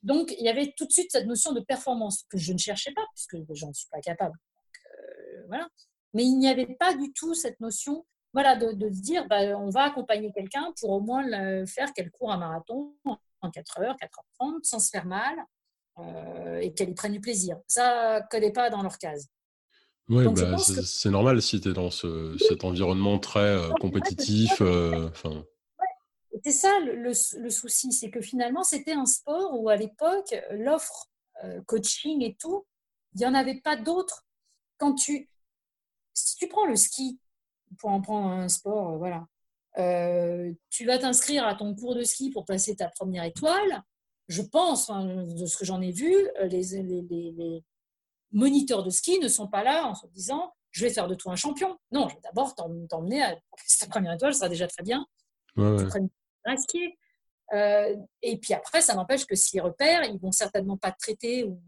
Donc, 0.03 0.33
il 0.39 0.45
y 0.45 0.49
avait 0.49 0.73
tout 0.75 0.85
de 0.85 0.91
suite 0.91 1.11
cette 1.11 1.27
notion 1.27 1.53
de 1.53 1.59
performance 1.59 2.25
que 2.29 2.37
je 2.37 2.53
ne 2.53 2.57
cherchais 2.57 2.91
pas, 2.91 3.05
puisque 3.13 3.37
je 3.53 3.65
n'en 3.65 3.73
suis 3.73 3.87
pas 3.89 4.01
capable. 4.01 4.35
Euh, 4.75 5.43
voilà. 5.47 5.67
Mais 6.13 6.23
il 6.23 6.37
n'y 6.37 6.49
avait 6.49 6.75
pas 6.79 6.93
du 6.93 7.13
tout 7.13 7.33
cette 7.33 7.59
notion 7.59 8.05
voilà, 8.33 8.55
de, 8.55 8.71
de, 8.71 8.89
se 8.89 9.01
dire, 9.01 9.27
bah, 9.27 9.57
on 9.57 9.69
va 9.69 9.83
accompagner 9.83 10.31
quelqu'un 10.31 10.73
pour 10.79 10.91
au 10.91 11.01
moins 11.01 11.23
le 11.25 11.65
faire 11.65 11.91
qu'elle 11.93 12.11
court 12.11 12.31
un 12.31 12.37
marathon 12.37 12.95
en 13.41 13.51
4 13.51 13.79
heures, 13.81 13.95
4h30, 13.95 14.63
sans 14.63 14.79
se 14.79 14.89
faire 14.89 15.05
mal 15.05 15.35
euh, 15.99 16.59
et 16.59 16.73
qu'elle 16.73 16.89
y 16.89 16.93
prenne 16.93 17.13
du 17.13 17.19
plaisir. 17.19 17.57
Ça 17.67 18.21
ne 18.21 18.27
connaît 18.29 18.53
pas 18.53 18.69
dans 18.69 18.81
leur 18.81 18.97
case. 18.97 19.27
Oui, 20.07 20.25
bah, 20.27 20.57
c'est 20.57 21.09
normal 21.09 21.41
si 21.41 21.61
tu 21.61 21.69
es 21.69 21.73
dans 21.73 21.91
ce, 21.91 22.37
cet 22.47 22.63
environnement 22.63 23.19
très 23.19 23.39
euh, 23.39 23.69
compétitif. 23.79 24.61
C'est 26.43 26.51
ça 26.51 26.79
le, 26.79 26.95
le, 26.95 27.49
souci, 27.49 27.91
c'est 27.91 28.09
que 28.09 28.21
finalement, 28.21 28.63
c'était 28.63 28.93
un 28.93 29.05
sport 29.05 29.59
où 29.59 29.69
à 29.69 29.75
l'époque, 29.75 30.35
l'offre 30.51 31.09
coaching 31.65 32.21
et 32.21 32.35
tout, 32.35 32.65
il 33.13 33.19
n'y 33.19 33.25
en 33.25 33.33
avait 33.33 33.59
pas 33.59 33.75
d'autres. 33.75 34.25
Quand 34.77 34.93
tu, 34.93 35.29
si 36.13 36.35
tu 36.37 36.47
prends 36.47 36.65
le 36.65 36.75
ski, 36.75 37.19
pour 37.77 37.89
en 37.89 38.01
prendre 38.01 38.27
un 38.27 38.49
sport, 38.49 38.91
euh, 38.91 38.97
voilà. 38.97 39.27
Euh, 39.77 40.51
tu 40.69 40.85
vas 40.85 40.97
t'inscrire 40.97 41.45
à 41.45 41.55
ton 41.55 41.73
cours 41.75 41.95
de 41.95 42.03
ski 42.03 42.29
pour 42.29 42.45
passer 42.45 42.75
ta 42.75 42.89
première 42.89 43.23
étoile. 43.23 43.83
Je 44.27 44.41
pense, 44.41 44.89
de 44.89 45.45
ce 45.45 45.57
que 45.57 45.65
j'en 45.65 45.81
ai 45.81 45.91
vu, 45.91 46.13
euh, 46.39 46.47
les, 46.47 46.63
les, 46.83 47.63
moniteurs 48.33 48.83
de 48.83 48.89
ski 48.89 49.19
ne 49.19 49.27
sont 49.27 49.47
pas 49.47 49.61
là 49.63 49.85
en 49.85 49.93
se 49.93 50.07
disant 50.07 50.53
je 50.71 50.85
vais 50.85 50.93
faire 50.93 51.07
de 51.07 51.15
toi 51.15 51.33
un 51.33 51.35
champion. 51.35 51.77
Non, 51.91 52.07
je 52.07 52.15
vais 52.15 52.21
d'abord 52.21 52.55
t'emmener 52.55 53.21
à 53.21 53.35
ta 53.79 53.87
première 53.87 54.13
étoile, 54.13 54.33
ça 54.33 54.39
sera 54.39 54.49
déjà 54.49 54.67
très 54.67 54.83
bien. 54.83 55.05
Ouais, 55.57 55.69
ouais. 55.69 56.09
Ski. 56.57 56.97
et 58.21 58.37
puis 58.37 58.53
après, 58.53 58.81
ça 58.81 58.95
n'empêche 58.95 59.25
que 59.25 59.35
s'ils 59.35 59.61
repèrent, 59.61 60.03
ils 60.03 60.19
vont 60.19 60.31
certainement 60.31 60.77
pas 60.77 60.91
te 60.91 60.99
traiter 60.99 61.43
ou 61.43 61.61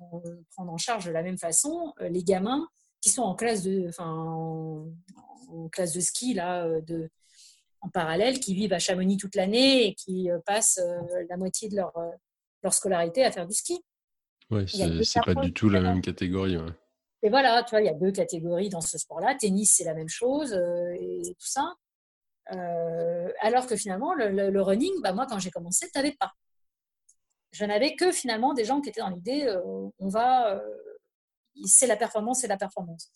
prendre 0.55 0.71
en 0.71 0.77
charge 0.77 1.05
de 1.05 1.11
la 1.11 1.23
même 1.23 1.37
façon 1.37 1.93
les 1.99 2.23
gamins 2.23 2.67
qui 3.03 3.09
sont 3.09 3.23
en 3.23 3.35
classe 3.35 3.63
de, 3.63 3.85
enfin, 3.89 4.09
en 5.49 5.69
classe 5.69 5.93
de 5.93 5.99
ski 5.99 6.33
là, 6.33 6.65
euh, 6.65 6.81
de, 6.81 7.09
en 7.81 7.89
parallèle, 7.89 8.39
qui 8.39 8.55
vivent 8.55 8.71
à 8.71 8.79
Chamonix 8.79 9.17
toute 9.17 9.35
l'année 9.35 9.87
et 9.87 9.93
qui 9.93 10.31
euh, 10.31 10.39
passent 10.45 10.79
euh, 10.81 11.25
la 11.29 11.35
moitié 11.35 11.67
de 11.67 11.75
leur, 11.75 11.91
leur 12.63 12.73
scolarité 12.73 13.25
à 13.25 13.31
faire 13.31 13.45
du 13.45 13.53
ski. 13.53 13.83
Oui, 14.49 14.65
c'est 15.03 15.21
pas 15.23 15.35
du 15.35 15.51
tout 15.51 15.69
la 15.69 15.81
même 15.81 16.01
catégorie. 16.01 16.57
Et 17.23 17.29
voilà, 17.29 17.63
tu 17.63 17.71
vois, 17.71 17.81
il 17.81 17.85
y 17.85 17.89
a 17.89 17.93
deux 17.93 18.11
catégories 18.11 18.69
dans 18.69 18.81
ce 18.81 18.97
sport-là. 18.97 19.35
Tennis, 19.35 19.75
c'est 19.77 19.85
la 19.85 19.93
même 19.93 20.09
chose 20.09 20.53
et 20.53 21.21
tout 21.23 21.47
ça. 21.47 21.73
Alors 22.45 23.67
que 23.67 23.75
finalement, 23.75 24.13
le, 24.13 24.61
running, 24.61 24.93
bah, 25.01 25.13
moi, 25.13 25.25
quand 25.27 25.39
j'ai 25.39 25.51
commencé, 25.51 25.87
tu 25.91 25.97
n'avais 25.97 26.13
pas. 26.13 26.33
Je 27.51 27.65
n'avais 27.65 27.95
que 27.95 28.11
finalement 28.11 28.53
des 28.53 28.65
gens 28.65 28.81
qui 28.81 28.89
étaient 28.89 29.01
dans 29.01 29.09
l'idée, 29.09 29.47
on 29.99 30.09
va, 30.09 30.61
c'est 31.65 31.87
la 31.87 31.97
performance, 31.97 32.41
c'est 32.41 32.47
la 32.47 32.57
performance. 32.57 33.11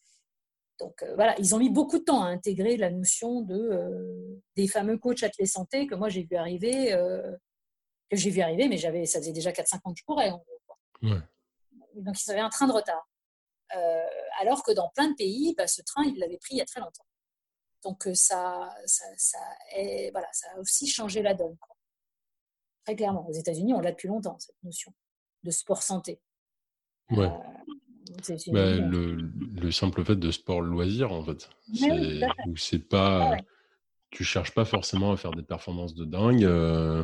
Donc 0.80 1.02
euh, 1.02 1.16
voilà, 1.16 1.36
ils 1.40 1.56
ont 1.56 1.60
mis 1.60 1.70
beaucoup 1.70 1.98
de 1.98 2.04
temps 2.04 2.24
à 2.24 2.28
intégrer 2.28 2.78
la 2.78 2.92
notion 2.92 3.42
de, 3.42 3.56
euh, 3.56 4.42
des 4.56 4.68
fameux 4.68 4.98
coachs 4.98 5.24
athlètes 5.24 5.48
santé 5.48 5.88
que 5.88 5.96
moi 5.96 6.10
j'ai 6.10 6.24
vu 6.24 6.36
arriver, 6.36 6.94
euh, 6.94 7.32
que 8.10 8.18
j'ai 8.18 8.30
vu 8.30 8.42
arriver, 8.42 8.68
mais 8.68 8.78
j'avais, 8.78 9.06
ça 9.06 9.20
faisait 9.20 9.34
déjà 9.34 9.52
4-5 9.52 9.80
ans 9.84 9.94
que 9.94 10.00
je 10.00 10.04
courais. 10.04 10.32
Donc 11.96 12.16
ils 12.22 12.32
avaient 12.32 12.42
un 12.42 12.50
train 12.50 12.68
de 12.68 12.74
retard. 12.74 13.08
alors 14.40 14.64
que 14.64 14.72
dans 14.72 14.90
plein 14.90 15.10
de 15.10 15.16
pays, 15.16 15.56
bah, 15.58 15.68
ce 15.68 15.82
train, 15.82 16.04
ils 16.04 16.18
l'avaient 16.20 16.38
pris 16.38 16.56
il 16.56 16.58
y 16.58 16.62
a 16.62 16.66
très 16.66 16.80
longtemps. 16.80 17.06
Donc 17.88 18.10
ça, 18.16 18.70
ça, 18.86 19.06
ça, 19.16 19.38
est, 19.74 20.12
voilà, 20.12 20.28
ça 20.34 20.48
a 20.54 20.60
aussi 20.60 20.88
changé 20.88 21.22
la 21.22 21.34
donne. 21.34 21.56
Très 22.84 22.98
clairement, 22.98 23.26
aux 23.30 23.34
États-Unis, 23.34 23.74
on 23.74 23.80
l'a 23.80 23.92
depuis 23.92 24.10
longtemps, 24.10 24.38
cette 24.40 24.62
notion 24.62 24.94
de 25.44 25.52
sport 25.52 25.82
santé. 25.82 26.20
Ouais. 27.12 27.32
Bah, 28.48 28.76
le, 28.76 29.16
le, 29.16 29.72
simple 29.72 30.04
fait 30.04 30.18
de 30.18 30.32
sport 30.32 30.60
loisir, 30.60 31.14
en 31.14 31.24
fait. 31.24 31.50
c'est 32.56 32.80
pas. 32.80 33.36
Ah 33.36 33.38
tu 34.10 34.24
cherches 34.24 34.54
pas 34.54 34.66
forcément 34.66 35.12
à 35.12 35.18
faire 35.18 35.32
des 35.32 35.44
performances 35.44 35.94
de 35.94 36.06
dingue. 36.06 36.44
Euh, 36.44 37.04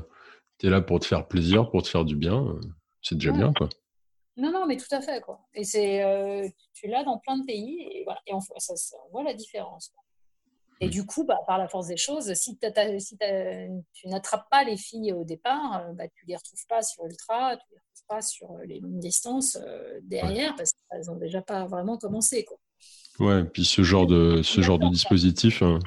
tu 0.57 0.67
es 0.67 0.69
là 0.69 0.81
pour 0.81 0.99
te 0.99 1.05
faire 1.05 1.27
plaisir, 1.27 1.69
pour 1.69 1.83
te 1.83 1.89
faire 1.89 2.05
du 2.05 2.15
bien. 2.15 2.45
Euh, 2.45 2.59
c'est 3.01 3.15
déjà 3.15 3.31
bien, 3.31 3.51
quoi. 3.53 3.67
Non, 4.37 4.51
non, 4.51 4.65
mais 4.65 4.77
tout 4.77 4.93
à 4.95 5.01
fait, 5.01 5.21
quoi. 5.21 5.41
Et 5.53 5.63
c'est, 5.63 6.03
euh, 6.03 6.47
tu 6.73 6.87
l'as 6.87 7.03
dans 7.03 7.19
plein 7.19 7.37
de 7.37 7.45
pays, 7.45 7.81
et, 7.91 8.03
voilà, 8.03 8.21
et 8.25 8.33
on, 8.33 8.39
ça, 8.39 8.97
on 9.07 9.11
voit 9.11 9.23
la 9.23 9.33
différence. 9.33 9.93
Et 10.79 10.89
du 10.89 11.05
coup, 11.05 11.23
bah, 11.23 11.39
par 11.47 11.57
la 11.57 11.67
force 11.67 11.87
des 11.87 11.97
choses, 11.97 12.33
si, 12.33 12.57
si 12.99 13.17
tu 13.93 14.07
n'attrapes 14.07 14.49
pas 14.49 14.63
les 14.63 14.77
filles 14.77 15.13
au 15.13 15.23
départ, 15.23 15.85
bah, 15.93 16.07
tu 16.07 16.25
ne 16.25 16.29
les 16.29 16.35
retrouves 16.35 16.65
pas 16.67 16.81
sur 16.81 17.05
Ultra, 17.05 17.55
tu 17.57 17.63
les 17.71 17.79
pas 18.07 18.21
sur 18.21 18.51
euh, 18.51 18.65
les 18.65 18.79
longues 18.79 18.99
distances 18.99 19.57
euh, 19.61 19.99
derrière 20.03 20.55
parce 20.55 20.71
qu'elles 20.73 21.05
n'ont 21.07 21.15
déjà 21.15 21.41
pas 21.41 21.65
vraiment 21.65 21.97
commencé. 21.97 22.45
Quoi. 22.45 22.57
Ouais, 23.19 23.43
puis 23.43 23.65
ce 23.65 23.83
genre 23.83 24.07
de, 24.07 24.41
ce 24.43 24.61
genre 24.61 24.79
de 24.79 24.89
dispositif, 24.89 25.61
hein, 25.61 25.79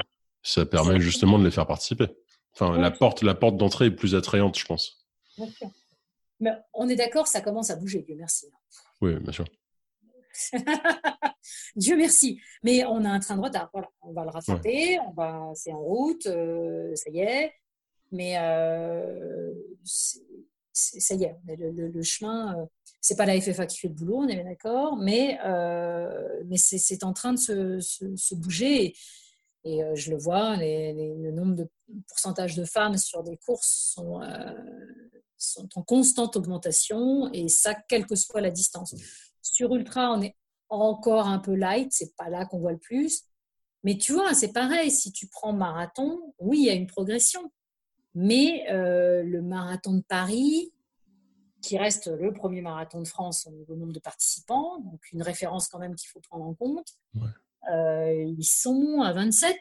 ça 0.43 0.65
permet 0.65 1.01
justement 1.01 1.39
de 1.39 1.45
les 1.45 1.51
faire 1.51 1.67
participer. 1.67 2.07
Enfin, 2.55 2.79
la 2.79 2.91
porte, 2.91 3.23
la 3.23 3.35
porte 3.35 3.57
d'entrée 3.57 3.87
est 3.87 3.91
plus 3.91 4.15
attrayante, 4.15 4.59
je 4.59 4.65
pense. 4.65 5.05
Mais 6.41 6.53
on 6.73 6.89
est 6.89 6.97
d'accord, 6.97 7.27
ça 7.27 7.41
commence 7.41 7.71
à 7.71 7.77
bouger, 7.77 8.03
Dieu 8.03 8.15
merci. 8.17 8.47
Oui, 9.01 9.15
bien 9.17 9.33
sûr. 9.33 9.45
Dieu 11.77 11.97
merci. 11.97 12.41
Mais 12.63 12.85
on 12.85 13.05
a 13.05 13.11
un 13.11 13.21
train 13.21 13.37
de 13.37 13.43
retard. 13.43 13.71
Voilà, 13.73 13.89
on 14.03 14.13
va 14.13 14.25
le 14.25 14.31
rattraper. 14.31 14.99
On 15.01 15.13
va, 15.13 15.51
c'est 15.55 15.73
en 15.73 15.81
route. 15.81 16.27
Euh, 16.27 16.95
ça 16.95 17.11
y 17.11 17.21
est. 17.21 17.53
Mais 18.13 18.39
euh, 18.39 19.53
ça 19.83 21.15
y 21.15 21.25
est, 21.25 21.37
le, 21.47 22.03
chemin. 22.03 22.59
Euh, 22.59 22.67
c'est 23.01 23.17
pas 23.17 23.27
la 23.27 23.41
FFA 23.41 23.67
qui 23.67 23.79
fait 23.79 23.89
le 23.89 23.95
boulot, 23.95 24.19
on 24.19 24.29
est 24.29 24.35
bien 24.35 24.45
d'accord. 24.45 24.97
Mais 24.97 25.39
mais 26.47 26.57
c'est 26.57 27.05
en 27.05 27.13
train 27.13 27.33
de 27.33 27.39
se, 27.39 28.35
bouger. 28.35 28.95
Et, 29.65 29.83
je 29.95 30.11
le 30.11 30.17
vois, 30.17 30.57
le 30.57 31.31
nombre 31.33 31.55
de 31.55 31.69
pourcentage 32.09 32.55
de 32.55 32.65
femmes 32.65 32.97
sur 32.97 33.23
des 33.23 33.37
courses 33.37 33.93
sont, 33.95 34.21
sont 35.37 35.69
en 35.77 35.83
constante 35.83 36.37
augmentation. 36.37 37.31
Et 37.33 37.49
ça, 37.49 37.75
quelle 37.75 38.07
que 38.07 38.17
soit 38.17 38.41
la 38.41 38.51
distance. 38.51 38.95
Sur 39.53 39.75
Ultra, 39.75 40.13
on 40.13 40.23
est 40.23 40.35
encore 40.69 41.27
un 41.27 41.39
peu 41.39 41.55
light, 41.55 41.93
c'est 41.93 42.17
pas 42.17 42.29
là 42.29 42.47
qu'on 42.47 42.59
voit 42.59 42.73
le 42.73 42.79
plus. 42.79 43.23
Mais 43.85 43.97
tu 43.97 44.13
vois, 44.13 44.35
c'est 44.35 44.53
pareil, 44.53 44.91
si 44.91 45.13
tu 45.13 45.29
prends 45.29 45.53
marathon, 45.53 46.35
oui, 46.41 46.59
il 46.59 46.65
y 46.65 46.71
a 46.71 46.75
une 46.75 46.89
progression. 46.89 47.53
Mais 48.15 48.65
euh, 48.71 49.23
le 49.23 49.43
marathon 49.43 49.95
de 49.95 50.03
Paris, 50.03 50.73
qui 51.63 51.79
reste 51.79 52.09
le 52.09 52.33
premier 52.33 52.63
marathon 52.63 53.01
de 53.01 53.07
France 53.07 53.47
au 53.47 53.53
niveau 53.53 53.77
nombre 53.77 53.93
de 53.93 54.01
participants, 54.01 54.81
donc 54.81 55.01
une 55.13 55.23
référence 55.23 55.69
quand 55.69 55.79
même 55.79 55.95
qu'il 55.95 56.09
faut 56.09 56.21
prendre 56.21 56.45
en 56.45 56.55
compte, 56.55 56.89
euh, 57.71 58.35
ils 58.39 58.45
sont 58.45 59.03
à 59.03 59.13
27%. 59.13 59.55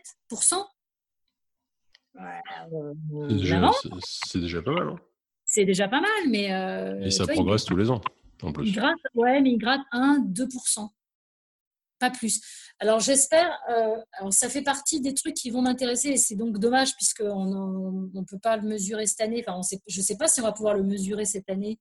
c'est 3.28 4.40
déjà, 4.40 4.62
pas 4.62 4.72
mal. 4.72 4.88
Hein. 4.88 5.00
c'est 5.44 5.66
déjà 5.66 5.88
pas 5.88 6.02
mal, 6.02 6.30
mais. 6.30 6.54
Euh, 6.54 7.02
Et 7.02 7.12
ça 7.12 7.28
progresse 7.28 7.66
tous 7.66 7.76
les 7.76 7.92
ans. 7.92 8.02
En 8.42 8.52
plus. 8.52 8.68
Il 8.68 8.74
gratte, 8.74 9.00
ouais, 9.14 9.42
mais 9.42 9.52
il 9.52 9.58
gratte 9.58 9.82
1-2%. 9.94 10.90
Pas 12.00 12.12
plus. 12.12 12.42
Alors 12.80 13.00
j'espère, 13.00 13.58
euh, 13.70 13.96
alors 14.14 14.34
ça 14.34 14.50
fait 14.50 14.62
partie 14.62 15.00
des 15.00 15.14
trucs 15.14 15.36
qui 15.36 15.50
vont 15.50 15.62
m'intéresser 15.62 16.10
et 16.10 16.18
c'est 16.18 16.36
donc 16.36 16.58
dommage 16.60 16.94
puisqu'on 16.96 18.10
ne 18.14 18.24
peut 18.26 18.40
pas 18.40 18.58
le 18.58 18.68
mesurer 18.68 19.06
cette 19.06 19.22
année. 19.22 19.44
Enfin, 19.46 19.58
on 19.58 19.62
sait, 19.62 19.80
je 19.88 20.00
ne 20.00 20.04
sais 20.04 20.18
pas 20.18 20.28
si 20.28 20.42
on 20.42 20.44
va 20.44 20.52
pouvoir 20.52 20.76
le 20.76 20.84
mesurer 20.84 21.24
cette 21.24 21.50
année 21.50 21.80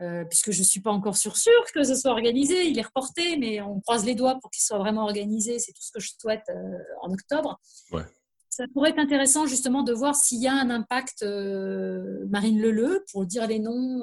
euh, 0.00 0.24
puisque 0.24 0.50
je 0.50 0.60
ne 0.60 0.64
suis 0.64 0.80
pas 0.80 0.92
encore 0.92 1.16
sûre, 1.16 1.36
sûre 1.36 1.52
que 1.74 1.84
ce 1.84 1.94
soit 1.94 2.10
organisé. 2.10 2.68
Il 2.68 2.78
est 2.78 2.82
reporté, 2.82 3.36
mais 3.36 3.60
on 3.60 3.80
croise 3.80 4.06
les 4.06 4.14
doigts 4.14 4.38
pour 4.40 4.50
qu'il 4.50 4.62
soit 4.62 4.78
vraiment 4.78 5.02
organisé. 5.02 5.58
C'est 5.58 5.72
tout 5.72 5.82
ce 5.82 5.92
que 5.92 6.00
je 6.00 6.10
souhaite 6.18 6.48
euh, 6.48 6.78
en 7.02 7.12
octobre. 7.12 7.60
Ouais. 7.92 8.04
Ça 8.48 8.64
pourrait 8.72 8.90
être 8.90 8.98
intéressant 8.98 9.46
justement 9.46 9.82
de 9.82 9.92
voir 9.92 10.16
s'il 10.16 10.40
y 10.40 10.48
a 10.48 10.54
un 10.54 10.70
impact 10.70 11.22
Marine 11.22 12.60
Leleu, 12.60 13.04
pour 13.12 13.24
dire 13.24 13.46
les 13.46 13.60
noms 13.60 14.02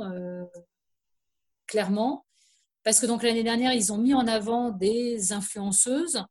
clairement. 1.75 2.25
Parce 2.85 3.01
que 3.01 3.05
donc 3.05 3.21
l'année 3.21 3.43
dernière, 3.43 3.73
ils 3.73 3.91
ont 3.91 3.97
mis 3.97 4.13
en 4.13 4.27
avant 4.27 4.69
des 4.69 5.33
influenceuses 5.33 6.23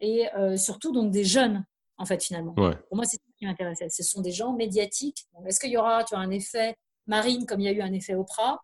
et 0.00 0.32
euh, 0.34 0.56
surtout 0.56 0.92
donc 0.92 1.10
des 1.10 1.24
jeunes, 1.24 1.66
en 1.98 2.06
fait, 2.06 2.22
finalement. 2.22 2.54
Pour 2.54 2.96
moi, 2.96 3.04
c'est 3.04 3.18
ce 3.18 3.38
qui 3.38 3.44
m'intéressait. 3.44 3.90
Ce 3.90 4.02
sont 4.02 4.22
des 4.22 4.32
gens 4.32 4.54
médiatiques. 4.54 5.26
Est-ce 5.46 5.60
qu'il 5.60 5.70
y 5.70 5.76
aura 5.76 6.04
tu 6.04 6.14
vois, 6.14 6.24
un 6.24 6.30
effet 6.30 6.74
marine 7.06 7.44
comme 7.44 7.60
il 7.60 7.64
y 7.64 7.68
a 7.68 7.72
eu 7.72 7.82
un 7.82 7.92
effet 7.92 8.14
Oprah? 8.14 8.62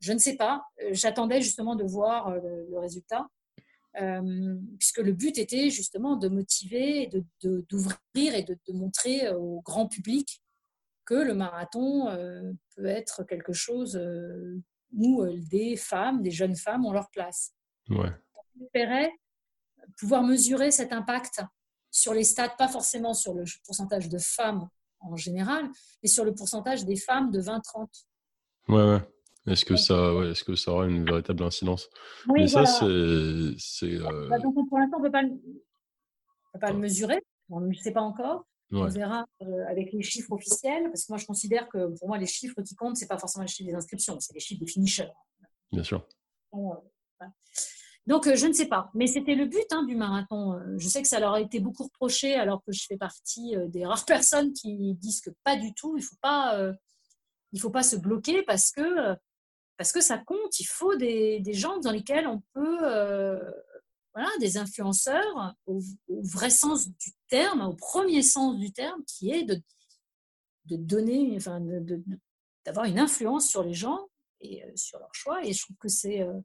Je 0.00 0.14
ne 0.14 0.18
sais 0.18 0.36
pas. 0.36 0.64
Euh, 0.82 0.88
j'attendais 0.92 1.42
justement 1.42 1.76
de 1.76 1.84
voir 1.84 2.28
euh, 2.28 2.38
le, 2.70 2.78
résultat. 2.78 3.26
puisque 4.78 5.02
le 5.08 5.12
but 5.12 5.36
était 5.36 5.68
justement 5.68 6.16
de 6.16 6.28
motiver, 6.28 7.10
d'ouvrir 7.42 7.98
de, 8.14 8.38
et 8.38 8.42
de, 8.42 8.72
montrer 8.72 9.28
au 9.34 9.60
grand 9.60 9.86
public 9.86 10.40
que 11.04 11.14
le 11.14 11.34
marathon 11.34 12.06
peut 12.74 12.86
être 12.86 13.24
quelque 13.24 13.52
chose 13.52 14.00
où 14.94 15.22
euh, 15.22 15.36
des 15.50 15.76
femmes, 15.76 16.22
des 16.22 16.30
jeunes 16.30 16.56
femmes 16.56 16.84
ont 16.84 16.92
leur 16.92 17.10
place. 17.10 17.54
Ouais. 17.88 18.10
On 18.34 18.64
espérait 18.64 19.12
pouvoir 19.98 20.22
mesurer 20.22 20.70
cet 20.70 20.92
impact 20.92 21.42
sur 21.90 22.14
les 22.14 22.24
stats, 22.24 22.48
pas 22.50 22.68
forcément 22.68 23.14
sur 23.14 23.34
le 23.34 23.44
pourcentage 23.64 24.08
de 24.08 24.18
femmes 24.18 24.68
en 25.00 25.16
général, 25.16 25.68
mais 26.02 26.08
sur 26.08 26.24
le 26.24 26.34
pourcentage 26.34 26.84
des 26.84 26.96
femmes 26.96 27.30
de 27.30 27.40
20-30. 27.40 27.88
Ouais, 28.68 28.76
ouais. 28.76 29.00
Est-ce 29.46 29.64
que, 29.64 29.74
ça, 29.74 30.14
ouais, 30.14 30.30
est-ce 30.30 30.44
que 30.44 30.54
ça 30.54 30.70
aura 30.70 30.86
une 30.86 31.04
véritable 31.04 31.42
incidence? 31.42 31.90
Oui, 32.28 32.42
Mais 32.42 32.48
ça, 32.48 32.64
c'est. 32.64 32.84
Euh... 32.86 34.28
Bah, 34.28 34.36
pour 34.40 34.78
l'instant, 34.78 34.98
on 34.98 35.00
ne 35.00 35.06
peut 35.06 35.10
pas, 35.10 35.22
le, 35.22 35.30
peut 36.52 36.60
pas 36.60 36.72
le 36.72 36.78
mesurer. 36.78 37.20
On 37.50 37.60
ne 37.60 37.68
le 37.68 37.74
sait 37.74 37.92
pas 37.92 38.02
encore. 38.02 38.46
On 38.72 38.88
verra 38.88 39.26
euh, 39.42 39.66
avec 39.68 39.92
les 39.92 40.02
chiffres 40.02 40.32
officiels, 40.32 40.84
parce 40.84 41.04
que 41.04 41.12
moi 41.12 41.18
je 41.18 41.26
considère 41.26 41.68
que 41.68 41.88
pour 41.98 42.08
moi 42.08 42.18
les 42.18 42.26
chiffres 42.26 42.62
qui 42.62 42.74
comptent, 42.74 42.96
ce 42.96 43.02
n'est 43.02 43.08
pas 43.08 43.18
forcément 43.18 43.42
les 43.42 43.48
chiffres 43.48 43.68
des 43.68 43.76
inscriptions, 43.76 44.18
c'est 44.20 44.32
les 44.32 44.40
chiffres 44.40 44.60
des 44.60 44.66
finishers. 44.66 45.10
Bien 45.70 45.82
sûr. 45.82 46.06
Donc 48.06 48.26
euh, 48.26 48.34
je 48.34 48.46
ne 48.46 48.52
sais 48.52 48.66
pas, 48.66 48.90
mais 48.94 49.06
c'était 49.06 49.34
le 49.34 49.46
but 49.46 49.66
hein, 49.70 49.84
du 49.84 49.94
marathon. 49.94 50.54
Euh, 50.54 50.78
je 50.78 50.88
sais 50.88 51.02
que 51.02 51.08
ça 51.08 51.20
leur 51.20 51.34
a 51.34 51.40
été 51.40 51.60
beaucoup 51.60 51.84
reproché, 51.84 52.34
alors 52.34 52.62
que 52.64 52.72
je 52.72 52.84
fais 52.86 52.96
partie 52.96 53.54
des 53.68 53.84
rares 53.84 54.04
personnes 54.06 54.52
qui 54.52 54.94
disent 54.94 55.20
que 55.20 55.30
pas 55.44 55.56
du 55.56 55.74
tout, 55.74 55.96
il 55.96 56.00
ne 56.00 56.06
faut, 56.06 56.16
pas, 56.20 56.72
il 57.52 57.60
faut 57.60 57.70
pas 57.70 57.82
se 57.82 57.96
bloquer 57.96 58.42
parce 58.42 58.70
que, 58.70 59.14
parce 59.76 59.92
que 59.92 60.00
ça 60.00 60.18
compte. 60.18 60.60
Il 60.60 60.66
faut 60.66 60.96
des, 60.96 61.40
des 61.40 61.52
gens 61.52 61.78
dans 61.80 61.92
lesquels 61.92 62.26
on 62.26 62.42
peut 62.54 62.78
voilà, 64.14 64.28
des 64.40 64.58
influenceurs 64.58 65.54
au, 65.66 65.80
vrai 66.08 66.50
sens 66.50 66.88
du 66.88 67.12
terme, 67.28 67.62
au 67.62 67.74
premier 67.74 68.22
sens 68.22 68.58
du 68.58 68.72
terme, 68.72 69.02
qui 69.06 69.30
est 69.30 69.44
de, 69.44 69.60
de 70.66 70.76
donner, 70.76 71.34
enfin, 71.36 71.60
d'avoir 72.64 72.86
une 72.86 72.98
influence 72.98 73.48
sur 73.48 73.62
les 73.62 73.74
gens 73.74 74.08
et 74.40 74.64
euh, 74.64 74.70
sur 74.76 74.98
leur 74.98 75.14
choix. 75.14 75.44
Et 75.44 75.52
je 75.52 75.62
trouve 75.62 75.76
que 75.78 75.88
c'est 75.88 76.22
euh, 76.22 76.40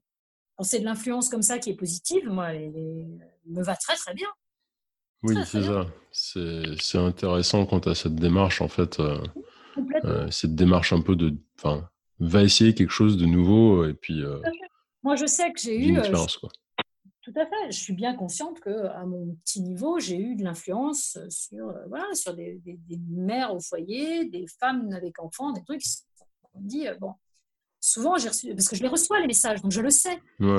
c'est 0.61 0.79
de 0.79 0.85
l'influence 0.85 1.29
comme 1.29 1.41
ça 1.43 1.59
qui 1.59 1.69
est 1.69 1.75
positive, 1.75 2.27
moi, 2.29 2.53
elle, 2.53 2.71
me 3.45 3.63
va 3.63 3.75
très 3.75 3.95
très 3.95 4.13
bien. 4.13 4.27
Oui, 5.23 5.35
c'est 5.45 5.63
ça. 5.63 5.87
C'est 6.11 6.97
intéressant 6.97 7.65
quant 7.65 7.79
à 7.79 7.95
cette 7.95 8.15
démarche, 8.15 8.61
en 8.61 8.67
fait. 8.67 8.99
Euh, 8.99 10.31
cette 10.31 10.55
démarche 10.55 10.93
un 10.93 11.01
peu 11.01 11.15
de. 11.15 11.35
Enfin, 11.57 11.87
va 12.19 12.43
essayer 12.43 12.73
quelque 12.73 12.91
chose 12.91 13.17
de 13.17 13.25
nouveau 13.25 13.85
et 13.85 13.93
puis. 13.93 14.23
moi, 15.03 15.15
je 15.15 15.25
sais 15.25 15.51
que 15.51 15.59
j'ai 15.59 15.89
eu. 15.89 16.01
Quoi. 16.39 16.49
Tout 17.27 17.41
à 17.41 17.45
fait. 17.45 17.71
Je 17.71 17.77
suis 17.77 17.93
bien 17.93 18.15
consciente 18.15 18.61
qu'à 18.61 19.03
mon 19.05 19.35
petit 19.43 19.59
niveau, 19.61 19.99
j'ai 19.99 20.17
eu 20.17 20.35
de 20.37 20.45
l'influence 20.45 21.17
sur, 21.27 21.67
euh, 21.67 21.85
voilà, 21.89 22.05
sur 22.13 22.33
des, 22.33 22.61
mères 23.09 23.53
au 23.53 23.59
foyer, 23.59 24.23
des 24.29 24.45
femmes 24.61 24.93
avec 24.93 25.19
enfants, 25.19 25.51
des 25.51 25.61
trucs. 25.61 25.83
On 26.53 26.61
me 26.61 26.69
dit, 26.69 26.87
euh, 26.87 26.95
bon, 27.01 27.15
souvent, 27.81 28.17
j'ai 28.17 28.29
reçu, 28.29 28.55
parce 28.55 28.69
que 28.69 28.77
je 28.77 28.81
les 28.81 28.87
reçois 28.87 29.19
les 29.19 29.27
messages, 29.27 29.61
donc 29.61 29.73
je 29.73 29.81
le 29.81 29.89
sais. 29.89 30.21
Ouais. 30.39 30.55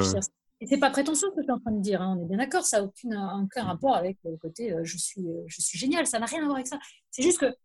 Et 0.61 0.67
c'est 0.67 0.77
pas 0.77 0.91
prétentieux 0.91 1.29
ce 1.31 1.37
que 1.37 1.41
je 1.41 1.45
suis 1.45 1.53
en 1.53 1.59
train 1.59 1.71
de 1.71 1.81
dire, 1.81 2.03
hein. 2.03 2.19
on 2.19 2.23
est 2.23 2.29
bien 2.29 2.37
d'accord, 2.37 2.67
ça 2.67 2.81
n'a 2.81 2.85
aucun, 2.85 3.43
aucun 3.45 3.65
rapport 3.65 3.97
avec 3.97 4.19
le 4.25 4.37
côté 4.37 4.73
euh, 4.73 4.85
je, 4.85 4.99
suis, 4.99 5.25
je 5.47 5.63
suis 5.63 5.79
génial, 5.79 6.07
ça 6.07 6.19
n'a 6.19 6.27
rien 6.27 6.43
à 6.43 6.45
voir 6.45 6.57
avec 6.57 6.67
ça. 6.67 6.79
C'est 7.11 7.23
juste 7.23 7.39
que 7.39 7.57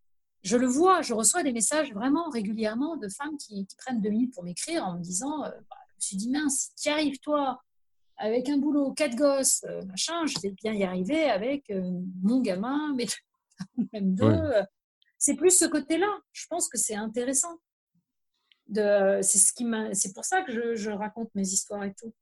je 0.44 0.56
le 0.56 0.68
vois, 0.68 1.02
je 1.02 1.14
reçois 1.14 1.44
des 1.44 1.52
messages 1.52 1.92
vraiment 1.94 2.30
régulièrement 2.30 2.96
de 2.96 3.10
femmes 3.10 3.36
qui, 3.38 3.68
prennent 3.80 4.00
deux 4.00 4.12
minutes 4.12 4.34
pour 4.34 4.44
m'écrire 4.44 4.86
en 4.86 4.94
me 4.98 5.04
disant 5.04 5.40
bah, 5.40 5.54
Je 5.90 5.96
me 5.96 6.02
suis 6.02 6.18
dit, 6.18 6.30
mince, 6.30 6.72
y 6.86 6.90
arrives 6.90 7.20
toi, 7.20 7.62
avec 8.18 8.50
un 8.50 8.58
boulot, 8.58 8.94
quatre 8.94 9.16
gosses, 9.16 9.64
euh, 9.68 9.84
machin, 9.86 10.26
je 10.26 10.40
vais 10.42 10.52
bien 10.52 10.74
y 10.74 10.84
arriver 10.84 11.24
avec 11.24 11.70
euh, 11.70 11.82
mon 12.22 12.42
gamin, 12.42 12.94
mais 12.96 13.06
même 13.94 14.16
deux. 14.16 14.26
Euh, 14.34 14.64
c'est 15.18 15.36
plus 15.36 15.58
ce 15.58 15.64
côté-là. 15.64 16.20
Je 16.34 16.48
pense 16.50 16.68
que 16.68 16.78
c'est 16.78 16.96
intéressant. 16.96 17.58
C'est 18.68 19.38
ce 19.38 19.54
qui 19.54 19.66
c'est 19.94 20.14
pour 20.14 20.26
ça 20.26 20.42
que 20.42 20.76
je, 20.76 20.90
raconte 20.90 21.30
mes 21.34 21.48
histoires 21.48 21.86
et 21.86 21.94
tout. 21.94 22.14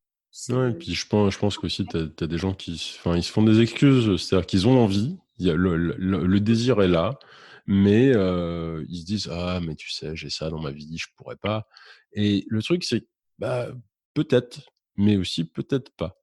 Ouais, 0.54 0.70
et 0.70 0.74
puis 0.74 0.94
je 0.94 1.08
pense, 1.08 1.34
je 1.34 1.40
pense 1.40 1.58
qu'aussi, 1.58 1.84
tu 1.88 1.98
as, 1.98 2.28
des 2.28 2.38
gens 2.38 2.54
qui 2.54 2.96
enfin, 3.00 3.18
ils 3.18 3.24
se 3.24 3.32
font 3.32 3.42
des 3.42 3.60
excuses, 3.60 4.18
c'est-à-dire 4.18 4.46
qu'ils 4.46 4.68
ont 4.68 4.78
envie, 4.78 5.18
le, 5.40 5.78
le, 5.78 6.40
désir 6.40 6.80
est 6.84 6.88
là, 6.88 7.18
mais 7.66 8.10
ils 8.10 9.00
se 9.00 9.06
disent 9.06 9.30
Ah, 9.32 9.60
mais 9.64 9.74
tu 9.74 9.90
sais, 9.90 10.16
j'ai 10.16 10.30
ça 10.30 10.52
dans 10.52 10.62
ma 10.62 10.72
vie, 10.72 10.96
je 11.00 11.08
pourrais 11.16 11.38
pas. 11.38 11.68
Et 12.14 12.46
le 12.50 12.62
truc, 12.62 12.84
c'est 12.84 13.08
bah, 13.40 13.70
peut-être, 14.14 14.70
mais 14.98 15.18
aussi 15.18 15.46
peut-être 15.46 15.90
pas. 15.96 16.18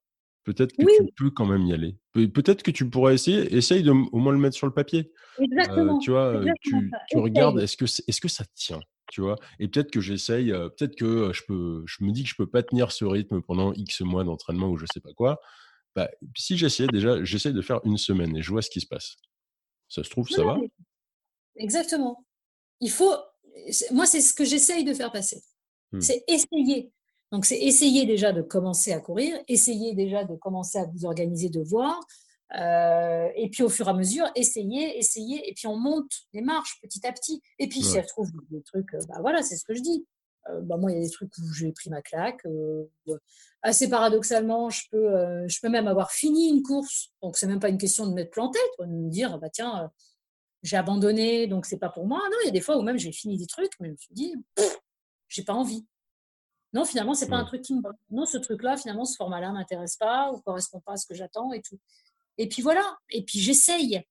Peut-être 0.44 0.74
que 0.74 0.82
tu 0.82 1.12
peux 1.14 1.30
quand 1.30 1.44
même 1.44 1.66
y 1.66 1.74
aller. 1.74 1.98
peut-être 2.14 2.62
que 2.62 2.70
tu 2.70 2.88
pourrais 2.88 3.14
essayer. 3.14 3.54
Essaye 3.54 3.82
de 3.82 3.90
au 3.90 4.18
moins 4.18 4.32
le 4.32 4.38
mettre 4.38 4.56
sur 4.56 4.66
le 4.66 4.72
papier. 4.72 5.12
Exactement. 5.38 5.98
tu 5.98 6.10
vois, 6.10 6.42
tu, 6.62 6.74
regardes, 7.16 7.60
est-ce 7.60 7.76
que, 7.76 7.84
est-ce 7.84 8.20
que 8.20 8.28
ça 8.28 8.44
tient 8.54 8.80
tu 9.10 9.22
vois? 9.22 9.36
Et 9.58 9.68
peut-être 9.68 9.90
que 9.90 10.00
j'essaye, 10.00 10.50
peut-être 10.50 10.94
que 10.94 11.32
je, 11.32 11.42
peux, 11.44 11.82
je 11.86 12.04
me 12.04 12.12
dis 12.12 12.24
que 12.24 12.28
je 12.28 12.34
peux 12.34 12.46
pas 12.46 12.62
tenir 12.62 12.92
ce 12.92 13.06
rythme 13.06 13.40
pendant 13.40 13.72
X 13.72 14.02
mois 14.02 14.22
d'entraînement 14.22 14.68
ou 14.68 14.76
je 14.76 14.84
sais 14.92 15.00
pas 15.00 15.12
quoi. 15.14 15.40
Bah, 15.96 16.10
si 16.36 16.56
j'essayais 16.56 16.88
déjà, 16.88 17.24
j'essaye 17.24 17.52
de 17.52 17.62
faire 17.62 17.80
une 17.84 17.98
semaine 17.98 18.36
et 18.36 18.42
je 18.42 18.50
vois 18.50 18.62
ce 18.62 18.70
qui 18.70 18.80
se 18.80 18.86
passe. 18.86 19.16
Ça 19.88 20.04
se 20.04 20.10
trouve, 20.10 20.28
ça 20.28 20.44
va 20.44 20.58
Exactement. 21.56 22.24
Il 22.80 22.90
faut. 22.90 23.16
Moi, 23.90 24.06
c'est 24.06 24.20
ce 24.20 24.34
que 24.34 24.44
j'essaye 24.44 24.84
de 24.84 24.94
faire 24.94 25.10
passer. 25.10 25.42
Mmh. 25.92 26.00
C'est 26.00 26.22
essayer. 26.28 26.92
Donc, 27.30 27.44
c'est 27.44 27.58
essayer 27.58 28.06
déjà 28.06 28.32
de 28.32 28.42
commencer 28.42 28.92
à 28.92 29.00
courir, 29.00 29.38
essayer 29.48 29.94
déjà 29.94 30.24
de 30.24 30.34
commencer 30.34 30.78
à 30.78 30.84
vous 30.86 31.04
organiser, 31.04 31.50
de 31.50 31.60
voir. 31.60 32.00
Euh, 32.56 33.28
et 33.36 33.50
puis 33.50 33.62
au 33.62 33.68
fur 33.68 33.86
et 33.86 33.90
à 33.90 33.94
mesure, 33.94 34.26
essayer, 34.34 34.96
essayer, 34.98 35.48
et 35.48 35.52
puis 35.52 35.66
on 35.66 35.76
monte 35.76 36.10
les 36.32 36.40
marches 36.40 36.80
petit 36.80 37.06
à 37.06 37.12
petit. 37.12 37.42
Et 37.58 37.68
puis 37.68 37.82
si 37.82 37.96
elle 37.96 38.06
trouve 38.06 38.30
des 38.50 38.62
trucs, 38.62 38.94
euh, 38.94 39.00
bah 39.08 39.18
voilà, 39.20 39.42
c'est 39.42 39.56
ce 39.56 39.64
que 39.64 39.74
je 39.74 39.82
dis. 39.82 40.06
Euh, 40.48 40.60
bah 40.62 40.78
moi, 40.78 40.90
il 40.90 40.96
y 40.96 41.00
a 41.00 41.04
des 41.04 41.10
trucs 41.10 41.36
où 41.38 41.52
j'ai 41.52 41.72
pris 41.72 41.90
ma 41.90 42.00
claque. 42.00 42.42
assez 43.62 43.90
paradoxalement, 43.90 44.70
je 44.70 44.82
peux, 44.90 45.46
je 45.46 45.60
peux 45.60 45.68
même 45.68 45.88
avoir 45.88 46.10
fini 46.10 46.48
une 46.48 46.62
course. 46.62 47.12
Donc 47.22 47.36
c'est 47.36 47.46
même 47.46 47.60
pas 47.60 47.68
une 47.68 47.78
question 47.78 48.06
de 48.06 48.14
m'être 48.14 48.30
planté, 48.30 48.58
de 48.78 48.86
me 48.86 49.10
dire, 49.10 49.38
bah 49.38 49.50
tiens, 49.50 49.90
j'ai 50.62 50.76
abandonné, 50.76 51.46
donc 51.48 51.66
c'est 51.66 51.78
pas 51.78 51.90
pour 51.90 52.06
moi. 52.06 52.20
Non, 52.30 52.36
il 52.44 52.46
y 52.46 52.48
a 52.48 52.52
des 52.52 52.60
fois 52.60 52.78
où 52.78 52.82
même 52.82 52.98
j'ai 52.98 53.12
fini 53.12 53.36
des 53.36 53.46
trucs, 53.46 53.72
mais 53.80 53.88
je 53.88 53.92
me 53.92 53.96
suis 53.98 54.14
dit, 54.14 54.34
j'ai 55.28 55.44
pas 55.44 55.52
envie. 55.52 55.86
Non, 56.74 56.84
finalement, 56.84 57.14
c'est 57.14 57.28
pas 57.28 57.36
un 57.36 57.44
truc 57.44 57.62
qui 57.62 57.74
me. 57.74 57.82
Non, 58.10 58.26
ce 58.26 58.38
truc-là, 58.38 58.76
finalement, 58.76 59.04
ce 59.04 59.16
format-là 59.16 59.52
m'intéresse 59.52 59.96
pas 59.96 60.30
ou 60.32 60.40
correspond 60.40 60.80
pas 60.80 60.92
à 60.92 60.96
ce 60.96 61.06
que 61.06 61.14
j'attends 61.14 61.52
et 61.52 61.62
tout. 61.62 61.78
Et 62.36 62.48
puis 62.48 62.62
voilà, 62.62 62.98
et 63.10 63.24
puis 63.24 63.40
j'essaye. 63.40 64.02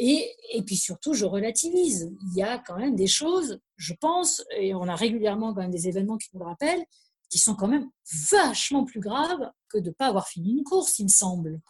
Et, 0.00 0.32
et, 0.52 0.62
puis 0.62 0.76
surtout, 0.76 1.12
je 1.12 1.24
relativise. 1.24 2.14
Il 2.30 2.38
y 2.38 2.42
a 2.42 2.58
quand 2.58 2.76
même 2.76 2.94
des 2.94 3.08
choses, 3.08 3.60
je 3.76 3.94
pense, 3.94 4.44
et 4.56 4.72
on 4.72 4.84
a 4.84 4.94
régulièrement 4.94 5.52
quand 5.52 5.60
même 5.60 5.72
des 5.72 5.88
événements 5.88 6.16
qui 6.18 6.28
nous 6.32 6.40
le 6.40 6.46
rappellent, 6.46 6.84
qui 7.28 7.38
sont 7.38 7.56
quand 7.56 7.66
même 7.66 7.90
vachement 8.30 8.84
plus 8.84 9.00
graves 9.00 9.50
que 9.68 9.78
de 9.78 9.88
ne 9.88 9.94
pas 9.94 10.06
avoir 10.06 10.28
fini 10.28 10.52
une 10.52 10.62
course, 10.62 11.00
il 11.00 11.04
me 11.04 11.08
semble. 11.08 11.60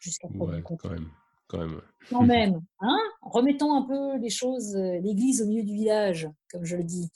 Jusqu'à 0.00 0.28
ouais, 0.28 0.62
quand 0.62 0.90
même. 0.90 1.08
Quand 1.48 1.58
même. 1.58 1.80
Quand 2.10 2.22
même 2.22 2.60
hein 2.80 2.98
Remettons 3.22 3.74
un 3.74 3.82
peu 3.82 4.18
les 4.18 4.30
choses, 4.30 4.74
euh, 4.76 4.98
l'église 5.00 5.42
au 5.42 5.46
milieu 5.46 5.62
du 5.62 5.74
village, 5.74 6.28
comme 6.50 6.64
je 6.64 6.76
le 6.76 6.84
dis. 6.84 7.10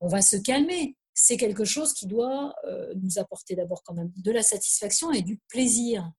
On 0.00 0.08
va 0.08 0.22
se 0.22 0.36
calmer. 0.36 0.96
C'est 1.22 1.36
quelque 1.36 1.66
chose 1.66 1.92
qui 1.92 2.06
doit 2.06 2.54
euh, 2.64 2.94
nous 2.96 3.18
apporter 3.18 3.54
d'abord 3.54 3.82
quand 3.82 3.92
même 3.92 4.10
de 4.16 4.32
la 4.32 4.42
satisfaction 4.42 5.12
et 5.12 5.20
du 5.20 5.38
plaisir. 5.48 6.10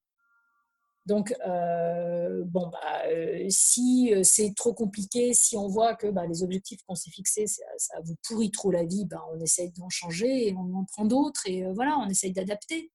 Donc, 1.07 1.34
euh, 1.48 2.44
bon, 2.45 2.68
bah, 2.68 3.07
euh, 3.07 3.48
si 3.49 4.14
c'est 4.22 4.53
trop 4.56 4.76
compliqué, 4.76 5.34
si 5.34 5.57
on 5.57 5.68
voit 5.68 5.95
que 5.95 6.06
bah, 6.06 6.28
les 6.28 6.44
objectifs 6.44 6.84
qu'on 6.84 6.94
s'est 6.94 7.10
fixés, 7.10 7.48
ça, 7.48 7.95
vous 8.03 8.14
pourrit 8.28 8.52
trop 8.52 8.69
la 8.69 8.84
vie, 8.84 9.06
bah, 9.06 9.26
on 9.34 9.40
essaye 9.40 9.72
d'en 9.72 9.90
changer 9.90 10.49
et 10.49 10.53
on 10.53 10.72
en 10.76 10.86
prend 10.86 11.06
d'autres 11.06 11.48
et 11.48 11.64
voilà, 11.73 11.98
on 11.98 12.07
essaye 12.07 12.32
d'adapter. 12.32 12.91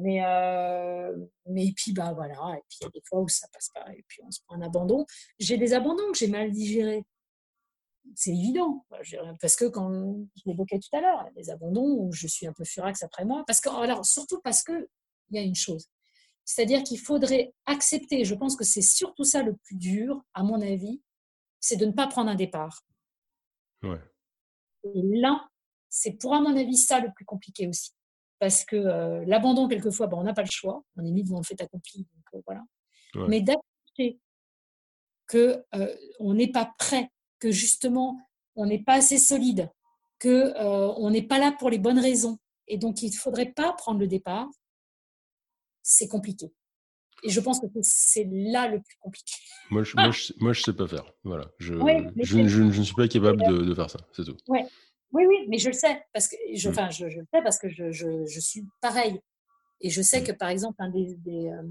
Mais, 0.00 0.22
mais 1.44 1.70
puis, 1.76 1.92
bah, 1.92 2.14
voilà, 2.14 2.56
et 2.56 2.62
puis 2.66 2.78
il 2.80 2.84
y 2.84 2.86
a 2.86 2.90
des 2.94 3.02
fois 3.06 3.20
où 3.20 3.28
ça 3.28 3.46
passe 3.52 3.68
pas 3.74 3.92
et 3.92 4.02
puis 4.08 4.22
on 4.26 4.30
se 4.30 4.40
prend 4.46 4.56
un 4.56 4.62
abandon. 4.62 5.04
J'ai 5.38 5.58
des 5.58 5.74
abandons 5.74 6.10
que 6.12 6.16
j'ai 6.16 6.28
mal 6.28 6.50
digérés. 6.50 7.04
C'est 8.14 8.30
évident, 8.30 8.84
parce 9.40 9.56
que 9.56 9.66
quand 9.66 9.90
je 10.36 10.42
l'évoquais 10.46 10.78
tout 10.78 10.96
à 10.96 11.00
l'heure, 11.00 11.28
des 11.36 11.50
abandons 11.50 11.96
où 11.98 12.12
je 12.12 12.26
suis 12.26 12.46
un 12.46 12.52
peu 12.52 12.64
furax 12.64 13.02
après 13.02 13.24
moi, 13.24 13.44
parce 13.46 13.60
que, 13.60 13.68
alors, 13.68 14.04
surtout 14.04 14.40
parce 14.42 14.62
qu'il 14.62 14.86
y 15.30 15.38
a 15.38 15.42
une 15.42 15.54
chose 15.54 15.88
c'est-à-dire 16.48 16.82
qu'il 16.82 16.98
faudrait 16.98 17.52
accepter, 17.66 18.24
je 18.24 18.34
pense 18.34 18.56
que 18.56 18.64
c'est 18.64 18.80
surtout 18.80 19.22
ça 19.22 19.42
le 19.42 19.54
plus 19.54 19.76
dur, 19.76 20.24
à 20.32 20.42
mon 20.42 20.62
avis, 20.62 21.02
c'est 21.60 21.76
de 21.76 21.84
ne 21.84 21.92
pas 21.92 22.06
prendre 22.06 22.30
un 22.30 22.36
départ. 22.36 22.86
Et 23.82 25.02
là, 25.20 25.46
c'est 25.90 26.12
pour, 26.12 26.34
à 26.34 26.40
mon 26.40 26.56
avis, 26.56 26.78
ça 26.78 27.00
le 27.00 27.12
plus 27.12 27.26
compliqué 27.26 27.68
aussi. 27.68 27.90
Parce 28.38 28.64
que 28.64 28.76
euh, 28.76 29.22
l'abandon, 29.26 29.68
quelquefois, 29.68 30.06
ben, 30.06 30.16
on 30.16 30.22
n'a 30.22 30.32
pas 30.32 30.42
le 30.42 30.50
choix. 30.50 30.82
On 30.96 31.04
est 31.04 31.10
mis 31.10 31.22
devant 31.22 31.36
le 31.36 31.44
fait 31.44 31.60
accompli. 31.60 32.06
Donc, 32.14 32.24
euh, 32.32 32.42
voilà. 32.46 32.62
Mais 33.28 33.42
d'accepter 33.42 34.18
qu'on 35.28 35.62
euh, 35.74 35.94
on 36.18 36.32
n'est 36.32 36.50
pas 36.50 36.72
prêt, 36.78 37.10
que 37.38 37.50
justement, 37.50 38.18
on 38.56 38.66
n'est 38.66 38.82
pas 38.82 38.94
assez 38.94 39.18
solide, 39.18 39.70
qu'on 40.20 41.10
n'est 41.10 41.22
pas 41.22 41.38
là 41.38 41.52
pour 41.52 41.70
les 41.70 41.78
bonnes 41.78 41.98
raisons. 41.98 42.38
Et 42.66 42.76
donc, 42.76 43.02
il 43.02 43.10
ne 43.10 43.16
faudrait 43.16 43.52
pas 43.52 43.72
prendre 43.72 44.00
le 44.00 44.06
départ 44.06 44.48
c'est 45.88 46.08
compliqué. 46.08 46.52
Et 47.24 47.30
je 47.30 47.40
pense 47.40 47.58
que 47.58 47.66
c'est 47.82 48.28
là 48.30 48.68
le 48.68 48.80
plus 48.80 48.96
compliqué. 49.00 49.34
Moi, 49.70 49.82
je 49.82 49.96
moi, 50.38 50.52
je, 50.52 50.62
sais 50.62 50.72
pas 50.72 50.86
faire. 50.86 51.04
Voilà. 51.24 51.50
Je, 51.58 51.74
je, 52.22 52.46
je, 52.48 52.62
ne 52.62 52.82
suis 52.82 52.94
pas 52.94 53.08
capable 53.08 53.42
de, 53.42 53.64
de 53.64 53.74
faire 53.74 53.90
ça, 53.90 53.98
c'est 54.12 54.24
tout. 54.24 54.36
Ouais. 54.46 54.66
Oui, 55.12 55.24
oui, 55.26 55.46
mais 55.48 55.58
je 55.58 55.68
le 55.68 55.74
sais. 55.74 56.02
Parce 56.14 56.28
que 56.28 56.36
je, 56.54 56.68
mm. 56.68 56.72
enfin, 56.72 56.90
je, 56.90 57.04
le 57.04 57.10
sais 57.10 57.42
parce 57.42 57.58
que 57.58 57.68
je, 57.68 58.40
suis 58.40 58.64
pareil. 58.80 59.20
Et 59.82 59.90
je 59.90 60.00
sais 60.00 60.20
mm. 60.20 60.24
que, 60.24 60.32
par 60.32 60.48
exemple, 60.48 60.76
un 60.78 60.88
des, 60.88 61.18
euh, 61.26 61.62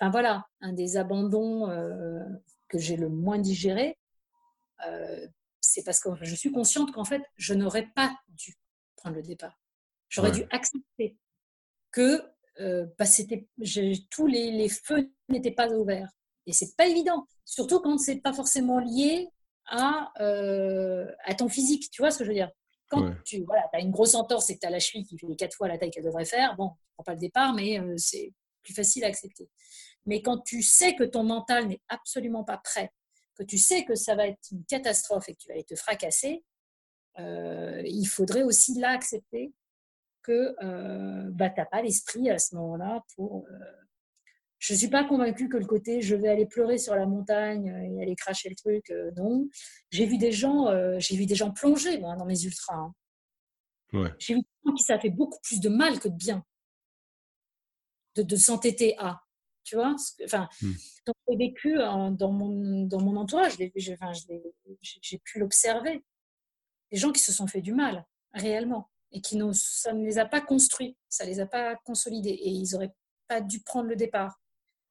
enfin, 0.00 0.10
voilà, 0.10 0.46
un 0.62 0.72
des 0.72 0.96
abandons 0.96 1.68
euh, 1.68 2.20
que 2.68 2.78
j'ai 2.78 2.96
le 2.96 3.10
moins 3.10 3.38
digéré, 3.38 3.97
euh, 4.86 5.26
c'est 5.60 5.84
parce 5.84 6.00
que 6.00 6.10
je 6.22 6.34
suis 6.34 6.52
consciente 6.52 6.92
qu'en 6.92 7.04
fait, 7.04 7.22
je 7.36 7.54
n'aurais 7.54 7.86
pas 7.94 8.14
dû 8.28 8.54
prendre 8.96 9.16
le 9.16 9.22
départ. 9.22 9.58
J'aurais 10.08 10.32
dû 10.32 10.44
accepter 10.50 11.16
que 11.90 12.22
euh, 12.60 12.86
bah, 12.98 13.04
tous 14.10 14.26
les, 14.26 14.68
feux 14.68 15.10
n'étaient 15.28 15.52
pas 15.52 15.68
ouverts. 15.68 16.10
Et 16.46 16.52
c'est 16.52 16.74
pas 16.76 16.86
évident, 16.86 17.26
surtout 17.44 17.80
quand 17.80 17.98
c'est 17.98 18.20
pas 18.20 18.32
forcément 18.32 18.78
lié 18.78 19.28
à, 19.66 20.10
euh, 20.20 21.06
à 21.24 21.34
ton 21.34 21.48
physique. 21.48 21.90
Tu 21.90 22.00
vois 22.00 22.10
ce 22.10 22.18
que 22.18 22.24
je 22.24 22.30
veux 22.30 22.34
dire? 22.34 22.50
Quand 22.88 23.12
tu 23.22 23.44
voilà, 23.44 23.68
as 23.74 23.80
une 23.80 23.90
grosse 23.90 24.14
entorse 24.14 24.48
et 24.48 24.54
que 24.54 24.60
tu 24.60 24.66
as 24.66 24.70
la 24.70 24.78
cheville 24.78 25.04
qui 25.04 25.18
fait 25.18 25.26
quatre 25.36 25.54
fois 25.54 25.68
la 25.68 25.76
taille 25.76 25.90
qu'elle 25.90 26.04
devrait 26.04 26.24
faire, 26.24 26.56
bon, 26.56 26.70
tu 26.70 26.86
prends 26.94 27.04
pas 27.04 27.12
le 27.12 27.20
départ, 27.20 27.52
mais 27.52 27.78
euh, 27.78 27.94
c'est 27.98 28.32
plus 28.62 28.72
facile 28.72 29.04
à 29.04 29.08
accepter. 29.08 29.50
Mais 30.06 30.22
quand 30.22 30.38
tu 30.38 30.62
sais 30.62 30.94
que 30.96 31.04
ton 31.04 31.22
mental 31.22 31.68
n'est 31.68 31.82
absolument 31.88 32.44
pas 32.44 32.56
prêt, 32.56 32.90
que 33.38 33.44
tu 33.44 33.58
sais 33.58 33.84
que 33.84 33.94
ça 33.94 34.14
va 34.14 34.26
être 34.26 34.50
une 34.50 34.64
catastrophe 34.64 35.28
et 35.28 35.34
que 35.34 35.38
tu 35.38 35.48
vas 35.48 35.54
aller 35.54 35.64
te 35.64 35.76
fracasser, 35.76 36.44
il 37.18 38.06
faudrait 38.06 38.42
aussi 38.42 38.78
là 38.78 38.90
accepter 38.90 39.52
que 40.28 40.54
euh, 40.62 41.30
bah, 41.30 41.48
tu 41.48 41.58
n'as 41.58 41.66
pas 41.66 41.82
l'esprit 41.82 42.30
à 42.30 42.38
ce 42.38 42.54
moment-là 42.56 43.02
pour... 43.16 43.46
Euh, 43.50 43.58
je 44.58 44.74
ne 44.74 44.78
suis 44.78 44.88
pas 44.88 45.04
convaincue 45.04 45.48
que 45.48 45.56
le 45.56 45.66
côté 45.66 46.02
je 46.02 46.16
vais 46.16 46.28
aller 46.28 46.44
pleurer 46.44 46.78
sur 46.78 46.94
la 46.96 47.06
montagne 47.06 47.66
et 47.66 48.02
aller 48.02 48.16
cracher 48.16 48.48
le 48.48 48.56
truc, 48.56 48.90
euh, 48.90 49.10
non. 49.16 49.48
J'ai 49.90 50.04
vu 50.04 50.18
des 50.18 50.32
gens, 50.32 50.66
j'ai 50.98 51.16
vu 51.16 51.26
des 51.26 51.36
gens 51.36 51.52
plonger 51.52 51.98
moi, 51.98 52.16
dans 52.16 52.26
mes 52.26 52.42
ultras. 52.42 52.90
Hein. 53.92 54.12
J'ai 54.18 54.34
vu 54.34 54.40
des 54.40 54.48
gens 54.66 54.74
qui 54.74 54.82
ça 54.82 54.98
fait 54.98 55.10
beaucoup 55.10 55.38
plus 55.42 55.60
de 55.60 55.68
mal 55.68 56.00
que 56.00 56.08
de 56.08 56.16
bien 56.16 56.44
de, 58.16 58.22
de 58.22 58.36
s'entêter 58.36 58.96
à. 58.98 59.20
Tu 59.68 59.76
vois 59.76 59.94
enfin, 60.24 60.48
hmm. 60.62 60.72
j'ai 61.28 61.36
vécu 61.36 61.74
dans, 61.76 62.32
mon, 62.32 62.86
dans 62.86 63.02
mon 63.02 63.16
entourage, 63.16 63.58
j'ai 63.58 65.18
pu 65.18 65.38
l'observer. 65.38 66.02
Des 66.90 66.96
gens 66.96 67.12
qui 67.12 67.20
se 67.20 67.32
sont 67.32 67.46
fait 67.46 67.60
du 67.60 67.74
mal, 67.74 68.06
réellement 68.32 68.88
et 69.12 69.20
qui 69.20 69.36
nous, 69.36 69.52
ça 69.52 69.92
ne 69.92 70.04
les 70.04 70.18
a 70.18 70.26
pas 70.26 70.40
construits, 70.40 70.96
ça 71.08 71.24
ne 71.24 71.30
les 71.30 71.40
a 71.40 71.46
pas 71.46 71.76
consolidés 71.76 72.30
et 72.30 72.48
ils 72.48 72.72
n'auraient 72.72 72.94
pas 73.26 73.40
dû 73.40 73.60
prendre 73.60 73.88
le 73.88 73.96
départ. 73.96 74.40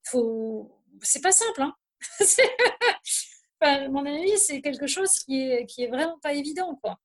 Faut... 0.04 0.72
C'est 1.02 1.22
pas 1.22 1.32
simple. 1.32 1.62
Hein 1.62 1.76
à 3.62 3.90
mon 3.90 4.06
avis, 4.06 4.38
c'est 4.38 4.62
quelque 4.62 4.88
chose 4.88 5.12
qui 5.26 5.41
est, 5.41 5.66
qui 5.66 5.84
est 5.84 5.88
vraiment 5.88 6.20
pas 6.20 6.34
évident. 6.34 6.76
Quoi. 6.82 6.99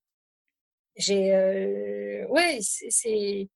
J'ai, 0.96 1.34
euh, 1.34 2.26
ouais, 2.28 2.58
c'est, 2.60 3.48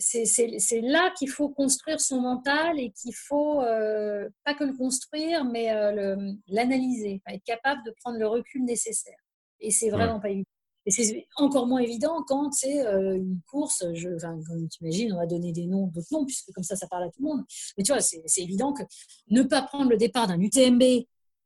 c'est, 0.00 0.80
là 0.80 1.12
qu'il 1.16 1.30
faut 1.30 1.48
construire 1.48 2.00
son 2.00 2.20
mental 2.20 2.80
et 2.80 2.90
qu'il 2.90 3.14
faut 3.14 3.60
euh, 3.60 4.28
pas 4.44 4.54
que 4.54 4.64
le 4.64 4.72
construire, 4.72 5.44
mais 5.44 5.72
euh, 5.72 6.32
l'analyser, 6.48 7.22
être 7.28 7.44
capable 7.44 7.82
de 7.84 7.94
prendre 8.00 8.18
le 8.18 8.26
recul 8.26 8.64
nécessaire. 8.64 9.18
Et 9.60 9.70
c'est 9.70 9.90
vraiment 9.90 10.20
pas 10.20 10.30
évident. 10.30 10.48
Et 10.86 10.90
c'est 10.90 11.26
encore 11.36 11.66
moins 11.66 11.80
évident 11.80 12.24
quand 12.26 12.52
c'est 12.52 12.86
euh, 12.86 13.16
une 13.16 13.40
course, 13.46 13.84
je, 13.92 14.08
enfin, 14.16 14.40
comme 14.48 14.66
tu 14.68 14.82
imagines, 14.82 15.12
on 15.12 15.18
va 15.18 15.26
donner 15.26 15.52
des 15.52 15.66
noms, 15.66 15.88
d'autres 15.88 16.08
noms, 16.10 16.24
puisque 16.24 16.50
comme 16.52 16.64
ça, 16.64 16.74
ça 16.74 16.86
parle 16.88 17.04
à 17.04 17.10
tout 17.10 17.22
le 17.22 17.28
monde. 17.28 17.44
Mais 17.76 17.84
tu 17.84 17.92
vois, 17.92 18.00
c'est 18.00 18.22
évident 18.38 18.72
que 18.72 18.82
ne 19.28 19.42
pas 19.42 19.62
prendre 19.62 19.90
le 19.90 19.98
départ 19.98 20.26
d'un 20.26 20.40
UTMB, 20.40 20.82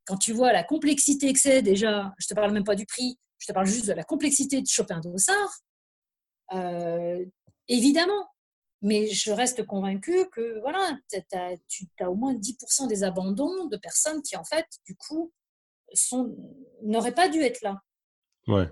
quand 0.06 0.16
tu 0.18 0.32
vois 0.32 0.52
la 0.52 0.62
complexité 0.62 1.32
que 1.32 1.40
c'est 1.40 1.62
déjà, 1.62 2.14
je 2.18 2.26
te 2.26 2.35
parle 2.35 2.52
même 2.52 2.64
pas 2.64 2.76
du 2.76 2.86
prix, 2.86 3.18
je 3.39 3.47
te 3.47 3.52
parle 3.52 3.66
juste 3.66 3.86
de 3.86 3.93
la 3.93 4.05
complexité 4.05 4.60
de 4.62 4.66
choper 4.66 4.94
un 4.94 5.01
dossard, 5.01 5.59
euh, 6.52 7.24
évidemment. 7.68 8.28
Mais 8.85 9.09
je 9.09 9.32
reste 9.32 9.66
convaincue 9.66 10.28
que 10.31 10.61
voilà, 10.61 10.97
tu 11.09 11.86
as 11.98 12.11
au 12.11 12.15
moins 12.15 12.35
10% 12.35 12.86
des 12.86 13.02
abandons 13.02 13.66
de 13.66 13.77
personnes 13.77 14.23
qui, 14.23 14.36
en 14.36 14.44
fait, 14.44 14.66
du 14.86 14.94
coup, 14.94 15.32
n'auraient 16.82 17.15
pas 17.15 17.28
dû 17.28 17.40
être 17.40 17.62
là. 17.62 17.82
Ouais 18.47 18.69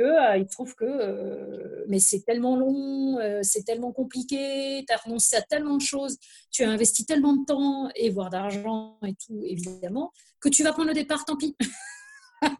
euh, 0.00 0.36
ils 0.36 0.46
trouvent 0.46 0.74
que 0.74 0.84
euh, 0.84 1.84
mais 1.88 1.98
c'est 1.98 2.22
tellement 2.22 2.56
long, 2.56 3.18
euh, 3.18 3.40
c'est 3.42 3.64
tellement 3.64 3.92
compliqué, 3.92 4.84
tu 4.86 4.92
as 4.92 4.96
renoncé 4.96 5.36
à 5.36 5.42
tellement 5.42 5.76
de 5.76 5.82
choses, 5.82 6.18
tu 6.50 6.64
as 6.64 6.70
investi 6.70 7.04
tellement 7.04 7.36
de 7.36 7.44
temps 7.44 7.90
et 7.94 8.10
voire 8.10 8.30
d'argent 8.30 8.98
et 9.06 9.14
tout, 9.14 9.42
évidemment, 9.44 10.12
que 10.40 10.48
tu 10.48 10.62
vas 10.62 10.72
prendre 10.72 10.88
le 10.88 10.94
départ, 10.94 11.24
tant 11.24 11.36
pis. 11.36 11.56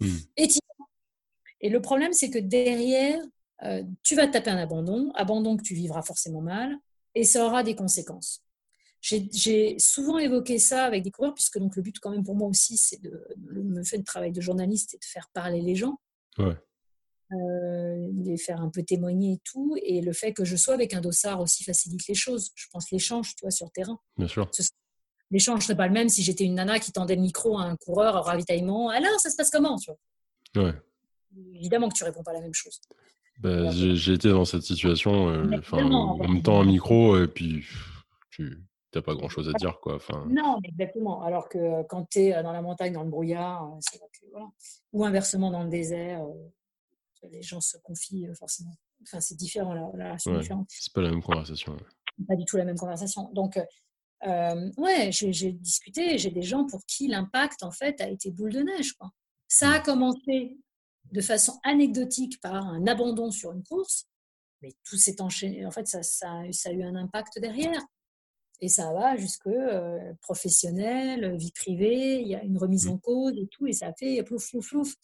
Hmm. 0.01 0.17
et, 0.37 0.49
et, 1.61 1.69
le 1.69 1.81
problème, 1.81 2.13
c'est 2.13 2.31
que 2.31 2.39
derrière, 2.39 3.21
tu 4.03 4.17
vas 4.17 4.27
taper 4.27 4.51
un 4.51 4.59
abandon, 4.59 5.11
abandon 5.15 5.57
que 5.57 5.63
tu 5.63 5.75
vivras 5.75 6.03
forcément 6.03 6.41
mal, 6.41 6.77
et 7.15 7.25
ça 7.25 7.45
aura 7.45 7.63
des 7.63 7.75
conséquences. 7.75 8.43
J'ai 9.01 9.77
souvent 9.81 10.19
évoqué 10.19 10.59
ça 10.59 10.85
avec 10.85 11.03
des 11.03 11.11
coureurs, 11.11 11.35
puisque 11.35 11.59
donc 11.59 11.75
le 11.75 11.83
but 11.83 11.99
quand 11.99 12.11
même 12.11 12.23
pour 12.23 12.37
moi 12.37 12.49
aussi, 12.49 12.77
c'est 12.77 13.03
de, 13.03 13.11
me 13.49 13.83
faire 13.83 13.99
le 13.99 14.05
travail 14.05 14.31
de 14.31 14.41
journaliste 14.41 14.95
et 14.95 14.99
de 14.99 15.05
faire 15.05 15.29
parler 15.35 15.61
les 15.61 15.75
gens. 15.75 15.99
Ouais. 16.39 16.57
les 17.31 18.39
faire 18.39 18.61
un 18.61 18.71
peu 18.71 18.85
témoigner 18.85 19.35
et 19.35 19.41
tout. 19.43 19.77
Et 19.83 20.03
le 20.03 20.13
fait 20.13 20.33
que 20.33 20.45
je 20.45 20.55
sois 20.55 20.75
avec 20.75 20.95
un 20.95 21.01
dossard 21.01 21.41
aussi 21.41 21.65
facilite 21.65 22.07
les 22.07 22.15
choses. 22.15 22.53
Je 22.55 22.67
pense 22.71 22.93
l'échange, 22.93 23.35
tu 23.35 23.41
vois, 23.43 23.51
sur 23.51 23.73
terrain. 23.73 23.99
Bien 24.17 24.29
sûr. 24.29 24.49
L'échange 25.33 25.61
ne 25.61 25.65
serait 25.65 25.77
pas 25.77 25.89
le 25.89 25.95
même 25.95 26.09
si 26.09 26.23
j'étais 26.23 26.45
une 26.45 26.55
nana 26.55 26.79
qui 26.79 26.93
tendait 26.93 27.17
le 27.17 27.23
micro 27.23 27.59
à 27.59 27.63
un 27.63 27.77
coureur 27.77 28.15
au 28.15 28.23
ravitaillement. 28.23 28.89
Alors, 28.91 29.19
ça 29.19 29.31
se 29.31 29.37
passe 29.37 29.51
comment 29.51 29.79
tu 29.79 29.91
vois? 29.91 30.65
Ouais. 30.65 30.75
Évidemment 31.55 31.89
que 31.89 31.95
tu 31.95 32.05
réponds 32.05 32.23
pas 32.23 32.35
la 32.35 32.41
même 32.41 32.55
chose. 32.55 32.81
Bah, 33.39 33.71
j'ai 33.71 34.13
été 34.13 34.29
dans 34.29 34.45
cette 34.45 34.63
situation. 34.63 35.29
Euh, 35.31 35.61
en 35.73 36.17
même 36.19 36.43
temps, 36.43 36.61
un 36.61 36.65
micro, 36.65 37.21
et 37.21 37.27
puis 37.27 37.65
tu 38.31 38.65
n'as 38.95 39.03
pas 39.03 39.15
grand 39.15 39.29
chose 39.29 39.49
à 39.49 39.53
dire. 39.53 39.81
Quoi. 39.81 39.99
Non, 40.29 40.59
exactement. 40.65 41.23
Alors 41.23 41.49
que 41.49 41.59
euh, 41.59 41.83
quand 41.89 42.09
tu 42.09 42.21
es 42.21 42.35
euh, 42.35 42.43
dans 42.43 42.53
la 42.53 42.63
montagne, 42.63 42.93
dans 42.93 43.03
le 43.03 43.11
brouillard, 43.11 43.79
ou 44.93 45.05
inversement 45.05 45.51
dans 45.51 45.65
le 45.65 45.71
désert, 45.71 46.25
les 47.31 47.43
gens 47.43 47.61
se 47.61 47.77
confient 47.79 48.29
forcément. 48.39 48.75
Enfin, 49.03 49.21
c'est 49.21 49.37
différent, 49.37 49.75
la 49.75 49.87
relation 49.87 50.41
C'est 50.69 50.93
pas 50.93 51.03
la 51.03 51.11
même 51.11 51.23
conversation. 51.23 51.77
Pas 52.29 52.37
du 52.37 52.45
tout 52.45 52.57
la 52.57 52.65
même 52.65 52.79
conversation. 52.79 53.31
Donc, 53.33 53.59
ouais, 54.25 55.11
j'ai 55.11 55.53
discuté, 55.53 56.19
j'ai 56.19 56.31
des 56.31 56.43
gens 56.43 56.65
pour 56.67 56.85
qui 56.87 57.09
l'impact, 57.09 57.65
en 57.65 57.73
fait, 57.73 58.01
a 58.01 58.09
été 58.09 58.31
boule 58.31 58.53
de 58.53 58.61
neige. 58.61 58.93
Quoi. 58.93 59.11
Ça 59.49 59.73
a 59.73 59.79
mmh. 59.81 59.83
commencé 59.83 60.57
de 61.13 61.21
façon 61.21 61.61
anecdotique 61.63 62.41
par 62.41 62.55
un 62.55 62.87
abandon 62.87 63.31
sur 63.31 63.53
une 63.53 63.63
course, 63.63 64.09
mais 64.63 64.73
tout 64.85 64.97
s'est 64.97 65.21
enchaîné. 65.21 65.65
En 65.67 65.71
fait, 65.71 65.87
ça, 65.87 66.03
ça, 66.03 66.31
a 66.31 66.73
eu 66.73 66.83
un 66.83 66.97
impact 66.97 67.39
derrière. 67.39 67.81
Et 68.61 68.69
ça 68.69 68.93
va 68.93 69.17
jusque 69.17 69.49
euh, 69.49 70.13
professionnel, 70.21 71.37
vie 71.37 71.51
privée, 71.51 72.21
il 72.21 72.29
y 72.29 72.35
a 72.37 72.45
une 72.45 72.57
remise 72.57 72.87
en 72.87 72.97
cause 72.97 73.37
et 73.37 73.49
tout, 73.49 73.67
et 73.67 73.73
ça 73.73 73.89
a 73.89 73.93
fait 73.93 74.23
plouf, 74.23 74.49
plouf, 74.51 74.69
plouf. 74.69 74.95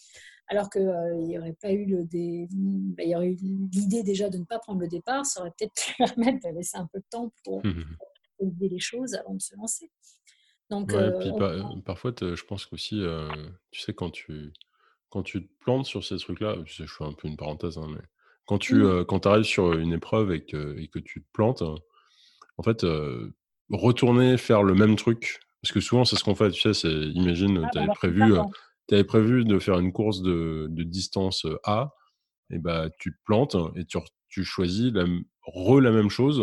Alors 0.47 0.71
qu'il 0.71 0.83
euh, 0.83 1.17
n'y 1.17 1.39
aurait 1.39 1.57
pas 1.61 1.73
eu 1.73 1.85
le 1.85 2.05
bah, 2.05 3.03
il 3.03 3.11
y 3.11 3.17
aurait 3.17 3.33
eu 3.33 3.37
l'idée 3.73 4.05
déjà 4.05 4.31
de 4.31 4.39
ne 4.39 4.45
pas 4.45 4.61
prendre 4.61 4.81
le 4.81 4.87
départ, 4.87 5.27
ça 5.27 5.41
aurait 5.41 5.53
peut-être 5.59 5.75
pu 5.87 5.93
permettre 5.99 6.49
de 6.49 6.55
laisser 6.55 6.79
un 6.79 6.87
peu 6.87 7.01
de 7.01 7.07
temps 7.11 7.33
pour 7.45 7.61
aider 8.41 8.69
les 8.69 8.79
choses 8.79 9.15
avant 9.15 9.35
de 9.35 9.43
se 9.43 9.57
lancer. 9.57 9.91
Donc, 10.71 10.93
euh, 10.93 11.19
puis, 11.19 11.33
parfois, 11.85 12.13
je 12.21 12.45
pense 12.45 12.65
qu'aussi, 12.65 13.03
tu 13.73 13.81
sais, 13.81 13.93
quand 13.93 14.11
tu, 14.11 14.53
quand 15.11 15.23
tu 15.23 15.47
te 15.47 15.53
plantes 15.61 15.87
sur 15.87 16.05
ces 16.05 16.19
trucs-là, 16.19 16.57
je 16.65 16.85
fais 16.85 17.05
un 17.05 17.13
peu 17.13 17.29
une 17.29 17.37
parenthèse, 17.37 17.79
hein, 17.79 17.89
mais 17.89 18.03
quand 18.47 18.59
tu 18.59 18.77
mmh. 18.77 19.05
quand 19.07 19.27
arrives 19.27 19.45
sur 19.45 19.73
une 19.75 19.93
épreuve 19.93 20.33
et 20.33 20.45
que, 20.45 20.79
et 20.79 20.89
que 20.89 20.99
tu 20.99 21.23
te 21.23 21.29
plantes, 21.33 21.63
en 21.63 22.63
fait, 22.63 22.85
retourner 23.71 24.37
faire 24.37 24.63
le 24.63 24.75
même 24.75 24.97
truc, 24.97 25.41
parce 25.63 25.73
que 25.73 25.81
souvent 25.81 26.05
c'est 26.05 26.17
ce 26.17 26.25
qu'on 26.25 26.35
fait, 26.35 26.51
tu 26.51 26.61
sais, 26.61 26.75
c'est 26.75 26.91
imagine, 26.91 27.63
ah, 27.65 27.69
tu 27.73 27.79
avais, 27.79 27.87
bah, 27.87 27.95
prévu, 27.95 28.35
avais 28.91 29.05
prévu 29.05 29.45
de 29.45 29.59
faire 29.59 29.79
une 29.79 29.93
course 29.93 30.23
de, 30.23 30.67
de 30.71 30.83
distance 30.83 31.47
A, 31.65 31.95
et 32.51 32.59
bah 32.59 32.89
tu 32.99 33.13
te 33.13 33.19
plantes 33.25 33.57
et 33.77 33.85
tu, 33.85 33.99
tu 34.29 34.45
choisis 34.45 34.93
la, 34.93 35.05
re 35.43 35.81
la 35.81 35.91
même 35.91 36.11
chose, 36.11 36.43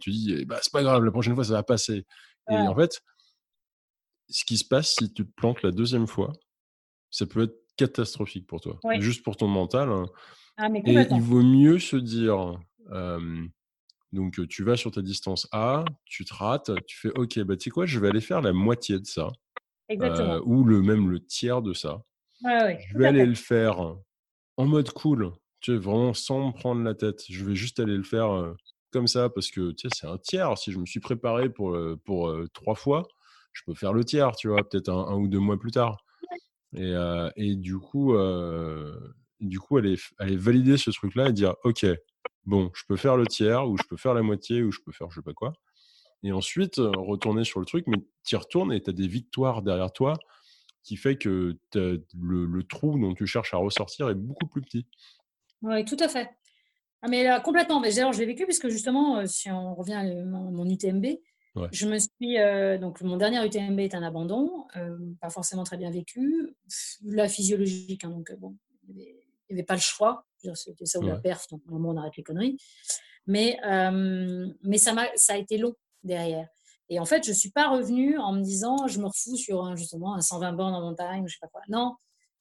tu 0.00 0.10
dis, 0.10 0.34
eh 0.38 0.44
bah, 0.44 0.58
c'est 0.62 0.72
pas 0.72 0.82
grave, 0.82 1.04
la 1.04 1.10
prochaine 1.10 1.34
fois 1.34 1.44
ça 1.44 1.52
va 1.52 1.62
passer. 1.62 2.06
Et 2.50 2.54
en 2.56 2.74
fait, 2.74 3.02
ce 4.28 4.44
qui 4.44 4.58
se 4.58 4.64
passe 4.64 4.94
si 4.98 5.12
tu 5.12 5.26
te 5.26 5.32
plantes 5.36 5.62
la 5.62 5.70
deuxième 5.70 6.06
fois, 6.06 6.32
ça 7.10 7.26
peut 7.26 7.42
être 7.42 7.56
catastrophique 7.76 8.46
pour 8.46 8.60
toi, 8.60 8.78
juste 8.98 9.22
pour 9.22 9.36
ton 9.36 9.48
mental. 9.48 9.88
Hein. 9.88 10.06
Ah, 10.56 10.68
et 10.84 11.06
il 11.10 11.20
vaut 11.20 11.42
mieux 11.42 11.78
se 11.78 11.96
dire, 11.96 12.58
donc 14.12 14.46
tu 14.48 14.64
vas 14.64 14.76
sur 14.76 14.90
ta 14.90 15.02
distance 15.02 15.48
A, 15.52 15.84
tu 16.04 16.24
te 16.24 16.34
rates, 16.34 16.70
tu 16.86 16.98
fais 16.98 17.10
OK, 17.16 17.38
bah 17.40 17.56
tu 17.56 17.64
sais 17.64 17.70
quoi, 17.70 17.86
je 17.86 17.98
vais 17.98 18.08
aller 18.08 18.20
faire 18.20 18.42
la 18.42 18.52
moitié 18.52 18.98
de 18.98 19.06
ça, 19.06 19.30
euh, 19.90 20.40
ou 20.44 20.64
le 20.64 20.82
même 20.82 21.10
le 21.10 21.20
tiers 21.20 21.62
de 21.62 21.72
ça. 21.72 22.02
je 22.42 22.98
vais 22.98 23.06
aller 23.06 23.26
le 23.26 23.34
faire 23.34 23.96
en 24.56 24.66
mode 24.66 24.90
cool, 24.90 25.32
tu 25.60 25.72
sais, 25.72 25.78
vraiment 25.78 26.12
sans 26.14 26.48
me 26.48 26.52
prendre 26.52 26.82
la 26.82 26.94
tête. 26.94 27.24
Je 27.28 27.44
vais 27.44 27.54
juste 27.54 27.80
aller 27.80 27.96
le 27.96 28.02
faire 28.02 28.54
comme 28.90 29.06
ça 29.06 29.30
parce 29.30 29.50
que 29.50 29.70
tu 29.72 29.88
sais, 29.88 29.94
c'est 29.98 30.06
un 30.06 30.18
tiers. 30.18 30.58
Si 30.58 30.72
je 30.72 30.78
me 30.78 30.86
suis 30.86 31.00
préparé 31.00 31.48
pour, 31.48 31.78
pour 32.04 32.34
trois 32.52 32.74
fois, 32.74 33.08
je 33.52 33.62
peux 33.64 33.74
faire 33.74 33.92
le 33.92 34.04
tiers, 34.04 34.36
tu 34.36 34.48
vois, 34.48 34.68
peut-être 34.68 34.90
un, 34.90 35.14
ou 35.14 35.28
deux 35.28 35.38
mois 35.38 35.58
plus 35.58 35.70
tard. 35.70 36.04
Et, 36.76 36.94
et 37.36 37.56
du 37.56 37.78
coup, 37.78 38.14
du 39.40 39.58
coup, 39.58 39.76
aller, 39.76 39.96
aller 40.18 40.36
valider 40.36 40.76
ce 40.76 40.90
truc-là 40.90 41.28
et 41.28 41.32
dire, 41.32 41.54
OK, 41.64 41.84
bon, 42.44 42.70
je 42.74 42.82
peux 42.86 42.96
faire 42.96 43.16
le 43.16 43.26
tiers, 43.26 43.68
ou 43.68 43.76
je 43.76 43.82
peux 43.88 43.96
faire 43.96 44.14
la 44.14 44.22
moitié, 44.22 44.62
ou 44.62 44.70
je 44.70 44.78
peux 44.84 44.92
faire 44.92 45.10
je 45.10 45.16
sais 45.16 45.22
pas 45.22 45.32
quoi. 45.32 45.52
Et 46.22 46.32
ensuite, 46.32 46.76
retourner 46.76 47.44
sur 47.44 47.60
le 47.60 47.66
truc, 47.66 47.86
mais 47.86 47.96
tu 48.24 48.34
y 48.34 48.38
retournes 48.38 48.72
et 48.72 48.82
tu 48.82 48.90
as 48.90 48.92
des 48.92 49.08
victoires 49.08 49.62
derrière 49.62 49.92
toi 49.92 50.14
qui 50.82 50.96
fait 50.96 51.16
que 51.16 51.56
le, 51.74 52.62
trou 52.62 52.98
dont 52.98 53.14
tu 53.14 53.26
cherches 53.26 53.54
à 53.54 53.58
ressortir 53.58 54.08
est 54.08 54.14
beaucoup 54.14 54.46
plus 54.46 54.62
petit. 54.62 54.86
Oui, 55.62 55.84
tout 55.84 55.96
à 56.00 56.08
fait. 56.08 56.30
Ah, 57.02 57.08
mais 57.08 57.26
complètement. 57.44 57.80
Mais, 57.80 57.92
je 57.92 58.18
l'ai 58.18 58.26
vécu 58.26 58.44
puisque 58.44 58.68
justement, 58.68 59.26
si 59.26 59.50
on 59.50 59.74
revient 59.74 59.94
à 59.94 60.04
mon 60.24 60.68
UTMB, 60.68 61.06
je 61.72 61.88
me 61.88 61.98
suis 61.98 62.38
euh, 62.38 62.78
donc 62.78 63.00
mon 63.00 63.16
dernier 63.16 63.44
UTMB 63.44 63.80
est 63.80 63.94
un 63.94 64.02
abandon, 64.02 64.66
euh, 64.76 64.96
pas 65.20 65.30
forcément 65.30 65.64
très 65.64 65.76
bien 65.76 65.90
vécu, 65.90 66.54
la 67.04 67.28
physiologique, 67.28 68.04
hein, 68.04 68.10
donc 68.10 68.30
euh, 68.30 68.36
bon, 68.36 68.56
il 68.88 68.94
n'y 68.94 69.06
avait, 69.50 69.62
pas 69.64 69.74
le 69.74 69.80
choix, 69.80 70.26
c'était 70.54 70.86
ça 70.86 71.00
ou 71.00 71.02
la 71.02 71.16
perf, 71.16 71.48
donc 71.50 71.62
au 71.66 71.72
moment 71.72 71.90
on 71.90 71.96
arrête 71.96 72.16
les 72.16 72.22
conneries. 72.22 72.56
Mais 73.26 73.58
mais 74.62 74.78
ça 74.78 74.92
m'a 74.92 75.06
ça 75.16 75.34
a 75.34 75.36
été 75.36 75.58
long 75.58 75.74
derrière. 76.02 76.48
Et 76.92 76.98
en 76.98 77.04
fait, 77.04 77.24
je 77.24 77.32
suis 77.32 77.52
pas 77.52 77.68
revenue 77.68 78.18
en 78.18 78.32
me 78.32 78.42
disant 78.42 78.88
je 78.88 78.98
me 78.98 79.06
refous 79.06 79.36
sur 79.36 79.64
un, 79.64 79.76
justement 79.76 80.14
un 80.14 80.20
120 80.20 80.52
bornes 80.54 80.74
en 80.74 80.80
montagne 80.80 81.24
je 81.26 81.34
sais 81.34 81.38
pas 81.40 81.48
quoi. 81.48 81.62
Non, 81.68 81.96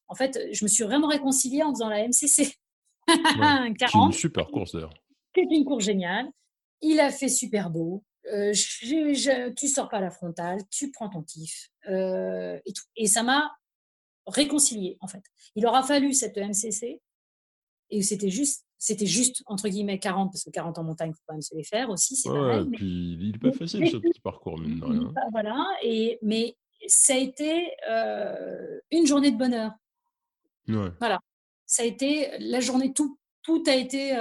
en 0.08 0.16
fait, 0.16 0.40
je 0.52 0.66
me 0.66 0.68
suis 0.68 0.84
vraiment 0.84 1.08
réconciliée 1.08 1.64
en 1.64 1.72
faisant 1.74 1.90
la 1.90 2.08
MCC. 2.08 2.56
Ouais. 3.08 3.74
C'est 3.80 3.98
une 3.98 4.12
super 4.12 4.48
course 4.48 4.74
d'ailleurs. 4.74 4.94
C'est 5.36 5.48
une 5.50 5.66
course 5.66 5.86
géniale. 5.86 6.28
Il 6.82 7.00
a 7.00 7.12
fait 7.12 7.28
super 7.28 7.70
beau. 7.70 8.04
Euh, 8.28 8.54
je, 8.54 9.50
tu 9.54 9.68
sors 9.68 9.90
pas 9.90 10.00
la 10.00 10.12
frontale, 10.12 10.60
tu 10.70 10.92
prends 10.92 11.10
ton 11.10 11.24
kiff 11.24 11.70
euh, 11.88 12.60
et 12.66 12.74
tout. 12.74 12.84
Et 12.96 13.08
ça 13.08 13.24
m'a 13.24 13.52
réconcilié 14.28 14.98
en 15.02 15.08
fait. 15.08 15.24
Il 15.56 15.66
aura 15.66 15.84
fallu 15.84 16.14
cette 16.14 16.38
MCC 16.38 17.02
et 17.90 18.02
c'était 18.04 18.30
juste, 18.30 18.66
c'était 18.78 19.06
juste 19.06 19.42
entre 19.46 19.68
guillemets 19.68 20.00
40 20.00 20.32
parce 20.32 20.44
que 20.44 20.52
40 20.52 20.78
en 20.78 20.84
montagne, 20.84 21.14
faut 21.14 21.22
quand 21.28 21.34
même 21.34 21.42
se 21.42 21.56
les 21.56 21.64
faire 21.64 21.90
aussi. 21.90 22.16
C'est 22.16 22.30
ouais, 22.30 22.66
puis 22.66 23.18
il 23.20 23.36
est 23.36 23.40
pas 23.40 23.52
facile 23.52 23.90
ce 23.90 23.98
petit 23.98 24.20
parcours 24.20 24.60
mine 24.60 24.80
de 24.80 24.86
rien. 24.86 25.14
Voilà. 25.32 25.66
Et 25.82 26.20
mais 26.22 26.56
ça 26.88 27.14
a 27.14 27.18
été 27.18 27.72
euh, 27.90 28.80
une 28.92 29.08
journée 29.08 29.32
de 29.32 29.38
bonheur. 29.38 29.72
Ouais. 30.68 30.92
Voilà. 31.00 31.20
Ça 31.66 31.84
a 31.84 31.86
été 31.86 32.38
la 32.40 32.60
journée 32.60 32.94
tout, 32.94 33.18
tout 33.44 33.64
a 33.68 33.76
été 33.76 34.16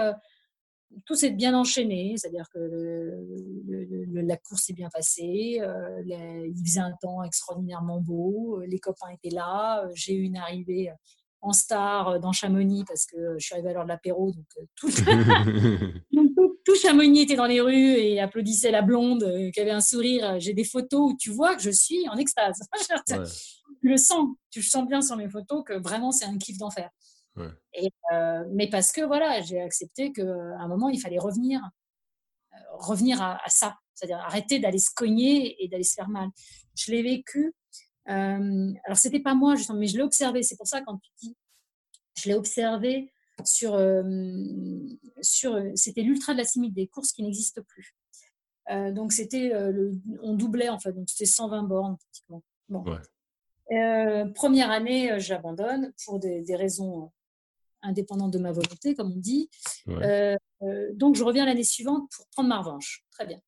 tout 1.07 1.15
s'est 1.15 1.31
bien 1.31 1.55
enchaîné, 1.55 2.15
c'est-à-dire 2.17 2.47
que 2.53 2.59
la 4.15 4.37
course 4.37 4.65
s'est 4.65 4.73
bien 4.73 4.89
passée, 4.93 5.59
euh, 5.61 6.03
il 6.05 6.63
faisait 6.65 6.81
un 6.81 6.93
temps 7.01 7.23
extraordinairement 7.23 8.01
beau, 8.01 8.61
euh, 8.61 8.67
les 8.67 8.79
copains 8.79 9.09
étaient 9.09 9.35
là, 9.35 9.85
euh, 9.85 9.91
j'ai 9.95 10.15
eu 10.15 10.23
une 10.23 10.37
arrivée 10.37 10.91
en 11.41 11.53
star 11.53 12.19
dans 12.21 12.33
Chamonix 12.33 12.85
parce 12.87 13.07
que 13.07 13.39
je 13.39 13.45
suis 13.45 13.55
arrivée 13.55 13.71
à 13.71 13.73
l'heure 13.75 13.85
de 13.85 13.89
l'apéro, 13.89 14.33
donc 14.33 14.47
tout, 14.75 14.89
tout, 16.65 16.75
Chamonix 16.75 17.23
était 17.23 17.37
dans 17.37 17.47
les 17.47 17.61
rues 17.61 17.95
et 17.95 18.21
applaudissait 18.21 18.71
la 18.71 18.83
blonde 18.83 19.51
qui 19.53 19.61
avait 19.61 19.71
un 19.71 19.81
sourire. 19.81 20.41
J'ai 20.41 20.53
des 20.53 20.65
photos 20.65 21.13
où 21.13 21.17
tu 21.17 21.31
vois 21.31 21.55
que 21.55 21.63
je 21.63 21.71
suis 21.71 22.09
en 22.09 22.17
extase. 22.17 22.61
Tu 23.81 23.91
le 23.91 23.97
sens, 23.97 24.27
tu 24.51 24.59
le 24.59 24.65
sens 24.65 24.89
bien 24.89 25.01
sur 25.01 25.17
mes 25.17 25.29
photos 25.29 25.63
que 25.65 25.75
vraiment 25.75 26.11
c'est 26.11 26.25
un 26.25 26.37
kiff 26.37 26.59
d'enfer. 26.59 26.91
Et, 27.75 27.93
euh, 28.13 28.45
mais 28.51 28.69
parce 28.69 28.93
que 28.93 29.01
voilà, 29.03 29.41
j'ai 29.41 29.61
accepté 29.61 30.13
qu'à 30.13 30.23
un 30.23 30.69
moment, 30.69 30.89
il 30.89 31.01
fallait 31.01 31.19
revenir, 31.19 31.61
euh, 32.55 32.57
revenir 32.79 33.23
à, 33.23 33.41
ça, 33.49 33.79
c'est-à-dire 33.95 34.19
arrêter 34.19 34.59
d'aller 34.59 34.79
se 34.79 34.91
cogner 34.95 35.63
et 35.63 35.69
d'aller 35.69 35.85
se 35.85 35.95
faire 35.95 36.09
mal. 36.09 36.29
Je 36.75 36.93
l'ai 36.93 37.03
vécu. 37.03 37.55
Euh, 38.09 38.73
alors, 38.85 38.97
c'était 38.97 39.21
pas 39.21 39.35
moi, 39.35 39.57
justement, 39.57 39.79
mais 39.79 39.87
je 39.87 39.97
l'ai 39.97 40.03
observé. 40.03 40.43
C'est 40.43 40.57
pour 40.57 40.67
ça, 40.67 40.81
quand 40.81 40.99
tu 40.99 41.11
dis, 41.21 41.37
je 42.15 42.29
l'ai 42.29 42.35
observé 42.35 43.13
sur. 43.45 43.75
Euh, 43.75 44.03
sur 45.21 45.61
c'était 45.75 46.03
l'ultra 46.03 46.33
de 46.33 46.39
la 46.39 46.45
cimite, 46.45 46.75
des 46.75 46.89
courses 46.89 47.13
qui 47.13 47.23
n'existent 47.23 47.63
plus. 47.63 47.95
donc, 48.93 49.13
c'était. 49.13 49.53
on 50.23 50.35
doublait, 50.35 50.71
en 50.71 50.79
fait. 50.79 50.93
Donc, 50.93 51.09
c'était 51.09 51.27
120 51.27 51.65
bornes, 51.65 51.97
pratiquement. 51.99 52.43
Bon. 52.69 52.85
première 54.35 54.71
année, 54.71 55.21
j'abandonne 55.21 55.93
pour 56.05 56.19
des, 56.19 56.43
des 56.43 56.57
raisons 56.57 57.13
indépendante 57.83 58.33
de 58.33 58.39
ma 58.39 58.53
volonté, 58.53 58.95
comme 58.95 59.13
on 59.13 59.19
dit. 59.19 59.49
Euh, 59.89 60.37
euh, 60.63 60.91
donc, 60.95 61.17
je 61.17 61.25
reviens 61.25 61.47
l'année 61.47 61.65
suivante 61.65 62.11
pour 62.15 62.27
prendre 62.29 62.49
ma 62.49 62.59
revanche. 62.59 63.05
Très 63.11 63.27
bien. 63.27 63.41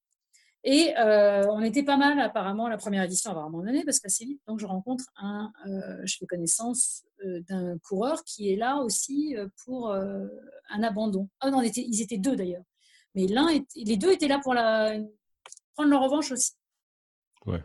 Et 0.63 0.95
euh, 0.99 1.47
on 1.51 1.63
était 1.63 1.83
pas 1.83 1.97
mal, 1.97 2.21
apparemment, 2.21 2.69
la 2.69 2.77
première 2.77 3.05
édition, 3.05 3.31
avant 3.31 3.49
mon 3.49 3.67
année, 3.67 3.85
parce 3.85 3.99
que 3.99 4.11
c'est 4.11 4.25
vite. 4.25 4.43
Donc, 4.47 4.59
je 4.59 4.67
rencontre 4.67 5.05
un, 5.17 5.53
je 6.05 6.17
fais 6.19 6.27
connaissance 6.27 7.05
d'un 7.49 7.79
coureur 7.79 8.25
qui 8.25 8.53
est 8.53 8.57
là 8.57 8.79
aussi 8.79 9.35
pour 9.65 9.93
un 9.93 10.83
abandon. 10.83 11.29
Ah 11.41 11.51
non, 11.51 11.63
était, 11.63 11.85
ils 11.87 12.03
étaient 12.03 12.19
deux 12.19 12.37
d'ailleurs. 12.37 12.65
Mais 13.15 13.27
l'un, 13.27 13.49
les 13.75 13.97
deux 13.97 14.13
étaient 14.13 14.29
là 14.29 14.39
pour 14.43 14.55
la, 14.55 14.93
prendre 15.75 15.91
leur 15.91 16.03
revanche 16.03 16.31
aussi. 16.31 16.53
Ouais. 17.47 17.63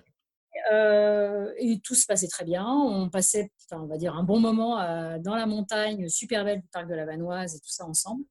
et, 1.59 1.79
tout 1.83 1.95
se 1.95 2.05
passait 2.05 2.29
très 2.29 2.45
bien. 2.45 2.65
On 2.65 3.09
passait, 3.09 3.51
on 3.71 3.85
va 3.85 3.97
dire, 3.97 4.15
un 4.15 4.23
bon 4.23 4.39
moment 4.39 4.75
dans 5.19 5.35
la 5.35 5.45
montagne, 5.45 6.07
super 6.09 6.45
belle 6.45 6.61
du 6.61 6.67
parc 6.67 6.87
de 6.87 6.95
la 6.95 7.05
Vanoise 7.05 7.55
et 7.55 7.59
tout 7.59 7.69
ça 7.69 7.85
ensemble. 7.85 8.23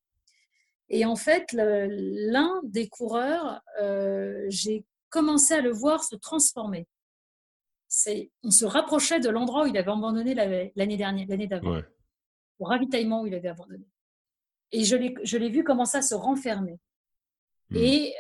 Et 0.89 1.05
en 1.05 1.17
fait, 1.17 1.53
l'un 1.53 2.61
des 2.65 2.89
coureurs, 2.89 3.63
j'ai 4.49 4.85
commencé 5.09 5.55
à 5.55 5.61
le 5.61 5.71
voir 5.71 6.05
se 6.05 6.17
transformer. 6.17 6.87
On 8.43 8.51
se 8.51 8.65
rapprochait 8.65 9.21
de 9.21 9.29
l'endroit 9.29 9.65
où 9.65 9.67
il 9.67 9.77
avait 9.79 9.91
abandonné 9.91 10.35
l'année 10.35 10.97
dernière, 10.97 11.27
l'année 11.29 11.47
d'avant, 11.47 11.81
au 12.59 12.65
ravitaillement 12.65 13.23
où 13.23 13.27
il 13.27 13.35
avait 13.35 13.49
abandonné. 13.49 13.87
Et 14.73 14.85
je 14.85 15.37
l'ai 15.37 15.49
vu 15.49 15.65
commencer 15.65 15.99
à 15.99 16.03
se 16.03 16.15
renfermer. 16.15 16.79
Mmh. 17.71 17.77
Et 17.77 18.15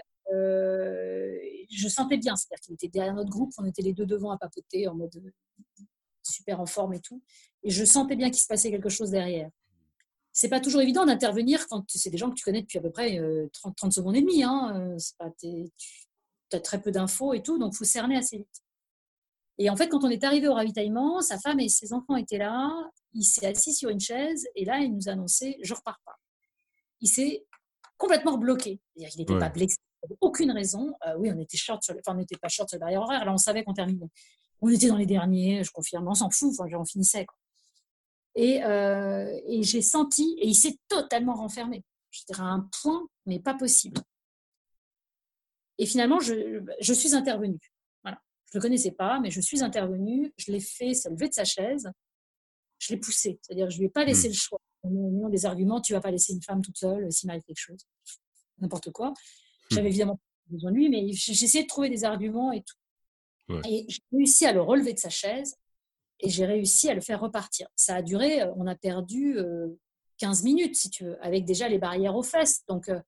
je 1.71 1.89
sentais 1.89 2.17
bien, 2.17 2.37
c'est-à-dire 2.37 2.61
qu'il 2.65 2.75
était 2.75 2.89
derrière 2.89 3.15
notre 3.15 3.31
groupe, 3.31 3.53
on 3.59 3.65
était 3.65 3.83
les 3.83 3.93
deux 3.93 4.07
devant 4.07 4.31
à 4.31 4.39
papoter 4.39 4.87
en 4.89 4.95
mode 4.95 5.11
super 6.35 6.61
en 6.61 6.67
forme 6.67 6.95
et 6.95 7.01
tout. 7.01 7.23
Et 7.63 7.71
je 7.71 7.85
sentais 7.85 8.17
bien 8.17 8.31
qu'il 8.31 8.41
se 8.41 8.47
passait 8.47 8.71
quelque 8.71 8.89
chose 8.89 9.11
derrière. 9.11 9.51
C'est 10.33 10.49
pas 10.49 10.61
toujours 10.61 10.81
évident 10.81 11.07
d'intervenir 11.07 11.67
quand 11.69 11.85
c'est 11.89 12.11
des 12.11 12.19
gens 12.19 12.29
que 12.29 12.35
tu 12.35 12.45
connais 12.45 12.63
depuis 12.63 12.79
à 12.79 12.81
peu 12.81 12.91
près 12.91 13.21
30, 13.53 13.77
30 13.77 13.93
secondes 13.93 14.17
et 14.17 14.21
demie. 14.21 14.43
Hein. 14.43 14.97
Pas, 15.19 15.31
tu 15.39 15.71
as 16.53 16.61
très 16.61 16.81
peu 16.81 16.91
d'infos 16.91 17.35
et 17.35 17.43
tout, 17.43 17.59
donc 17.59 17.73
il 17.75 17.77
faut 17.77 17.85
cerner 17.85 18.17
assez 18.17 18.39
vite. 18.39 18.63
Et 19.59 19.71
en 19.71 19.77
fait, 19.77 19.89
quand 19.89 20.03
on 20.03 20.11
est 20.11 20.25
arrivé 20.25 20.49
au 20.49 20.55
ravitaillement, 20.55 21.21
sa 21.21 21.39
femme 21.39 21.61
et 21.61 21.69
ses 21.69 21.93
enfants 21.93 22.17
étaient 22.17 22.39
là. 22.39 22.71
Il 23.13 23.23
s'est 23.23 23.47
assis 23.47 23.73
sur 23.73 23.91
une 23.91 24.01
chaise 24.01 24.49
et 24.57 24.65
là, 24.65 24.81
il 24.81 24.93
nous 24.93 25.09
a 25.09 25.13
annoncé 25.13 25.57
Je 25.63 25.73
repars 25.73 26.01
pas. 26.05 26.17
Il 27.01 27.09
s'est 27.09 27.47
complètement 27.97 28.37
bloqué. 28.37 28.81
C'est-à-dire 28.97 29.11
qu'il 29.11 29.21
n'était 29.21 29.39
pas 29.39 29.51
blessé 29.51 29.77
aucune 30.21 30.51
raison. 30.51 30.95
Euh, 31.07 31.15
oui, 31.19 31.31
on 31.35 31.39
était 31.39 31.57
short 31.57 31.83
sur 31.83 31.95
enfin, 31.95 32.17
on 32.17 32.21
n'était 32.21 32.37
pas 32.37 32.49
short 32.49 32.69
sur 32.69 32.77
le 32.77 32.81
barrière 32.81 33.03
horaire. 33.03 33.25
Là, 33.25 33.33
on 33.33 33.39
savait 33.39 33.65
qu'on 33.65 33.75
terminait. 33.75 34.09
On 34.65 34.71
était 34.71 34.89
dans 34.89 34.97
les 34.97 35.05
derniers, 35.05 35.63
je 35.63 35.71
confirme. 35.71 36.09
On 36.09 36.15
s'en 36.15 36.31
fout. 36.31 36.55
Enfin, 36.59 36.75
on 36.75 36.87
finissait. 36.87 37.27
Et, 38.35 38.65
euh, 38.65 39.39
et 39.47 39.63
j'ai 39.63 39.83
senti, 39.83 40.37
et 40.39 40.49
il 40.49 40.55
s'est 40.55 40.79
totalement 40.89 41.35
renfermé. 41.35 41.85
Je 42.11 42.23
dirais 42.27 42.45
à 42.45 42.47
un 42.47 42.67
point, 42.81 43.07
mais 43.27 43.41
pas 43.41 43.53
possible. 43.53 44.01
Et 45.77 45.85
finalement, 45.85 46.19
je, 46.19 46.65
je 46.81 46.95
suis 46.95 47.15
intervenue. 47.15 47.61
Voilà. 48.03 48.19
Je 48.47 48.57
ne 48.57 48.61
le 48.61 48.63
connaissais 48.63 48.93
pas, 48.93 49.21
mais 49.21 49.31
je 49.31 49.43
suis 49.43 49.63
intervenue. 49.63 50.33
Je 50.39 50.51
l'ai 50.51 50.61
fait 50.61 50.95
se 50.95 51.11
lever 51.11 51.29
de 51.29 51.35
sa 51.35 51.45
chaise. 51.45 51.93
Je 52.79 52.95
l'ai 52.95 52.99
poussé. 52.99 53.39
C'est-à-dire, 53.43 53.69
je 53.69 53.77
ne 53.77 53.81
lui 53.81 53.87
ai 53.89 53.91
pas 53.91 54.07
laissé 54.07 54.29
hmm. 54.29 54.33
le 54.33 54.37
choix. 54.37 54.61
Non, 54.85 55.29
des 55.29 55.45
arguments, 55.45 55.83
tu 55.83 55.93
ne 55.93 55.99
vas 55.99 56.01
pas 56.01 56.11
laisser 56.11 56.33
une 56.33 56.43
femme 56.43 56.63
toute 56.63 56.79
seule 56.79 57.13
s'il 57.13 57.27
m'arrive 57.27 57.43
quelque 57.43 57.61
chose. 57.61 57.87
N'importe 58.61 58.93
quoi. 58.93 59.13
J'avais 59.71 59.89
évidemment 59.89 60.19
besoin 60.47 60.71
de 60.71 60.77
lui, 60.77 60.89
mais 60.89 61.13
j'essayais 61.13 61.65
de 61.65 61.69
trouver 61.69 61.91
des 61.91 62.05
arguments 62.05 62.51
et 62.51 62.63
tout. 62.63 62.77
Et 63.49 63.85
j'ai 63.89 64.03
réussi 64.13 64.47
à 64.47 64.53
le 64.53 64.63
relever 64.63 64.95
de 64.95 64.99
sa 64.99 65.11
chaise 65.11 65.57
et 66.21 66.31
j'ai 66.31 66.47
réussi 66.47 66.89
à 66.89 66.95
le 66.95 67.01
faire 67.01 67.21
repartir. 67.21 67.69
Ça 67.77 67.97
a 67.97 68.03
duré, 68.03 68.43
euh, 68.43 68.53
on 68.57 68.67
a 68.67 68.75
perdu 68.75 69.37
15 70.19 70.41
euh, 70.41 70.45
minutes, 70.45 70.77
si 70.77 70.91
tu 70.91 71.05
veux, 71.05 71.23
avec 71.25 71.45
déjà 71.45 71.69
les 71.69 71.79
barrières 71.79 72.17
aux 72.17 72.23
fesses. 72.23 72.65
Donc, 72.69 72.89
euh, 72.89 73.01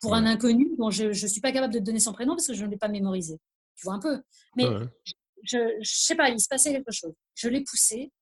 pour 0.00 0.14
un 0.14 0.26
inconnu 0.26 0.74
dont 0.78 0.90
je 0.90 1.06
ne 1.06 1.12
suis 1.12 1.40
pas 1.40 1.52
capable 1.52 1.72
de 1.72 1.78
te 1.78 1.84
donner 1.84 2.00
son 2.00 2.12
prénom 2.12 2.34
parce 2.34 2.46
que 2.46 2.54
je 2.54 2.64
ne 2.64 2.70
l'ai 2.70 2.76
pas 2.76 2.88
mémorisé. 2.88 3.38
Tu 3.76 3.84
vois 3.84 3.94
un 3.94 4.00
peu? 4.00 4.22
Mais 4.56 4.64
je 5.44 5.58
ne 5.58 5.84
sais 5.84 6.14
pas, 6.14 6.28
il 6.30 6.40
se 6.40 6.48
passait 6.48 6.72
quelque 6.72 6.92
chose. 6.92 7.14
Je 7.34 7.48
l'ai 7.48 7.62
poussé, 7.62 8.12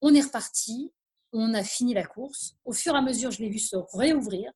on 0.00 0.14
est 0.14 0.20
reparti, 0.20 0.92
on 1.32 1.52
a 1.54 1.62
fini 1.62 1.94
la 1.94 2.04
course. 2.04 2.56
Au 2.64 2.72
fur 2.72 2.94
et 2.94 2.98
à 2.98 3.02
mesure, 3.02 3.30
je 3.30 3.42
l'ai 3.42 3.48
vu 3.50 3.58
se 3.58 3.76
réouvrir. 3.94 4.50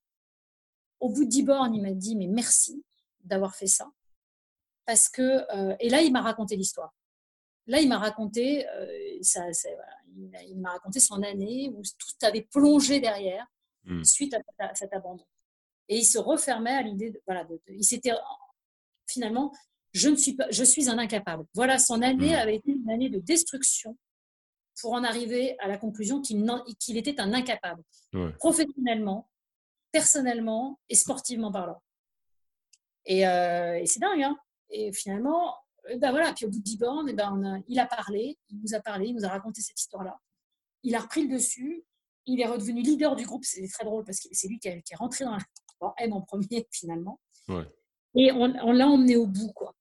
Au 1.01 1.10
bout 1.10 1.24
de 1.24 1.31
10 1.31 1.43
bornes, 1.43 1.74
il 1.74 1.82
m'a 1.82 1.93
dit 1.93 2.16
mais 2.16 2.28
merci 2.28 2.85
d'avoir 3.24 3.55
fait 3.55 3.66
ça. 3.66 3.90
Parce 4.89 5.10
que, 5.10 5.44
euh, 5.55 5.77
et 5.81 5.90
là, 5.90 6.01
il 6.01 6.10
m'a 6.10 6.23
raconté 6.23 6.56
l'histoire. 6.56 6.94
Là, 7.66 7.78
il 7.82 7.90
m'a 7.90 7.98
raconté, 7.98 8.66
euh, 8.66 9.19
ça, 9.20 9.44
il 10.16 10.59
m'a 10.59 10.70
raconté 10.70 10.98
son 10.98 11.23
année 11.23 11.70
où 11.77 11.82
tout 11.82 12.27
avait 12.27 12.48
plongé 12.51 12.98
derrière 12.98 13.47
hmm. 13.85 14.02
suite 14.02 14.35
à, 14.59 14.74
cet 14.74 14.94
abandon. 14.94 15.27
Et 15.89 15.98
il 15.98 16.06
se 16.06 16.16
refermait 16.16 16.73
à 16.73 16.81
l'idée 16.81 17.10
de, 17.10 17.20
voilà, 17.27 17.47
il 17.69 17.85
s'était 17.85 18.12
finalement, 19.06 19.52
je 19.93 20.09
ne 20.09 20.16
suis 20.16 20.32
pas, 20.32 20.47
je 20.51 20.65
suis 20.65 20.89
un 20.89 20.97
incapable. 20.97 21.44
Voilà, 21.52 21.78
son 21.78 22.01
année 22.01 22.35
hmm. 22.35 22.39
avait 22.39 22.56
été 22.56 22.70
une 22.70 22.89
année 22.89 23.10
de 23.10 23.19
destruction 23.19 23.94
pour 24.81 24.94
en 24.94 25.05
arriver 25.05 25.55
à 25.59 25.69
la 25.69 25.77
conclusion 25.77 26.23
qu'il 26.23 26.97
était 26.97 27.20
un 27.20 27.35
incapable, 27.35 27.82
professionnellement, 28.39 29.28
personnellement 29.93 30.81
et 30.89 30.94
sportivement 30.94 31.52
parlant. 31.52 31.82
Et, 33.05 33.28
euh, 33.28 33.78
et 33.78 33.85
c'est 33.85 34.01
dingue, 34.01 34.23
hein 34.23 34.39
Et 34.70 34.93
finalement, 34.93 35.55
ben 35.97 36.11
voilà, 36.11 36.32
puis 36.32 36.47
au 36.47 36.51
bout 36.51 36.59
de 36.59 36.62
10 36.62 36.78
bornes, 36.78 37.09
eh 37.09 37.15
ben 37.15 37.62
il 37.69 37.78
a 37.78 37.86
parlé, 37.86 38.39
il 38.51 38.61
nous 38.61 38.74
a 38.74 38.81
parlé, 38.81 39.09
il 39.09 39.15
nous 39.15 39.24
a 39.24 39.28
raconté 39.28 39.61
cette 39.61 39.81
histoire-là. 39.81 40.19
Il 40.82 40.95
a 40.95 41.01
repris 41.01 41.27
le 41.27 41.35
dessus, 41.35 41.85
il 42.27 42.40
est 42.40 42.47
redevenu 42.47 42.82
leader 42.82 43.16
du 43.16 43.24
groupe, 43.24 43.45
c'est 43.45 43.66
très 43.69 43.85
drôle 43.85 44.05
parce 44.05 44.20
que 44.20 44.28
c'est 44.32 44.49
lui 44.49 44.59
qui, 44.59 44.69
est 44.69 44.82
rentré 44.97 45.24
dans, 45.24 45.36
la, 45.36 45.95
M 45.99 46.12
en 46.12 46.20
premier 46.20 46.66
finalement. 46.70 47.20
Et 48.15 48.32
on, 48.32 48.55
on 48.62 48.73
l'a 48.73 48.89
emmené 48.89 49.16
au 49.16 49.27
bout, 49.27 49.53
quoi. 49.53 49.74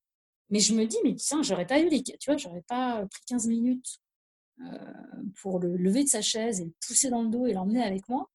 Mais 0.50 0.60
je 0.60 0.74
me 0.74 0.86
dis, 0.86 0.98
mais 1.04 1.16
tiens, 1.16 1.44
j'aurais 1.44 1.68
pas 1.68 1.80
eu 1.80 1.90
les, 1.90 2.02
tu 2.02 2.16
vois, 2.26 2.38
j'aurais 2.38 2.62
pas 2.62 3.06
pris 3.08 3.22
15 3.28 3.48
minutes 3.48 4.00
euh, 4.62 5.24
pour 5.42 5.60
le 5.60 5.76
lever 5.76 6.06
de 6.06 6.10
sa 6.10 6.22
chaise 6.22 6.62
et 6.62 6.66
le 6.66 6.74
pousser 6.86 7.10
dans 7.10 7.22
le 7.22 7.30
dos 7.30 7.46
et 7.46 7.54
l'emmener 7.54 7.84
avec 7.84 8.08
moi 8.08 8.30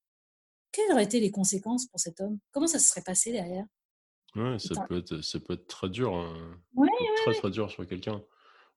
quelles 0.73 0.91
auraient 0.91 1.05
été 1.05 1.21
les 1.21 1.31
conséquences 1.31 1.87
pour 1.87 2.01
cet 2.01 2.21
homme? 2.21 2.39
Comment 2.51 2.67
ça 2.67 2.79
se 2.79 2.89
serait 2.89 3.03
passé 3.03 3.31
derrière? 3.31 3.67
Ouais, 4.35 4.59
ça 4.59 4.87
peut, 4.87 4.99
être, 4.99 5.21
ça 5.21 5.41
peut 5.41 5.55
être 5.55 5.67
très 5.67 5.91
dur. 5.91 6.15
Hein. 6.15 6.59
très, 7.25 7.35
très 7.35 7.51
dur 7.51 7.71
sur 7.71 7.87
quelqu'un. 7.87 8.23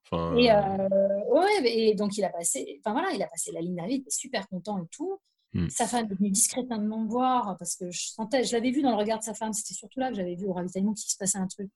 Enfin, 0.04 0.36
et, 0.36 0.52
euh, 0.52 0.88
ouais, 1.30 1.64
et 1.64 1.96
donc 1.96 2.18
il 2.18 2.24
a 2.24 2.30
passé, 2.30 2.80
enfin 2.80 2.92
voilà, 2.92 3.12
il 3.14 3.24
a 3.24 3.28
passé 3.28 3.52
la 3.52 3.62
ligne 3.62 3.76
d'arrivée, 3.76 3.96
il 3.96 4.02
était 4.02 4.12
super 4.12 4.48
content 4.48 4.78
et 4.84 4.88
tout. 4.92 5.20
Mmh. 5.54 5.70
Sa 5.70 5.88
femme 5.88 6.06
est 6.12 6.16
venue 6.16 6.30
discrètement 6.30 7.00
me 7.00 7.08
voir 7.08 7.56
parce 7.58 7.76
que 7.76 7.90
je 7.90 8.08
sentais, 8.08 8.44
je 8.44 8.54
l'avais 8.54 8.72
vu 8.72 8.82
dans 8.82 8.92
le 8.92 8.98
regard 8.98 9.20
de 9.20 9.24
sa 9.24 9.34
femme, 9.34 9.54
c'était 9.54 9.74
surtout 9.74 10.00
là 10.00 10.10
que 10.10 10.16
j'avais 10.16 10.36
vu 10.36 10.46
au 10.46 10.54
ravitaillement 10.54 10.94
qu'il 10.94 11.10
se 11.10 11.18
passait 11.18 11.38
un 11.38 11.48
truc. 11.48 11.72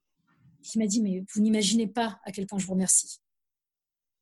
Il 0.75 0.79
m'a 0.79 0.85
dit, 0.85 1.01
mais 1.01 1.23
vous 1.33 1.41
n'imaginez 1.41 1.87
pas 1.87 2.19
à 2.25 2.31
quel 2.31 2.45
point 2.45 2.59
je 2.59 2.67
vous 2.67 2.73
remercie. 2.73 3.19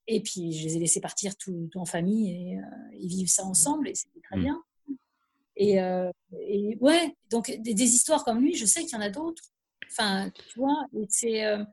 Et 0.06 0.22
puis 0.22 0.54
je 0.54 0.64
les 0.64 0.78
ai 0.78 0.80
laissés 0.80 1.02
partir 1.02 1.36
tout, 1.36 1.70
en 1.76 1.86
famille 1.86 2.30
et 2.32 2.58
euh, 2.60 2.98
ils 3.00 3.10
vivent 3.10 3.30
ça 3.30 3.44
ensemble 3.44 3.90
et 3.90 3.96
c'était 3.96 4.22
très 4.22 4.38
mmh. 4.38 4.44
bien. 4.44 4.64
Euh, 5.60 6.12
et, 6.40 6.78
ouais, 6.82 7.16
donc 7.30 7.52
des, 7.60 7.84
histoires 7.84 8.24
comme 8.24 8.40
lui, 8.40 8.56
je 8.56 8.66
sais 8.66 8.82
qu'il 8.82 8.94
y 8.94 8.96
en 8.96 9.02
a 9.02 9.10
d'autres. 9.10 9.44
Enfin, 9.90 10.30
tu 10.50 10.60
vois, 10.60 10.86
euh, 10.94 11.66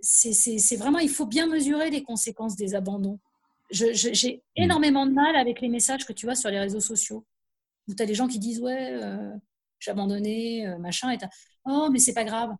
c'est, 0.00 0.32
c'est, 0.32 0.76
vraiment, 0.76 0.98
il 0.98 1.10
faut 1.10 1.26
bien 1.26 1.46
mesurer 1.46 1.90
les 1.90 2.02
conséquences 2.02 2.56
des 2.56 2.74
abandons. 2.74 3.20
j'ai 3.70 3.92
mmh. 3.92 4.40
énormément 4.62 5.06
de 5.06 5.12
mal 5.12 5.36
avec 5.36 5.60
les 5.60 5.68
messages 5.68 6.06
que 6.06 6.12
tu 6.12 6.26
vois 6.26 6.34
sur 6.34 6.50
les 6.50 6.58
réseaux 6.58 6.80
sociaux, 6.80 7.26
où 7.86 7.94
tu 7.94 8.02
as 8.02 8.06
des 8.06 8.14
gens 8.14 8.28
qui 8.28 8.38
disent 8.38 8.60
Ouais, 8.60 8.92
euh, 8.92 9.32
j'ai 9.78 9.90
abandonné, 9.90 10.66
machin, 10.78 11.10
et 11.10 11.18
Oh, 11.64 11.88
mais 11.92 11.98
c'est 11.98 12.14
pas 12.14 12.24
grave. 12.24 12.50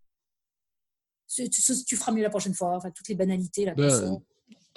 Tu, 1.35 1.49
tu, 1.51 1.97
feras 1.97 2.13
mieux 2.13 2.23
la 2.23 2.31
prochaine 2.31 2.55
fois. 2.55 2.77
Enfin, 2.77 2.91
toutes 2.91 3.09
les 3.09 3.15
banalités 3.15 3.65
là. 3.65 3.75
Bah, 3.75 3.89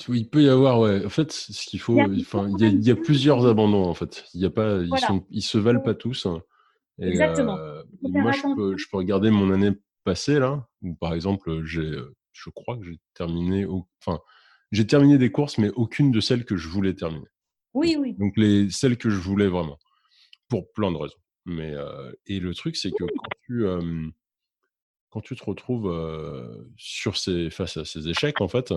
il 0.09 0.29
peut 0.29 0.43
y 0.43 0.49
avoir, 0.49 0.79
ouais. 0.79 1.05
En 1.05 1.09
fait, 1.09 1.31
ce 1.31 1.65
qu'il 1.65 1.79
faut, 1.79 1.99
enfin, 1.99 2.49
il 2.59 2.83
y, 2.83 2.91
a, 2.91 2.95
plusieurs 2.95 3.45
abandons 3.45 3.85
en 3.85 3.93
fait. 3.93 4.25
Il 4.33 4.41
y 4.41 4.45
a 4.45 4.49
pas, 4.49 4.81
ils, 4.81 4.99
sont, 4.99 5.25
ils 5.29 5.41
se 5.41 5.57
valent 5.57 5.81
pas 5.81 5.93
tous. 5.93 6.25
Hein. 6.25 6.41
Exactement. 6.99 7.57
Euh, 7.57 7.83
moi, 8.01 8.31
je 8.31 8.41
peux, 8.55 8.77
je 8.77 8.85
peux, 8.89 8.97
regarder 8.97 9.31
mon 9.31 9.51
année 9.51 9.71
passée 10.03 10.39
là, 10.39 10.67
où 10.81 10.93
par 10.95 11.13
exemple, 11.13 11.63
j'ai, 11.65 11.91
je 12.33 12.49
crois 12.49 12.77
que 12.77 12.83
j'ai 12.83 12.99
terminé, 13.13 13.65
enfin, 14.05 14.19
j'ai 14.71 14.85
terminé 14.87 15.17
des 15.17 15.31
courses, 15.31 15.57
mais 15.57 15.69
aucune 15.75 16.11
de 16.11 16.19
celles 16.19 16.45
que 16.45 16.57
je 16.57 16.67
voulais 16.67 16.93
terminer. 16.93 17.27
Oui, 17.73 17.95
oui. 17.99 18.15
Donc 18.19 18.33
les 18.37 18.69
celles 18.69 18.97
que 18.97 19.09
je 19.09 19.19
voulais 19.19 19.47
vraiment, 19.47 19.77
pour 20.49 20.71
plein 20.73 20.91
de 20.91 20.97
raisons. 20.97 21.17
Mais 21.45 21.73
euh, 21.73 22.11
et 22.27 22.39
le 22.39 22.53
truc, 22.53 22.75
c'est 22.75 22.91
que 22.91 23.03
quand 23.03 23.35
tu 23.43 23.65
quand 25.09 25.21
tu 25.21 25.35
te 25.35 25.43
retrouves 25.43 25.93
sur 26.77 27.17
ces 27.17 27.49
face 27.49 27.77
à 27.77 27.85
ces 27.85 28.07
échecs, 28.07 28.41
en 28.41 28.47
fait, 28.47 28.73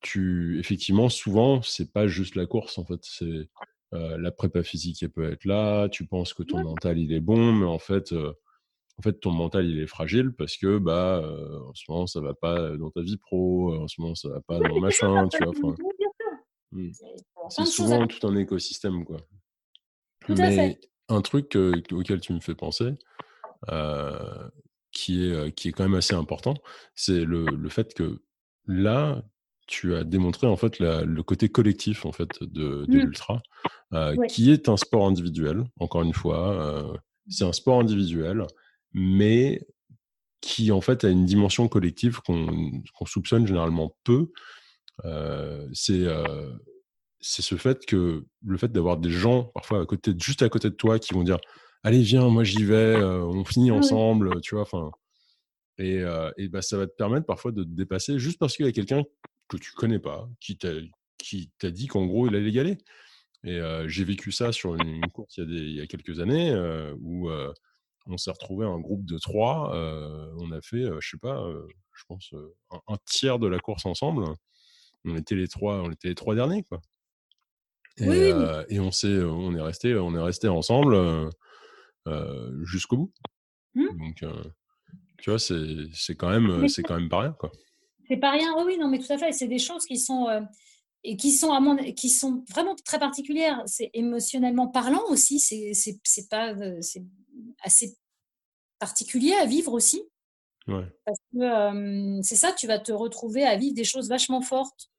tu 0.00 0.58
effectivement 0.58 1.08
souvent 1.08 1.62
c'est 1.62 1.92
pas 1.92 2.06
juste 2.06 2.34
la 2.34 2.46
course 2.46 2.78
en 2.78 2.84
fait 2.84 3.00
c'est 3.02 3.48
la 3.92 4.30
prépa 4.30 4.62
physique 4.62 5.02
elle 5.02 5.10
peut 5.10 5.32
être 5.32 5.44
là 5.44 5.88
tu 5.88 6.06
penses 6.06 6.34
que 6.34 6.42
ton 6.42 6.62
mental 6.62 6.98
il 6.98 7.12
est 7.12 7.20
bon 7.20 7.52
mais 7.52 7.66
en 7.66 7.78
fait 7.78 8.12
en 8.12 9.02
fait 9.02 9.14
ton 9.20 9.30
mental 9.30 9.66
il 9.66 9.78
est 9.78 9.86
fragile 9.86 10.32
parce 10.32 10.56
que 10.56 10.78
bah 10.78 11.22
en 11.66 11.74
ce 11.74 11.84
moment 11.88 12.06
ça 12.06 12.20
va 12.20 12.34
pas 12.34 12.76
dans 12.76 12.90
ta 12.90 13.00
vie 13.00 13.16
pro 13.16 13.74
en 13.74 13.88
ce 13.88 14.00
moment 14.00 14.14
ça 14.14 14.28
va 14.28 14.40
pas 14.40 14.58
dans 14.58 14.80
machin 14.80 15.28
tu 15.28 15.42
vois 15.42 15.74
mmh. 16.72 16.90
c'est 17.48 17.64
souvent 17.64 18.06
tout 18.06 18.26
un 18.26 18.36
écosystème 18.36 19.04
quoi. 19.04 19.18
Mais 20.28 20.78
un 21.08 21.22
truc 21.22 21.56
auquel 21.92 22.20
tu 22.20 22.34
me 22.34 22.40
fais 22.40 22.54
penser 22.54 22.92
qui 24.90 25.24
est 25.24 25.52
qui 25.52 25.68
est 25.68 25.72
quand 25.72 25.84
même 25.84 25.94
assez 25.94 26.14
important 26.14 26.54
c'est 26.94 27.24
le, 27.24 27.46
le 27.46 27.68
fait 27.68 27.94
que 27.94 28.20
là, 28.68 29.24
tu 29.66 29.94
as 29.96 30.04
démontré 30.04 30.46
en 30.46 30.56
fait 30.56 30.78
le 30.78 31.20
côté 31.22 31.48
collectif 31.48 32.06
en 32.06 32.12
fait 32.12 32.28
de, 32.42 32.84
mmh. 32.86 32.92
l'ultra, 32.92 33.42
euh, 33.92 34.14
qui 34.28 34.52
est 34.52 34.68
un 34.68 34.76
sport 34.76 35.06
individuel. 35.06 35.64
Encore 35.80 36.02
une 36.02 36.12
fois, 36.12 36.52
euh, 36.52 36.96
c'est 37.28 37.44
un 37.44 37.52
sport 37.52 37.80
individuel, 37.80 38.46
mais 38.92 39.66
qui 40.40 40.70
en 40.70 40.80
fait 40.80 41.04
a 41.04 41.08
une 41.08 41.26
dimension 41.26 41.66
collective 41.66 42.20
qu'on 42.20 43.06
soupçonne 43.06 43.46
généralement 43.46 43.96
peu. 44.04 44.30
c'est 45.72 46.06
c'est 47.20 47.42
ce 47.42 47.56
fait 47.56 47.84
que 47.84 48.24
le 48.44 48.58
fait 48.58 48.70
d'avoir 48.70 48.96
des 48.96 49.10
gens 49.10 49.42
parfois 49.42 49.82
à 49.82 49.86
côté, 49.86 50.12
juste 50.16 50.42
à 50.42 50.48
côté 50.48 50.70
de 50.70 50.74
toi, 50.76 51.00
qui 51.00 51.14
vont 51.14 51.24
dire 51.24 51.38
allez 51.82 52.00
viens, 52.00 52.28
moi 52.28 52.44
j'y 52.44 52.64
vais, 52.64 52.96
on 52.96 53.44
finit 53.44 53.70
ah 53.70 53.74
ensemble, 53.74 54.40
tu 54.40 54.54
vois, 54.54 54.62
enfin. 54.62 54.92
Et, 55.78 56.02
et 56.36 56.48
bah, 56.48 56.62
ça 56.62 56.76
va 56.76 56.86
te 56.86 56.94
permettre 56.94 57.26
parfois 57.26 57.52
de 57.52 57.62
te 57.62 57.68
dépasser 57.68 58.18
juste 58.18 58.38
parce 58.38 58.56
qu'il 58.56 58.66
y 58.66 58.68
a 58.68 58.72
quelqu'un 58.72 59.04
que 59.48 59.56
tu 59.56 59.72
connais 59.72 59.98
pas, 60.00 60.28
qui 60.40 60.56
t'a 60.58 60.72
qui 61.18 61.50
t'a 61.58 61.70
dit 61.70 61.86
qu'en 61.86 62.06
gros 62.06 62.28
il 62.28 62.36
allait 62.36 62.50
y 62.50 62.60
aller. 62.60 62.78
Et 63.44 63.60
j'ai 63.86 64.04
vécu 64.04 64.32
ça 64.32 64.50
sur 64.52 64.74
une, 64.74 65.00
course 65.12 65.36
il 65.36 65.40
y, 65.40 65.42
a 65.42 65.46
des, 65.46 65.62
il 65.64 65.74
y, 65.76 65.80
a 65.80 65.86
quelques 65.86 66.18
années 66.20 66.52
où 67.00 67.30
on 68.06 68.16
s'est 68.16 68.30
retrouvé 68.30 68.66
un 68.66 68.78
groupe 68.80 69.04
de 69.04 69.18
trois. 69.18 69.70
on 70.38 70.50
a 70.50 70.60
fait, 70.60 70.84
je 71.00 71.08
sais 71.08 71.18
pas, 71.18 71.44
je 71.94 72.04
pense 72.08 72.34
un, 72.88 72.96
tiers 73.06 73.38
de 73.38 73.46
la 73.46 73.58
course 73.58 73.86
ensemble. 73.86 74.24
On 75.04 75.16
était 75.16 75.36
les 75.36 75.48
trois, 75.48 75.82
on 75.82 75.90
était 75.90 76.08
les 76.08 76.14
trois 76.14 76.34
derniers, 76.34 76.64
quoi. 76.64 76.80
Et, 77.98 78.32
et 78.68 78.80
on 78.80 78.90
s'est, 78.90 79.22
on 79.22 79.54
est 79.54 79.60
resté, 79.60 79.94
on 79.94 80.14
est 80.14 80.22
resté 80.22 80.48
ensemble 80.48 81.30
jusqu'au 82.62 82.96
bout. 82.96 83.12
Mmh. 83.74 83.98
Donc, 83.98 84.24
tu 85.18 85.30
vois, 85.30 85.38
c'est 85.38 86.14
quand 86.16 86.30
même, 86.30 86.68
c'est 86.68 86.82
quand 86.82 86.98
même 86.98 87.08
pas 87.08 87.20
rien, 87.20 87.32
quoi. 87.32 87.52
C'est 88.08 88.16
pas 88.16 88.30
rien, 88.30 88.54
oui, 88.64 88.78
non, 88.78 88.88
mais 88.88 88.98
tout 88.98 89.12
à 89.12 89.18
fait. 89.18 89.32
C'est 89.32 89.48
des 89.48 89.58
choses 89.58 89.84
qui 89.84 89.98
sont 89.98 90.26
et 91.04 91.16
qui 91.16 91.30
sont, 91.30 91.52
à 91.52 91.60
mon, 91.60 91.76
qui 91.92 92.08
sont 92.08 92.44
vraiment 92.50 92.74
très 92.74 92.98
particulières. 92.98 93.62
C'est 93.66 93.90
émotionnellement 93.94 94.68
parlant 94.68 95.04
aussi. 95.08 95.38
C'est 95.38 96.28
pas, 96.28 96.54
c'est 96.80 97.04
assez 97.62 97.96
particulier 98.78 99.34
à 99.34 99.44
vivre 99.44 99.72
aussi. 99.72 100.02
Parce 100.66 101.18
que 101.32 102.22
c'est 102.22 102.36
ça, 102.36 102.52
tu 102.52 102.66
vas 102.66 102.78
te 102.78 102.92
retrouver 102.92 103.44
à 103.44 103.56
vivre 103.56 103.74
des 103.74 103.84
choses 103.84 104.08
vachement 104.08 104.40
fortes 104.40 104.90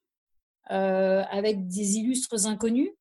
avec 0.66 1.68
des 1.68 1.98
illustres 1.98 2.48
inconnus. 2.48 2.92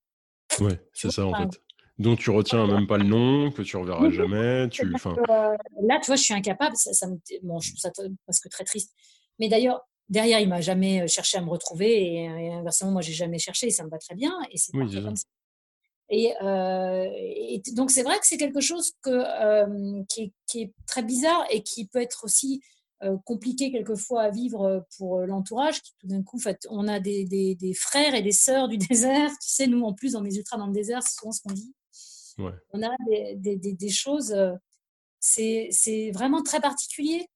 Ouais, 0.61 0.81
c'est 0.93 1.11
ça 1.11 1.27
en 1.27 1.35
fait. 1.35 1.63
Dont 1.99 2.15
tu 2.15 2.31
retiens 2.31 2.67
même 2.69 2.87
pas 2.87 2.97
le 2.97 3.05
nom, 3.05 3.51
que 3.51 3.63
tu 3.63 3.77
reverras 3.77 4.11
jamais. 4.11 4.69
Tu, 4.69 4.89
là, 4.89 5.99
tu 6.01 6.07
vois, 6.07 6.17
je 6.17 6.23
suis 6.23 6.35
incapable. 6.35 6.77
Ça, 6.77 6.93
ça 6.93 7.09
me, 7.09 7.19
bon, 7.43 7.59
je 7.59 7.71
trouve 7.71 7.81
ça 7.81 7.91
presque 8.25 8.49
très 8.51 8.63
triste. 8.63 8.95
Mais 9.41 9.49
d'ailleurs, 9.49 9.81
derrière, 10.09 10.39
il 10.39 10.49
m'a 10.49 10.61
jamais 10.61 11.09
cherché 11.09 11.39
à 11.39 11.43
me 11.43 11.51
retrouver 11.51 12.15
et, 12.15 12.53
inversement, 12.53 12.93
moi, 12.93 13.03
j'ai 13.03 13.13
jamais 13.13 13.39
cherché 13.39 13.67
et 13.67 13.71
ça 13.71 13.85
me 13.85 13.91
va 13.91 13.99
très 13.99 14.15
bien. 14.15 14.33
Et 14.53 14.59
c'est 14.59 14.77
oui, 14.77 15.03
comme 15.03 15.17
ça. 15.17 15.25
Et, 16.11 16.33
et, 16.41 17.63
donc, 17.73 17.91
c'est 17.91 18.05
vrai 18.05 18.17
que 18.21 18.27
c'est 18.27 18.39
quelque 18.39 18.61
chose 18.61 18.93
que, 19.03 20.05
qui, 20.05 20.33
qui, 20.47 20.63
est, 20.63 20.73
très 20.87 21.03
bizarre 21.03 21.45
et 21.51 21.65
qui 21.65 21.89
peut 21.89 22.01
être 22.01 22.25
aussi 22.25 22.63
compliqué 23.25 23.73
quelquefois 23.73 24.23
à 24.23 24.31
vivre 24.31 24.87
pour 24.97 25.19
l'entourage. 25.23 25.83
Qui 25.83 25.95
tout 25.99 26.07
d'un 26.07 26.23
coup, 26.23 26.39
fait, 26.39 26.65
on 26.71 26.87
a 26.87 27.01
des, 27.01 27.25
des, 27.25 27.57
des, 27.57 27.75
frères 27.75 28.15
et 28.15 28.23
des 28.23 28.33
sœurs 28.33 28.69
du 28.69 28.79
désert. 28.89 29.31
Tu 29.31 29.51
sais, 29.51 29.67
nous, 29.67 29.83
en 29.83 29.95
plus, 29.95 30.13
dans 30.13 30.23
mes 30.23 30.37
ultras 30.37 30.59
dans 30.59 30.69
le 30.69 30.73
désert, 30.73 31.03
c'est 31.03 31.19
souvent 31.19 31.33
ce 31.33 31.41
qu'on 31.43 31.53
dit. 31.53 31.75
Ouais. 32.39 32.53
On 32.73 32.83
a 32.83 32.95
des, 33.37 33.57
des 33.57 33.91
choses. 33.91 34.35
c'est 35.21 36.11
vraiment 36.13 36.43
très 36.43 36.61
particulier. 36.61 37.29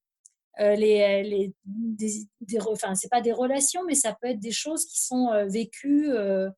Euh, 0.60 0.74
les, 0.74 1.22
les, 1.22 1.54
des, 1.64 2.26
des, 2.40 2.60
enfin, 2.60 2.94
c'est 2.94 3.08
pas 3.08 3.22
des 3.22 3.32
relations, 3.32 3.84
mais 3.86 3.94
ça 3.94 4.14
peut 4.20 4.28
être 4.28 4.40
des 4.40 4.52
choses 4.52 4.84
qui 4.84 5.02
sont 5.02 5.30
euh, 5.30 5.46
vécues 5.46 6.10
euh, 6.10 6.50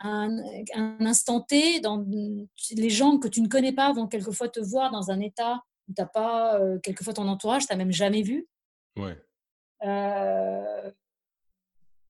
un, 0.00 0.36
un, 0.74 1.06
instant 1.06 1.40
T. 1.40 1.80
Dans, 1.80 2.04
les 2.72 2.90
gens 2.90 3.18
que 3.18 3.28
tu 3.28 3.40
ne 3.40 3.48
connais 3.48 3.72
pas 3.72 3.92
vont 3.92 4.06
quelquefois 4.06 4.48
te 4.48 4.60
voir 4.60 4.90
dans 4.90 5.10
un 5.10 5.20
état 5.20 5.62
où 5.88 5.94
tu 5.94 6.02
n'as 6.02 6.06
pas, 6.06 6.60
quelquefois 6.82 7.14
ton 7.14 7.26
entourage, 7.28 7.66
tu 7.66 7.72
n'as 7.72 7.78
même 7.78 7.92
jamais 7.92 8.22
vu. 8.22 8.46
Ouais. 8.96 9.16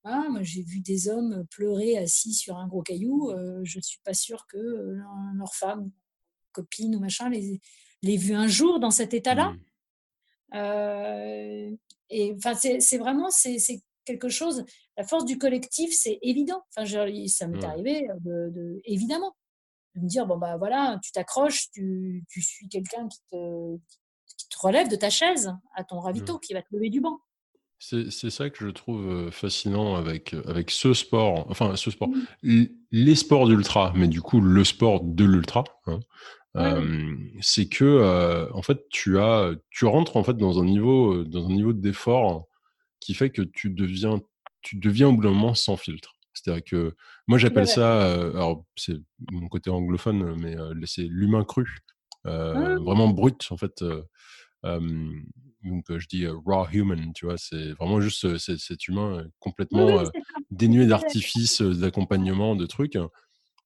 Moi, 0.05 0.43
j'ai 0.43 0.63
vu 0.63 0.81
des 0.81 1.09
hommes 1.09 1.47
pleurer 1.51 1.97
assis 1.97 2.35
sur 2.35 2.59
un 2.59 2.67
gros 2.67 2.83
caillou. 2.83 3.33
je 3.63 3.79
ne 3.79 3.83
suis 3.83 4.01
pas 4.05 4.15
sûre 4.15 4.47
que 4.49 4.99
leur 5.37 5.55
femme, 5.55 5.91
copine 6.53 6.97
ou 6.97 7.01
machin, 7.01 7.29
les, 7.29 7.61
les 8.03 8.17
vu 8.17 8.35
un 8.35 8.47
jour 8.47 8.81
dans 8.81 8.91
cet 8.91 9.15
état-là. 9.15 9.51
Mmh. 9.51 9.61
Euh, 10.55 11.77
et 12.11 12.35
enfin, 12.37 12.55
c'est 12.55 12.99
vraiment 12.99 13.31
c'est 13.31 13.83
quelque 14.05 14.29
chose. 14.29 14.65
La 14.97 15.05
force 15.05 15.25
du 15.25 15.39
collectif, 15.39 15.93
c'est 15.95 16.19
évident. 16.23 16.63
Enfin, 16.77 16.87
ça 17.29 17.47
m'est 17.47 17.65
arrivé 17.65 18.07
de, 18.21 18.51
de, 18.51 18.81
évidemment 18.85 19.35
de 19.95 20.01
me 20.03 20.09
dire 20.09 20.27
bon 20.27 20.39
bah 20.39 20.57
voilà, 20.57 20.99
tu 21.03 21.13
t'accroches, 21.13 21.71
tu, 21.71 22.25
tu, 22.29 22.41
suis 22.41 22.69
quelqu'un 22.69 23.09
qui 23.09 23.19
te, 23.31 23.77
qui 24.27 24.49
te 24.49 24.59
relève 24.59 24.89
de 24.89 24.97
ta 24.97 25.11
chaise 25.11 25.55
à 25.75 25.85
ton 25.85 26.01
ravito, 26.01 26.39
qui 26.39 26.55
va 26.55 26.63
te 26.63 26.69
lever 26.73 26.91
du 26.91 27.01
banc. 27.01 27.21
C'est 27.85 28.31
ça 28.31 28.49
que 28.49 28.65
je 28.65 28.71
trouve 28.71 29.31
fascinant 29.33 29.97
avec, 29.97 30.35
avec 30.47 30.71
ce 30.71 30.95
sport, 30.95 31.47
enfin 31.51 31.75
ce 31.75 31.91
sport, 31.91 32.11
mmh. 32.45 32.65
les 32.93 33.15
sports 33.17 33.49
d'ultra, 33.49 33.93
mais 33.97 34.07
du 34.07 34.23
coup 34.23 34.41
le 34.41 34.63
sport 34.63 35.01
de 35.03 35.25
l'ultra. 35.25 35.65
Hein 35.87 35.99
c'est 37.41 37.69
que 37.69 38.49
en 38.53 38.63
fait 38.63 38.89
tu 38.89 39.19
as 39.19 39.53
tu 39.71 39.85
rentres 39.87 40.17
en 40.17 40.23
fait 40.23 40.37
dans 40.37 40.61
un 40.61 40.65
niveau 40.65 41.25
dans 41.25 41.47
un 41.47 41.53
niveau 41.53 41.73
d'effort 41.73 42.47
qui 43.01 43.15
fait 43.15 43.31
que 43.31 43.43
tu 43.43 43.71
deviens 43.71 44.21
tu 44.61 44.77
deviens 44.77 45.09
au 45.09 45.13
bout 45.13 45.23
d'un 45.23 45.31
moment 45.31 45.55
sans 45.55 45.77
filtre. 45.77 46.15
C'est-à-dire 46.35 46.63
que 46.63 46.95
moi 47.27 47.37
j'appelle 47.37 47.67
ça 47.67 48.13
alors 48.13 48.65
c'est 48.77 48.97
mon 49.33 49.49
côté 49.49 49.71
anglophone 49.71 50.37
mais 50.39 50.57
c'est 50.87 51.09
l'humain 51.09 51.45
cru. 51.45 51.79
Ah! 52.25 52.77
vraiment 52.79 53.09
brut 53.09 53.45
en 53.51 53.57
fait 53.57 53.83
donc 55.63 55.85
je 55.97 56.07
dis 56.09 56.27
raw 56.27 56.67
human, 56.73 57.13
tu 57.15 57.27
vois, 57.27 57.39
c'est 57.39 57.73
vraiment 57.73 58.01
juste 58.01 58.39
cet 58.39 58.89
humain 58.89 59.27
complètement 59.39 60.03
dénué 60.51 60.87
d'artifice, 60.87 61.63
d'accompagnement, 61.63 62.57
de 62.57 62.67
trucs. 62.67 62.99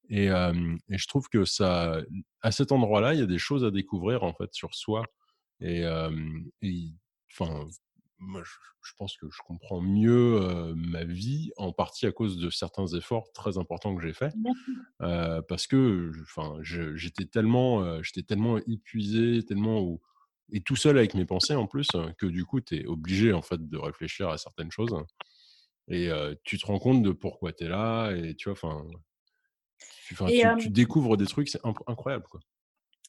Et, 0.08 0.26
et, 0.26 0.98
je 0.98 1.08
trouve 1.08 1.28
que 1.28 1.44
ça, 1.44 2.00
à 2.42 2.52
cet 2.52 2.72
endroit-là, 2.72 3.14
il 3.14 3.20
y 3.20 3.22
a 3.22 3.26
des 3.26 3.38
choses 3.38 3.64
à 3.64 3.70
découvrir 3.70 4.22
en 4.22 4.32
fait 4.32 4.52
sur 4.52 4.74
soi. 4.74 5.04
Et, 5.60 5.84
enfin, 7.32 7.66
moi, 8.18 8.42
je, 8.44 8.92
pense 8.96 9.16
que 9.16 9.26
je 9.30 9.38
comprends 9.46 9.80
mieux 9.80 10.74
ma 10.76 11.04
vie 11.04 11.50
en 11.56 11.72
partie 11.72 12.06
à 12.06 12.12
cause 12.12 12.38
de 12.38 12.50
certains 12.50 12.86
efforts 12.86 13.32
très 13.32 13.58
importants 13.58 13.96
que 13.96 14.02
j'ai 14.02 14.12
faits, 14.12 14.34
parce 14.98 15.66
que, 15.66 16.12
enfin, 16.22 16.58
j'étais 16.62 17.24
tellement, 17.24 18.02
j'étais 18.02 18.22
tellement 18.22 18.58
épuisé, 18.58 19.42
tellement 19.44 19.98
et 20.52 20.60
tout 20.60 20.76
seul 20.76 20.98
avec 20.98 21.14
mes 21.14 21.24
pensées 21.24 21.54
en 21.54 21.66
plus, 21.66 21.88
que 22.18 22.26
du 22.26 22.44
coup, 22.44 22.60
tu 22.60 22.76
es 22.76 22.86
obligé 22.86 23.32
en 23.32 23.42
fait 23.42 23.68
de 23.68 23.78
réfléchir 23.78 24.28
à 24.28 24.38
certaines 24.38 24.70
choses. 24.70 24.94
Et 25.88 26.10
tu 26.44 26.58
te 26.58 26.66
rends 26.66 26.78
compte 26.78 27.02
de 27.02 27.12
pourquoi 27.12 27.52
tu 27.52 27.64
es 27.64 27.68
là, 27.68 28.10
et 28.12 28.34
tu 28.34 28.48
vois, 28.48 28.52
enfin, 28.52 28.86
tu, 30.58 30.70
découvres 30.70 31.16
des 31.16 31.26
trucs, 31.26 31.48
c'est 31.48 31.60
incroyable. 31.86 32.24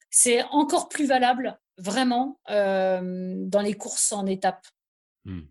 C'est 0.09 0.43
encore 0.51 0.89
plus 0.89 1.07
valable, 1.07 1.59
vraiment, 1.77 2.39
dans 2.47 3.61
les 3.63 3.73
courses 3.73 4.11
en 4.11 4.25
étapes, 4.25 4.65
mmh. 5.25 5.41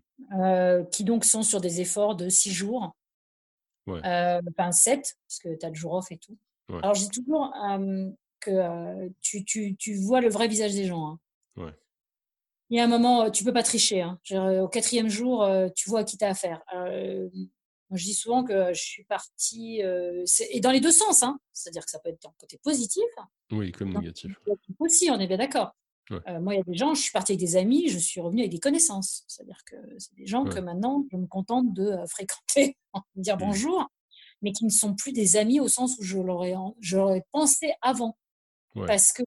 qui 0.91 1.03
donc 1.03 1.25
sont 1.25 1.43
sur 1.43 1.61
des 1.61 1.81
efforts 1.81 2.15
de 2.15 2.29
six 2.29 2.51
jours, 2.51 2.95
ouais. 3.87 3.99
enfin 4.03 4.71
sept, 4.71 5.17
parce 5.27 5.39
que 5.39 5.57
tu 5.57 5.65
as 5.65 5.69
le 5.69 5.75
jour 5.75 5.93
off 5.93 6.11
et 6.11 6.17
tout. 6.17 6.37
Alors, 6.69 6.95
je 6.95 7.01
dis 7.01 7.09
toujours 7.09 7.53
que 8.39 9.09
tu, 9.21 9.43
tu, 9.45 9.75
tu, 9.77 9.95
vois 9.95 10.21
le 10.21 10.29
vrai 10.29 10.47
visage 10.47 10.73
des 10.73 10.85
gens. 10.85 11.07
Hein. 11.07 11.19
Il 12.69 12.77
y 12.77 12.79
a 12.79 12.83
un 12.83 12.87
moment, 12.87 13.31
tu 13.31 13.43
peux 13.43 13.53
pas 13.53 13.63
tricher. 13.63 14.01
Hein. 14.01 14.19
Au 14.61 14.67
quatrième 14.67 15.09
jour, 15.09 15.49
tu 15.75 15.89
vois 15.89 16.01
à 16.01 16.03
qui 16.03 16.17
tu 16.17 16.25
as 16.25 16.29
affaire 16.29 16.61
je 17.91 18.03
dis 18.03 18.13
souvent 18.13 18.43
que 18.43 18.73
je 18.73 18.81
suis 18.81 19.03
partie, 19.05 19.81
euh, 19.83 20.25
et 20.51 20.59
dans 20.59 20.71
les 20.71 20.81
deux 20.81 20.91
sens, 20.91 21.23
hein. 21.23 21.39
c'est-à-dire 21.53 21.85
que 21.85 21.91
ça 21.91 21.99
peut 21.99 22.09
être 22.09 22.19
le 22.23 22.29
côté 22.37 22.59
positif. 22.61 23.05
Oui, 23.51 23.71
comme 23.71 23.93
négatif. 23.93 24.33
Aussi, 24.79 25.09
on 25.09 25.19
est 25.19 25.27
bien 25.27 25.37
d'accord. 25.37 25.71
Euh, 26.11 26.39
moi, 26.39 26.53
il 26.53 26.57
y 26.57 26.61
a 26.61 26.63
des 26.63 26.77
gens, 26.77 26.93
je 26.93 27.01
suis 27.01 27.11
partie 27.11 27.33
avec 27.33 27.39
des 27.41 27.57
amis, 27.57 27.89
je 27.89 27.97
suis 27.97 28.21
revenue 28.21 28.41
avec 28.41 28.51
des 28.51 28.59
connaissances. 28.59 29.23
C'est-à-dire 29.27 29.61
que 29.65 29.75
c'est 29.97 30.15
des 30.15 30.25
gens 30.25 30.45
que 30.45 30.59
maintenant, 30.59 31.05
je 31.11 31.17
me 31.17 31.27
contente 31.27 31.73
de 31.73 31.83
euh, 31.83 32.07
fréquenter, 32.07 32.77
de 33.15 33.21
dire 33.21 33.35
mmh. 33.35 33.39
bonjour, 33.39 33.87
mais 34.41 34.53
qui 34.53 34.63
ne 34.63 34.69
sont 34.69 34.95
plus 34.95 35.11
des 35.11 35.35
amis 35.35 35.59
au 35.59 35.67
sens 35.67 35.97
où 35.99 36.03
je 36.03 36.17
l'aurais, 36.17 36.55
pensé 37.31 37.73
avant. 37.81 38.17
Parce 38.85 39.11
que 39.11 39.23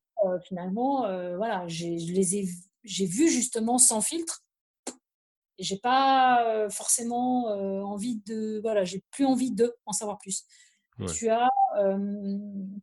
finalement, 0.47 1.03
voilà, 1.37 1.67
j'ai, 1.67 1.99
je 1.99 2.13
les 2.13 2.37
ai, 2.37 2.49
j'ai 2.85 3.07
vu 3.07 3.29
justement 3.29 3.79
sans 3.79 4.01
filtre. 4.01 4.45
J'ai 5.59 5.77
pas 5.77 6.69
forcément 6.71 7.45
envie 7.85 8.17
de 8.27 8.61
voilà 8.63 8.85
j'ai 8.85 9.05
plus 9.11 9.27
envie 9.27 9.51
de 9.51 9.75
en 9.85 9.93
savoir 9.93 10.19
plus. 10.19 10.45
Tu 11.15 11.29
as 11.29 11.51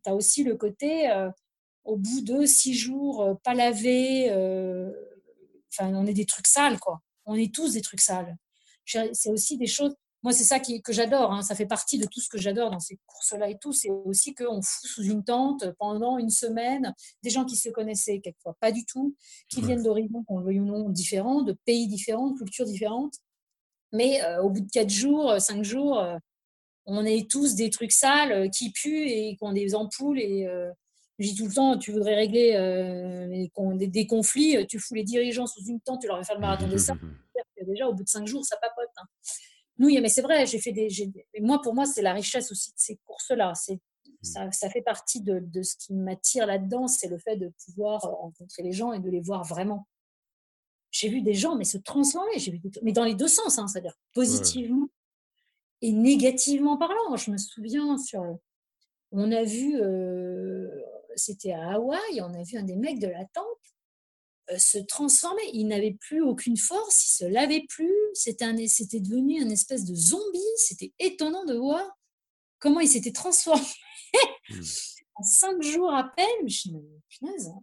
as 0.06 0.14
aussi 0.14 0.44
le 0.44 0.54
côté 0.56 1.10
au 1.84 1.96
bout 1.96 2.20
de 2.20 2.46
six 2.46 2.74
jours 2.74 3.36
pas 3.42 3.54
lavé 3.54 4.30
enfin 5.72 5.92
on 5.94 6.06
est 6.06 6.14
des 6.14 6.26
trucs 6.26 6.46
sales 6.46 6.78
quoi. 6.78 7.00
On 7.26 7.34
est 7.34 7.52
tous 7.52 7.72
des 7.72 7.82
trucs 7.82 8.00
sales. 8.00 8.36
C'est 8.84 9.30
aussi 9.30 9.58
des 9.58 9.66
choses 9.66 9.96
moi, 10.24 10.32
c'est 10.32 10.44
ça 10.44 10.58
qui, 10.58 10.82
que 10.82 10.92
j'adore. 10.92 11.32
Hein. 11.32 11.42
Ça 11.42 11.54
fait 11.54 11.66
partie 11.66 11.98
de 11.98 12.06
tout 12.06 12.20
ce 12.20 12.28
que 12.28 12.38
j'adore 12.38 12.70
dans 12.70 12.80
ces 12.80 12.98
courses-là 13.06 13.50
et 13.50 13.58
tout. 13.58 13.72
C'est 13.72 13.90
aussi 13.90 14.34
qu'on 14.34 14.60
fout 14.62 14.90
sous 14.90 15.04
une 15.04 15.22
tente 15.22 15.70
pendant 15.78 16.18
une 16.18 16.30
semaine 16.30 16.92
des 17.22 17.30
gens 17.30 17.44
qui 17.44 17.56
se 17.56 17.68
connaissaient 17.68 18.20
quelquefois 18.20 18.56
pas 18.60 18.72
du 18.72 18.84
tout, 18.84 19.14
qui 19.48 19.62
viennent 19.62 19.82
d'horizons, 19.82 20.24
qu'on 20.24 20.38
le 20.38 20.46
veuille 20.46 20.60
ou 20.60 20.64
non, 20.64 20.88
différents, 20.88 21.42
de 21.42 21.52
pays 21.64 21.86
différents, 21.86 22.30
de 22.30 22.36
cultures 22.36 22.64
différentes. 22.64 23.14
Mais 23.92 24.22
euh, 24.24 24.42
au 24.42 24.50
bout 24.50 24.60
de 24.60 24.70
quatre 24.70 24.90
jours, 24.90 25.30
euh, 25.30 25.38
cinq 25.38 25.62
jours, 25.62 25.98
euh, 26.00 26.16
on 26.86 27.04
est 27.04 27.30
tous 27.30 27.54
des 27.54 27.70
trucs 27.70 27.92
sales 27.92 28.50
qui 28.50 28.72
puent 28.72 29.08
et 29.08 29.36
qui 29.36 29.44
ont 29.44 29.52
des 29.52 29.74
ampoules. 29.74 30.18
Et 30.18 30.48
je 31.18 31.28
dis 31.28 31.34
tout 31.34 31.46
le 31.46 31.52
temps, 31.52 31.76
tu 31.76 31.92
voudrais 31.92 32.14
régler 32.14 32.52
des, 33.28 34.06
conflits, 34.06 34.66
tu 34.66 34.78
fous 34.78 34.94
les 34.94 35.04
dirigeants 35.04 35.46
sous 35.46 35.62
une 35.66 35.80
tente, 35.80 36.00
tu 36.00 36.06
leur 36.06 36.16
fais 36.18 36.24
faire 36.24 36.36
le 36.36 36.40
marathon 36.40 36.66
des 36.66 36.78
sables. 36.78 37.00
Déjà, 37.66 37.88
au 37.88 37.92
bout 37.92 38.04
de 38.04 38.08
cinq 38.08 38.26
jours, 38.26 38.42
ça 38.42 38.56
papote. 38.56 38.88
Hein. 38.96 39.04
Nous, 39.78 39.88
mais 40.00 40.08
c'est 40.08 40.22
vrai, 40.22 40.44
j'ai 40.46 40.58
fait 40.58 40.72
des. 40.72 40.88
Moi, 41.40 41.60
pour 41.62 41.74
moi, 41.74 41.86
c'est 41.86 42.02
la 42.02 42.12
richesse 42.12 42.50
aussi 42.50 42.70
de 42.70 42.78
ces 42.78 42.98
courses-là. 43.06 43.52
C'est 43.54 43.74
mmh. 43.74 44.50
ça, 44.52 44.70
fait 44.70 44.82
partie 44.82 45.20
de, 45.20 45.38
de 45.38 45.62
ce 45.62 45.76
qui 45.76 45.94
m'attire 45.94 46.46
là-dedans, 46.46 46.88
c'est 46.88 47.08
le 47.08 47.18
fait 47.18 47.36
de 47.36 47.52
pouvoir 47.64 48.00
rencontrer 48.02 48.62
les 48.62 48.72
gens 48.72 48.92
et 48.92 48.98
de 48.98 49.08
les 49.08 49.20
voir 49.20 49.44
vraiment. 49.44 49.86
J'ai 50.90 51.08
vu 51.08 51.20
des 51.20 51.34
gens, 51.34 51.54
mais 51.54 51.64
se 51.64 51.78
transformer, 51.78 52.38
j'ai 52.38 52.50
vu 52.50 52.60
mais 52.82 52.92
dans 52.92 53.04
les 53.04 53.14
deux 53.14 53.28
sens, 53.28 53.58
hein, 53.58 53.68
c'est-à-dire 53.68 53.94
positivement 54.14 54.88
et 55.80 55.92
négativement 55.92 56.76
parlant. 56.76 57.16
Je 57.16 57.30
me 57.30 57.36
souviens 57.36 57.98
sur, 57.98 58.38
on 59.12 59.30
a 59.30 59.44
vu, 59.44 59.80
euh, 59.80 60.68
c'était 61.14 61.52
à 61.52 61.74
Hawaï, 61.74 62.20
on 62.20 62.34
a 62.34 62.42
vu 62.42 62.58
un 62.58 62.62
des 62.62 62.76
mecs 62.76 62.98
de 62.98 63.06
la 63.06 63.24
tente 63.26 63.44
euh, 63.44 63.47
se 64.56 64.78
transformer. 64.78 65.42
Il 65.52 65.68
n'avait 65.68 65.96
plus 66.00 66.22
aucune 66.22 66.56
force, 66.56 67.04
il 67.04 67.16
se 67.16 67.24
lavait 67.24 67.64
plus. 67.68 67.94
C'était, 68.14 68.46
devenu 69.00 69.42
un 69.42 69.50
espèce 69.50 69.84
de 69.84 69.94
zombie. 69.94 70.38
C'était 70.56 70.92
étonnant 70.98 71.44
de 71.44 71.54
voir 71.54 71.84
comment 72.58 72.80
il 72.80 72.88
s'était 72.88 73.12
transformé 73.12 73.62
mmh. 74.50 74.60
en 75.16 75.22
cinq 75.22 75.62
jours 75.62 75.92
à 75.92 76.04
peine. 76.16 76.48
Je 76.48 76.70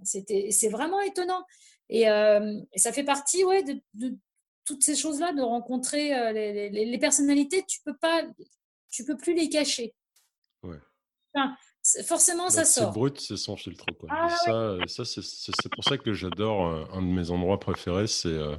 c'était, 0.03 0.49
c'est 0.52 0.70
vraiment 0.70 1.02
étonnant. 1.02 1.44
Euh, 1.91 2.62
et, 2.74 2.80
ça 2.80 2.91
fait 2.91 3.03
partie 3.03 3.44
ouais, 3.44 3.64
de, 3.64 4.18
toutes 4.66 4.84
ces 4.84 4.95
choses-là, 4.95 5.34
de 5.34 5.41
rencontrer 5.41 6.14
euh, 6.14 6.32
les, 6.34 6.98
personnalités. 6.99 7.64
Tu 7.68 7.80
peux 7.84 7.98
pas, 7.98 8.24
tu 8.90 9.06
peux 9.06 9.18
plus 9.18 9.34
les 9.34 9.49
cacher. 9.49 9.94
Ouais 10.64 10.80
forcément, 12.03 12.49
ça 12.49 12.66
sort. 12.66 12.91
C'est 12.91 12.99
brut, 12.99 13.20
c'est 13.20 13.38
sans 13.38 13.56
filtre. 13.56 13.86
Quoi. 13.99 14.10
Ah 14.12 14.30
ça, 14.30 14.78
ça 14.88 15.06
c'est 15.06 15.72
pour 15.74 15.84
ça 15.84 15.98
que 15.98 16.14
j'adore 16.14 16.68
euh, 16.68 16.86
un 16.94 17.02
de 17.02 17.07
mes 17.07 17.32
endroits 17.32 17.60
préférés, 17.60 18.07
c'est 18.07 18.28
euh, 18.30 18.56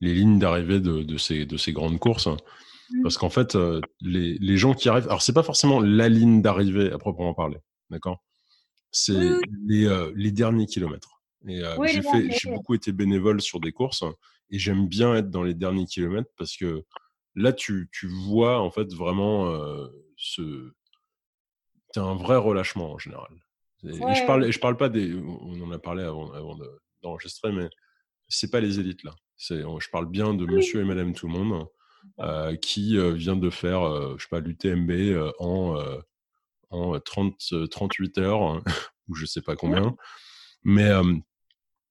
les 0.00 0.14
lignes 0.14 0.38
d'arrivée 0.38 0.80
de, 0.80 1.02
de, 1.02 1.16
ces, 1.18 1.44
de 1.44 1.56
ces 1.56 1.72
grandes 1.72 1.98
courses. 1.98 2.26
Mmh. 2.28 3.02
Parce 3.02 3.18
qu'en 3.18 3.30
fait, 3.30 3.54
euh, 3.56 3.80
les, 4.00 4.38
les, 4.38 4.56
gens 4.56 4.74
qui 4.74 4.88
arrivent, 4.88 5.06
alors 5.06 5.22
c'est 5.22 5.32
pas 5.32 5.42
forcément 5.42 5.80
la 5.80 6.08
ligne 6.08 6.42
d'arrivée 6.42 6.90
à 6.90 6.98
proprement 6.98 7.34
parler, 7.34 7.58
d'accord? 7.90 8.22
C'est 8.90 9.38
les, 9.66 10.10
les, 10.14 10.32
derniers 10.32 10.66
kilomètres. 10.66 11.22
Et 11.48 11.62
j'ai 11.86 12.02
fait, 12.02 12.30
j'ai 12.30 12.50
beaucoup 12.50 12.74
été 12.74 12.92
bénévole 12.92 13.40
sur 13.40 13.58
des 13.58 13.72
courses 13.72 14.04
et 14.50 14.58
j'aime 14.58 14.86
bien 14.86 15.14
être 15.14 15.30
dans 15.30 15.42
les 15.42 15.54
derniers 15.54 15.86
kilomètres 15.86 16.28
parce 16.36 16.58
que 16.58 16.84
là, 17.34 17.54
tu, 17.54 17.88
tu 17.90 18.06
vois 18.06 18.60
en 18.60 18.70
fait 18.70 18.92
vraiment 18.92 19.50
ce 20.18 20.74
c'est 21.92 22.00
un 22.00 22.14
vrai 22.14 22.36
relâchement 22.36 22.92
en 22.92 22.98
général. 22.98 23.30
Et, 23.84 23.92
je 23.92 24.26
parle, 24.26 24.50
je 24.50 24.58
parle 24.58 24.76
pas 24.76 24.88
des, 24.88 25.14
on 25.14 25.60
en 25.62 25.72
a 25.72 25.78
parlé 25.78 26.04
avant, 26.04 26.32
avant 26.32 26.56
d'enregistrer, 27.02 27.52
mais 27.52 27.68
c'est 28.28 28.50
pas 28.50 28.60
les 28.60 28.78
élites 28.78 29.02
là. 29.02 29.14
Je 29.38 29.90
parle 29.90 30.06
bien 30.06 30.34
de 30.34 30.46
Monsieur 30.46 30.80
et 30.80 30.84
Madame 30.84 31.14
tout 31.14 31.26
le 31.26 31.32
monde 31.32 31.66
euh, 32.20 32.56
qui 32.56 32.96
euh, 32.96 33.12
vient 33.12 33.36
de 33.36 33.50
faire, 33.50 33.82
euh, 33.82 34.14
je 34.18 34.22
sais 34.22 34.28
pas, 34.28 34.40
l'UTMB 34.40 35.32
en 35.38 35.76
en 36.70 36.98
30, 36.98 37.68
38 37.70 38.18
heures 38.18 38.62
ou 39.08 39.14
je 39.14 39.26
sais 39.26 39.42
pas 39.42 39.56
combien. 39.56 39.94
Mais 40.64 40.90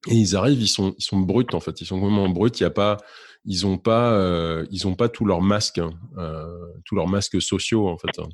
et 0.07 0.15
ils 0.15 0.35
arrivent, 0.35 0.61
ils 0.61 0.67
sont, 0.67 0.95
ils 0.97 1.03
sont 1.03 1.19
bruts 1.19 1.45
en 1.53 1.59
fait, 1.59 1.81
ils 1.81 1.85
sont 1.85 1.99
vraiment 1.99 2.27
bruts. 2.29 2.49
Il 2.55 2.61
y 2.61 2.65
a 2.65 2.71
pas, 2.71 2.97
ils 3.45 3.67
ont 3.67 3.77
pas, 3.77 4.63
ils 4.71 4.87
ont 4.87 4.95
pas 4.95 5.09
tous 5.09 5.25
leurs 5.25 5.41
masques, 5.41 5.77
hein, 5.77 5.91
tous 6.85 6.95
leurs 6.95 7.07
masques 7.07 7.41
sociaux 7.41 7.87
en 7.87 7.97
fait. 7.97 8.17
Hein. 8.17 8.29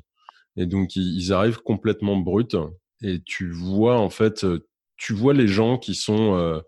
Et 0.58 0.66
donc, 0.66 0.96
ils, 0.96 1.32
arrivent 1.32 1.62
complètement 1.62 2.16
bruts. 2.16 2.56
Et 3.02 3.20
tu 3.24 3.48
vois, 3.48 3.98
en 3.98 4.10
fait, 4.10 4.42
euh, 4.42 4.66
tu 4.96 5.12
vois 5.12 5.32
les 5.32 5.46
gens 5.46 5.78
qui 5.78 5.94
sont, 5.94 6.34
euh, 6.34 6.60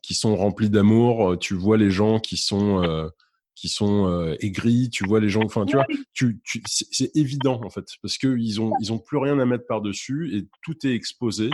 qui 0.00 0.14
sont 0.14 0.36
remplis 0.36 0.70
d'amour. 0.70 1.36
Tu 1.40 1.54
vois 1.54 1.76
les 1.76 1.90
gens 1.90 2.20
qui 2.20 2.36
sont, 2.36 2.84
euh, 2.84 3.08
qui 3.56 3.68
sont 3.68 4.36
aigris. 4.38 4.90
Tu 4.90 5.04
vois 5.04 5.18
les 5.18 5.28
gens, 5.28 5.42
enfin, 5.42 5.66
tu 5.66 5.74
vois, 5.74 5.86
tu, 6.14 6.40
c'est 6.66 7.14
évident, 7.16 7.60
en 7.64 7.68
fait, 7.68 7.84
parce 8.00 8.16
qu'ils 8.16 8.60
ont, 8.60 8.72
ils 8.80 8.92
ont 8.92 9.00
plus 9.00 9.18
rien 9.18 9.40
à 9.40 9.44
mettre 9.44 9.66
par-dessus 9.66 10.36
et 10.36 10.46
tout 10.62 10.86
est 10.86 10.94
exposé. 10.94 11.50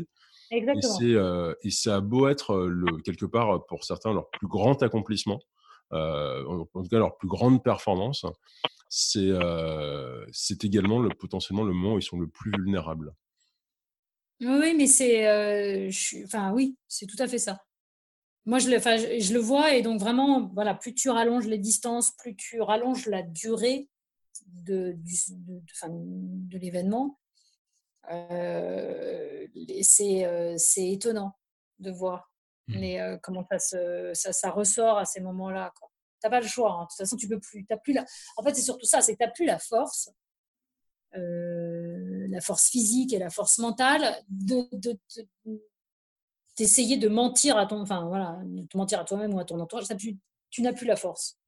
Exactement. 0.50 1.54
Et, 1.62 1.70
ça 1.70 1.96
a 1.96 2.00
beau 2.02 2.28
être, 2.28 2.54
le, 2.66 2.98
quelque 3.02 3.24
part, 3.24 3.64
pour 3.64 3.84
certains, 3.84 4.12
leur 4.12 4.28
plus 4.28 4.46
grand 4.46 4.82
accomplissement, 4.82 5.40
en 5.90 6.66
tout 6.74 6.88
cas 6.90 6.98
leur 6.98 7.16
plus 7.16 7.28
grande 7.28 7.64
performance 7.64 8.26
c'est 8.88 10.64
également 10.64 10.98
le, 11.00 11.10
potentiellement 11.10 11.64
le 11.64 11.72
moment 11.72 11.94
où 11.94 11.98
ils 11.98 12.02
sont 12.02 12.18
le 12.18 12.28
plus 12.28 12.50
vulnérables. 12.56 13.14
Oui, 14.40 14.74
mais 14.76 14.86
c'est, 14.86 15.88
enfin 16.24 16.52
oui, 16.52 16.76
c'est 16.86 17.06
tout 17.06 17.20
à 17.20 17.26
fait 17.26 17.38
ça. 17.38 17.60
Moi, 18.46 18.60
je 18.60 18.70
le, 18.70 18.78
je, 18.78 19.22
je, 19.22 19.34
le 19.34 19.40
vois 19.40 19.74
et 19.74 19.82
donc 19.82 20.00
vraiment, 20.00 20.48
voilà, 20.54 20.74
plus 20.74 20.94
tu 20.94 21.10
rallonges 21.10 21.46
les 21.46 21.58
distances, 21.58 22.12
plus 22.12 22.34
tu 22.34 22.62
rallonges 22.62 23.06
la 23.06 23.22
durée 23.22 23.90
de, 24.46 24.96
de, 24.96 25.60
de, 26.48 26.58
l'événement, 26.58 27.18
euh, 28.10 29.46
c'est 29.82 30.90
étonnant 30.90 31.36
de 31.78 31.90
voir 31.90 32.32
mmh. 32.68 32.74
les, 32.74 33.16
comment 33.22 33.46
ça, 33.50 33.58
se, 33.58 34.10
ça, 34.14 34.32
ça, 34.32 34.50
ressort 34.50 34.98
à 34.98 35.04
ces 35.04 35.20
moments-là. 35.20 35.72
T'as 36.20 36.30
pas 36.30 36.40
le 36.40 36.46
choix. 36.46 36.72
Hein. 36.72 36.82
De 36.82 36.88
toute 36.88 36.96
façon, 36.96 37.16
tu 37.16 37.28
peux 37.28 37.40
plus. 37.40 37.66
As 37.70 37.76
plus 37.76 37.92
la... 37.92 38.04
En 38.36 38.42
fait, 38.42 38.54
c'est 38.54 38.62
surtout 38.62 38.86
ça, 38.86 39.00
c'est 39.00 39.14
que 39.14 39.18
tu 39.18 39.24
n'as 39.24 39.30
plus 39.30 39.44
la 39.44 39.58
force, 39.58 40.10
euh, 41.16 42.26
la 42.28 42.40
force 42.40 42.68
physique 42.68 43.12
et 43.12 43.18
la 43.18 43.30
force 43.30 43.58
mentale 43.58 44.22
de, 44.28 44.68
d'essayer 46.56 46.96
de, 46.96 47.08
mentir 47.08 47.56
à 47.56 47.66
ton, 47.66 47.80
enfin 47.80 48.06
voilà, 48.06 48.40
de 48.44 48.66
te 48.66 48.76
mentir 48.76 49.00
à 49.00 49.04
toi-même 49.04 49.34
ou 49.34 49.38
à 49.38 49.44
ton 49.44 49.58
entourage. 49.60 49.86
Tu, 49.98 50.18
tu 50.50 50.62
n'as 50.62 50.72
plus 50.72 50.86
la 50.86 50.96
force. 50.96 51.38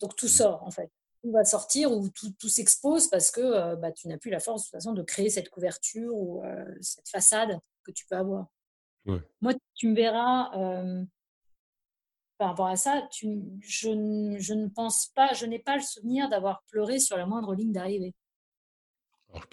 Donc 0.00 0.16
tout 0.16 0.26
mmh. 0.26 0.28
sort 0.28 0.62
en 0.62 0.70
fait. 0.70 0.90
Tout 1.22 1.30
va 1.30 1.44
sortir 1.44 1.90
ou 1.90 2.08
tout, 2.10 2.30
tout 2.38 2.48
s'expose 2.48 3.08
parce 3.08 3.30
que 3.30 3.40
euh, 3.40 3.76
bah, 3.76 3.92
tu 3.92 4.08
n'as 4.08 4.18
plus 4.18 4.30
la 4.30 4.40
force 4.40 4.62
de 4.62 4.66
toute 4.66 4.72
façon 4.72 4.92
de 4.92 5.02
créer 5.02 5.30
cette 5.30 5.48
couverture 5.48 6.14
ou 6.14 6.44
euh, 6.44 6.64
cette 6.82 7.08
façade 7.08 7.58
que 7.82 7.90
tu 7.90 8.06
peux 8.06 8.16
avoir. 8.16 8.48
Moi, 9.40 9.52
tu 9.74 9.88
me 9.88 9.94
verras 9.94 10.50
par 12.38 12.48
rapport 12.48 12.66
à 12.66 12.76
ça, 12.76 13.06
tu, 13.10 13.42
je, 13.60 14.36
je, 14.38 14.54
ne 14.54 14.68
pense 14.68 15.08
pas, 15.14 15.32
je 15.34 15.46
n'ai 15.46 15.58
pas 15.58 15.76
le 15.76 15.82
souvenir 15.82 16.28
d'avoir 16.28 16.62
pleuré 16.68 16.98
sur 16.98 17.16
la 17.16 17.26
moindre 17.26 17.54
ligne 17.54 17.72
d'arrivée. 17.72 18.14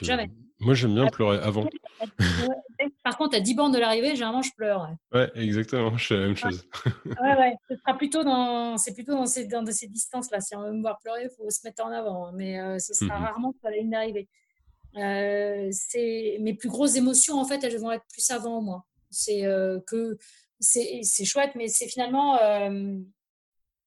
Jamais. 0.02 0.30
Moi, 0.60 0.76
j'aime 0.76 0.94
bien 0.94 1.08
pleurer 1.08 1.40
avant. 1.40 1.68
Par 3.04 3.18
contre, 3.18 3.36
à 3.36 3.40
10 3.40 3.56
bornes 3.56 3.72
de 3.72 3.80
l'arrivée, 3.80 4.12
généralement, 4.12 4.44
je 4.44 4.52
pleure. 4.56 4.90
Ouais, 5.12 5.32
exactement. 5.36 5.98
Je 5.98 6.08
fais 6.08 6.18
la 6.18 6.28
même 6.28 6.36
chose. 6.36 6.68
ouais, 7.06 7.38
ouais. 7.38 7.56
Ce 7.68 7.76
sera 7.76 7.98
plutôt 7.98 8.24
dans, 8.24 8.78
c'est 8.78 8.94
plutôt 8.94 9.14
dans 9.14 9.26
ces, 9.26 9.48
dans 9.48 9.66
ces 9.66 9.88
distances-là. 9.88 10.40
Si 10.40 10.56
on 10.56 10.62
veut 10.62 10.72
me 10.72 10.82
voir 10.82 11.00
pleurer, 11.00 11.24
il 11.24 11.30
faut 11.36 11.50
se 11.50 11.62
mettre 11.66 11.84
en 11.84 11.92
avant. 11.92 12.28
Hein. 12.28 12.32
Mais 12.36 12.60
euh, 12.60 12.78
ce 12.78 12.94
sera 12.94 13.20
mmh 13.20 13.24
rarement 13.24 13.54
sur 13.60 13.70
la 13.70 13.78
ligne 13.78 13.90
d'arrivée. 13.90 14.28
Euh, 14.98 15.70
c'est 15.72 16.38
mes 16.42 16.54
plus 16.54 16.70
grosses 16.70 16.96
émotions, 16.96 17.40
en 17.40 17.46
fait, 17.46 17.64
elles 17.64 17.80
vont 17.80 17.92
être 17.92 18.06
plus 18.12 18.30
avant 18.30 18.62
moi. 18.62 18.86
C'est 19.10 19.46
euh, 19.46 19.80
que 19.88 20.18
c'est 20.62 21.26
chouette, 21.26 21.52
mais 21.56 21.68
c'est 21.68 21.88
finalement. 21.88 22.42
Euh, 22.42 22.98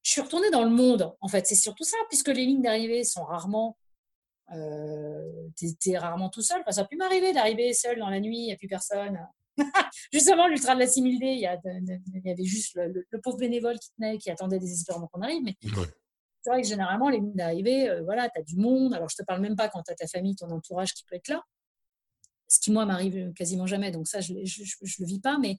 je 0.02 0.10
suis 0.10 0.20
retournée 0.20 0.50
dans 0.50 0.64
le 0.64 0.70
monde, 0.70 1.14
en 1.20 1.28
fait. 1.28 1.46
C'est 1.46 1.54
surtout 1.54 1.84
ça, 1.84 1.96
puisque 2.10 2.28
les 2.28 2.44
lignes 2.44 2.62
d'arrivée 2.62 3.04
sont 3.04 3.24
rarement. 3.24 3.78
Euh, 4.52 5.48
T'es 5.80 5.96
rarement 5.96 6.28
tout 6.28 6.42
seul. 6.42 6.62
ça 6.68 6.82
a 6.82 6.84
pu 6.84 6.96
m'arriver 6.96 7.32
d'arriver 7.32 7.72
seul 7.72 7.98
dans 7.98 8.10
la 8.10 8.20
nuit, 8.20 8.36
il 8.36 8.46
n'y 8.46 8.52
a 8.52 8.56
plus 8.56 8.68
personne. 8.68 9.18
Justement, 10.12 10.46
l'ultra 10.46 10.74
de 10.74 10.80
la 10.80 10.86
similité, 10.86 11.32
il 11.32 11.38
y, 11.38 11.42
y, 11.42 12.30
avait 12.30 12.44
juste 12.44 12.74
le, 12.74 13.20
pauvre 13.22 13.38
bénévole 13.38 13.78
qui 13.78 13.90
tenait, 13.94 14.18
qui 14.18 14.30
attendait 14.30 14.58
désespérément 14.58 15.06
qu'on 15.06 15.22
arrive. 15.22 15.42
Mais 15.42 15.56
c'est 15.62 16.50
vrai 16.50 16.60
que 16.60 16.68
généralement, 16.68 17.08
les 17.08 17.18
lignes 17.18 17.34
d'arrivée, 17.34 17.88
euh, 17.88 18.02
voilà, 18.02 18.28
tu 18.28 18.38
as 18.38 18.42
du 18.42 18.56
monde. 18.56 18.92
Alors, 18.92 19.08
je 19.08 19.16
te 19.16 19.22
parle 19.22 19.40
même 19.40 19.56
pas 19.56 19.68
quand 19.68 19.82
tu 19.82 19.92
as 19.92 19.94
ta 19.94 20.06
famille, 20.06 20.36
ton 20.36 20.50
entourage 20.50 20.92
qui 20.92 21.04
peut 21.04 21.16
être 21.16 21.28
là. 21.28 21.42
Ce 22.48 22.58
qui, 22.58 22.70
moi, 22.70 22.84
m'arrive 22.84 23.32
quasiment 23.32 23.66
jamais. 23.66 23.90
Donc, 23.90 24.06
ça, 24.06 24.20
je 24.20 24.34
ne 24.34 24.40
le 24.40 25.06
vis 25.06 25.20
pas. 25.20 25.38
Mais 25.38 25.56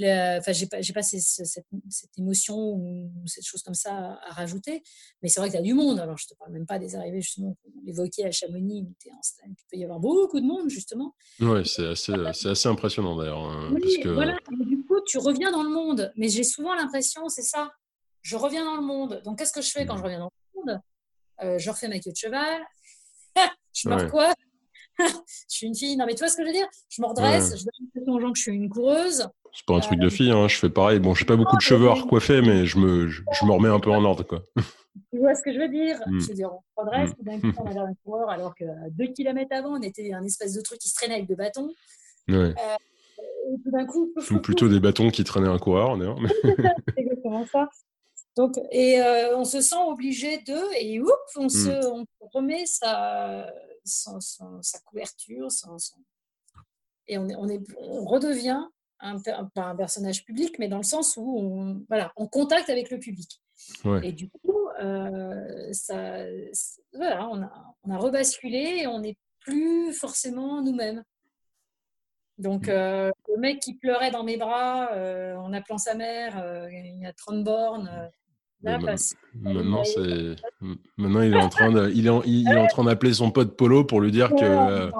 enfin, 0.00 0.52
j'ai 0.52 0.66
pas, 0.66 0.78
pas 0.94 1.02
cette, 1.02 2.18
émotion 2.18 2.56
ou 2.56 3.10
cette 3.26 3.44
chose 3.44 3.62
comme 3.62 3.74
ça 3.74 4.18
à, 4.22 4.32
rajouter. 4.32 4.82
Mais 5.22 5.28
c'est 5.28 5.40
vrai 5.40 5.48
que 5.48 5.54
tu 5.54 5.58
as 5.58 5.62
du 5.62 5.74
monde. 5.74 5.98
Alors, 5.98 6.16
je 6.16 6.26
te 6.26 6.34
parle 6.34 6.52
même 6.52 6.66
pas 6.66 6.78
des 6.78 6.94
arrivées, 6.94 7.20
justement, 7.20 7.56
qu'on 7.62 7.86
évoquait 7.86 8.24
à 8.24 8.30
Chamonix, 8.30 8.82
où 8.82 8.94
es 9.06 9.12
en 9.12 9.18
il 9.46 9.54
peut 9.70 9.76
y 9.76 9.84
avoir 9.84 9.98
beaucoup 9.98 10.40
de 10.40 10.46
monde, 10.46 10.70
justement. 10.70 11.14
Oui, 11.40 11.66
c'est 11.66 11.88
assez, 11.88 12.12
c'est 12.32 12.50
assez 12.50 12.68
impressionnant 12.68 13.16
d'ailleurs. 13.16 13.44
Hein, 13.44 13.74
oui, 13.74 14.00
voilà. 14.04 14.36
du 14.50 14.84
coup, 14.84 15.00
tu 15.06 15.18
reviens 15.18 15.50
dans 15.50 15.62
le 15.62 15.70
monde. 15.70 16.12
Mais 16.16 16.28
j'ai 16.28 16.44
souvent 16.44 16.74
l'impression, 16.74 17.28
c'est 17.28 17.42
ça, 17.42 17.72
je 18.22 18.36
reviens 18.36 18.64
dans 18.64 18.76
le 18.76 18.86
monde. 18.86 19.20
Donc, 19.24 19.38
qu'est-ce 19.38 19.52
que 19.52 19.62
je 19.62 19.70
fais 19.70 19.86
quand 19.86 19.96
je 19.96 20.02
mmh. 20.02 20.04
reviens 20.04 20.18
dans 20.20 20.30
le 20.54 20.72
monde? 20.72 20.80
Je 21.58 21.70
refais 21.70 21.88
ma 21.88 21.98
queue 22.00 22.10
de 22.10 22.16
cheval, 22.16 22.62
je 23.72 23.88
me 23.88 23.94
recoiffe, 23.94 24.34
je 24.98 25.14
suis 25.48 25.66
une 25.66 25.74
fille. 25.74 25.96
Non, 25.96 26.06
mais 26.06 26.14
tu 26.14 26.20
vois 26.20 26.28
ce 26.28 26.36
que 26.36 26.42
je 26.42 26.48
veux 26.48 26.52
dire? 26.52 26.68
Je 26.88 27.02
me 27.02 27.06
redresse, 27.06 27.56
je 27.56 27.64
donne 28.00 28.14
aux 28.14 28.20
gens 28.20 28.32
que 28.32 28.38
je 28.38 28.42
suis 28.42 28.52
une 28.52 28.68
coureuse. 28.68 29.26
C'est 29.52 29.66
pas 29.66 29.74
un 29.74 29.80
truc 29.80 29.98
de 29.98 30.08
fille, 30.08 30.30
hein, 30.30 30.48
je 30.48 30.56
fais 30.56 30.68
pareil. 30.68 30.98
Bon, 30.98 31.14
j'ai 31.14 31.24
pas 31.24 31.36
beaucoup 31.36 31.56
de 31.56 31.62
cheveux 31.62 31.88
à 31.88 31.94
recoiffer, 31.94 32.42
mais 32.42 32.66
je 32.66 32.78
me, 32.78 33.08
je, 33.08 33.22
me 33.44 33.52
remets 33.52 33.68
un 33.68 33.80
peu 33.80 33.90
en 33.90 34.04
ordre, 34.04 34.24
quoi. 34.24 34.42
Tu 35.12 35.20
vois 35.20 35.34
ce 35.34 35.42
que 35.42 35.52
je 35.52 35.60
veux 35.60 35.68
dire 35.68 35.96
mm. 36.06 36.20
Je 36.20 36.26
veux 36.26 36.34
dire, 36.34 36.50
on 36.52 36.58
se 36.58 36.84
redresse, 36.84 37.10
mm. 37.18 37.24
d'un 37.24 37.40
coup, 37.40 37.62
on 37.62 37.66
a 37.66 37.72
l'air 37.72 37.82
un 37.84 37.94
coureur, 38.04 38.30
alors 38.30 38.54
que 38.54 38.64
deux 38.90 39.06
kilomètres 39.06 39.54
avant, 39.54 39.78
on 39.78 39.82
était 39.82 40.12
un 40.12 40.24
espèce 40.24 40.54
de 40.54 40.60
truc 40.60 40.78
qui 40.80 40.88
se 40.88 40.94
traînait 40.94 41.14
avec 41.14 41.28
deux 41.28 41.36
bâtons. 41.36 41.72
Ouais. 42.28 42.34
Euh, 42.36 42.76
et 43.54 43.62
tout 43.62 43.70
d'un 43.70 43.86
coup. 43.86 44.12
Ou 44.30 44.38
plutôt 44.38 44.68
des 44.68 44.80
bâtons 44.80 45.10
qui 45.10 45.24
traînaient 45.24 45.48
un 45.48 45.58
coureur, 45.58 45.96
d'ailleurs. 45.96 46.18
C'est 46.42 46.98
exactement 46.98 47.46
ça. 47.46 47.68
Donc, 48.36 48.58
et 48.70 49.00
euh, 49.00 49.36
on 49.36 49.44
se 49.44 49.60
sent 49.60 49.76
obligé 49.86 50.38
de, 50.38 50.80
et 50.80 51.00
oups, 51.00 51.12
on, 51.36 51.44
mm. 51.44 51.50
se, 51.50 51.86
on 51.86 52.04
remet 52.32 52.66
sa, 52.66 53.52
sa 53.84 54.78
couverture, 54.84 55.48
et 57.06 57.18
on, 57.18 57.28
est, 57.28 57.36
on, 57.36 57.48
est, 57.48 57.60
on 57.78 58.04
redevient 58.04 58.62
un, 59.00 59.18
pas 59.20 59.64
un 59.64 59.76
personnage 59.76 60.24
public, 60.24 60.58
mais 60.58 60.68
dans 60.68 60.78
le 60.78 60.82
sens 60.82 61.16
où 61.16 61.38
on, 61.38 61.84
voilà, 61.88 62.12
on 62.16 62.26
contacte 62.26 62.70
avec 62.70 62.90
le 62.90 62.98
public. 62.98 63.40
Et 64.02 64.12
du 64.12 64.30
coup, 64.30 64.68
euh, 64.80 65.72
ça, 65.72 66.24
voilà, 66.92 67.28
on, 67.28 67.42
a, 67.42 67.74
on 67.84 67.90
a 67.90 67.98
rebasculé 67.98 68.80
et 68.82 68.86
on 68.86 69.00
n'est 69.00 69.16
plus 69.40 69.92
forcément 69.92 70.62
nous-mêmes. 70.62 71.02
Donc, 72.38 72.68
mm. 72.68 72.70
euh, 72.70 73.10
le 73.28 73.36
mec 73.38 73.60
qui 73.60 73.74
pleurait 73.74 74.10
dans 74.10 74.24
mes 74.24 74.36
bras 74.36 74.92
euh, 74.92 75.36
en 75.36 75.52
appelant 75.52 75.78
sa 75.78 75.94
mère, 75.94 76.42
il 76.70 77.00
y 77.00 77.06
a 77.06 77.12
30 77.12 77.42
bornes, 77.44 78.10
maintenant, 78.62 79.84
c'est 79.84 80.36
maintenant 80.96 81.22
il 81.22 81.34
est 81.34 81.40
en 81.40 81.48
train 81.48 81.70
de, 81.70 81.90
il 81.90 82.06
est, 82.06 82.10
il, 82.26 82.48
est 82.48 82.58
en 82.58 82.66
train 82.66 82.84
d'appeler 82.84 83.14
son 83.14 83.30
pote 83.30 83.56
Polo 83.56 83.84
pour 83.84 84.00
lui 84.00 84.10
dire 84.10 84.30
que 84.30 84.36
euh, 84.42 84.90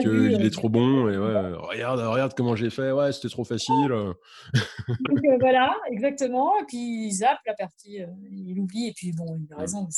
qu'il 0.00 0.44
est 0.44 0.52
trop 0.52 0.68
bon 0.68 1.08
et 1.08 1.16
ouais, 1.16 1.52
regarde 1.54 2.00
regarde 2.00 2.34
comment 2.34 2.56
j'ai 2.56 2.70
fait 2.70 2.92
ouais 2.92 3.12
c'était 3.12 3.28
trop 3.28 3.44
facile. 3.44 3.88
Donc, 3.88 5.24
euh, 5.24 5.36
voilà 5.40 5.76
exactement 5.90 6.58
et 6.60 6.64
puis 6.64 7.06
il 7.06 7.12
zappe 7.12 7.40
la 7.46 7.54
partie 7.54 8.02
euh, 8.02 8.06
il 8.30 8.58
oublie 8.58 8.88
et 8.88 8.92
puis 8.92 9.12
bon 9.12 9.38
il 9.38 9.52
a 9.54 9.58
raison. 9.58 9.88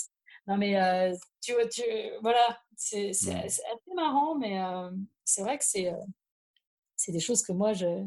Non 0.47 0.57
mais 0.57 1.13
tu 1.43 1.53
vois 1.53 1.67
tu, 1.67 1.83
voilà 2.23 2.59
c'est 2.77 3.13
c'est 3.13 3.35
assez 3.35 3.63
marrant 3.95 4.37
mais 4.37 4.61
c'est 5.25 5.43
vrai 5.43 5.59
que 5.59 5.65
c'est 5.65 5.93
c'est 6.95 7.13
des 7.13 7.21
choses 7.21 7.43
que 7.43 7.53
moi 7.53 7.73
je 7.73 8.07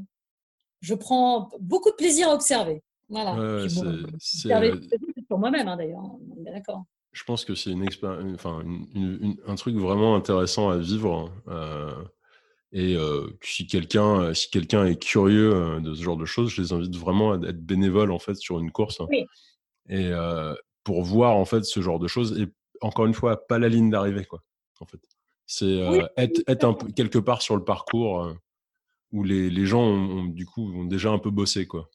je 0.82 0.94
prends 0.94 1.50
beaucoup 1.60 1.90
de 1.90 1.96
plaisir 1.96 2.30
à 2.30 2.34
observer. 2.34 2.82
Voilà. 3.10 3.68
c'est 4.20 4.54
euh, 4.54 4.76
pour 5.28 5.40
moi-même, 5.40 5.68
hein, 5.68 5.78
d'ailleurs. 5.78 6.04
D'accord. 6.38 6.86
Je 7.12 7.24
pense 7.24 7.44
que 7.44 7.56
c'est 7.56 7.72
une, 7.72 7.88
enfin, 8.36 8.64
un 9.48 9.56
truc 9.56 9.76
vraiment 9.76 10.16
intéressant 10.16 10.70
à 10.70 10.78
vivre. 10.78 11.32
Euh, 11.48 11.92
et 12.72 12.96
euh, 12.96 13.28
si 13.42 13.66
quelqu'un 13.66 14.32
si 14.36 14.52
quelqu'un 14.52 14.86
est 14.86 15.02
curieux 15.02 15.82
de 15.82 15.96
ce 15.96 16.04
genre 16.04 16.18
de 16.18 16.26
choses, 16.26 16.52
je 16.52 16.62
les 16.62 16.72
invite 16.72 16.96
vraiment 16.96 17.32
à 17.32 17.36
être 17.38 17.66
bénévole 17.66 18.12
en 18.12 18.20
fait 18.20 18.36
sur 18.36 18.60
une 18.60 18.72
course. 18.72 19.02
Oui. 19.10 19.26
Et 19.90 20.12
pour 20.84 21.04
voir 21.04 21.36
en 21.36 21.46
fait 21.46 21.64
ce 21.64 21.82
genre 21.82 22.00
de 22.00 22.08
choses. 22.08 22.40
Et 22.40 22.48
encore 22.82 23.08
une 23.08 23.16
fois, 23.16 23.48
pas 23.48 23.58
la 23.58 23.70
ligne 23.70 23.90
d'arrivée 23.90 24.26
quoi. 24.26 24.44
En 24.80 24.86
fait, 24.86 25.00
c'est 25.48 25.82
être, 26.16 26.42
être 26.48 26.64
un 26.64 26.74
peu 26.74 26.92
quelque 26.92 27.18
part 27.18 27.42
sur 27.42 27.56
le 27.56 27.64
parcours 27.64 28.34
où 29.12 29.24
les, 29.24 29.50
les 29.50 29.66
gens 29.66 29.82
ont, 29.82 30.26
du 30.26 30.46
coup 30.46 30.72
ont 30.72 30.86
déjà 30.86 31.10
un 31.10 31.18
peu 31.18 31.32
bossé 31.32 31.66
quoi. 31.66 31.90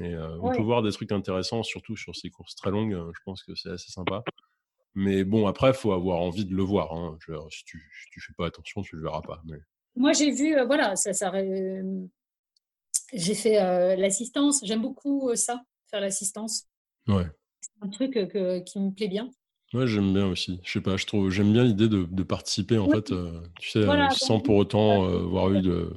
Et 0.00 0.14
euh, 0.14 0.38
on 0.40 0.50
peut 0.50 0.62
voir 0.62 0.82
des 0.82 0.92
trucs 0.92 1.12
intéressants, 1.12 1.62
surtout 1.62 1.94
sur 1.94 2.16
ces 2.16 2.30
courses 2.30 2.54
très 2.54 2.70
longues. 2.70 2.96
Je 3.14 3.20
pense 3.24 3.42
que 3.42 3.54
c'est 3.54 3.68
assez 3.68 3.90
sympa. 3.90 4.22
Mais 4.94 5.24
bon, 5.24 5.46
après, 5.46 5.68
il 5.68 5.74
faut 5.74 5.92
avoir 5.92 6.20
envie 6.20 6.46
de 6.46 6.54
le 6.54 6.62
voir. 6.62 6.92
Hein. 6.92 7.18
si 7.50 7.64
tu 7.64 7.76
ne 8.16 8.22
fais 8.22 8.32
pas 8.36 8.46
attention, 8.46 8.82
tu 8.82 8.96
ne 8.96 9.00
le 9.00 9.06
verras 9.06 9.20
pas. 9.20 9.42
Mais... 9.44 9.58
Moi, 9.94 10.12
j'ai 10.14 10.30
vu, 10.30 10.56
euh, 10.56 10.64
voilà, 10.64 10.96
ça, 10.96 11.12
ça 11.12 11.30
j'ai 13.12 13.34
fait 13.34 13.96
l'assistance. 13.96 14.60
J'aime 14.64 14.82
beaucoup 14.82 15.34
ça, 15.34 15.62
faire 15.90 16.00
l'assistance. 16.00 16.64
Ouais. 17.06 17.26
C'est 17.60 17.86
un 17.86 17.88
truc 17.88 18.12
qui 18.64 18.80
me 18.80 18.90
plaît 18.92 19.08
bien. 19.08 19.30
Ouais, 19.74 19.86
j'aime 19.86 20.14
bien 20.14 20.26
aussi. 20.26 20.60
Je 20.64 20.72
sais 20.72 20.80
pas, 20.80 20.96
je 20.96 21.06
trouve, 21.06 21.30
j'aime 21.30 21.52
bien 21.52 21.62
l'idée 21.62 21.88
de, 21.88 22.04
de, 22.04 22.22
participer 22.22 22.78
en 22.78 22.88
fait, 22.88 23.12
tu 23.60 23.70
sais, 23.70 23.86
sans 24.16 24.40
pour 24.40 24.56
autant 24.56 25.04
avoir 25.04 25.52
eu 25.52 25.60
de. 25.60 25.92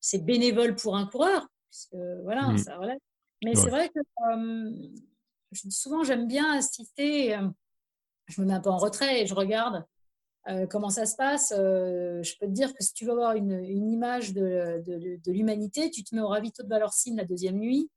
C'est 0.00 0.24
bénévole 0.24 0.74
pour 0.76 0.96
un 0.96 1.06
coureur, 1.06 1.46
puisque 1.70 1.96
voilà, 2.22 2.48
mmh. 2.48 2.58
ça 2.58 2.76
relève. 2.78 2.98
Mais 3.44 3.54
c'est 3.54 3.70
vrai 3.70 3.90
que 3.90 4.00
souvent, 5.70 6.02
j'aime 6.02 6.26
bien 6.26 6.52
assister. 6.52 7.38
je 8.26 8.40
me 8.40 8.46
mets 8.46 8.54
un 8.54 8.60
peu 8.60 8.70
en 8.70 8.78
retrait 8.78 9.22
et 9.22 9.26
je 9.26 9.34
regarde 9.34 9.84
comment 10.70 10.90
ça 10.90 11.06
se 11.06 11.16
passe. 11.16 11.48
je 11.50 12.38
peux 12.38 12.46
te 12.46 12.52
dire 12.52 12.72
que 12.72 12.82
si 12.82 12.92
tu 12.94 13.04
veux 13.04 13.12
avoir 13.12 13.34
une, 13.34 13.52
une 13.52 13.90
image 13.90 14.32
de, 14.32 14.82
de, 14.86 15.20
de 15.22 15.32
l'humanité, 15.32 15.90
tu 15.90 16.04
te 16.04 16.14
mets 16.14 16.22
au 16.22 16.28
ravito 16.28 16.62
de 16.62 16.68
Valorcine 16.68 17.16
la 17.16 17.24
deuxième 17.24 17.58
nuit. 17.58 17.90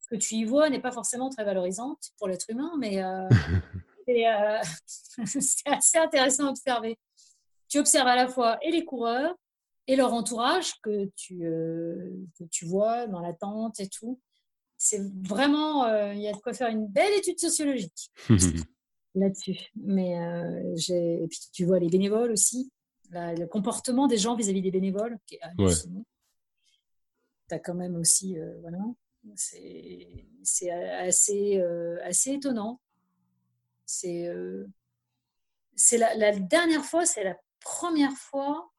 Ce 0.00 0.08
que 0.08 0.16
tu 0.16 0.34
y 0.36 0.44
vois 0.44 0.70
n'est 0.70 0.80
pas 0.80 0.92
forcément 0.92 1.30
très 1.30 1.44
valorisante 1.44 2.10
pour 2.18 2.28
l'être 2.28 2.48
humain, 2.50 2.72
mais 2.78 3.02
c'est 5.24 5.66
assez 5.66 5.98
intéressant 5.98 6.46
à 6.46 6.50
observer. 6.50 6.98
Tu 7.68 7.78
observes 7.78 8.06
à 8.06 8.16
la 8.16 8.28
fois 8.28 8.58
et 8.62 8.70
les 8.70 8.84
coureurs 8.84 9.34
et 9.88 9.96
leur 9.96 10.12
entourage 10.12 10.80
que 10.80 11.10
tu, 11.16 11.40
que 11.40 12.44
tu 12.50 12.66
vois 12.66 13.06
dans 13.06 13.20
la 13.20 13.32
tente 13.32 13.80
et 13.80 13.88
tout 13.88 14.20
c'est 14.86 15.02
vraiment, 15.28 15.84
euh, 15.86 16.14
il 16.14 16.20
y 16.20 16.28
a 16.28 16.32
de 16.32 16.38
quoi 16.38 16.52
faire 16.52 16.68
une 16.68 16.86
belle 16.86 17.12
étude 17.18 17.40
sociologique 17.40 18.12
là-dessus. 19.16 19.58
Mais 19.74 20.16
euh, 20.16 20.72
j'ai, 20.76 21.24
et 21.24 21.26
puis 21.26 21.40
tu 21.52 21.64
vois 21.64 21.80
les 21.80 21.88
bénévoles 21.88 22.30
aussi, 22.30 22.70
le 23.10 23.46
comportement 23.46 24.06
des 24.06 24.18
gens 24.18 24.36
vis-à-vis 24.36 24.62
des 24.62 24.70
bénévoles 24.70 25.18
qui 25.26 25.36
est 25.36 25.40
hallucinant. 25.42 26.04
Tu 27.48 27.54
as 27.54 27.58
quand 27.58 27.74
même 27.74 27.96
aussi, 27.96 28.38
euh, 28.38 28.60
voilà, 28.60 28.78
c'est, 29.34 30.08
c'est 30.44 30.70
assez, 30.70 31.60
assez 32.04 32.34
étonnant. 32.34 32.80
C'est, 33.86 34.28
c'est 35.74 35.98
la, 35.98 36.14
la, 36.14 36.38
dernière 36.38 36.84
fois, 36.84 37.06
c'est 37.06 37.24
la 37.24 37.36
première 37.60 38.12
fois 38.12 38.70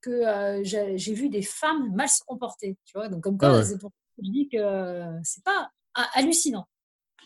que 0.00 0.62
j'ai, 0.62 1.14
vu 1.14 1.28
des 1.28 1.42
femmes 1.42 1.92
mal 1.94 2.08
se 2.08 2.22
comporter, 2.24 2.76
tu 2.84 2.98
vois. 2.98 3.08
Donc 3.08 3.22
comme 3.22 3.38
quoi, 3.38 3.60
ah 3.60 3.78
pour 3.80 3.90
je 4.22 4.30
dis 4.30 4.48
que 4.48 4.58
c'est 5.22 5.44
pas 5.44 5.70
hallucinant. 6.14 6.66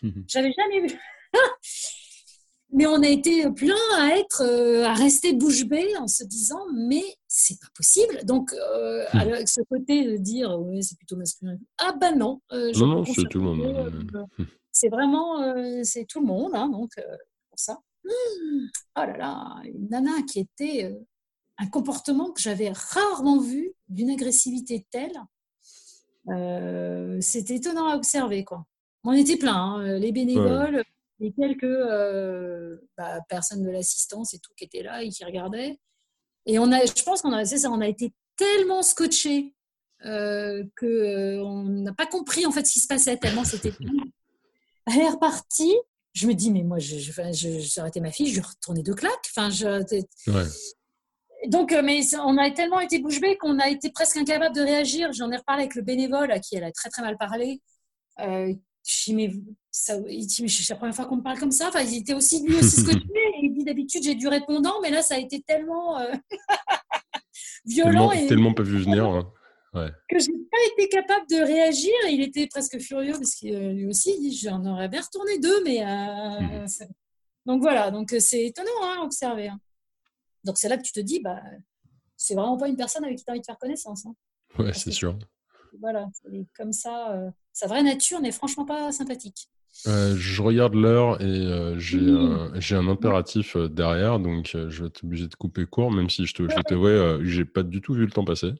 Mhm. 0.01 0.25
J'avais 0.27 0.53
jamais 0.53 0.87
vu. 0.87 0.99
mais 2.71 2.85
on 2.85 3.01
a 3.01 3.07
été 3.07 3.49
plein 3.51 3.75
à 3.97 4.15
être, 4.17 4.43
euh, 4.43 4.85
à 4.85 4.93
rester 4.93 5.33
bouche 5.33 5.65
bée 5.65 5.95
en 5.97 6.07
se 6.07 6.23
disant, 6.23 6.61
mais 6.73 7.03
c'est 7.27 7.59
pas 7.59 7.67
possible. 7.75 8.23
Donc, 8.25 8.53
euh, 8.53 9.03
mhm. 9.13 9.19
avec 9.19 9.47
ce 9.47 9.61
côté 9.69 10.05
de 10.05 10.17
dire, 10.17 10.59
oui, 10.59 10.83
c'est 10.83 10.97
plutôt 10.97 11.15
masculin. 11.15 11.57
Ah 11.79 11.93
ben 11.99 12.15
non. 12.15 12.41
Euh, 12.51 12.71
non, 12.75 12.87
non, 12.87 13.05
c'est 13.05 13.27
tout 13.29 13.39
le 13.39 13.45
monde. 13.45 14.17
c'est 14.71 14.89
vraiment, 14.89 15.55
c'est 15.83 16.05
tout 16.05 16.19
le 16.19 16.27
monde, 16.27 16.51
hein, 16.53 16.69
donc 16.69 16.91
pour 17.49 17.59
ça. 17.59 17.79
Oh 18.05 19.01
là 19.01 19.17
là, 19.17 19.61
une 19.65 19.89
nana 19.89 20.21
qui 20.27 20.39
était 20.39 20.95
un 21.57 21.67
comportement 21.67 22.31
que 22.31 22.41
j'avais 22.41 22.71
rarement 22.71 23.39
vu 23.39 23.73
d'une 23.89 24.09
agressivité 24.09 24.85
telle. 24.89 25.19
Euh, 26.27 27.17
c'était 27.21 27.55
étonnant 27.55 27.87
à 27.87 27.95
observer. 27.95 28.43
Quoi. 28.43 28.65
On 29.03 29.13
était 29.13 29.37
plein, 29.37 29.55
hein, 29.55 29.81
euh, 29.81 29.97
les 29.97 30.11
bénévoles, 30.11 30.83
et 31.21 31.31
quelques 31.33 31.63
euh, 31.63 32.77
bah, 32.97 33.19
personnes 33.27 33.63
de 33.63 33.69
l'assistance 33.69 34.33
et 34.33 34.39
tout 34.39 34.51
qui 34.55 34.65
étaient 34.65 34.83
là 34.83 35.03
et 35.03 35.09
qui 35.09 35.23
regardaient. 35.23 35.79
Et 36.45 36.59
on 36.59 36.71
a, 36.71 36.85
je 36.85 37.03
pense 37.03 37.21
qu'on 37.21 37.33
a, 37.33 37.45
ça, 37.45 37.69
on 37.69 37.81
a 37.81 37.87
été 37.87 38.13
tellement 38.37 38.81
scotchés 38.81 39.53
euh, 40.05 40.63
qu'on 40.79 41.63
n'a 41.63 41.93
pas 41.93 42.05
compris 42.05 42.45
en 42.45 42.51
fait 42.51 42.65
ce 42.65 42.73
qui 42.73 42.79
se 42.79 42.87
passait 42.87 43.17
tellement 43.17 43.43
c'était. 43.43 43.73
Elle 44.87 45.01
est 45.01 45.09
repartie. 45.09 45.75
Je 46.13 46.25
me 46.25 46.33
dis, 46.33 46.51
mais 46.51 46.63
moi, 46.63 46.79
je, 46.79 47.79
arrêté 47.79 47.99
ma 48.01 48.11
fille, 48.11 48.33
je 48.33 48.41
retourné 48.41 48.81
deux 48.81 48.95
claques. 48.95 49.29
Enfin, 49.29 49.51
je, 49.51 49.83
ouais 50.31 50.47
donc, 51.47 51.71
euh, 51.71 51.81
mais 51.83 52.01
on 52.25 52.37
a 52.37 52.51
tellement 52.51 52.81
été 52.81 52.99
bouche 52.99 53.21
bée 53.21 53.37
qu'on 53.37 53.59
a 53.59 53.69
été 53.69 53.91
presque 53.91 54.17
incapable 54.17 54.55
de 54.55 54.61
réagir. 54.61 55.13
J'en 55.13 55.31
ai 55.31 55.37
reparlé 55.37 55.63
avec 55.63 55.75
le 55.75 55.81
bénévole 55.81 56.31
à 56.31 56.39
qui 56.39 56.55
elle 56.55 56.65
a 56.65 56.71
très 56.71 56.89
très 56.89 57.01
mal 57.01 57.17
parlé. 57.17 57.61
Euh, 58.19 58.53
je 58.85 59.13
mais 59.13 59.31
ça, 59.71 59.95
c'est 60.27 60.69
la 60.69 60.75
première 60.75 60.95
fois 60.95 61.05
qu'on 61.05 61.17
me 61.17 61.21
parle 61.21 61.39
comme 61.39 61.51
ça. 61.51 61.69
Enfin, 61.69 61.81
il 61.81 61.99
était 61.99 62.13
aussi 62.13 62.45
lui 62.45 62.55
aussi 62.55 62.81
ce 62.81 62.85
que 62.85 62.91
tu 62.91 63.07
es. 63.07 63.39
Il 63.41 63.53
dit 63.53 63.63
d'habitude 63.63 64.03
j'ai 64.03 64.15
du 64.15 64.27
répondant, 64.27 64.81
mais 64.81 64.89
là 64.89 65.01
ça 65.01 65.15
a 65.15 65.17
été 65.17 65.41
tellement 65.41 65.97
euh, 65.99 66.11
violent 67.65 68.09
tellement, 68.09 68.11
et 68.11 68.27
tellement 68.27 68.53
pas 68.53 68.63
vu 68.63 68.79
venir. 68.79 69.05
Hein. 69.05 69.31
Ouais. 69.73 69.89
Que 70.09 70.19
j'ai 70.19 70.33
pas 70.51 70.57
été 70.73 70.89
capable 70.89 71.25
de 71.29 71.37
réagir. 71.37 71.93
Et 72.07 72.13
il 72.13 72.21
était 72.21 72.47
presque 72.47 72.79
furieux 72.79 73.13
parce 73.13 73.35
que 73.35 73.47
lui 73.47 73.85
aussi 73.85 74.13
il 74.17 74.29
dit 74.29 74.37
j'en 74.37 74.65
aurais 74.65 74.89
bien 74.89 75.01
retourné 75.01 75.39
deux, 75.39 75.63
mais 75.63 75.85
mmh. 75.85 76.65
donc 77.45 77.61
voilà. 77.61 77.91
Donc 77.91 78.13
c'est 78.19 78.47
étonnant 78.47 78.81
à 78.83 78.97
hein, 78.97 79.03
observer. 79.03 79.47
Hein. 79.47 79.59
Donc 80.43 80.57
c'est 80.57 80.69
là 80.69 80.77
que 80.77 80.83
tu 80.83 80.91
te 80.91 80.99
dis, 80.99 81.19
bah, 81.19 81.41
c'est 82.15 82.35
vraiment 82.35 82.57
pas 82.57 82.67
une 82.67 82.75
personne 82.75 83.03
avec 83.03 83.17
qui 83.17 83.23
tu 83.23 83.29
as 83.29 83.33
envie 83.33 83.41
de 83.41 83.45
faire 83.45 83.57
connaissance. 83.57 84.05
Hein. 84.05 84.15
Ouais, 84.57 84.73
c'est 84.73 84.91
sûr. 84.91 85.17
Voilà, 85.79 86.07
comme 86.57 86.73
ça, 86.73 87.11
euh, 87.11 87.29
sa 87.53 87.67
vraie 87.67 87.83
nature 87.83 88.19
n'est 88.21 88.31
franchement 88.31 88.65
pas 88.65 88.91
sympathique. 88.91 89.49
Je 89.85 90.41
regarde 90.41 90.73
l'heure 90.73 91.21
et 91.21 91.75
j'ai 91.77 91.99
un, 91.99 92.51
un, 92.53 92.87
impératif 92.87 93.55
derrière, 93.55 94.19
donc 94.19 94.47
je 94.47 94.81
vais 94.81 94.87
être 94.87 95.03
obligé 95.03 95.27
de 95.27 95.35
couper 95.35 95.65
court, 95.65 95.91
même 95.91 96.09
si 96.09 96.25
je 96.25 96.33
te, 96.33 96.43
je 96.43 96.55
te 96.55 97.23
j'ai 97.23 97.45
pas 97.45 97.63
du 97.63 97.79
tout 97.79 97.93
vu 97.93 98.05
le 98.05 98.11
temps 98.11 98.25
passer. 98.25 98.51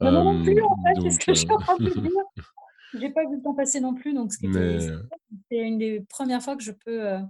Non, 0.00 0.34
non 0.34 0.42
plus, 0.44 0.62
en 0.62 0.76
fait, 0.82 1.00
c'est 1.02 1.10
ce 1.10 1.18
que 1.18 1.34
je. 1.34 1.46
J'ai 2.98 3.10
pas 3.10 3.22
vu 3.22 3.36
le 3.36 3.42
temps 3.42 3.54
passer 3.54 3.80
non 3.80 3.94
plus, 3.94 4.12
donc 4.14 4.32
c'est 4.32 4.48
une 5.50 5.78
des 5.78 6.00
premières 6.08 6.42
fois 6.42 6.56
que 6.56 6.62
je 6.62 6.72
peux 6.72 7.20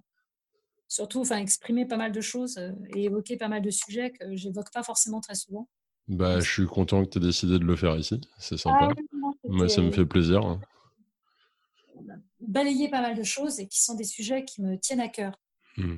surtout 0.90 1.20
enfin, 1.20 1.38
exprimer 1.38 1.86
pas 1.86 1.96
mal 1.96 2.12
de 2.12 2.20
choses 2.20 2.58
et 2.94 3.04
évoquer 3.04 3.38
pas 3.38 3.48
mal 3.48 3.62
de 3.62 3.70
sujets 3.70 4.10
que 4.10 4.36
j'évoque 4.36 4.70
pas 4.72 4.82
forcément 4.82 5.20
très 5.20 5.34
souvent. 5.34 5.68
Bah, 6.08 6.40
je 6.40 6.50
suis 6.50 6.66
content 6.66 7.04
que 7.04 7.10
tu 7.10 7.18
aies 7.18 7.22
décidé 7.22 7.58
de 7.58 7.64
le 7.64 7.76
faire 7.76 7.96
ici, 7.96 8.20
c'est 8.38 8.58
sympa. 8.58 8.90
Ah 8.90 9.30
Moi, 9.44 9.68
ça 9.68 9.80
me 9.80 9.92
fait 9.92 10.04
plaisir. 10.04 10.44
Hein. 10.44 10.60
Balayer 12.40 12.88
pas 12.88 13.00
mal 13.00 13.16
de 13.16 13.22
choses 13.22 13.60
et 13.60 13.68
qui 13.68 13.80
sont 13.80 13.94
des 13.94 14.04
sujets 14.04 14.44
qui 14.44 14.60
me 14.60 14.76
tiennent 14.76 15.00
à 15.00 15.08
cœur. 15.08 15.40
Mmh. 15.76 15.96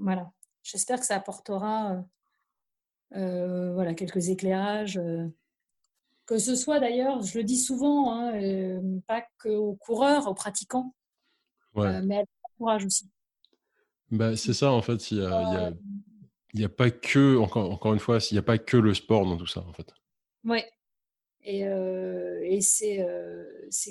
voilà. 0.00 0.32
J'espère 0.62 0.98
que 0.98 1.06
ça 1.06 1.16
apportera 1.16 2.04
voilà, 3.10 3.94
quelques 3.94 4.28
éclairages 4.28 4.98
que 6.26 6.38
ce 6.38 6.54
soit 6.54 6.80
d'ailleurs, 6.80 7.22
je 7.22 7.38
le 7.38 7.44
dis 7.44 7.58
souvent, 7.58 8.12
hein, 8.12 8.34
euh, 8.40 9.00
pas 9.06 9.22
qu'aux 9.42 9.74
coureurs, 9.74 10.28
aux 10.28 10.34
pratiquants, 10.34 10.94
euh, 11.76 12.00
mais 12.04 12.18
à 12.18 12.24
l'entourage 12.48 12.86
aussi. 12.86 13.10
Bah, 14.12 14.36
c'est 14.36 14.52
ça, 14.52 14.70
en 14.70 14.82
fait, 14.82 15.10
il 15.10 15.20
n'y 15.20 15.24
a, 16.64 16.66
a, 16.66 16.68
pas 16.68 16.90
que, 16.90 17.38
encore, 17.38 17.72
encore 17.72 17.94
une 17.94 17.98
fois, 17.98 18.18
il 18.30 18.34
n'y 18.34 18.38
a 18.38 18.42
pas 18.42 18.58
que 18.58 18.76
le 18.76 18.92
sport 18.92 19.24
dans 19.24 19.38
tout 19.38 19.46
ça, 19.46 19.62
en 19.62 19.72
fait. 19.72 19.90
Oui, 20.44 20.60
et, 21.42 21.66
euh, 21.66 22.38
et 22.44 22.60
c'est 22.60 22.98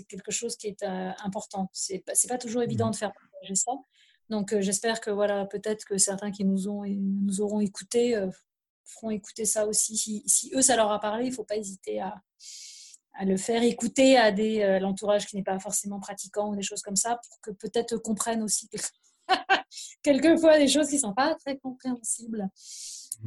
quelque 0.07 0.31
chose 0.31 0.55
qui 0.55 0.67
est 0.67 0.83
important. 0.83 1.71
Ce 1.73 1.93
n'est 1.93 1.99
pas, 1.99 2.13
pas 2.29 2.37
toujours 2.37 2.61
évident 2.61 2.89
mmh. 2.89 2.91
de 2.91 2.95
faire 2.97 3.11
partager 3.13 3.55
ça. 3.55 3.71
Donc, 4.29 4.57
j'espère 4.59 5.01
que 5.01 5.09
voilà, 5.09 5.45
peut-être 5.45 5.85
que 5.85 5.97
certains 5.97 6.29
qui 6.29 6.45
nous, 6.45 6.69
ont, 6.69 6.85
nous 6.85 7.41
auront 7.41 7.59
écoutés 7.59 8.15
feront 8.85 9.09
écouter 9.09 9.45
ça 9.45 9.65
aussi. 9.65 10.23
Si, 10.27 10.51
eux, 10.53 10.61
ça 10.61 10.75
leur 10.75 10.91
a 10.91 10.99
parlé, 10.99 11.25
il 11.25 11.29
ne 11.29 11.35
faut 11.35 11.43
pas 11.43 11.57
hésiter 11.57 11.99
à, 11.99 12.21
le 13.23 13.37
faire 13.37 13.63
écouter 13.63 14.17
à 14.17 14.31
des 14.31 14.79
l'entourage 14.79 15.25
qui 15.25 15.35
n'est 15.35 15.43
pas 15.43 15.59
forcément 15.59 15.99
pratiquant 15.99 16.51
ou 16.51 16.55
des 16.55 16.61
choses 16.61 16.81
comme 16.81 16.95
ça, 16.95 17.19
pour 17.27 17.41
que 17.41 17.51
peut-être 17.51 17.97
comprennent 17.97 18.43
aussi 18.43 18.69
quelquefois 20.03 20.57
des 20.57 20.67
choses 20.67 20.89
qui 20.89 20.95
ne 20.95 21.01
sont 21.01 21.13
pas 21.13 21.35
très 21.35 21.57
compréhensibles. 21.57 22.49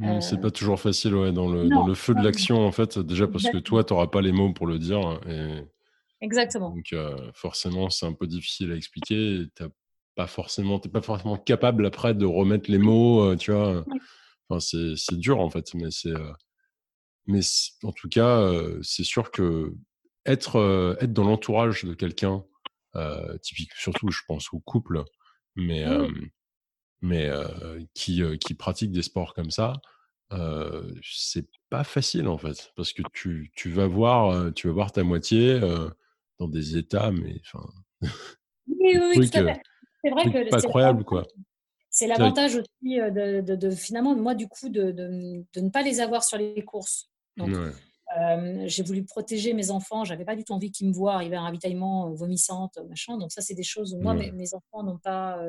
Euh... 0.03 0.19
C'est 0.19 0.41
pas 0.41 0.51
toujours 0.51 0.79
facile 0.79 1.15
ouais, 1.15 1.31
dans, 1.31 1.49
le, 1.49 1.69
dans 1.69 1.87
le 1.87 1.93
feu 1.93 2.13
de 2.13 2.21
l'action, 2.21 2.65
en 2.65 2.71
fait, 2.71 2.99
déjà 2.99 3.27
parce 3.27 3.45
que 3.49 3.57
toi, 3.57 3.83
tu 3.83 3.93
n'auras 3.93 4.07
pas 4.07 4.21
les 4.21 4.31
mots 4.31 4.53
pour 4.53 4.67
le 4.67 4.79
dire. 4.79 5.19
Et... 5.27 5.63
Exactement. 6.21 6.71
Donc, 6.71 6.91
euh, 6.93 7.31
forcément, 7.33 7.89
c'est 7.89 8.05
un 8.05 8.13
peu 8.13 8.27
difficile 8.27 8.71
à 8.71 8.75
expliquer. 8.75 9.45
Tu 9.55 9.63
n'es 9.63 9.69
pas, 10.15 10.27
forcément, 10.27 10.79
pas 10.79 11.01
forcément 11.01 11.37
capable 11.37 11.85
après 11.85 12.13
de 12.13 12.25
remettre 12.25 12.69
les 12.69 12.77
mots, 12.77 13.23
euh, 13.23 13.35
tu 13.35 13.51
vois. 13.51 13.85
Enfin, 14.49 14.59
c'est 14.59 15.17
dur 15.17 15.39
en 15.39 15.49
fait, 15.49 15.73
mais 15.73 15.89
c'est 15.89 16.13
mais 17.27 17.39
en 17.83 17.91
tout 17.91 18.07
cas, 18.07 18.47
c'est 18.83 19.03
sûr 19.03 19.31
que 19.31 19.73
être 20.27 20.97
être 21.01 21.13
dans 21.13 21.23
l'entourage 21.23 21.83
de 21.83 21.95
quelqu'un, 21.95 22.43
typique 23.41 23.71
surtout, 23.73 24.09
je 24.09 24.21
pense 24.27 24.53
au 24.53 24.59
couple, 24.59 25.03
mais 25.55 25.85
mais 27.01 27.29
qui 27.93 28.21
qui 28.39 28.53
pratique 28.53 28.91
des 28.91 29.01
sports 29.01 29.33
comme 29.33 29.51
ça, 29.51 29.73
c'est 31.03 31.47
pas 31.69 31.83
facile 31.83 32.27
en 32.27 32.37
fait, 32.37 32.71
parce 32.75 32.93
que 32.93 33.03
tu, 33.13 33.51
tu 33.55 33.69
vas 33.69 33.87
voir 33.87 34.53
tu 34.53 34.67
vas 34.67 34.73
voir 34.73 34.91
ta 34.91 35.03
moitié 35.03 35.59
dans 36.39 36.47
des 36.47 36.77
états, 36.77 37.11
mais 37.11 37.41
enfin. 37.41 37.67
Oui, 38.67 38.97
oui, 38.97 39.27
C'est 39.27 39.41
vrai 40.09 40.23
que 40.25 40.49
pas 40.49 40.61
croyable 40.61 41.03
quoi. 41.03 41.25
C'est 41.95 42.07
l'avantage 42.07 42.57
aussi 42.57 42.99
euh, 42.99 43.41
de, 43.41 43.69
finalement, 43.69 44.17
moi, 44.17 44.35
du 44.35 44.49
coup, 44.49 44.67
de, 44.67 44.91
ne 44.91 45.69
pas 45.69 45.81
les 45.81 46.01
avoir 46.01 46.25
sur 46.25 46.37
les 46.37 46.61
courses. 46.65 47.09
Donc, 47.37 47.51
euh, 48.17 48.63
j'ai 48.67 48.83
voulu 48.83 49.03
protéger 49.03 49.53
mes 49.53 49.71
enfants. 49.71 50.03
J'avais 50.03 50.25
pas 50.25 50.35
du 50.35 50.43
tout 50.43 50.53
envie 50.53 50.71
qu'ils 50.71 50.87
me 50.87 50.93
voient 50.93 51.15
arriver 51.15 51.35
à 51.35 51.41
un 51.41 51.43
ravitaillement 51.43 52.09
euh, 52.09 52.13
vomissante, 52.13 52.77
machin. 52.87 53.17
Donc, 53.17 53.31
ça, 53.31 53.41
c'est 53.41 53.55
des 53.55 53.63
choses 53.63 53.93
où 53.93 53.99
moi, 53.99 54.13
mes, 54.13 54.53
enfants 54.53 54.83
n'ont 54.83 54.97
pas. 54.97 55.39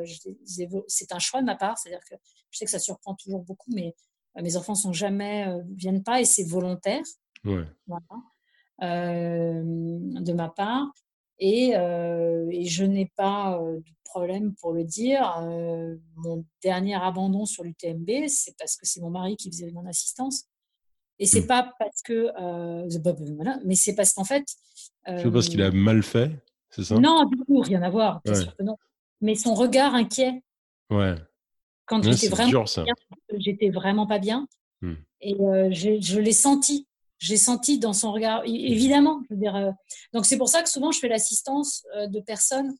c'est 0.86 1.12
un 1.12 1.18
choix 1.18 1.40
de 1.40 1.46
ma 1.46 1.56
part. 1.56 1.78
C'est-à-dire 1.78 2.04
que 2.08 2.16
je 2.50 2.58
sais 2.58 2.64
que 2.64 2.70
ça 2.70 2.78
surprend 2.78 3.14
toujours 3.14 3.42
beaucoup, 3.42 3.70
mais 3.74 3.94
mes 4.36 4.56
enfants 4.56 4.74
sont 4.74 4.92
jamais, 4.92 5.46
viennent 5.76 6.02
pas 6.02 6.20
et 6.20 6.24
c'est 6.24 6.44
volontaire. 6.44 7.02
Voilà. 7.44 8.06
de 8.80 10.32
ma 10.32 10.48
part. 10.48 10.92
Et, 11.38 11.70
et 11.70 12.64
je 12.64 12.84
n'ai 12.84 13.12
pas 13.16 13.60
de 13.60 13.94
problème 14.04 14.54
pour 14.54 14.72
le 14.72 14.84
dire. 14.84 15.40
mon 16.16 16.44
dernier 16.62 16.94
abandon 16.94 17.44
sur 17.44 17.64
l'UTMB, 17.64 18.28
c'est 18.28 18.56
parce 18.58 18.76
que 18.76 18.86
c'est 18.86 19.00
mon 19.00 19.10
mari 19.10 19.36
qui 19.36 19.50
faisait 19.50 19.70
mon 19.70 19.86
assistance. 19.86 20.48
Et 21.18 21.26
c'est 21.26 21.42
mmh. 21.42 21.46
pas 21.46 21.74
parce 21.78 22.02
que. 22.02 22.30
voilà, 23.34 23.58
mais 23.64 23.74
c'est 23.74 23.94
parce 23.94 24.12
qu'en 24.12 24.24
fait. 24.24 24.44
c'est 25.06 25.30
parce 25.30 25.48
qu'il 25.48 25.62
a 25.62 25.70
mal 25.70 26.02
fait, 26.02 26.30
c'est 26.70 26.84
ça? 26.84 26.98
Non, 26.98 27.24
du 27.24 27.36
coup, 27.38 27.60
rien 27.60 27.82
à 27.82 27.90
voir, 27.90 28.20
bien 28.24 28.34
sûr 28.34 28.54
que 28.56 28.62
non. 28.62 28.76
Mais 29.20 29.34
son 29.34 29.54
regard 29.54 29.94
inquiet. 29.94 30.42
Ouais. 30.90 31.14
Quand 31.86 32.02
j'étais 32.02 32.28
vraiment, 32.28 32.64
j'étais 33.38 33.70
vraiment 33.70 34.06
pas 34.06 34.18
bien. 34.18 34.46
Mmh. 34.82 34.94
Et 35.22 35.34
je 35.72 36.20
l'ai 36.20 36.32
senti 36.32 36.86
j'ai 37.18 37.36
senti 37.36 37.78
dans 37.78 37.92
son 37.92 38.12
regard, 38.12 38.42
évidemment. 38.44 39.22
Je 39.28 39.34
veux 39.34 39.40
dire, 39.40 39.56
euh, 39.56 39.70
donc 40.12 40.26
c'est 40.26 40.36
pour 40.36 40.48
ça 40.48 40.62
que 40.62 40.68
souvent 40.68 40.92
je 40.92 40.98
fais 40.98 41.08
l'assistance 41.08 41.84
euh, 41.96 42.06
de 42.06 42.20
personnes 42.20 42.74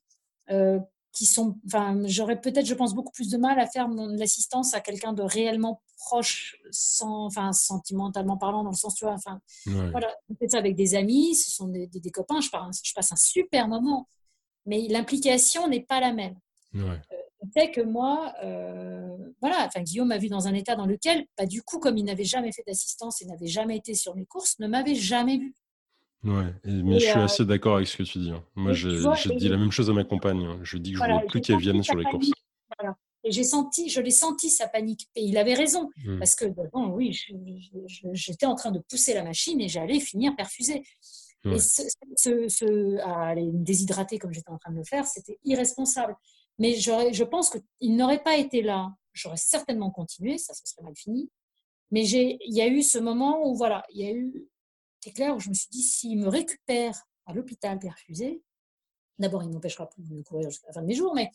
euh, 0.50 0.78
qui 1.16 1.26
sont, 1.26 1.56
enfin, 1.66 1.98
j'aurais 2.04 2.40
peut-être, 2.40 2.66
je 2.66 2.74
pense, 2.74 2.94
beaucoup 2.94 3.12
plus 3.12 3.30
de 3.30 3.38
mal 3.38 3.58
à 3.58 3.66
faire 3.66 3.88
l'assistance 3.88 4.74
à 4.74 4.80
quelqu'un 4.80 5.12
de 5.12 5.22
réellement 5.22 5.82
proche, 5.96 6.58
sans, 6.70 7.24
enfin, 7.24 7.52
sentimentalement 7.52 8.36
parlant, 8.36 8.62
dans 8.62 8.70
le 8.70 8.76
sens, 8.76 8.94
tu 8.94 9.04
vois, 9.04 9.14
enfin, 9.14 9.40
voilà, 9.64 10.14
je 10.28 10.46
ça 10.48 10.58
avec 10.58 10.76
des 10.76 10.94
amis, 10.94 11.34
ce 11.34 11.50
sont 11.50 11.68
des, 11.68 11.86
des, 11.86 12.10
copains, 12.10 12.40
je, 12.40 12.48
je, 12.84 12.92
passe 12.94 13.12
un 13.12 13.16
super 13.16 13.66
moment, 13.66 14.08
mais 14.66 14.86
l'implication 14.88 15.68
n'est 15.68 15.84
pas 15.84 16.00
la 16.00 16.12
même. 16.12 16.36
Ouais 16.74 17.00
fait 17.52 17.70
que 17.70 17.80
moi, 17.80 18.34
euh, 18.44 19.16
voilà, 19.40 19.66
enfin, 19.66 19.82
Guillaume 19.82 20.08
m'a 20.08 20.18
vu 20.18 20.28
dans 20.28 20.46
un 20.46 20.54
état 20.54 20.76
dans 20.76 20.86
lequel, 20.86 21.26
bah, 21.36 21.46
du 21.46 21.62
coup, 21.62 21.78
comme 21.78 21.96
il 21.96 22.04
n'avait 22.04 22.24
jamais 22.24 22.52
fait 22.52 22.62
d'assistance 22.66 23.22
et 23.22 23.26
n'avait 23.26 23.46
jamais 23.46 23.76
été 23.76 23.94
sur 23.94 24.14
mes 24.14 24.26
courses, 24.26 24.58
ne 24.58 24.66
m'avait 24.66 24.94
jamais 24.94 25.38
vu. 25.38 25.54
Ouais, 26.24 26.52
mais 26.64 26.98
je 26.98 27.06
suis 27.06 27.18
euh, 27.18 27.24
assez 27.24 27.44
d'accord 27.44 27.76
avec 27.76 27.86
ce 27.86 27.96
que 27.96 28.02
tu 28.02 28.18
dis. 28.18 28.30
Hein. 28.30 28.42
Moi, 28.54 28.72
j'ai 28.72 29.34
dit 29.36 29.48
la 29.48 29.56
même 29.56 29.70
chose 29.70 29.88
à 29.90 29.92
ma 29.92 30.04
compagne. 30.04 30.44
Hein. 30.44 30.58
Je 30.62 30.78
dis 30.78 30.92
que 30.92 30.98
je 30.98 31.04
ne 31.04 31.20
veux 31.20 31.26
plus 31.26 31.40
qu'elle 31.40 31.58
vienne 31.58 31.82
sur 31.82 31.96
les 31.96 32.04
courses. 32.04 32.30
Et 33.24 33.32
j'ai 33.32 33.44
senti, 33.44 33.88
je 33.88 34.00
l'ai 34.00 34.12
senti 34.12 34.50
sa 34.50 34.68
panique. 34.68 35.08
Et 35.16 35.22
il 35.22 35.36
avait 35.36 35.54
raison, 35.54 35.90
mmh. 36.04 36.18
parce 36.18 36.36
que 36.36 36.44
bon, 36.44 36.90
oui, 36.90 37.18
j'étais 38.12 38.46
en 38.46 38.54
train 38.54 38.70
de 38.70 38.78
pousser 38.78 39.14
la 39.14 39.24
machine 39.24 39.60
et 39.60 39.68
j'allais 39.68 39.98
finir 39.98 40.36
perfusée. 40.36 40.84
Et 41.44 41.58
ce, 41.58 41.82
ce, 42.48 42.98
à 43.00 43.28
aller 43.28 43.44
me 43.44 43.64
déshydrater 43.64 44.18
comme 44.18 44.32
j'étais 44.32 44.50
en 44.50 44.58
train 44.58 44.72
de 44.72 44.78
le 44.78 44.84
faire, 44.84 45.06
c'était 45.06 45.38
irresponsable. 45.44 46.16
Mais 46.58 46.74
je 46.74 47.24
pense 47.24 47.50
qu'il 47.50 47.96
n'aurait 47.96 48.22
pas 48.22 48.36
été 48.36 48.62
là. 48.62 48.92
J'aurais 49.12 49.36
certainement 49.36 49.90
continué, 49.90 50.38
ça, 50.38 50.54
ça 50.54 50.62
serait 50.64 50.82
mal 50.82 50.96
fini. 50.96 51.30
Mais 51.90 52.06
il 52.08 52.38
y 52.54 52.60
a 52.60 52.66
eu 52.66 52.82
ce 52.82 52.98
moment 52.98 53.48
où, 53.48 53.54
voilà, 53.56 53.84
il 53.90 54.00
y 54.00 54.08
a 54.08 54.12
eu, 54.12 54.48
c'est 55.00 55.12
clair, 55.12 55.36
où 55.36 55.40
je 55.40 55.48
me 55.48 55.54
suis 55.54 55.68
dit, 55.70 55.82
s'il 55.82 56.18
me 56.18 56.28
récupère 56.28 57.06
à 57.26 57.32
l'hôpital 57.32 57.78
perfusé, 57.78 58.42
d'abord, 59.18 59.42
il 59.42 59.48
ne 59.48 59.54
m'empêchera 59.54 59.88
plus 59.88 60.02
de 60.02 60.22
courir 60.22 60.50
jusqu'à 60.50 60.68
la 60.68 60.72
fin 60.74 60.82
de 60.82 60.86
mes 60.86 60.94
jours, 60.94 61.14
mais 61.14 61.30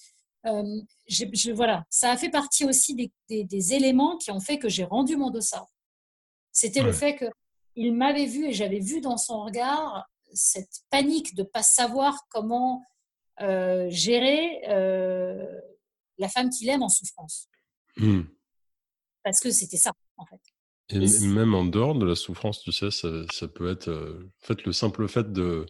euh, 0.45 0.81
je, 1.07 1.51
voilà, 1.51 1.85
ça 1.89 2.11
a 2.11 2.17
fait 2.17 2.29
partie 2.29 2.65
aussi 2.65 2.95
des, 2.95 3.43
des, 3.43 3.73
éléments 3.73 4.17
qui 4.17 4.31
ont 4.31 4.39
fait 4.39 4.57
que 4.57 4.69
j'ai 4.69 4.83
rendu 4.83 5.15
mon 5.15 5.29
dossard. 5.29 5.67
C'était 6.51 6.81
le 6.81 6.91
fait 6.91 7.17
qu'il 7.75 7.93
m'avait 7.93 8.25
vu 8.25 8.47
et 8.47 8.51
j'avais 8.51 8.79
vu 8.79 9.01
dans 9.01 9.17
son 9.17 9.43
regard 9.43 10.09
cette 10.33 10.81
panique 10.89 11.35
de 11.35 11.43
ne 11.43 11.47
pas 11.47 11.63
savoir 11.63 12.27
comment 12.29 12.83
euh, 13.41 13.89
gérer 13.89 14.61
euh, 14.67 15.61
la 16.17 16.27
femme 16.27 16.49
qu'il 16.49 16.69
aime 16.69 16.83
en 16.83 16.89
souffrance. 16.89 17.47
Hmm. 17.97 18.23
Parce 19.23 19.39
que 19.39 19.51
c'était 19.51 19.77
ça, 19.77 19.91
en 20.17 20.25
fait. 20.25 20.41
Et, 20.89 20.99
même 21.25 21.53
en 21.53 21.65
dehors 21.65 21.95
de 21.95 22.05
la 22.05 22.15
souffrance, 22.15 22.61
tu 22.61 22.71
sais, 22.71 22.91
ça, 22.91 23.47
peut 23.47 23.69
être 23.69 23.87
euh, 23.87 24.29
en 24.43 24.45
fait, 24.45 24.65
le 24.65 24.73
simple 24.73 25.07
fait 25.07 25.31
de, 25.31 25.65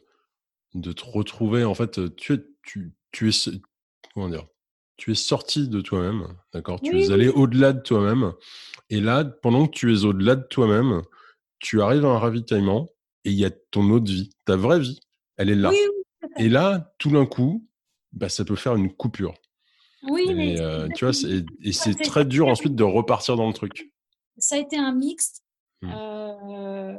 de 0.74 0.92
te 0.92 1.06
retrouver, 1.06 1.64
en 1.64 1.76
fait, 1.76 2.16
tu 2.16 2.34
es, 2.34 2.40
tu, 2.64 2.94
tu 3.12 3.30
es, 3.30 3.52
comment 4.14 4.30
dire, 4.30 4.48
tu 4.98 5.12
es 5.12 5.16
sorti 5.16 5.68
de 5.68 5.82
toi-même, 5.82 6.28
d'accord? 6.54 6.80
Tu 6.82 7.00
es 7.00 7.12
allé 7.12 7.30
au-delà 7.30 7.74
de 7.74 7.82
toi-même. 7.82 8.34
Et 8.90 9.00
là, 9.00 9.24
pendant 9.24 9.68
que 9.68 9.72
tu 9.72 9.94
es 9.94 10.06
au-delà 10.06 10.36
de 10.36 10.44
toi-même, 10.44 11.02
tu 11.60 11.82
arrives 11.82 12.06
à 12.06 12.10
un 12.10 12.20
ravitaillement 12.20 12.90
et 13.26 13.32
il 13.32 13.38
y 13.38 13.46
a 13.46 13.52
ton 13.52 13.90
autre 13.92 14.12
vie, 14.12 14.32
ta 14.46 14.56
vraie 14.56 14.80
vie, 14.80 15.00
elle 15.38 15.50
est 15.50 15.56
là. 15.56 15.70
Oui, 15.70 15.78
et 16.38 16.50
là, 16.50 16.94
tout 16.98 17.12
d'un 17.12 17.26
coup, 17.26 17.68
bah, 18.14 18.30
ça 18.30 18.46
peut 18.46 18.56
faire 18.56 18.76
une 18.76 18.92
coupure. 18.92 19.34
Oui, 20.04 20.26
et, 20.30 20.34
mais 20.34 20.60
euh, 20.60 20.88
tu 20.96 21.06
vois, 21.06 21.14
et 21.64 21.72
c'est 21.72 21.96
très 21.96 22.26
dur 22.26 22.48
ensuite 22.48 22.76
de 22.76 22.84
repartir 22.84 23.36
dans 23.36 23.48
le 23.48 23.54
truc. 23.54 23.91
Ça 24.42 24.56
a 24.56 24.58
été 24.60 24.78
un 24.78 24.94
mixte 24.94 25.44
mmh. 25.82 25.92
euh, 25.94 26.98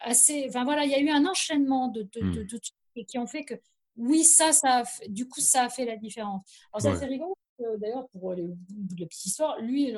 assez. 0.00 0.46
Enfin 0.48 0.64
voilà, 0.64 0.84
il 0.84 0.90
y 0.90 0.94
a 0.94 1.00
eu 1.00 1.10
un 1.10 1.26
enchaînement 1.26 1.88
de, 1.88 2.02
de, 2.02 2.42
mmh. 2.42 2.46
trucs 2.46 3.06
qui 3.06 3.18
ont 3.18 3.26
fait 3.26 3.44
que 3.44 3.54
oui, 3.96 4.24
ça, 4.24 4.52
ça 4.52 4.82
du 5.08 5.28
coup, 5.28 5.40
ça 5.40 5.64
a 5.64 5.68
fait 5.68 5.84
la 5.84 5.96
différence. 5.96 6.42
Alors, 6.72 6.94
ça 6.94 6.98
fait 7.00 7.06
rigolo. 7.06 7.34
D'ailleurs, 7.78 8.08
pour 8.08 8.32
les, 8.32 8.48
les 8.96 9.06
petites 9.06 9.26
histoires, 9.26 9.60
lui, 9.60 9.92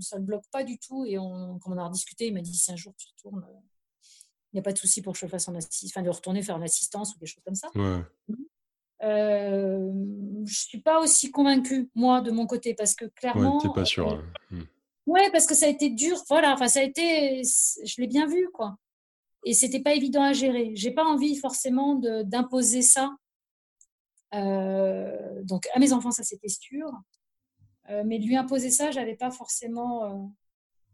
ça 0.00 0.16
ne 0.16 0.20
le 0.20 0.26
bloque 0.26 0.44
pas 0.50 0.64
du 0.64 0.78
tout. 0.78 1.04
Et 1.04 1.18
on, 1.18 1.58
quand 1.58 1.72
on 1.72 1.76
a 1.76 1.84
rediscuté, 1.84 2.28
il 2.28 2.34
m'a 2.34 2.40
dit 2.40 2.54
si 2.54 2.72
un 2.72 2.76
jour 2.76 2.94
tu 2.96 3.06
retournes, 3.08 3.46
il 4.52 4.56
n'y 4.56 4.60
a 4.60 4.62
pas 4.62 4.72
de 4.72 4.78
souci 4.78 5.02
pour 5.02 5.12
que 5.12 5.18
je 5.18 5.26
fasse 5.26 5.48
en 5.48 5.54
assistance, 5.54 5.90
enfin, 5.90 6.02
de 6.02 6.10
retourner 6.10 6.42
faire 6.42 6.58
l'assistance 6.58 7.14
ou 7.14 7.18
des 7.18 7.26
choses 7.26 7.42
comme 7.44 7.56
ça. 7.56 7.68
Ouais. 7.74 8.00
Euh, 9.02 9.92
je 10.46 10.54
suis 10.54 10.80
pas 10.80 11.00
aussi 11.00 11.30
convaincue, 11.30 11.90
moi, 11.94 12.20
de 12.20 12.30
mon 12.30 12.46
côté, 12.46 12.74
parce 12.74 12.94
que 12.94 13.06
clairement. 13.06 13.58
Ouais, 13.58 13.74
pas 13.74 13.84
sûr. 13.84 14.22
Hein. 14.52 14.64
Ouais, 15.06 15.30
parce 15.30 15.46
que 15.46 15.54
ça 15.54 15.66
a 15.66 15.68
été 15.68 15.90
dur. 15.90 16.16
Voilà, 16.28 16.54
enfin, 16.54 16.68
ça 16.68 16.80
a 16.80 16.82
été. 16.82 17.42
Je 17.42 18.00
l'ai 18.00 18.06
bien 18.06 18.26
vu, 18.26 18.48
quoi. 18.52 18.76
Et 19.44 19.52
c'était 19.52 19.80
pas 19.80 19.94
évident 19.94 20.22
à 20.22 20.32
gérer. 20.32 20.72
J'ai 20.74 20.90
pas 20.90 21.04
envie 21.04 21.36
forcément 21.36 21.96
d'imposer 21.96 22.82
ça. 22.82 23.10
Euh, 24.34 25.42
donc, 25.42 25.68
à 25.74 25.78
mes 25.78 25.92
enfants, 25.92 26.10
ça 26.10 26.22
c'était 26.22 26.48
sûr. 26.48 26.90
Euh, 27.90 28.02
mais 28.06 28.18
de 28.18 28.24
lui 28.24 28.36
imposer 28.36 28.70
ça, 28.70 28.90
j'avais 28.90 29.16
pas 29.16 29.30
forcément 29.30 30.04
euh, 30.04 30.26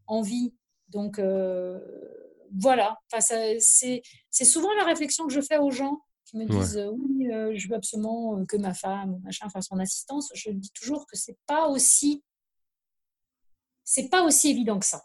envie. 0.09 0.55
Donc, 0.89 1.21
voilà. 2.53 2.99
Enfin, 3.13 3.21
c'est 3.61 4.03
souvent 4.45 4.75
la 4.75 4.85
réflexion 4.85 5.27
que 5.27 5.33
je 5.33 5.41
fais 5.41 5.59
aux 5.59 5.71
gens 5.71 6.03
qui 6.25 6.37
me 6.37 6.47
disent 6.47 6.85
oui, 6.93 7.29
je 7.57 7.69
veux 7.69 7.77
absolument 7.77 8.45
que 8.47 8.57
ma 8.57 8.75
femme 8.75 9.21
machin 9.23 9.49
fasse 9.49 9.69
son 9.69 9.79
assistance. 9.79 10.33
Je 10.35 10.51
dis 10.51 10.71
toujours 10.73 11.07
que 11.07 11.17
c'est 11.17 11.39
pas 11.47 11.69
aussi 11.69 12.25
c'est 13.91 14.09
pas 14.09 14.23
aussi 14.23 14.51
évident 14.51 14.79
que 14.79 14.87
ça. 14.87 15.03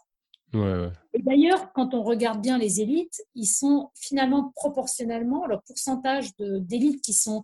Et 0.54 1.22
d'ailleurs, 1.22 1.72
quand 1.72 1.92
on 1.92 2.04
regarde 2.04 2.40
bien 2.40 2.56
les 2.56 2.80
élites, 2.80 3.20
ils 3.34 3.48
sont 3.48 3.90
finalement 3.96 4.52
proportionnellement, 4.54 5.44
leur 5.46 5.62
pourcentage 5.64 6.30
d'élites 6.38 7.02
qui 7.02 7.12
sont 7.12 7.42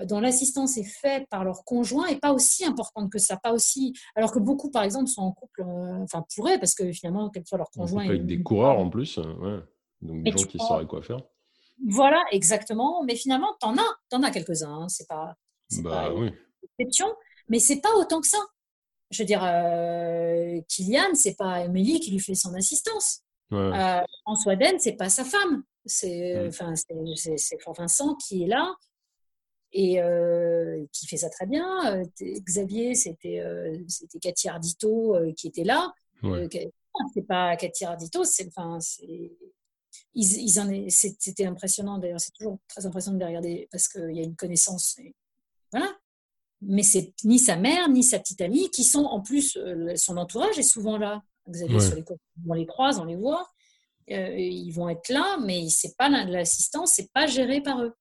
euh, 0.00 0.06
dont 0.06 0.18
l'assistance 0.18 0.78
est 0.78 0.90
faite 1.02 1.28
par 1.28 1.44
leur 1.44 1.62
conjoint 1.64 2.06
est 2.06 2.18
pas 2.18 2.32
aussi 2.32 2.64
importante 2.64 3.12
que 3.12 3.18
ça, 3.18 3.36
pas 3.36 3.52
aussi. 3.52 3.92
Alors 4.16 4.32
que 4.32 4.38
beaucoup, 4.38 4.70
par 4.70 4.82
exemple, 4.82 5.08
sont 5.08 5.20
en 5.22 5.32
couple, 5.32 5.60
euh, 5.60 6.02
enfin 6.02 6.24
pourraient, 6.34 6.58
parce 6.58 6.74
que 6.74 6.90
finalement, 6.90 7.28
quel 7.28 7.46
soit 7.46 7.58
leur 7.58 7.70
conjoint. 7.70 8.06
Avec 8.06 8.24
des 8.24 8.42
coureurs 8.42 8.78
en 8.78 8.88
plus, 8.88 9.18
euh, 9.18 9.34
ouais. 9.34 9.60
donc 10.00 10.22
des 10.22 10.32
gens 10.32 10.46
qui 10.46 10.58
sauraient 10.58 10.86
quoi 10.86 11.02
faire. 11.02 11.20
Voilà, 11.86 12.24
exactement. 12.32 13.04
Mais 13.04 13.14
finalement, 13.14 13.54
t'en 13.60 13.76
as, 13.76 13.96
t'en 14.08 14.22
as 14.22 14.30
quelques-uns. 14.30 14.84
Hein. 14.84 14.88
C'est 14.88 15.06
pas, 15.06 15.36
bah, 15.82 16.12
oui. 16.14 16.32
exception, 16.78 17.14
mais 17.48 17.58
c'est 17.60 17.80
pas 17.80 17.94
autant 17.94 18.20
que 18.20 18.26
ça 18.26 18.38
je 19.10 19.22
veux 19.22 19.26
dire, 19.26 19.42
euh, 19.42 20.60
Kylian, 20.68 21.14
c'est 21.14 21.34
pas 21.34 21.54
Amélie 21.54 22.00
qui 22.00 22.10
lui 22.10 22.20
fait 22.20 22.34
son 22.34 22.54
assistance. 22.54 23.22
Euh, 23.52 24.02
François 24.22 24.56
Den, 24.56 24.78
c'est 24.78 24.92
pas 24.92 25.08
sa 25.08 25.24
femme. 25.24 25.62
C'est 25.86 26.46
enfin 26.48 26.74
c'est 26.76 27.62
Fort 27.62 27.74
Vincent 27.74 28.14
qui 28.16 28.42
est 28.42 28.46
là 28.46 28.74
et 29.72 30.02
euh, 30.02 30.84
qui 30.92 31.06
fait 31.06 31.16
ça 31.16 31.30
très 31.30 31.46
bien. 31.46 32.04
Xavier, 32.20 32.94
c'était 32.94 33.42
c'était 33.88 34.18
Cathy 34.18 34.48
Ardito 34.48 35.16
qui 35.34 35.48
était 35.48 35.64
là. 35.64 35.90
c'est 37.14 37.26
pas 37.26 37.56
Cathy 37.56 37.86
Ardito, 37.86 38.24
c'est 38.24 38.48
enfin 38.48 38.78
c'est 38.80 39.32
ils, 40.12 40.90
c'était 40.90 41.46
impressionnant 41.46 41.98
d'ailleurs. 41.98 42.20
C'est 42.20 42.32
toujours 42.32 42.58
très 42.68 42.84
impressionnant 42.84 43.16
de 43.16 43.22
les 43.22 43.28
regarder 43.28 43.68
parce 43.70 43.88
qu'il 43.88 44.14
y 44.14 44.20
a 44.20 44.24
une 44.24 44.36
connaissance. 44.36 44.98
voilà 45.72 45.96
mais 46.60 46.82
c'est 46.82 47.14
ni 47.24 47.38
sa 47.38 47.56
mère 47.56 47.88
ni 47.88 48.02
sa 48.02 48.18
petite 48.18 48.40
amie 48.40 48.68
qui 48.70 48.84
sont 48.84 49.04
en 49.04 49.20
plus 49.20 49.56
euh, 49.56 49.94
son 49.96 50.16
entourage 50.16 50.58
est 50.58 50.62
souvent 50.62 50.98
là. 50.98 51.22
Xavier 51.48 51.80
sur 51.80 51.94
les 51.94 52.04
on 52.46 52.52
les 52.52 52.66
croise, 52.66 52.98
on 52.98 53.04
les 53.04 53.16
voit, 53.16 53.48
euh, 54.10 54.38
ils 54.38 54.70
vont 54.70 54.88
être 54.88 55.08
là, 55.10 55.38
mais 55.44 55.68
c'est 55.68 55.96
pas 55.96 56.08
l'assistance, 56.08 56.92
c'est 56.94 57.12
pas 57.12 57.26
géré 57.26 57.60
par 57.60 57.82
eux. 57.82 57.94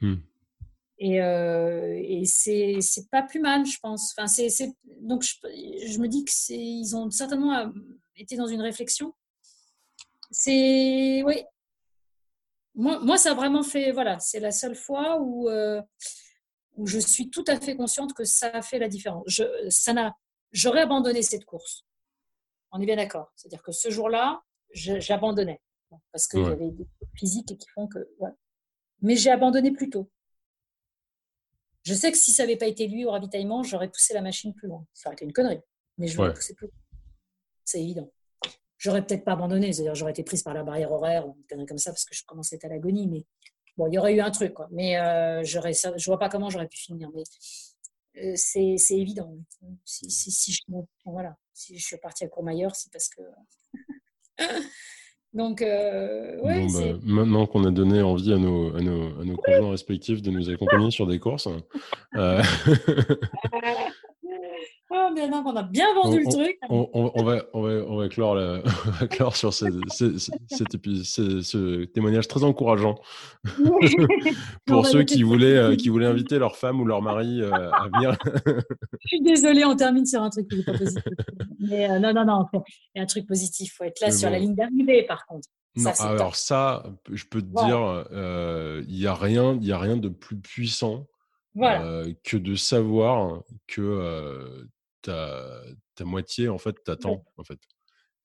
Hmm. 0.00 0.16
Et, 0.98 1.20
euh, 1.20 2.00
et 2.02 2.24
c'est 2.24 3.10
pas 3.10 3.22
plus 3.22 3.40
mal, 3.40 3.66
je 3.66 3.78
pense. 3.80 4.14
Enfin, 4.16 4.26
c'est 4.26 4.74
donc 5.00 5.22
je, 5.22 5.34
je, 5.86 5.98
me 5.98 6.08
dis 6.08 6.24
que 6.24 6.30
c'est 6.32 6.56
ils 6.56 6.94
ont 6.96 7.10
certainement 7.10 7.52
euh, 7.54 7.68
été 8.16 8.36
dans 8.36 8.46
une 8.46 8.62
réflexion. 8.62 9.12
C'est 10.30 11.22
oui. 11.24 11.42
Moi, 12.76 12.98
moi, 13.00 13.16
ça 13.16 13.32
a 13.32 13.34
vraiment 13.34 13.62
fait 13.62 13.92
voilà, 13.92 14.18
c'est 14.18 14.40
la 14.40 14.50
seule 14.50 14.74
fois 14.74 15.20
où 15.20 15.48
où 16.76 16.86
je 16.86 16.98
suis 16.98 17.30
tout 17.30 17.44
à 17.46 17.58
fait 17.60 17.76
consciente 17.76 18.14
que 18.14 18.24
ça 18.24 18.48
a 18.48 18.62
fait 18.62 18.78
la 18.78 18.88
différence. 18.88 19.24
Je, 19.26 19.44
ça 19.70 19.92
n'a, 19.92 20.16
j'aurais 20.52 20.80
abandonné 20.80 21.22
cette 21.22 21.44
course. 21.44 21.84
On 22.72 22.80
est 22.80 22.86
bien 22.86 22.96
d'accord. 22.96 23.32
C'est-à-dire 23.36 23.62
que 23.62 23.72
ce 23.72 23.90
jour-là, 23.90 24.42
j'abandonnais 24.72 25.60
parce 26.12 26.26
que 26.26 26.42
j'avais 26.42 26.70
des 26.70 26.88
physiques 27.14 27.56
qui 27.56 27.68
font 27.68 27.86
que. 27.86 27.98
Mais 29.02 29.16
j'ai 29.16 29.30
abandonné 29.30 29.70
plus 29.70 29.90
tôt. 29.90 30.10
Je 31.84 31.94
sais 31.94 32.10
que 32.10 32.18
si 32.18 32.32
ça 32.32 32.44
n'avait 32.44 32.56
pas 32.56 32.66
été 32.66 32.88
lui 32.88 33.04
au 33.04 33.10
ravitaillement, 33.10 33.62
j'aurais 33.62 33.90
poussé 33.90 34.14
la 34.14 34.22
machine 34.22 34.54
plus 34.54 34.68
loin. 34.68 34.86
Ça 34.94 35.08
aurait 35.08 35.14
été 35.14 35.24
une 35.24 35.32
connerie, 35.32 35.60
mais 35.98 36.08
je 36.08 36.16
l'aurais 36.16 36.32
poussé 36.32 36.54
plus 36.54 36.66
loin. 36.66 36.74
C'est 37.64 37.82
évident. 37.82 38.10
J'aurais 38.78 39.04
peut-être 39.04 39.24
pas 39.24 39.32
abandonné, 39.32 39.72
c'est-à-dire 39.72 39.94
j'aurais 39.94 40.12
été 40.12 40.24
prise 40.24 40.42
par 40.42 40.54
la 40.54 40.62
barrière 40.62 40.90
horaire 40.90 41.28
ou 41.28 41.36
une 41.38 41.46
connerie 41.46 41.66
comme 41.66 41.78
ça 41.78 41.90
parce 41.90 42.04
que 42.04 42.14
je 42.14 42.24
commençais 42.26 42.58
à 42.64 42.68
l'agonie, 42.68 43.06
mais 43.06 43.24
Bon, 43.76 43.88
il 43.88 43.94
y 43.94 43.98
aurait 43.98 44.14
eu 44.14 44.20
un 44.20 44.30
truc, 44.30 44.54
quoi. 44.54 44.68
mais 44.70 44.98
euh, 44.98 45.42
je 45.42 45.58
ne 45.58 46.04
vois 46.06 46.18
pas 46.18 46.28
comment 46.28 46.48
j'aurais 46.48 46.68
pu 46.68 46.78
finir. 46.78 47.08
Mais 47.14 47.24
euh, 48.22 48.32
c'est 48.36 48.76
évident. 48.90 49.36
Si, 49.84 50.08
si, 50.10 50.30
si, 50.30 50.52
je, 50.52 50.60
voilà. 51.04 51.36
si 51.52 51.76
je 51.78 51.84
suis 51.84 51.98
partie 51.98 52.24
à 52.24 52.28
Courmayeur, 52.28 52.74
c'est 52.74 52.92
parce 52.92 53.08
que. 53.08 53.22
Donc, 55.32 55.62
euh, 55.62 56.40
ouais, 56.42 56.64
bah, 56.72 56.98
maintenant 57.02 57.46
qu'on 57.46 57.64
a 57.64 57.72
donné 57.72 58.00
envie 58.02 58.32
à 58.32 58.38
nos, 58.38 58.76
à 58.76 58.80
nos, 58.80 59.20
à 59.20 59.24
nos 59.24 59.36
conjoints 59.36 59.72
respectifs 59.72 60.22
de 60.22 60.30
nous 60.30 60.48
accompagner 60.48 60.92
sur 60.92 61.08
des 61.08 61.18
courses, 61.18 61.48
euh... 62.14 62.40
Oh, 64.90 65.08
qu'on 65.42 65.56
a 65.56 65.62
bien 65.62 65.94
vendu 65.94 66.20
le 66.20 66.30
truc. 66.30 66.58
On, 66.68 67.24
va, 67.24 67.46
on, 67.54 67.62
va, 67.62 67.72
on 67.88 67.96
va 67.96 68.08
clore, 68.08 68.36
clore 69.10 69.34
sur 69.34 69.54
ce, 69.54 69.64
ce, 69.88 71.84
témoignage 71.84 72.28
très 72.28 72.44
encourageant 72.44 72.96
pour 74.66 74.86
ceux 74.86 75.04
qui 75.04 75.22
voulaient, 75.22 75.56
euh, 75.56 75.76
qui 75.76 75.88
voulaient 75.88 76.06
inviter 76.06 76.38
leur 76.38 76.56
femme 76.56 76.80
ou 76.80 76.84
leur 76.84 77.00
mari 77.00 77.40
euh, 77.40 77.70
à 77.72 77.88
venir. 77.88 78.16
Je 79.00 79.08
suis 79.08 79.22
désolée, 79.22 79.64
on 79.64 79.74
termine 79.74 80.04
sur 80.04 80.22
un 80.22 80.28
truc 80.28 80.48
qui 80.48 80.58
n'est 80.58 80.64
pas 80.64 80.76
positif. 80.76 81.02
Mais 81.60 81.90
euh, 81.90 81.98
non, 81.98 82.12
non, 82.12 82.26
non, 82.26 82.46
il 82.94 82.98
y 82.98 83.00
a 83.00 83.02
un 83.02 83.06
truc 83.06 83.26
positif. 83.26 83.70
Il 83.72 83.74
faut 83.74 83.84
être 83.84 84.00
là 84.00 84.10
sur 84.10 84.28
la 84.28 84.38
ligne 84.38 84.54
d'arrivée, 84.54 85.04
par 85.04 85.24
contre. 85.26 85.48
Non, 85.76 85.92
alors 85.98 86.36
ça, 86.36 86.84
je 87.10 87.24
peux 87.24 87.40
te 87.40 87.64
dire, 87.64 88.04
il 88.86 88.94
n'y 88.94 89.06
a, 89.06 89.14
rien, 89.14 89.58
a 89.58 89.78
rien 89.78 89.96
de 89.96 90.08
plus 90.10 90.36
puissant 90.36 91.06
que 91.56 92.36
de 92.36 92.54
savoir 92.54 93.42
que 93.66 94.66
ta, 95.04 96.04
moitié, 96.04 96.48
en 96.48 96.58
fait, 96.58 96.76
t'attend, 96.84 97.24
en 97.36 97.44
fait. 97.44 97.58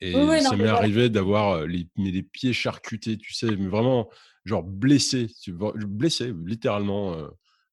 Et 0.01 0.13
ça 0.13 0.55
m'est 0.55 0.67
arrivé 0.67 1.09
d'avoir 1.09 1.65
les, 1.65 1.87
les 1.97 2.23
pieds 2.23 2.53
charcutés, 2.53 3.17
tu 3.17 3.33
sais, 3.33 3.47
mais 3.57 3.67
vraiment, 3.67 4.09
genre 4.45 4.63
blessé, 4.63 5.27
blessé, 5.47 6.33
littéralement, 6.45 7.17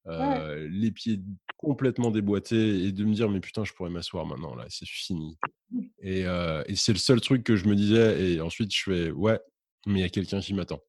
les 0.07 0.91
pieds 0.91 1.20
complètement 1.57 2.11
déboîtés 2.11 2.85
et 2.85 2.93
de 2.93 3.05
me 3.05 3.15
dire, 3.15 3.31
mais 3.31 3.41
putain, 3.41 3.65
je 3.65 3.73
pourrais 3.73 3.91
m'asseoir 3.91 4.27
maintenant, 4.27 4.55
là, 4.55 4.66
c'est 4.69 4.89
fini. 4.89 5.39
Mmh. 5.70 5.81
Et, 6.01 6.20
et 6.20 6.77
c'est 6.77 6.93
le 6.93 6.99
seul 6.99 7.20
truc 7.20 7.45
que 7.45 7.57
je 7.57 7.66
me 7.66 7.74
disais. 7.74 8.33
Et 8.33 8.41
ensuite, 8.41 8.74
je 8.74 8.83
fais, 8.83 9.11
ouais, 9.11 9.41
mais 9.87 10.01
il 10.01 10.03
y 10.03 10.07
a 10.07 10.09
quelqu'un 10.09 10.41
qui 10.41 10.53
m'attend. 10.53 10.81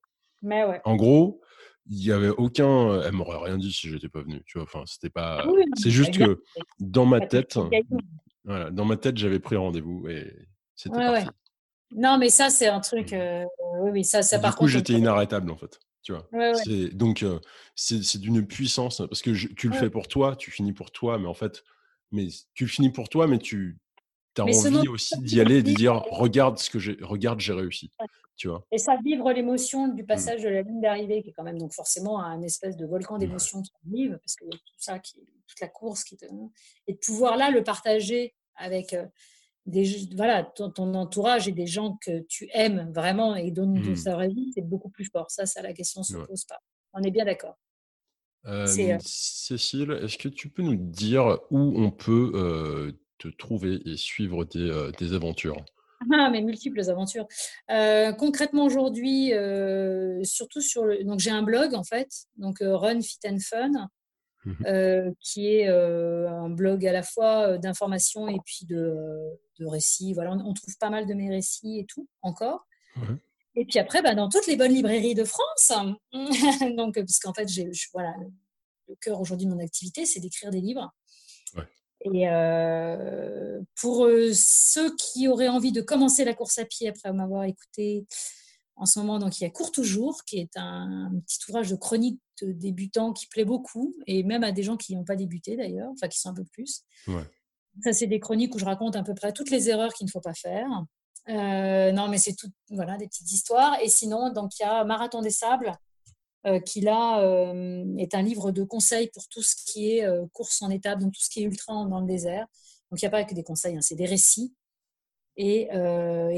Mais 0.41 0.65
ouais. 0.65 0.81
En 0.85 0.95
gros, 0.95 1.41
il 1.89 2.03
y 2.03 2.11
avait 2.11 2.29
aucun 2.29 3.01
elle 3.01 3.13
m'aurait 3.13 3.43
rien 3.43 3.57
dit 3.57 3.71
si 3.71 3.89
j'étais 3.89 4.09
pas 4.09 4.21
venu 4.21 4.41
tu 4.45 4.57
vois? 4.57 4.63
Enfin 4.63 4.83
c'était 4.85 5.09
pas 5.09 5.43
ah 5.45 5.49
c'est 5.75 5.89
juste 5.89 6.17
que 6.17 6.41
dans 6.79 7.05
ma 7.05 7.21
tête 7.21 7.57
voilà 8.43 8.71
dans 8.71 8.85
ma 8.85 8.97
tête 8.97 9.17
j'avais 9.17 9.39
pris 9.39 9.55
rendez-vous 9.55 10.07
et 10.07 10.33
c'était 10.75 10.97
parti. 10.97 11.27
Non 11.91 12.17
mais 12.17 12.29
ça 12.29 12.49
c'est 12.49 12.67
un 12.67 12.79
truc 12.81 13.13
euh, 13.13 13.45
oui, 13.81 13.91
oui 13.91 14.03
ça 14.03 14.21
ça 14.21 14.39
par 14.39 14.51
du 14.51 14.57
coup 14.57 14.67
j'étais 14.67 14.93
inarrêtable 14.93 15.49
en 15.51 15.57
fait 15.57 15.79
tu 16.03 16.13
vois? 16.13 16.29
Donc 16.93 17.25
c'est 17.75 18.19
d'une 18.19 18.45
puissance 18.45 18.97
parce 18.97 19.21
que 19.21 19.31
tu 19.31 19.69
le 19.69 19.75
fais 19.75 19.89
pour 19.89 20.07
toi 20.07 20.35
tu 20.35 20.51
finis 20.51 20.73
pour 20.73 20.91
toi 20.91 21.17
mais 21.19 21.27
en 21.27 21.33
fait 21.33 21.63
mais 22.11 22.27
tu 22.53 22.65
le 22.65 22.69
finis 22.69 22.91
pour 22.91 23.09
toi 23.09 23.27
mais 23.27 23.39
tu 23.39 23.77
as 24.41 24.43
envie 24.43 24.87
aussi 24.87 25.17
d'y 25.19 25.41
aller 25.41 25.57
et 25.57 25.63
de 25.63 25.73
dire 25.73 26.03
regarde 26.11 26.57
ce 26.57 26.69
que 26.69 26.79
j'ai 26.79 26.97
regarde 27.01 27.39
j'ai 27.39 27.53
réussi 27.53 27.91
et 28.71 28.77
ça, 28.77 28.97
vivre 29.03 29.31
l'émotion 29.31 29.87
du 29.87 30.03
mmh. 30.03 30.05
passage 30.05 30.43
de 30.43 30.49
la 30.49 30.61
ligne 30.61 30.81
d'arrivée, 30.81 31.23
qui 31.23 31.29
est 31.29 31.33
quand 31.33 31.43
même 31.43 31.57
donc 31.57 31.73
forcément 31.73 32.21
un 32.21 32.41
espèce 32.41 32.77
de 32.77 32.85
volcan 32.85 33.17
d'émotions 33.17 33.61
qui 33.61 33.71
arrive, 33.87 34.17
parce 34.19 34.35
que 34.35 34.45
tout 34.45 34.75
ça, 34.77 34.99
qui, 34.99 35.15
toute 35.47 35.59
la 35.59 35.67
course, 35.67 36.03
qui 36.03 36.17
te... 36.17 36.25
et 36.87 36.93
de 36.93 36.97
pouvoir 36.97 37.37
là 37.37 37.49
le 37.49 37.63
partager 37.63 38.35
avec 38.55 38.93
euh, 38.93 39.05
des, 39.65 40.07
voilà, 40.15 40.43
ton, 40.43 40.93
entourage 40.93 41.47
et 41.47 41.51
des 41.51 41.67
gens 41.67 41.97
que 42.01 42.21
tu 42.29 42.47
aimes 42.53 42.91
vraiment 42.93 43.35
et 43.35 43.51
dont, 43.51 43.67
mmh. 43.67 43.95
ça 43.95 44.27
vie, 44.27 44.51
c'est 44.53 44.61
beaucoup 44.61 44.89
plus 44.89 45.05
fort. 45.05 45.31
Ça, 45.31 45.45
ça, 45.45 45.61
la 45.61 45.73
question 45.73 46.01
ne 46.01 46.05
se 46.05 46.17
pose 46.17 46.45
pas. 46.45 46.59
On 46.93 47.01
est 47.01 47.11
bien 47.11 47.25
d'accord. 47.25 47.57
Euh, 48.45 48.65
Cécile, 48.67 49.99
est-ce 50.03 50.17
que 50.17 50.29
tu 50.29 50.49
peux 50.49 50.61
nous 50.61 50.75
dire 50.75 51.39
où 51.49 51.73
on 51.75 51.91
peut 51.91 52.93
te 53.17 53.27
trouver 53.27 53.79
et 53.85 53.97
suivre 53.97 54.45
tes, 54.45 54.71
tes 54.97 55.13
aventures 55.13 55.63
Ah, 56.13 56.29
mes 56.29 56.41
multiples 56.41 56.89
aventures. 56.89 57.27
Euh, 57.71 58.11
concrètement 58.13 58.65
aujourd'hui, 58.65 59.33
euh, 59.33 60.23
surtout 60.23 60.61
sur 60.61 60.85
le. 60.85 61.03
Donc 61.03 61.19
j'ai 61.19 61.31
un 61.31 61.43
blog 61.43 61.73
en 61.73 61.83
fait, 61.83 62.09
donc 62.37 62.61
euh, 62.61 62.75
Run 62.75 63.01
Fit 63.01 63.19
and 63.25 63.39
Fun, 63.39 63.71
mmh 64.45 65.11
qui 65.19 65.47
est 65.47 65.67
un 65.67 66.49
blog 66.49 66.85
à 66.85 66.93
la 66.93 67.03
fois 67.03 67.57
d'information 67.57 68.29
et 68.29 68.39
puis 68.45 68.65
de, 68.65 68.95
de, 69.59 69.65
récits. 69.65 70.13
Voilà, 70.13 70.31
on, 70.31 70.53
trouve 70.53 70.77
pas 70.79 70.89
mal 70.89 71.05
de 71.05 71.13
mes 71.13 71.29
récits 71.29 71.79
et 71.79 71.85
tout 71.85 72.07
encore. 72.21 72.65
Et 73.55 73.65
puis 73.65 73.79
après, 73.79 74.01
bah, 74.01 74.15
dans 74.15 74.29
toutes 74.29 74.47
les 74.47 74.55
bonnes 74.55 74.71
librairies 74.71 75.15
de 75.15 75.25
France. 75.25 75.73
donc, 76.77 76.93
puisqu'en 76.93 77.33
fait, 77.33 77.47
j'ai, 77.49 77.69
voilà, 77.91 78.13
le 78.87 78.95
cœur 78.95 79.19
aujourd'hui 79.19 79.47
de 79.47 79.51
mon 79.51 79.59
activité, 79.59 80.05
c'est 80.05 80.19
d'écrire 80.19 80.51
des 80.51 80.61
livres. 80.61 80.93
Et 82.13 82.29
euh, 82.29 83.61
pour 83.75 84.05
euh, 84.05 84.31
ceux 84.33 84.95
qui 84.95 85.27
auraient 85.27 85.47
envie 85.47 85.71
de 85.71 85.81
commencer 85.81 86.25
la 86.25 86.33
course 86.33 86.57
à 86.57 86.65
pied 86.65 86.89
après 86.89 87.11
m'avoir 87.13 87.43
écouté 87.43 88.05
en 88.75 88.85
ce 88.85 88.99
moment, 88.99 89.17
donc 89.17 89.39
il 89.39 89.43
y 89.43 89.47
a 89.47 89.49
Court 89.49 89.71
toujours, 89.71 90.23
qui 90.23 90.37
est 90.37 90.55
un, 90.55 91.11
petit 91.25 91.39
ouvrage 91.49 91.69
de 91.71 91.75
chronique 91.75 92.21
de 92.41 92.51
débutants 92.51 93.11
qui 93.11 93.25
plaît 93.25 93.45
beaucoup, 93.45 93.95
et 94.05 94.23
même 94.23 94.43
à 94.43 94.51
des 94.51 94.61
gens 94.61 94.77
qui 94.77 94.95
n'ont 94.95 95.03
pas 95.03 95.15
débuté 95.15 95.55
d'ailleurs, 95.55 95.89
enfin 95.91 96.07
qui 96.07 96.19
sont 96.19 96.29
un 96.29 96.35
peu 96.35 96.45
plus. 96.45 96.83
Ça, 97.83 97.93
c'est 97.93 98.07
des 98.07 98.19
chroniques 98.19 98.53
où 98.53 98.59
je 98.59 98.65
raconte 98.65 98.95
à 98.95 99.03
peu 99.03 99.15
près 99.15 99.33
toutes 99.33 99.49
les 99.49 99.69
erreurs 99.69 99.93
qu'il 99.93 100.05
ne 100.05 100.11
faut 100.11 100.21
pas 100.21 100.35
faire. 100.35 100.67
Euh, 101.29 101.91
non, 101.91 102.07
mais 102.07 102.17
c'est 102.17 102.35
tout, 102.35 102.49
voilà, 102.69 102.97
des 102.97 103.07
petites 103.07 103.31
histoires. 103.31 103.77
Et 103.81 103.89
sinon, 103.89 104.31
donc 104.31 104.51
il 104.59 104.63
y 104.63 104.65
a 104.65 104.83
Marathon 104.83 105.21
des 105.21 105.31
Sables, 105.31 105.71
qui 106.65 106.81
là 106.81 107.21
euh, 107.21 107.85
est 107.97 108.15
un 108.15 108.21
livre 108.21 108.51
de 108.51 108.63
conseils 108.63 109.09
pour 109.13 109.27
tout 109.27 109.41
ce 109.41 109.55
qui 109.55 109.91
est 109.91 110.05
euh, 110.05 110.25
course 110.33 110.61
en 110.61 110.69
étape, 110.69 110.99
donc 110.99 111.13
tout 111.13 111.21
ce 111.21 111.29
qui 111.29 111.41
est 111.41 111.45
ultra 111.45 111.85
dans 111.85 111.99
le 111.99 112.07
désert. 112.07 112.47
Donc 112.89 113.01
il 113.01 113.05
n'y 113.05 113.07
a 113.07 113.11
pas 113.11 113.23
que 113.25 113.33
des 113.33 113.43
conseils, 113.43 113.75
hein, 113.75 113.81
c'est 113.81 113.95
des 113.95 114.05
récits 114.05 114.53
et, 115.35 115.69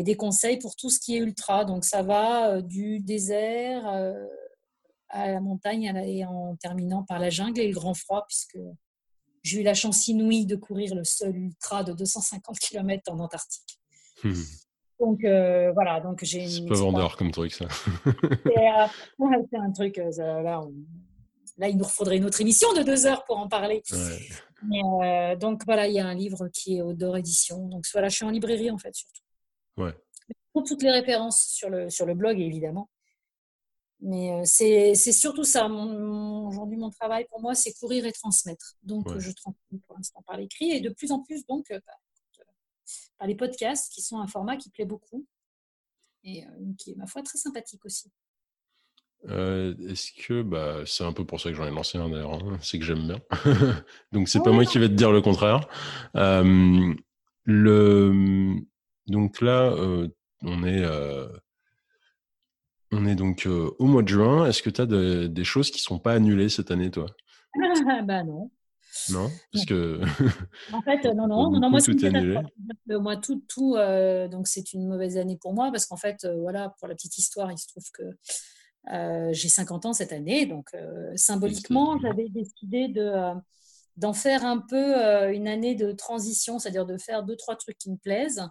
des 0.04 0.16
conseils 0.16 0.58
pour 0.58 0.76
tout 0.76 0.90
ce 0.90 1.00
qui 1.00 1.16
est 1.16 1.20
ultra. 1.20 1.64
Donc 1.64 1.86
ça 1.86 2.02
va 2.02 2.62
du 2.62 3.00
désert 3.00 3.86
à 5.10 5.32
la 5.32 5.40
montagne 5.40 5.94
et 6.06 6.26
en 6.26 6.56
terminant 6.56 7.04
par 7.04 7.20
la 7.20 7.30
jungle 7.30 7.62
et 7.62 7.68
le 7.68 7.74
grand 7.74 7.94
froid, 7.94 8.26
puisque 8.28 8.58
j'ai 9.44 9.62
eu 9.62 9.64
la 9.64 9.76
chance 9.76 10.08
inouïe 10.08 10.46
de 10.46 10.56
courir 10.56 10.96
le 10.96 11.04
seul 11.04 11.36
ultra 11.38 11.84
de 11.84 11.94
250 11.94 12.58
km 12.60 13.12
en 13.12 13.20
Antarctique. 13.20 13.80
Mmh. 14.24 14.34
Donc 15.00 15.24
euh, 15.24 15.72
voilà, 15.72 16.02
donc 16.02 16.20
j'ai. 16.24 16.48
C'est 16.48 16.66
pas 16.66 16.76
vendeur 16.76 17.16
comme 17.16 17.32
truc 17.32 17.54
ça. 17.54 17.68
c'est 17.70 19.58
un 19.58 19.72
truc. 19.72 19.98
Euh, 19.98 20.42
là, 20.42 20.62
là, 21.58 21.70
il 21.70 21.78
nous 21.78 21.86
faudrait 21.86 22.18
une 22.18 22.26
autre 22.26 22.42
émission 22.42 22.74
de 22.74 22.84
deux 22.84 23.06
heures 23.06 23.24
pour 23.26 23.38
en 23.38 23.48
parler. 23.48 23.82
Euh, 24.74 25.36
donc 25.38 25.64
voilà, 25.66 25.88
il 25.88 25.94
y 25.94 26.00
a 26.00 26.06
un 26.06 26.14
livre 26.14 26.50
qui 26.50 26.78
est 26.78 26.82
au 26.82 26.94
Dor 26.94 27.16
Édition. 27.16 27.68
Donc 27.68 27.86
voilà, 27.94 28.10
je 28.10 28.18
suis 28.18 28.26
en 28.26 28.30
librairie 28.30 28.72
en 28.72 28.78
fait 28.78 28.94
surtout. 28.94 29.22
Ouais. 29.78 29.96
Pour 30.52 30.64
toutes 30.64 30.84
les 30.84 30.92
références 30.92 31.46
sur 31.48 31.70
le 31.70 31.90
sur 31.90 32.06
le 32.06 32.14
blog 32.14 32.38
évidemment. 32.40 32.90
Mais 34.02 34.44
c'est 34.46 34.96
surtout 34.96 35.44
ça. 35.44 35.68
Aujourd'hui, 35.68 36.78
mon 36.78 36.90
travail 36.90 37.26
pour 37.30 37.42
moi, 37.42 37.54
c'est 37.54 37.74
courir 37.74 38.06
et 38.06 38.14
transmettre. 38.14 38.76
Donc, 38.82 39.18
je 39.18 39.32
transmets 39.32 39.80
pour 39.86 39.98
l'instant 39.98 40.24
par 40.26 40.38
l'écrit 40.38 40.72
et 40.72 40.80
de 40.80 40.88
plus 40.88 41.12
en 41.12 41.20
plus, 41.20 41.46
donc, 41.48 41.70
par 43.18 43.28
les 43.28 43.36
podcasts, 43.36 43.92
qui 43.94 44.02
sont 44.02 44.20
un 44.20 44.28
format 44.28 44.58
qui 44.58 44.70
plaît 44.70 44.86
beaucoup 44.86 45.26
et 46.24 46.44
euh, 46.44 46.48
qui 46.78 46.92
est, 46.92 46.96
ma 46.96 47.08
foi, 47.08 47.22
très 47.22 47.38
sympathique 47.38 47.86
aussi. 47.86 48.12
Euh, 49.28 49.76
est-ce 49.90 50.12
que 50.14 50.42
bah, 50.42 50.78
c'est 50.86 51.04
un 51.04 51.12
peu 51.12 51.26
pour 51.26 51.42
ça 51.42 51.50
que 51.50 51.56
j'en 51.56 51.68
ai 51.68 51.72
lancé 51.72 51.98
un 51.98 52.10
d'ailleurs, 52.10 52.34
hein, 52.34 52.58
c'est 52.62 52.80
que 52.80 52.86
j'aime 52.86 53.06
bien. 53.06 53.20
donc 54.14 54.30
c'est 54.30 54.42
pas 54.42 54.52
moi 54.52 54.64
qui 54.64 54.80
vais 54.80 54.88
te 54.88 54.94
dire 54.94 55.12
le 55.12 55.22
contraire. 55.22 55.68
Euh, 56.16 56.94
le 57.44 58.56
donc 59.08 59.42
là 59.42 59.76
on 60.42 60.64
est 60.64 60.86
on 62.92 63.06
est 63.06 63.16
donc 63.16 63.46
au 63.46 63.86
mois 63.86 64.04
de 64.04 64.08
juin. 64.08 64.46
Est-ce 64.46 64.64
que 64.64 64.70
tu 64.70 64.82
as 64.82 65.28
des 65.28 65.44
choses 65.44 65.70
qui 65.70 65.82
sont 65.82 66.00
pas 66.00 66.14
annulées 66.14 66.48
cette 66.48 66.72
année 66.72 66.90
toi? 66.90 67.08
Bah 68.06 68.24
non. 68.24 68.50
Non, 69.10 69.30
parce 69.52 69.66
que. 69.66 70.02
en 70.74 70.82
fait, 70.82 71.04
non, 71.16 71.28
non, 71.28 71.52
non, 71.52 71.70
moi, 71.70 71.82
tout 71.82 72.06
est 72.06 72.08
annulé. 72.08 72.40
Moi, 72.88 73.18
tout, 73.18 73.44
tout 73.48 73.76
euh, 73.76 74.28
donc 74.28 74.48
c'est 74.48 74.74
une 74.74 74.88
mauvaise 74.88 75.18
année 75.18 75.38
pour 75.38 75.54
moi 75.54 75.72
parce 75.72 75.86
qu'en 75.86 75.98
fait, 75.98 76.26
euh, 76.26 76.36
voilà, 76.38 76.74
pour 76.80 76.88
la 76.88 76.96
petite 76.96 77.18
histoire, 77.18 77.52
il 77.52 77.58
se 77.58 77.68
trouve 77.68 77.86
que 77.94 78.04
euh, 78.94 79.30
j'ai 79.32 79.50
50 79.50 79.86
ans 79.86 79.94
cette 79.94 80.12
année, 80.12 80.46
donc 80.46 80.72
symboliquement, 81.16 82.00
j'avais 82.00 82.30
décidé 82.30 82.88
de 82.88 83.12
d'en 83.98 84.14
faire 84.14 84.46
un 84.46 84.60
peu 84.60 84.96
une 85.34 85.48
année 85.48 85.76
de 85.76 85.92
transition, 85.92 86.58
c'est-à-dire 86.58 86.86
de 86.86 86.98
faire 86.98 87.24
deux 87.24 87.36
trois 87.36 87.58
trucs 87.58 87.78
qui 87.78 87.92
me 87.92 87.98
plaisent 87.98 88.48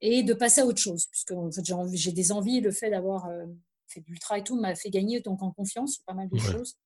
et 0.00 0.22
de 0.22 0.34
passer 0.34 0.62
à 0.62 0.66
autre 0.66 0.80
chose, 0.80 1.06
puisque 1.10 1.32
en 1.32 1.50
fait, 1.50 1.62
j'ai 1.92 2.12
des 2.12 2.32
envies, 2.32 2.60
le 2.60 2.70
fait 2.70 2.90
d'avoir 2.90 3.28
fait 3.88 4.00
de 4.00 4.06
l'ultra 4.08 4.38
et 4.38 4.42
tout 4.42 4.58
m'a 4.58 4.74
fait 4.74 4.90
gagner 4.90 5.20
donc 5.20 5.42
en 5.42 5.52
confiance 5.52 5.94
sur 5.94 6.04
pas 6.04 6.14
mal 6.14 6.28
de 6.28 6.38
choses. 6.38 6.76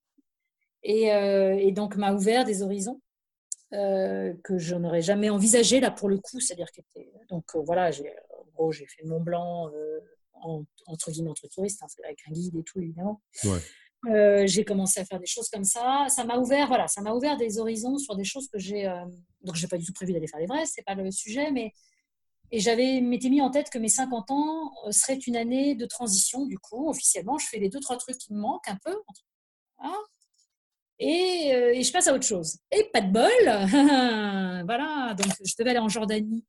Euh, 0.88 1.54
et, 1.58 1.72
donc 1.72 1.96
m'a 1.96 2.12
ouvert 2.14 2.44
des 2.44 2.62
horizons 2.62 3.00
euh, 3.74 4.32
que 4.42 4.58
je 4.58 4.74
n'aurais 4.74 5.02
jamais 5.02 5.28
envisagé 5.28 5.80
là 5.80 5.90
pour 5.90 6.08
le 6.08 6.18
coup. 6.18 6.40
C'est-à-dire 6.40 6.70
que 6.72 6.80
donc 7.28 7.44
euh, 7.54 7.60
voilà, 7.64 7.90
j'ai, 7.90 8.10
en 8.38 8.44
gros 8.54 8.72
j'ai 8.72 8.86
fait 8.86 9.02
le 9.02 9.10
Mont 9.10 9.20
Blanc 9.20 9.70
entre 10.86 11.10
guillemets 11.10 11.30
entre 11.30 11.48
touristes, 11.48 11.82
hein, 11.82 11.86
avec 12.04 12.20
un 12.28 12.32
guide 12.32 12.56
et 12.56 12.62
tout 12.62 12.80
évidemment. 12.80 13.20
j'ai 14.04 14.64
commencé 14.64 15.00
à 15.00 15.04
faire 15.04 15.18
des 15.18 15.26
choses 15.26 15.48
comme 15.48 15.64
ça. 15.64 16.06
Ça 16.08 16.24
m'a 16.24 16.38
ouvert, 16.38 16.68
voilà, 16.68 16.88
ça 16.88 17.02
m'a 17.02 17.12
ouvert 17.12 17.36
des 17.36 17.58
horizons 17.58 17.98
sur 17.98 18.16
des 18.16 18.24
choses 18.24 18.48
que 18.48 18.58
j'ai. 18.58 18.84
donc, 19.42 19.56
j'ai 19.56 19.68
pas 19.68 19.76
du 19.76 19.84
tout 19.84 19.92
prévu 19.92 20.12
d'aller 20.12 20.28
faire 20.28 20.40
les 20.40 20.46
vrais, 20.46 20.64
c'est 20.64 20.82
pas 20.82 20.94
le 20.94 21.10
sujet, 21.10 21.50
mais 21.50 21.72
et 22.50 22.60
j'avais 22.60 23.02
m'étais 23.02 23.28
mis 23.28 23.42
en 23.42 23.50
tête 23.50 23.68
que 23.68 23.78
mes 23.78 23.90
50 23.90 24.30
ans 24.30 24.72
seraient 24.90 25.18
une 25.18 25.36
année 25.36 25.74
de 25.74 25.84
transition. 25.84 26.46
Du 26.46 26.58
coup, 26.58 26.88
officiellement, 26.88 27.36
je 27.36 27.46
fais 27.46 27.58
les 27.58 27.68
deux 27.68 27.80
trois 27.80 27.98
trucs 27.98 28.16
qui 28.16 28.32
me 28.32 28.38
manquent 28.38 28.68
un 28.68 28.78
peu. 28.82 28.96
Hein 29.80 30.02
euh, 31.00 31.72
et, 31.74 31.82
je 31.82 31.92
passe 31.92 32.08
à 32.08 32.14
autre 32.14 32.26
chose. 32.26 32.58
Et 32.72 32.84
pas 32.92 33.00
de 33.00 33.12
bol, 33.12 33.30
voilà, 34.66 35.14
donc 35.14 35.32
je 35.44 35.54
devais 35.58 35.70
aller 35.70 35.78
en 35.78 35.88
Jordanie 35.88 36.44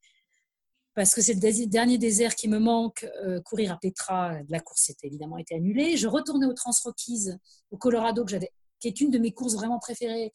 parce 0.95 1.13
que 1.13 1.21
c'est 1.21 1.33
le 1.33 1.67
dernier 1.67 1.97
désert 1.97 2.35
qui 2.35 2.49
me 2.49 2.59
manque. 2.59 3.07
Euh, 3.23 3.39
courir 3.41 3.71
à 3.71 3.77
Petra, 3.77 4.33
la 4.49 4.59
course 4.59 4.89
était 4.89 5.07
évidemment 5.07 5.37
été 5.37 5.55
annulée. 5.55 5.95
Je 5.95 6.07
retournais 6.07 6.45
au 6.45 6.53
Trans 6.53 6.71
Rockies, 6.83 7.29
au 7.71 7.77
Colorado, 7.77 8.25
que 8.25 8.35
qui 8.79 8.87
est 8.87 8.99
une 8.99 9.11
de 9.11 9.17
mes 9.17 9.31
courses 9.31 9.53
vraiment 9.53 9.79
préférées, 9.79 10.33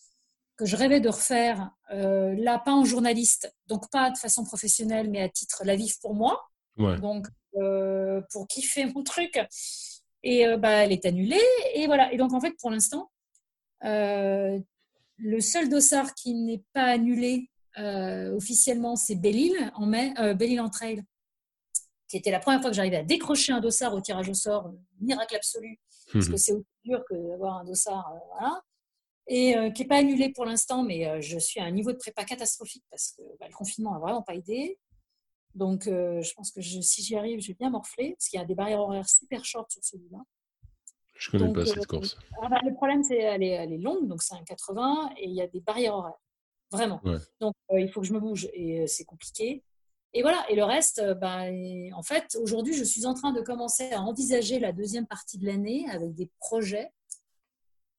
que 0.56 0.64
je 0.64 0.76
rêvais 0.76 1.00
de 1.00 1.08
refaire. 1.08 1.70
Euh, 1.92 2.34
là, 2.38 2.58
pas 2.58 2.72
en 2.72 2.84
journaliste, 2.84 3.52
donc 3.66 3.90
pas 3.90 4.10
de 4.10 4.16
façon 4.16 4.44
professionnelle, 4.44 5.10
mais 5.10 5.20
à 5.20 5.28
titre 5.28 5.62
la 5.64 5.76
vive 5.76 5.98
pour 6.00 6.14
moi. 6.14 6.40
Donc, 6.78 7.26
pour 8.30 8.48
kiffer 8.48 8.86
mon 8.86 9.02
truc. 9.02 9.38
Et 10.22 10.46
bah, 10.56 10.84
elle 10.84 10.92
est 10.92 11.04
annulée. 11.04 11.44
Et 11.74 11.86
voilà. 11.86 12.12
Et 12.12 12.16
donc, 12.16 12.32
en 12.32 12.40
fait, 12.40 12.54
pour 12.58 12.70
l'instant, 12.70 13.10
euh, 13.10 13.13
le 13.84 15.40
seul 15.40 15.68
dossard 15.68 16.14
qui 16.14 16.34
n'est 16.34 16.64
pas 16.72 16.84
annulé 16.84 17.50
euh, 17.78 18.36
officiellement, 18.36 18.96
c'est 18.96 19.16
Belle-Île 19.16 19.72
en 19.74 19.86
mai, 19.86 20.14
euh, 20.18 20.34
Belle-Île 20.34 20.60
en 20.60 20.70
trail, 20.70 21.02
qui 22.08 22.16
était 22.16 22.30
la 22.30 22.38
première 22.38 22.60
fois 22.60 22.70
que 22.70 22.76
j'arrivais 22.76 22.98
à 22.98 23.02
décrocher 23.02 23.52
un 23.52 23.60
dossard 23.60 23.94
au 23.94 24.00
tirage 24.00 24.28
au 24.28 24.34
sort, 24.34 24.72
miracle 25.00 25.34
absolu, 25.34 25.80
parce 26.12 26.26
que 26.26 26.32
mhm. 26.32 26.38
c'est 26.38 26.52
aussi 26.52 26.66
dur 26.84 27.04
que 27.08 27.14
d'avoir 27.14 27.58
un 27.58 27.64
dossard, 27.64 28.12
voilà. 28.30 28.62
Et 29.26 29.54
qui 29.72 29.82
n'est 29.82 29.88
pas 29.88 29.96
annulé 29.96 30.28
pour 30.32 30.44
l'instant, 30.44 30.82
mais 30.82 31.22
je 31.22 31.38
suis 31.38 31.58
à 31.58 31.64
un 31.64 31.70
niveau 31.70 31.92
de 31.92 31.96
prépa 31.96 32.24
catastrophique 32.24 32.84
parce 32.90 33.12
que 33.12 33.22
bah, 33.40 33.46
le 33.48 33.54
confinement 33.54 33.92
n'a 33.92 33.98
vraiment 33.98 34.20
pas 34.20 34.34
aidé. 34.34 34.78
Donc, 35.54 35.84
je 35.86 36.34
pense 36.34 36.50
que 36.50 36.60
si 36.60 37.02
j'y 37.02 37.16
arrive, 37.16 37.40
je 37.40 37.48
vais 37.48 37.54
bien 37.54 37.70
morfler, 37.70 38.12
parce 38.18 38.28
qu'il 38.28 38.38
y 38.38 38.42
a 38.42 38.44
des 38.44 38.54
barrières 38.54 38.80
horaires 38.80 39.08
super 39.08 39.42
short 39.42 39.72
sur 39.72 39.82
celui-là. 39.82 40.18
Je 41.24 41.30
connais 41.30 41.52
pas 41.52 41.64
cette 41.64 41.78
euh, 41.78 41.84
course. 41.84 42.18
Ah 42.42 42.48
bah, 42.50 42.60
le 42.62 42.74
problème, 42.74 43.02
c'est 43.02 43.16
qu'elle 43.16 43.42
est, 43.42 43.48
elle 43.48 43.72
est 43.72 43.78
longue, 43.78 44.06
donc 44.06 44.22
c'est 44.22 44.34
un 44.34 44.44
80 44.44 45.12
et 45.16 45.26
il 45.26 45.34
y 45.34 45.40
a 45.40 45.46
des 45.46 45.60
barrières 45.60 45.94
horaires. 45.94 46.20
Vraiment. 46.70 47.00
Donc, 47.40 47.54
euh, 47.72 47.80
il 47.80 47.90
faut 47.90 48.00
que 48.00 48.06
je 48.06 48.12
me 48.12 48.20
bouge 48.20 48.48
et 48.52 48.80
euh, 48.80 48.86
c'est 48.86 49.04
compliqué. 49.04 49.62
Et 50.12 50.20
voilà. 50.20 50.44
Et 50.50 50.54
le 50.54 50.64
reste, 50.64 51.02
bah, 51.20 51.44
en 51.94 52.02
fait, 52.02 52.36
aujourd'hui, 52.42 52.74
je 52.74 52.84
suis 52.84 53.06
en 53.06 53.14
train 53.14 53.32
de 53.32 53.40
commencer 53.40 53.90
à 53.92 54.02
envisager 54.02 54.58
la 54.58 54.72
deuxième 54.72 55.06
partie 55.06 55.38
de 55.38 55.46
l'année 55.46 55.86
avec 55.90 56.14
des 56.14 56.30
projets 56.40 56.90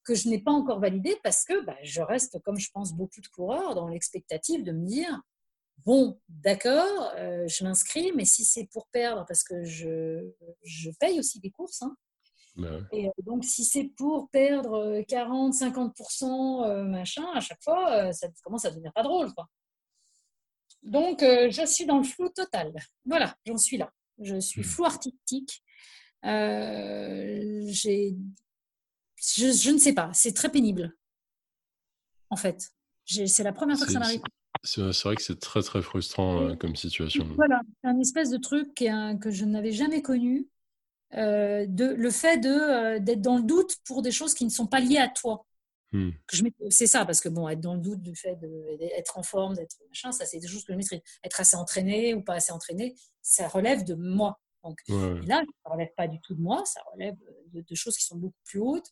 que 0.04 0.14
je 0.14 0.30
n'ai 0.30 0.40
pas 0.40 0.52
encore 0.52 0.80
validés 0.80 1.18
parce 1.24 1.46
que 1.46 1.66
bah, 1.66 1.78
je 1.82 2.02
reste, 2.02 2.40
comme 2.44 2.60
je 2.60 2.70
pense 2.72 2.94
beaucoup 2.94 3.22
de 3.22 3.28
coureurs, 3.28 3.74
dans 3.74 3.88
l'expectative 3.88 4.64
de 4.64 4.72
me 4.72 4.86
dire 4.86 5.20
bon, 5.84 6.20
d'accord, 6.30 7.12
je 7.18 7.64
m'inscris, 7.64 8.12
mais 8.16 8.26
si 8.26 8.46
c'est 8.46 8.66
pour 8.72 8.88
perdre, 8.88 9.26
parce 9.28 9.44
que 9.44 9.64
je, 9.64 10.32
je 10.64 10.90
paye 11.00 11.20
aussi 11.20 11.40
des 11.40 11.52
courses, 11.52 11.82
hein, 11.82 11.96
bah 12.56 12.80
et 12.92 13.08
euh, 13.08 13.12
donc, 13.24 13.44
si 13.44 13.66
c'est 13.66 13.84
pour 13.84 14.30
perdre 14.30 15.02
40, 15.08 15.54
euh, 15.62 15.70
50%, 15.70 16.66
euh, 16.66 16.84
machin, 16.84 17.26
à 17.34 17.40
chaque 17.42 17.62
fois, 17.62 18.14
ça 18.14 18.28
commence 18.44 18.66
à 18.66 18.70
devenir 18.70 18.94
pas 18.94 19.04
drôle. 19.04 19.34
Quoi. 19.34 19.50
Donc, 20.84 21.20
je 21.22 21.66
suis 21.66 21.86
dans 21.86 21.98
le 21.98 22.04
flou 22.04 22.30
total. 22.30 22.74
Voilà, 23.06 23.36
j'en 23.46 23.58
suis 23.58 23.78
là. 23.78 23.92
Je 24.22 24.40
suis 24.40 24.62
hmm. 24.62 24.66
flou 24.66 24.86
artistique. 24.86 25.62
je, 26.24 28.16
je, 29.18 29.72
ne 29.72 29.78
sais 29.78 29.94
pas. 29.94 30.10
C'est 30.14 30.34
très 30.34 30.50
pénible, 30.50 30.96
en 32.30 32.38
fait. 32.38 32.72
C'est 33.06 33.44
la 33.44 33.52
première 33.52 33.78
fois 33.78 33.86
que 33.86 33.94
ça 33.94 34.00
m'arrive. 34.00 34.22
C'est 34.64 34.82
vrai 34.82 35.16
que 35.16 35.22
c'est 35.22 35.40
très 35.40 35.62
très 35.62 35.82
frustrant 35.82 36.56
comme 36.56 36.76
situation. 36.76 37.28
Voilà, 37.36 37.62
c'est 37.82 37.90
un 37.90 38.00
espèce 38.00 38.30
de 38.30 38.38
truc 38.38 38.74
que 38.76 39.30
je 39.30 39.44
n'avais 39.46 39.74
jamais 39.74 40.02
connu. 40.02 40.48
De, 41.12 41.94
le 41.94 42.12
fait 42.12 42.40
d'être 42.40 43.22
dans 43.22 43.38
le 43.38 43.44
doute 43.44 43.78
pour 43.86 44.02
des 44.02 44.12
choses 44.12 44.34
qui 44.34 44.46
ne 44.46 44.50
sont 44.50 44.68
pas 44.68 44.80
liées 44.80 44.98
à 44.98 45.08
toi. 45.08 45.46
Hmm. 45.92 46.10
C'est 46.70 46.88
ça, 46.88 47.06
parce 47.06 47.22
que 47.22 47.30
bon, 47.30 47.48
être 47.48 47.62
dans 47.62 47.76
le 47.76 47.80
doute 47.80 48.02
du 48.02 48.16
fait 48.16 48.38
d'être 48.80 49.18
en 49.18 49.24
forme, 49.24 49.56
d'être 49.56 49.78
machin, 49.88 50.12
ça 50.12 50.26
c'est 50.26 50.40
des 50.40 50.48
choses 50.48 50.66
que 50.66 50.74
je 50.74 50.78
maîtrise. 50.78 51.00
Être 51.24 51.40
assez 51.40 51.56
entraîné 51.56 52.14
ou 52.14 52.22
pas 52.22 52.34
assez 52.34 52.52
entraîné, 52.52 52.96
ça 53.22 53.48
relève 53.48 53.84
de 53.84 53.96
moi. 53.96 54.40
Donc 54.66 54.82
là, 54.88 55.44
ça 55.64 55.72
relève 55.72 55.94
pas 55.96 56.08
du 56.08 56.20
tout 56.22 56.34
de 56.34 56.42
moi, 56.42 56.64
ça 56.66 56.82
relève 56.92 57.16
de, 57.54 57.76
choses 57.76 57.96
qui 57.96 58.04
sont 58.04 58.18
beaucoup 58.18 58.40
plus 58.46 58.60
hautes. 58.60 58.92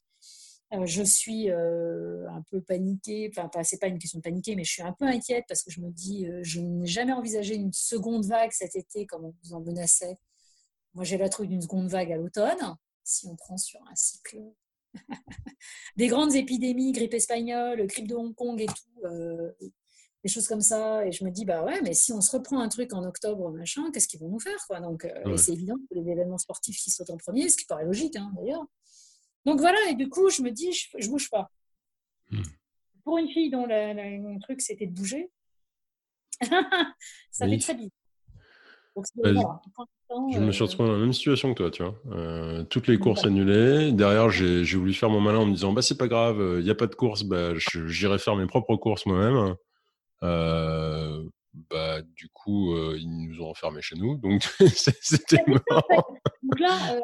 Euh, 0.74 0.86
je 0.86 1.04
suis 1.04 1.50
euh, 1.50 2.28
un 2.30 2.42
peu 2.50 2.62
paniquée, 2.62 3.32
enfin, 3.36 3.50
c'est 3.64 3.80
pas 3.80 3.88
une 3.88 4.00
question 4.00 4.20
de 4.20 4.24
paniquer, 4.24 4.56
mais 4.56 4.64
je 4.64 4.72
suis 4.72 4.82
un 4.82 4.94
peu 4.94 5.06
inquiète 5.06 5.46
parce 5.48 5.64
que 5.64 5.72
je 5.72 5.82
me 5.82 5.90
dis, 5.92 6.26
euh, 6.28 6.40
je 6.44 6.62
n'ai 6.62 6.88
jamais 6.88 7.12
envisagé 7.12 7.56
une 7.56 7.74
seconde 7.74 8.26
vague 8.26 8.52
cet 8.52 8.76
été 8.76 9.06
comme 9.06 9.26
on 9.26 9.34
vous 9.44 9.54
en 9.54 9.62
menaçait. 9.62 10.18
Moi, 10.94 11.04
j'ai 11.04 11.18
la 11.18 11.30
trouille 11.30 11.48
d'une 11.48 11.62
seconde 11.62 11.88
vague 11.88 12.12
à 12.12 12.18
l'automne, 12.18 12.78
si 13.04 13.28
on 13.28 13.36
prend 13.36 13.58
sur 13.58 13.82
un 13.90 13.96
cycle 13.96 14.42
des 15.98 16.08
grandes 16.08 16.36
épidémies, 16.36 16.92
grippe 16.92 17.14
espagnole, 17.14 17.86
grippe 17.88 18.08
de 18.08 18.16
Hong 18.16 18.36
Kong 18.36 18.62
et 18.62 18.68
tout, 18.68 19.06
euh, 19.06 19.52
des 20.24 20.30
choses 20.30 20.48
comme 20.48 20.62
ça. 20.62 21.06
Et 21.06 21.12
je 21.12 21.24
me 21.24 21.32
dis, 21.32 21.46
bah 21.46 21.64
ouais, 21.64 21.82
mais 21.82 21.94
si 21.94 22.14
on 22.14 22.22
se 22.22 22.32
reprend 22.32 22.60
un 22.60 22.70
truc 22.70 22.94
en 22.94 23.04
octobre, 23.04 23.52
machin, 23.52 23.90
qu'est-ce 23.92 24.08
qu'ils 24.08 24.20
vont 24.20 24.30
nous 24.30 24.40
faire 24.40 24.58
quoi? 24.68 24.80
Donc, 24.80 25.06
euh, 25.06 25.36
c'est 25.36 25.54
évident 25.54 25.76
que 25.90 25.96
les 25.96 26.10
événements 26.10 26.38
sportifs 26.38 26.78
qui 26.78 26.92
sautent 26.92 27.10
en 27.10 27.18
premier, 27.18 27.50
ce 27.50 27.58
qui 27.58 27.66
paraît 27.66 27.86
logique 27.86 28.16
hein, 28.16 28.32
d'ailleurs. 28.36 28.66
Donc 29.46 29.60
voilà, 29.60 29.78
et 29.90 29.96
du 29.96 30.10
coup, 30.10 30.30
je 30.30 30.42
me 30.42 30.52
dis, 30.52 30.72
je, 30.72 30.90
je 30.98 31.10
bouge 31.10 31.30
pas. 31.30 31.52
Hmm. 32.30 32.44
Pour 33.04 33.18
une 33.18 33.28
fille 33.28 33.50
dont 33.50 33.66
le 33.68 34.40
truc 34.40 34.62
c'était 34.62 34.88
de 34.88 34.94
bouger, 34.94 35.30
ça 37.32 37.48
fait 37.48 37.58
très 37.58 37.76
Je 40.32 40.40
me 40.40 40.52
suis 40.52 40.64
retrouvé 40.64 40.90
dans 40.90 40.96
la 40.96 41.00
même 41.00 41.14
situation 41.14 41.54
que 41.54 41.64
toi, 41.64 41.72
tu 41.72 41.84
vois. 41.84 41.96
Euh, 42.12 42.64
toutes 42.64 42.88
les 42.88 42.98
courses 42.98 43.26
annulées. 43.26 43.92
Derrière, 43.92 44.30
j'ai 44.30 44.64
voulu 44.78 44.94
faire 44.94 45.10
mon 45.10 45.22
malin 45.22 45.40
en 45.40 45.46
me 45.46 45.54
disant, 45.54 45.74
bah 45.74 45.82
c'est 45.82 45.98
pas 45.98 46.08
grave, 46.08 46.38
il 46.38 46.42
euh, 46.42 46.62
n'y 46.62 46.70
a 46.70 46.76
pas 46.76 46.88
de 46.88 46.96
course, 46.96 47.24
bah, 47.24 47.54
j'irai 47.56 48.20
faire 48.20 48.36
mes 48.36 48.46
propres 48.46 48.76
courses 48.76 49.06
moi-même. 49.06 49.56
Euh, 50.24 51.24
bah, 51.70 52.02
du 52.02 52.30
coup, 52.30 52.76
ils 52.96 53.28
nous 53.28 53.42
ont 53.42 53.50
enfermés 53.50 53.82
chez 53.82 53.96
nous, 53.96 54.18
donc 54.18 54.44
c'était 55.02 55.44
mort. 55.48 55.62
Donc 56.42 56.60
là, 56.60 57.00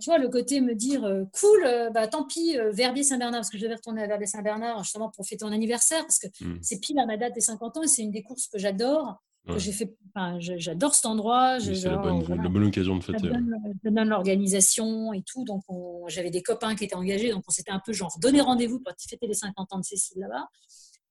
tu 0.00 0.10
vois, 0.10 0.18
le 0.18 0.28
côté 0.28 0.60
me 0.60 0.74
dire, 0.74 1.02
cool, 1.38 1.90
bah 1.92 2.06
tant 2.08 2.24
pis, 2.24 2.56
Verbier-Saint-Bernard, 2.72 3.40
parce 3.40 3.50
que 3.50 3.58
je 3.58 3.62
devais 3.62 3.76
retourner 3.76 4.02
à 4.02 4.06
Verbier-Saint-Bernard 4.06 4.82
justement 4.82 5.10
pour 5.10 5.26
fêter 5.26 5.44
mon 5.44 5.52
anniversaire, 5.52 6.02
parce 6.02 6.18
que 6.18 6.26
mmh. 6.40 6.58
c'est 6.62 6.80
pile 6.80 6.98
à 6.98 7.06
ma 7.06 7.16
date 7.16 7.34
des 7.34 7.40
50 7.40 7.76
ans 7.76 7.82
et 7.82 7.88
c'est 7.88 8.02
une 8.02 8.10
des 8.10 8.22
courses 8.22 8.48
que 8.48 8.58
j'adore 8.58 9.20
j'ai 9.56 9.72
fait. 9.72 9.96
Enfin, 10.16 10.38
j'adore 10.38 10.94
cet 10.94 11.06
endroit. 11.06 11.58
c'est 11.58 11.88
la 11.88 11.96
bonne, 11.96 12.64
occasion 12.64 12.96
de 12.96 13.04
fêter. 13.04 13.28
Ça 13.28 13.90
donne, 13.90 14.08
l'organisation 14.08 15.12
et 15.12 15.22
tout. 15.22 15.44
Donc, 15.44 15.62
j'avais 16.08 16.30
des 16.30 16.42
copains 16.42 16.74
qui 16.74 16.84
étaient 16.84 16.94
engagés. 16.94 17.30
Donc, 17.30 17.44
on 17.48 17.50
s'était 17.50 17.72
un 17.72 17.80
peu 17.84 17.92
genre 17.92 18.16
donné 18.20 18.40
rendez-vous 18.40 18.80
pour 18.80 18.92
fêter 18.98 19.26
les 19.26 19.34
50 19.34 19.72
ans 19.72 19.78
de 19.78 19.84
Cécile 19.84 20.20
là-bas. 20.20 20.48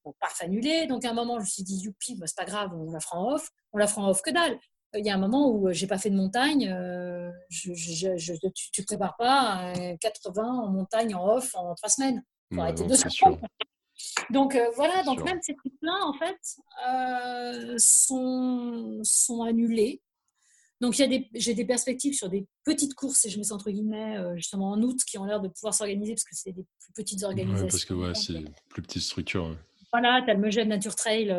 Bon, 0.06 0.14
paf 0.20 0.42
annulé. 0.42 0.88
Donc, 0.88 1.06
à 1.06 1.12
un 1.12 1.14
moment, 1.14 1.36
je 1.40 1.46
me 1.46 1.50
suis 1.50 1.64
dit, 1.64 1.78
youpi, 1.78 2.16
bah, 2.16 2.28
c'est 2.28 2.38
pas 2.38 2.46
grave, 2.46 2.72
on 2.74 2.92
la 2.92 3.00
fera 3.00 3.20
en 3.20 3.34
off. 3.34 3.50
On 3.72 3.78
la 3.78 3.88
fera 3.88 4.04
en 4.04 4.10
off 4.10 4.22
que 4.22 4.32
dalle. 4.32 4.58
Euh, 4.96 5.00
il 5.00 5.06
y 5.06 5.10
a 5.10 5.16
un 5.16 5.20
moment 5.20 5.50
où 5.50 5.68
euh, 5.68 5.74
j'ai 5.74 5.88
pas 5.88 5.98
fait 5.98 6.10
de 6.10 6.16
montagne. 6.16 6.70
Euh, 6.70 7.32
je, 7.50 7.74
je, 7.74 8.34
tu, 8.54 8.72
tu, 8.72 8.84
prépares 8.84 9.16
pas 9.18 9.74
80 10.00 10.44
en 10.44 10.70
montagne 10.70 11.16
en 11.16 11.36
off 11.36 11.56
en 11.56 11.74
trois 11.76 11.90
semaines. 11.90 12.24
Faut 12.54 12.62
arrêter 12.62 12.86
de 12.86 12.96
donc 14.30 14.56
euh, 14.56 14.70
voilà, 14.76 15.04
donc 15.04 15.24
même 15.24 15.40
ces 15.42 15.56
trucs-là, 15.56 16.00
en 16.06 16.14
fait, 16.14 16.58
euh, 16.88 17.76
sont, 17.78 19.02
sont 19.04 19.44
annulés. 19.44 20.02
Donc 20.82 20.94
j'ai 20.94 21.54
des 21.54 21.66
perspectives 21.66 22.14
sur 22.14 22.30
des 22.30 22.46
petites 22.66 22.94
courses, 22.94 23.24
et 23.26 23.30
je 23.30 23.38
mets 23.38 23.46
ça 23.46 23.56
entre 23.56 23.72
guillemets, 23.72 24.18
euh, 24.18 24.36
justement 24.36 24.72
en 24.72 24.82
août, 24.82 25.00
qui 25.06 25.18
ont 25.18 25.24
l'air 25.24 25.40
de 25.40 25.48
pouvoir 25.48 25.74
s'organiser 25.74 26.14
parce 26.14 26.26
que 26.26 26.36
c'est 26.36 26.52
des 26.52 26.66
plus 26.80 26.92
petites 26.94 27.24
organisations. 27.24 27.68
parce 27.68 27.86
que 27.86 27.94
ouais, 27.94 28.14
c'est 28.14 28.44
plus 28.68 28.82
petite 28.82 29.02
structure. 29.02 29.56
Voilà, 29.94 30.22
tu 30.26 30.32
as 30.32 30.34
le 30.34 30.42
Megève 30.42 30.68
Nature 30.68 30.96
Trail 30.96 31.34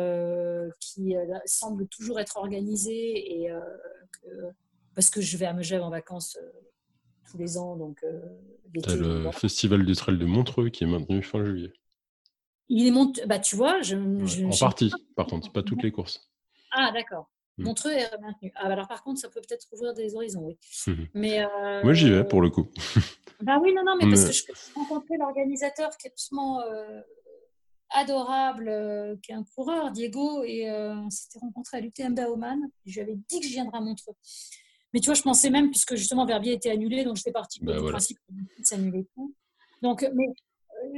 qui 0.79 1.13
semble 1.45 1.87
toujours 1.89 2.19
être 2.19 2.37
organisé 2.37 3.43
et 3.43 3.51
parce 4.95 5.09
que 5.09 5.21
je 5.21 5.37
vais 5.37 5.45
à 5.45 5.53
Megève 5.53 5.83
en 5.83 5.89
vacances 5.89 6.39
tous 7.29 7.37
les 7.37 7.57
ans. 7.57 7.75
Donc, 7.75 8.03
tu 8.73 8.89
as 8.89 8.95
le 8.95 9.29
Festival 9.31 9.85
du 9.85 9.93
Trail 9.93 10.17
de 10.17 10.25
Montreux 10.25 10.69
qui 10.69 10.85
est 10.85 10.87
maintenu 10.87 11.21
fin 11.21 11.43
juillet. 11.45 11.73
Il 12.69 12.87
est 12.87 12.91
monté, 12.91 13.25
bah, 13.25 13.39
tu 13.39 13.55
vois, 13.55 13.81
je, 13.81 13.95
en 13.95 14.57
partie, 14.57 14.91
par 15.15 15.27
contre, 15.27 15.51
pas 15.51 15.61
toutes 15.61 15.83
les 15.83 15.91
courses. 15.91 16.31
Ah, 16.71 16.91
d'accord. 16.91 17.29
Hmm. 17.57 17.65
Montreux 17.65 17.91
est 17.91 18.09
maintenu. 18.21 18.51
Ah, 18.55 18.67
bah, 18.67 18.73
alors 18.73 18.87
par 18.87 19.03
contre, 19.03 19.19
ça 19.19 19.29
peut 19.29 19.41
peut-être 19.41 19.67
ouvrir 19.71 19.93
des 19.93 20.15
horizons, 20.15 20.45
oui. 20.45 20.57
Mhm. 20.87 21.07
Mais, 21.13 21.45
euh, 21.45 21.83
Moi, 21.83 21.93
j'y 21.93 22.09
vais 22.09 22.23
pour 22.23 22.41
le 22.41 22.49
coup. 22.49 22.67
bah 23.41 23.59
oui, 23.61 23.73
non, 23.73 23.83
non, 23.85 23.95
mais 23.95 24.09
parce 24.09 24.41
que 24.41 24.53
je 24.53 24.73
rencontré 24.73 25.17
l'organisateur 25.17 25.95
qui 25.97 26.07
est 26.07 26.11
absolument 26.11 26.61
euh, 26.61 27.01
adorable, 27.91 28.67
euh, 28.67 29.15
qui 29.21 29.31
est 29.31 29.35
un 29.35 29.45
coureur, 29.55 29.91
Diego, 29.91 30.43
et 30.43 30.69
on 30.69 31.09
s'était 31.09 31.39
rencontré 31.39 31.77
à 31.77 31.81
l'UTMB 31.81 32.19
Oman. 32.27 32.59
Je 32.85 32.93
lui 32.95 33.01
avais 33.01 33.15
dit 33.29 33.39
que 33.39 33.47
je 33.47 33.51
viendrais 33.51 33.77
à 33.77 33.81
Montreux. 33.81 34.15
Mais 34.93 34.99
tu 34.99 35.05
vois, 35.05 35.15
je 35.15 35.21
pensais 35.21 35.49
même, 35.49 35.69
puisque 35.69 35.95
justement 35.95 36.25
Verbier 36.25 36.53
était 36.53 36.71
annulé, 36.71 37.03
donc 37.03 37.17
je 37.17 37.21
fais 37.21 37.31
partie 37.31 37.59
bah, 37.61 37.77
du 37.77 37.85
principe 37.85 38.17
de 38.29 38.65
s'annuler 38.65 39.05
tout. 39.13 39.35
Donc, 39.81 40.09
mais 40.13 40.27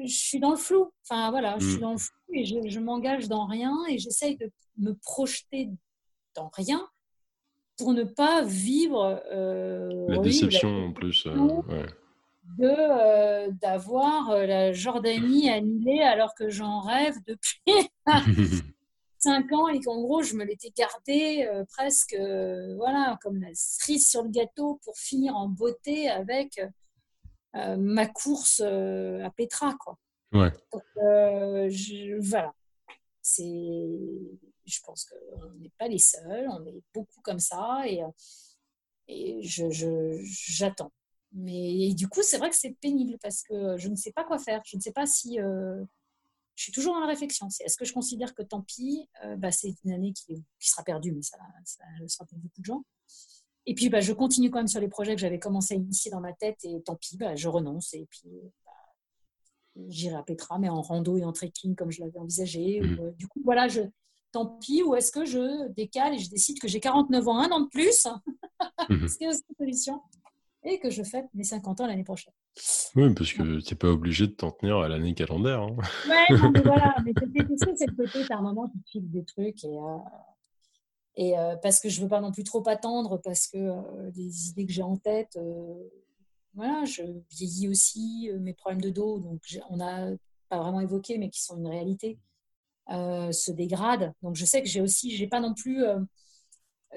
je 0.06 0.14
suis 0.14 0.40
dans 0.40 0.52
le 0.52 0.58
flou. 0.58 0.92
Enfin 1.04 1.30
voilà, 1.32 1.58
je 1.60 1.68
suis 1.68 1.78
mm. 1.78 1.82
dans 1.82 1.92
le 1.92 1.98
flou 1.98 2.16
et 2.34 2.46
je, 2.46 2.80
m'engage 2.80 3.28
dans 3.28 3.46
rien 3.46 3.74
et 3.90 3.98
j'essaye 3.98 4.38
de 4.38 4.52
me 4.78 4.94
projeter 4.94 5.70
dans 6.36 6.50
rien 6.54 6.88
pour 7.78 7.94
ne 7.94 8.04
pas 8.04 8.44
vivre 8.44 9.22
euh, 9.32 10.06
la 10.08 10.18
déception 10.20 10.88
en 10.88 10.92
plus. 10.92 11.26
Euh, 11.28 11.86
de 12.58 12.66
euh, 12.66 13.52
d'avoir 13.62 14.30
la 14.32 14.72
Jordanie 14.72 15.50
annulée 15.50 16.02
alors 16.02 16.34
que 16.34 16.50
j'en 16.50 16.80
rêve 16.80 17.16
depuis 17.28 17.90
cinq 19.20 19.52
ans 19.52 19.68
et 19.68 19.80
qu'en 19.82 20.02
gros 20.02 20.24
je 20.24 20.36
me 20.36 20.46
l'étais 20.46 20.72
gardée 20.76 21.48
presque 21.70 22.16
voilà 22.78 23.20
comme 23.22 23.42
la 23.42 23.50
cerise 23.54 24.10
sur 24.10 24.24
le 24.24 24.30
gâteau 24.30 24.80
pour 24.86 24.98
finir 24.98 25.36
en 25.36 25.50
beauté 25.50 26.10
avec 26.10 26.62
ma 27.78 28.08
course 28.08 28.62
euh, 28.64 29.24
à 29.24 29.32
Petra. 29.32 29.76
Quoi. 29.80 29.98
Ouais. 30.34 30.52
Euh, 30.98 31.68
je, 31.70 32.20
voilà. 32.20 32.54
C'est, 33.22 33.44
je 33.44 34.80
pense 34.86 35.06
qu'on 35.06 35.52
n'est 35.54 35.72
pas 35.78 35.88
les 35.88 36.00
seuls, 36.00 36.48
on 36.50 36.66
est 36.66 36.82
beaucoup 36.94 37.22
comme 37.22 37.40
ça 37.40 37.82
et, 37.86 38.02
et 39.08 39.42
je, 39.44 40.20
j'attends. 40.24 40.92
Mais 41.34 41.94
du 41.94 42.08
coup, 42.08 42.24
c'est 42.24 42.38
vrai 42.38 42.50
que 42.50 42.56
c'est 42.56 42.76
pénible 42.80 43.18
parce 43.22 43.44
que 43.44 43.78
je 43.78 43.90
ne 43.90 43.96
sais 43.96 44.14
pas 44.14 44.24
quoi 44.24 44.40
faire. 44.40 44.62
Je 44.66 44.78
ne 44.78 44.82
sais 44.82 44.94
pas 44.94 45.06
si. 45.06 45.38
je 45.38 45.84
suis 46.56 46.72
toujours 46.72 46.94
dans 46.94 47.02
la 47.02 47.08
réflexion. 47.08 47.50
C'est 47.50 47.66
est-ce 47.66 47.76
que 47.76 47.84
je 47.84 47.94
considère 47.94 48.34
que 48.34 48.44
tant 48.44 48.62
pis, 48.62 49.10
bah, 49.38 49.52
c'est 49.52 49.76
une 49.84 49.92
année 49.92 50.14
qui, 50.14 50.42
qui, 50.60 50.70
sera 50.70 50.84
perdue, 50.84 51.12
mais 51.12 51.22
ça, 51.22 51.38
ça 51.66 51.84
sera 52.08 52.26
pour 52.26 52.38
beaucoup 52.38 52.62
de 52.62 52.66
gens. 52.66 52.84
Et 53.70 53.74
puis, 53.74 53.90
bah, 53.90 54.00
je 54.00 54.14
continue 54.14 54.50
quand 54.50 54.60
même 54.60 54.70
sur 54.70 54.80
les 54.80 54.88
projets 54.88 55.14
que 55.14 55.20
j'avais 55.20 55.40
commencé 55.40 55.74
à 55.74 55.78
initier 55.78 56.10
dans 56.10 56.22
ma 56.22 56.32
tête 56.32 56.58
et 56.64 56.82
tant 56.82 56.96
pis, 56.96 57.18
bah, 57.18 57.36
je 57.36 57.50
renonce. 57.50 57.94
Et 57.94 58.08
puis, 58.10 58.30
bah, 58.66 58.72
j'irai 59.90 60.16
à 60.16 60.24
Petra, 60.24 60.58
mais 60.58 60.70
en 60.70 60.82
rando 60.82 61.18
et 61.18 61.26
en 61.26 61.34
trekking 61.34 61.76
comme 61.76 61.92
je 61.92 62.00
l'avais 62.00 62.18
envisagé. 62.18 62.80
Mmh. 62.80 63.00
Euh, 63.02 63.12
du 63.12 63.28
coup, 63.28 63.42
voilà, 63.44 63.68
je, 63.68 63.82
tant 64.32 64.46
pis, 64.46 64.84
ou 64.84 64.96
est-ce 64.96 65.12
que 65.12 65.26
je 65.26 65.68
décale 65.74 66.16
et 66.16 66.18
je 66.18 66.30
décide 66.30 66.60
que 66.60 66.70
j'ai 66.70 66.80
49 66.80 67.28
ans, 67.28 67.40
un 67.40 67.50
an 67.52 67.60
de 67.60 67.68
plus, 67.68 68.08
mmh. 68.90 69.08
c'est 69.10 69.28
aussi 69.28 69.44
une 69.50 69.56
solution, 69.58 70.02
et 70.64 70.80
que 70.80 70.90
je 70.90 71.04
fête 71.04 71.26
mes 71.34 71.44
50 71.44 71.82
ans 71.82 71.88
l'année 71.88 72.06
prochaine. 72.06 72.34
Oui, 72.96 73.14
parce 73.14 73.34
que 73.34 73.60
tu 73.60 73.74
n'es 73.74 73.78
pas 73.78 73.90
obligé 73.90 74.28
de 74.28 74.32
t'en 74.32 74.52
tenir 74.52 74.78
à 74.78 74.88
l'année 74.88 75.14
calendaire. 75.14 75.62
Hein. 75.62 75.76
Oui, 76.08 76.38
mais 76.54 76.62
voilà, 76.62 76.96
mais 77.04 77.12
c'est 77.76 77.86
le 77.86 77.96
côté, 77.98 78.26
par 78.30 78.42
moment, 78.42 78.70
tu 78.70 78.80
files 78.90 79.12
des 79.12 79.26
trucs 79.26 79.66
et. 79.66 79.78
Euh, 79.78 79.98
et 81.18 81.38
euh, 81.38 81.56
parce 81.58 81.80
que 81.80 81.90
je 81.90 82.00
veux 82.00 82.08
pas 82.08 82.22
non 82.22 82.32
plus 82.32 82.44
trop 82.44 82.64
attendre, 82.70 83.18
parce 83.18 83.48
que 83.48 83.58
euh, 83.58 84.12
les 84.16 84.50
idées 84.50 84.68
que 84.68 84.72
j'ai 84.72 84.84
en 84.84 84.98
tête, 84.98 85.36
euh, 85.36 85.90
voilà, 86.54 86.86
je 86.86 87.02
vieillis 87.32 87.68
aussi, 87.68 88.30
mes 88.40 88.54
problèmes 88.54 88.82
de 88.82 88.92
dos, 88.92 89.20
donc 89.20 89.42
on 89.70 89.78
n'a 89.78 90.12
pas 90.48 90.60
vraiment 90.60 90.80
évoqué, 90.80 91.18
mais 91.18 91.30
qui 91.30 91.42
sont 91.42 91.58
une 91.58 91.68
réalité, 91.68 92.20
se 92.90 93.52
dégradent. 93.52 94.14
Donc 94.24 94.36
je 94.36 94.46
sais 94.46 94.62
que 94.62 94.68
j'ai 94.68 94.82
aussi, 94.82 95.16
j'ai 95.16 95.28
pas 95.28 95.40
non 95.40 95.54
plus, 95.54 95.84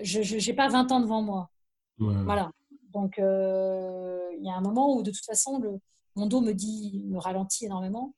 je 0.01 0.47
n'ai 0.47 0.57
pas 0.57 0.69
20 0.69 0.93
ans 0.93 1.01
devant 1.01 1.21
moi. 1.21 1.51
Voilà. 1.99 2.53
Donc 2.91 3.17
il 3.19 4.43
y 4.43 4.51
a 4.51 4.55
un 4.55 4.63
moment 4.63 4.97
où 4.97 5.03
de 5.03 5.11
toute 5.11 5.27
façon, 5.27 5.59
le, 5.59 5.79
mon 6.17 6.27
dos 6.27 6.41
me 6.41 6.53
dit, 6.53 7.03
me 7.05 7.19
ralentit 7.19 7.67
énormément, 7.67 8.15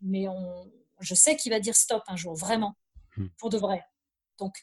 mais 0.00 0.26
on, 0.26 0.72
je 1.00 1.14
sais 1.14 1.36
qu'il 1.36 1.52
va 1.52 1.60
dire 1.60 1.74
stop 1.74 2.02
un 2.06 2.16
jour, 2.16 2.34
vraiment, 2.34 2.76
hmm. 3.18 3.26
pour 3.36 3.50
de 3.50 3.58
vrai. 3.58 3.84
Donc 4.38 4.54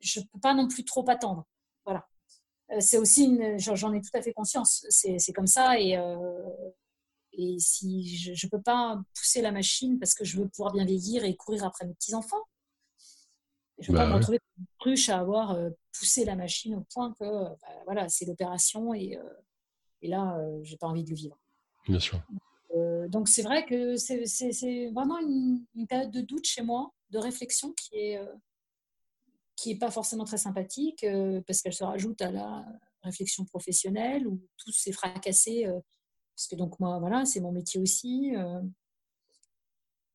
je 0.00 0.20
ne 0.20 0.24
peux 0.26 0.40
pas 0.40 0.54
non 0.54 0.68
plus 0.68 0.84
trop 0.84 1.08
attendre. 1.08 1.46
Voilà. 1.84 2.06
Euh, 2.72 2.80
c'est 2.80 2.98
aussi 2.98 3.24
une, 3.24 3.58
j'en 3.58 3.92
ai 3.92 4.00
tout 4.00 4.10
à 4.14 4.22
fait 4.22 4.32
conscience. 4.32 4.86
C'est 4.88 5.32
comme 5.32 5.46
ça 5.46 5.78
et, 5.78 5.96
euh, 5.96 6.48
et 7.32 7.56
si 7.58 8.34
je 8.34 8.46
ne 8.46 8.50
peux 8.50 8.60
pas 8.60 9.00
pousser 9.14 9.42
la 9.42 9.52
machine 9.52 9.98
parce 9.98 10.14
que 10.14 10.24
je 10.24 10.38
veux 10.38 10.48
pouvoir 10.48 10.72
bien 10.72 10.84
vieillir 10.84 11.24
et 11.24 11.36
courir 11.36 11.64
après 11.64 11.86
mes 11.86 11.94
petits 11.94 12.14
enfants. 12.14 12.42
Je 13.78 13.92
ne 13.92 13.96
bah 13.96 14.04
pas 14.04 14.08
me 14.08 14.14
retrouver 14.14 14.38
comme 14.38 14.64
une 14.64 14.66
cruche 14.78 15.10
à 15.10 15.18
avoir 15.18 15.50
euh, 15.50 15.68
poussé 15.92 16.24
la 16.24 16.34
machine 16.34 16.76
au 16.76 16.86
point 16.94 17.12
que 17.12 17.24
bah, 17.24 17.58
voilà, 17.84 18.08
c'est 18.08 18.24
l'opération 18.24 18.94
et, 18.94 19.18
et, 20.00 20.08
là, 20.08 20.38
je 20.62 20.70
n'ai 20.70 20.78
pas 20.78 20.86
envie 20.86 21.04
de 21.04 21.10
le 21.10 21.16
vivre. 21.16 21.38
Bien 21.86 22.00
sûr. 22.00 22.18
donc 23.08 23.28
c'est 23.28 23.42
vrai 23.42 23.66
que 23.66 23.96
c'est 23.96 24.90
vraiment 24.94 25.18
une, 25.18 25.64
une, 25.74 25.86
période 25.86 26.10
de 26.10 26.22
doute 26.22 26.46
chez 26.46 26.62
moi, 26.62 26.90
de 27.10 27.18
réflexion 27.18 27.72
qui 27.74 27.96
est 27.96 28.18
qui 29.56 29.70
n'est 29.72 29.78
pas 29.78 29.90
forcément 29.90 30.24
très 30.24 30.38
sympathique 30.38 31.04
parce 31.46 31.62
qu'elle 31.62 31.72
se 31.72 31.84
rajoute 31.84 32.20
à 32.20 32.30
la 32.30 32.64
réflexion 33.02 33.44
professionnelle 33.44 34.26
où 34.26 34.40
tout 34.58 34.72
s'est 34.72 34.92
fracassé. 34.92 35.66
parce 36.34 36.46
que 36.48 36.56
donc 36.56 36.78
moi, 36.78 36.98
voilà, 36.98 37.24
c'est 37.24 37.40
mon 37.40 37.52
métier 37.52 37.80
aussi. 37.80 38.32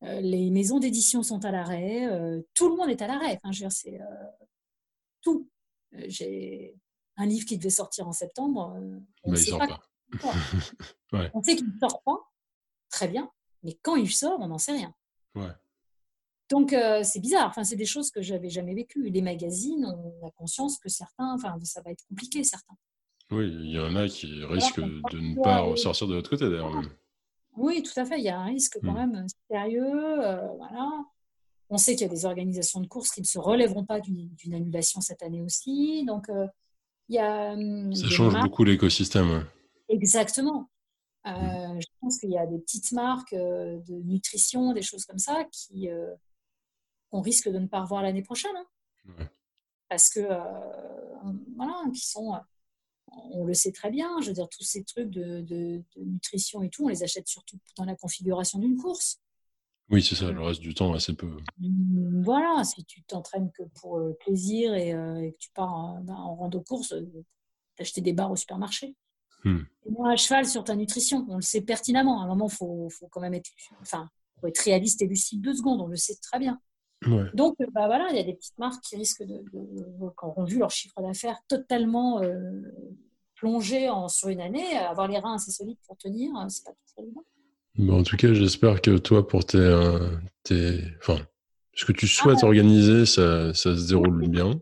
les 0.00 0.50
maisons 0.50 0.78
d'édition 0.78 1.22
sont 1.22 1.44
à 1.44 1.50
l'arrêt. 1.50 2.08
tout 2.54 2.68
le 2.68 2.76
monde 2.76 2.88
est 2.88 3.02
à 3.02 3.08
l'arrêt. 3.08 3.36
Enfin, 3.36 3.50
je 3.50 3.64
veux 3.64 3.68
dire, 3.68 3.72
c'est 3.72 3.98
tout. 5.20 5.50
J'ai 5.92 6.76
un 7.16 7.26
livre 7.26 7.44
qui 7.44 7.58
devait 7.58 7.70
sortir 7.70 8.06
en 8.06 8.12
septembre. 8.12 8.80
on, 9.24 9.34
sait 9.34 9.50
pas 9.58 9.80
on 11.34 11.42
sait 11.42 11.56
qu'il 11.56 11.66
ne 11.66 11.78
sort 11.80 12.02
pas. 12.02 12.18
Très 12.90 13.08
bien. 13.08 13.30
Mais 13.62 13.78
quand 13.82 13.96
il 13.96 14.10
sort, 14.10 14.38
on 14.40 14.48
n'en 14.48 14.58
sait 14.58 14.72
rien. 14.72 14.94
Ouais. 15.34 15.50
Donc, 16.52 16.74
euh, 16.74 17.00
c'est 17.02 17.18
bizarre. 17.18 17.48
Enfin, 17.48 17.64
c'est 17.64 17.76
des 17.76 17.86
choses 17.86 18.10
que 18.10 18.20
j'avais 18.20 18.50
jamais 18.50 18.74
vécues. 18.74 19.08
Les 19.08 19.22
magazines, 19.22 19.86
on 19.86 20.26
a 20.26 20.30
conscience 20.32 20.78
que 20.78 20.90
certains, 20.90 21.32
enfin, 21.32 21.56
ça 21.62 21.80
va 21.80 21.90
être 21.90 22.04
compliqué, 22.06 22.44
certains. 22.44 22.74
Oui, 23.30 23.48
il 23.50 23.70
y 23.70 23.78
en 23.78 23.96
a 23.96 24.06
qui 24.06 24.44
risquent 24.44 24.82
de 24.82 25.18
ne 25.18 25.42
pas 25.42 25.60
ressortir 25.60 26.08
de 26.08 26.14
l'autre 26.14 26.28
côté, 26.28 26.50
d'ailleurs. 26.50 26.82
Oui, 27.56 27.82
tout 27.82 27.98
à 27.98 28.04
fait. 28.04 28.18
Il 28.18 28.24
y 28.24 28.28
a 28.28 28.38
un 28.38 28.44
risque 28.44 28.78
quand 28.84 28.92
hmm. 28.92 29.12
même 29.12 29.26
sérieux. 29.50 30.20
Euh, 30.22 30.46
voilà. 30.58 30.90
On 31.70 31.78
sait 31.78 31.92
qu'il 31.96 32.06
y 32.06 32.10
a 32.10 32.12
des 32.12 32.26
organisations 32.26 32.80
de 32.82 32.86
courses 32.86 33.12
qui 33.12 33.22
ne 33.22 33.26
se 33.26 33.38
relèveront 33.38 33.86
pas 33.86 34.00
d'une 34.00 34.52
annulation 34.52 35.00
cette 35.00 35.22
année 35.22 35.40
aussi. 35.40 36.04
Donc, 36.04 36.28
euh, 36.28 36.46
il 37.08 37.14
y 37.14 37.18
a. 37.18 37.52
Hum, 37.52 37.94
ça 37.94 38.08
change 38.10 38.38
beaucoup 38.42 38.64
l'écosystème. 38.64 39.46
Exactement. 39.88 40.68
Hmm. 41.24 41.80
Je 41.80 41.86
pense 42.02 42.18
qu'il 42.18 42.30
y 42.30 42.36
a 42.36 42.46
des 42.46 42.58
petites 42.58 42.92
marques 42.92 43.34
de 43.34 44.02
nutrition, 44.02 44.74
des 44.74 44.82
choses 44.82 45.06
comme 45.06 45.18
ça, 45.18 45.44
qui, 45.50 45.88
qu'on 47.12 47.20
risque 47.20 47.48
de 47.48 47.58
ne 47.58 47.66
pas 47.66 47.82
revoir 47.82 48.02
l'année 48.02 48.22
prochaine. 48.22 48.56
Hein. 48.56 49.28
Parce 49.88 50.08
que, 50.08 50.20
euh, 50.20 51.32
voilà, 51.56 51.84
qui 51.92 52.06
sont, 52.06 52.32
on 53.12 53.44
le 53.44 53.52
sait 53.52 53.72
très 53.72 53.90
bien, 53.90 54.20
je 54.22 54.28
veux 54.28 54.32
dire, 54.32 54.48
tous 54.48 54.64
ces 54.64 54.82
trucs 54.82 55.10
de, 55.10 55.84
nutrition 55.96 56.62
et 56.62 56.70
tout, 56.70 56.86
on 56.86 56.88
les 56.88 57.02
achète 57.02 57.28
surtout 57.28 57.58
dans 57.76 57.84
la 57.84 57.94
configuration 57.94 58.58
d'une 58.58 58.76
course. 58.76 59.20
Oui, 59.90 60.02
c'est 60.02 60.14
ça, 60.14 60.30
le 60.30 60.40
reste 60.40 60.62
du 60.62 60.72
temps, 60.72 60.94
assez 60.94 61.12
peu. 61.12 61.36
Mmh, 61.58 62.22
voilà, 62.22 62.64
si 62.64 62.82
tu 62.84 63.02
t'entraînes 63.02 63.50
que 63.52 63.64
pour 63.80 63.98
le 63.98 64.14
plaisir 64.14 64.72
et, 64.74 64.94
euh, 64.94 65.30
que 65.30 65.36
tu 65.36 65.50
pars 65.50 65.74
en, 65.74 66.00
ben, 66.00 66.14
rando-course, 66.14 66.94
t'acheter 67.76 68.00
des 68.00 68.14
barres 68.14 68.30
au 68.30 68.36
supermarché. 68.36 68.96
Mmh. 69.44 69.58
Et 69.84 69.90
moi, 69.90 70.12
à 70.12 70.16
cheval 70.16 70.46
sur 70.46 70.64
ta 70.64 70.74
nutrition, 70.74 71.26
on 71.28 71.36
le 71.36 71.42
sait 71.42 71.60
pertinemment. 71.60 72.22
À 72.22 72.24
un 72.24 72.28
moment, 72.28 72.48
il 72.48 72.54
faut, 72.54 72.88
faut, 72.88 73.08
quand 73.08 73.20
même 73.20 73.34
être, 73.34 73.50
enfin, 73.82 74.08
faut 74.40 74.46
être 74.46 74.60
réaliste 74.60 75.02
et 75.02 75.06
lucide 75.06 75.42
deux 75.42 75.54
secondes, 75.54 75.82
on 75.82 75.88
le 75.88 75.96
sait 75.96 76.16
très 76.22 76.38
bien. 76.38 76.58
Donc, 77.34 77.56
euh, 77.60 77.66
bah, 77.72 77.86
voilà, 77.86 78.08
il 78.10 78.16
y 78.16 78.20
a 78.20 78.22
des 78.22 78.34
petites 78.34 78.58
marques 78.58 78.82
qui 78.82 78.96
risquent 78.96 79.24
de, 79.24 79.42
quand 80.16 80.34
on 80.36 80.44
vu 80.44 80.58
leur 80.58 80.70
chiffre 80.70 81.00
d'affaires 81.00 81.38
totalement 81.48 82.22
euh, 82.22 82.62
plongé 83.34 83.88
en, 83.88 84.08
sur 84.08 84.28
une 84.28 84.40
année, 84.40 84.76
avoir 84.76 85.08
les 85.08 85.18
reins 85.18 85.34
assez 85.34 85.50
solides 85.50 85.78
pour 85.86 85.96
tenir, 85.96 86.30
euh, 86.36 86.48
c'est 86.48 86.64
pas 86.64 86.72
tout 86.72 87.02
évident. 87.02 87.24
Bon, 87.76 88.00
en 88.00 88.02
tout 88.02 88.16
cas, 88.16 88.32
j'espère 88.34 88.80
que 88.82 88.98
toi, 88.98 89.26
pour 89.26 89.46
tes, 89.46 89.58
tes, 90.42 90.78
enfin, 90.98 91.18
ce 91.72 91.86
que 91.86 91.92
tu 91.92 92.06
souhaites 92.06 92.40
ah 92.42 92.46
organiser, 92.46 93.06
ça, 93.06 93.54
ça, 93.54 93.74
se 93.74 93.88
déroule 93.88 94.28
bien, 94.28 94.60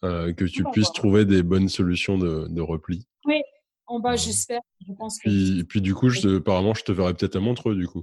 que 0.00 0.44
tu 0.44 0.64
puisses 0.72 0.92
trouver 0.92 1.26
des 1.26 1.42
bonnes 1.42 1.68
solutions 1.68 2.16
de, 2.16 2.46
de 2.48 2.60
repli. 2.62 3.06
Oui, 3.26 3.42
en 3.86 4.00
bas, 4.00 4.16
j'espère. 4.16 4.60
Je 4.86 4.94
pense 4.94 5.18
puis, 5.18 5.62
puis 5.64 5.82
du 5.82 5.94
coup, 5.94 6.08
je, 6.08 6.38
apparemment, 6.38 6.72
je 6.72 6.84
te 6.84 6.92
verrai 6.92 7.12
peut-être 7.12 7.36
à 7.36 7.40
Montreux, 7.40 7.74
du 7.74 7.86
coup. 7.86 8.02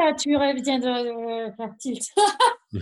Ah, 0.00 0.14
tu 0.14 0.34
reviens 0.36 0.78
de 0.78 1.54
faire 1.56 1.76
tilt. 1.78 2.02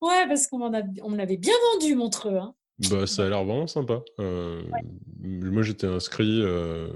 ouais, 0.00 0.26
parce 0.28 0.46
qu'on 0.46 0.60
on 0.62 1.14
l'avait 1.14 1.36
bien 1.36 1.54
vendu, 1.72 1.94
Montreux. 1.94 2.36
Hein. 2.36 2.54
Bah, 2.90 3.06
ça 3.06 3.24
a 3.24 3.28
l'air 3.28 3.44
vraiment 3.44 3.66
sympa. 3.66 4.02
Euh, 4.18 4.62
moi, 5.20 5.62
j'étais 5.62 5.86
inscrit 5.86 6.40
euh, 6.42 6.88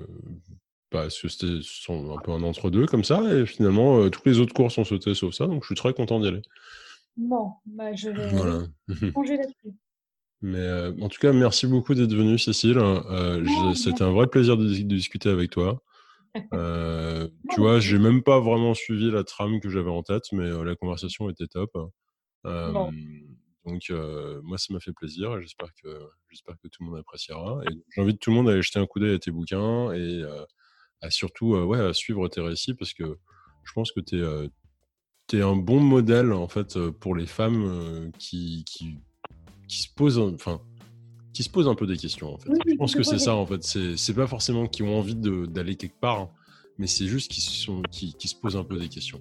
parce 0.90 1.20
que 1.20 1.28
c'était 1.28 1.59
un 1.89 2.19
peu 2.23 2.32
un 2.32 2.43
entre-deux 2.43 2.86
comme 2.86 3.05
ça, 3.05 3.23
et 3.32 3.47
finalement, 3.47 3.98
euh, 4.01 4.11
toutes 4.11 4.27
les 4.27 4.40
autres 4.40 4.55
courses 4.55 4.78
ont 4.78 4.85
sauté 4.85 5.15
sauf 5.15 5.35
ça, 5.35 5.47
donc 5.47 5.62
je 5.62 5.66
suis 5.66 5.74
très 5.74 5.93
content 5.93 6.19
d'y 6.20 6.28
aller. 6.28 6.43
Bon, 7.16 7.53
bah, 7.66 7.94
je 7.94 8.11
vais 8.11 8.28
voilà. 8.28 8.66
là-dessus. 8.89 9.74
Mais 10.43 10.69
en 11.03 11.09
tout 11.09 11.19
cas, 11.19 11.32
merci 11.32 11.66
beaucoup 11.66 11.94
d'être 11.94 12.15
venue, 12.15 12.39
Cécile. 12.39 12.78
C'était 13.74 14.03
un 14.03 14.12
vrai 14.12 14.27
plaisir 14.27 14.57
de, 14.57 14.66
discuter 14.66 15.31
avec 15.31 15.51
toi. 15.51 15.82
Euh, 16.52 17.28
tu 17.50 17.60
vois, 17.60 17.80
j'ai 17.80 17.98
même 17.98 18.22
pas 18.22 18.40
vraiment 18.40 18.74
suivi 18.74 19.10
la 19.10 19.24
trame 19.24 19.60
que 19.60 19.68
j'avais 19.68 19.90
en 19.90 20.02
tête, 20.02 20.24
mais 20.32 20.44
euh, 20.44 20.64
la 20.64 20.76
conversation 20.76 21.28
était 21.30 21.46
top. 21.46 21.70
Donc, 23.64 23.90
euh, 23.90 24.40
moi, 24.44 24.58
ça 24.58 24.72
m'a 24.72 24.78
fait 24.78 24.92
plaisir 24.92 25.36
et 25.36 25.42
j'espère 25.42 25.70
que, 25.82 25.98
j'espère 26.30 26.54
que 26.62 26.68
tout 26.68 26.84
le 26.84 26.90
monde 26.90 27.00
appréciera. 27.00 27.60
Et 27.64 27.74
j'invite 27.96 28.20
tout 28.20 28.30
le 28.30 28.36
monde 28.36 28.48
à 28.48 28.52
aller 28.52 28.62
jeter 28.62 28.78
un 28.78 28.86
coup 28.86 29.00
d'œil 29.00 29.14
à 29.14 29.18
tes 29.18 29.32
bouquins 29.32 29.92
et 29.92 30.22
à 31.00 31.10
surtout 31.10 31.56
ouais, 31.56 31.80
à 31.80 31.92
suivre 31.92 32.28
tes 32.28 32.40
récits 32.40 32.74
parce 32.74 32.94
que 32.94 33.18
je 33.64 33.72
pense 33.72 33.90
que 33.90 34.00
tu 34.00 34.22
es, 34.22 35.38
es, 35.38 35.42
un 35.42 35.56
bon 35.56 35.80
modèle 35.80 36.32
en 36.32 36.46
fait 36.46 36.78
pour 36.90 37.16
les 37.16 37.26
femmes 37.26 38.12
qui, 38.20 38.64
qui, 38.64 38.98
qui 39.66 39.82
se 39.82 39.88
posent. 39.92 40.18
Enfin, 40.18 40.60
qui 41.36 41.42
se 41.42 41.50
posent 41.50 41.68
un 41.68 41.74
peu 41.74 41.86
des 41.86 41.98
questions. 41.98 42.32
En 42.32 42.38
fait. 42.38 42.50
je 42.66 42.74
pense 42.76 42.94
que 42.94 43.02
c'est 43.02 43.18
ça, 43.18 43.36
en 43.36 43.44
fait. 43.44 43.62
C'est 43.62 44.14
pas 44.14 44.26
forcément 44.26 44.66
qu'ils 44.66 44.86
ont 44.86 44.98
envie 44.98 45.14
d'aller 45.14 45.76
quelque 45.76 46.00
part, 46.00 46.20
hein, 46.20 46.30
mais 46.78 46.86
c'est 46.86 47.06
juste 47.06 47.30
qu'ils 47.30 47.44
qui, 47.90 48.14
qui, 48.14 48.28
se 48.28 48.34
posent 48.34 48.56
un 48.56 48.64
peu 48.64 48.78
des 48.78 48.88
questions. 48.88 49.20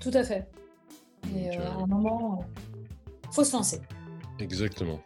Tout 0.00 0.10
à 0.14 0.24
fait. 0.24 0.48
Et 1.36 1.50
euh, 1.50 1.70
à 1.70 1.82
un 1.82 1.86
moment, 1.86 2.46
faut 3.30 3.44
se 3.44 3.52
lancer. 3.52 3.82
Exactement. 4.38 5.02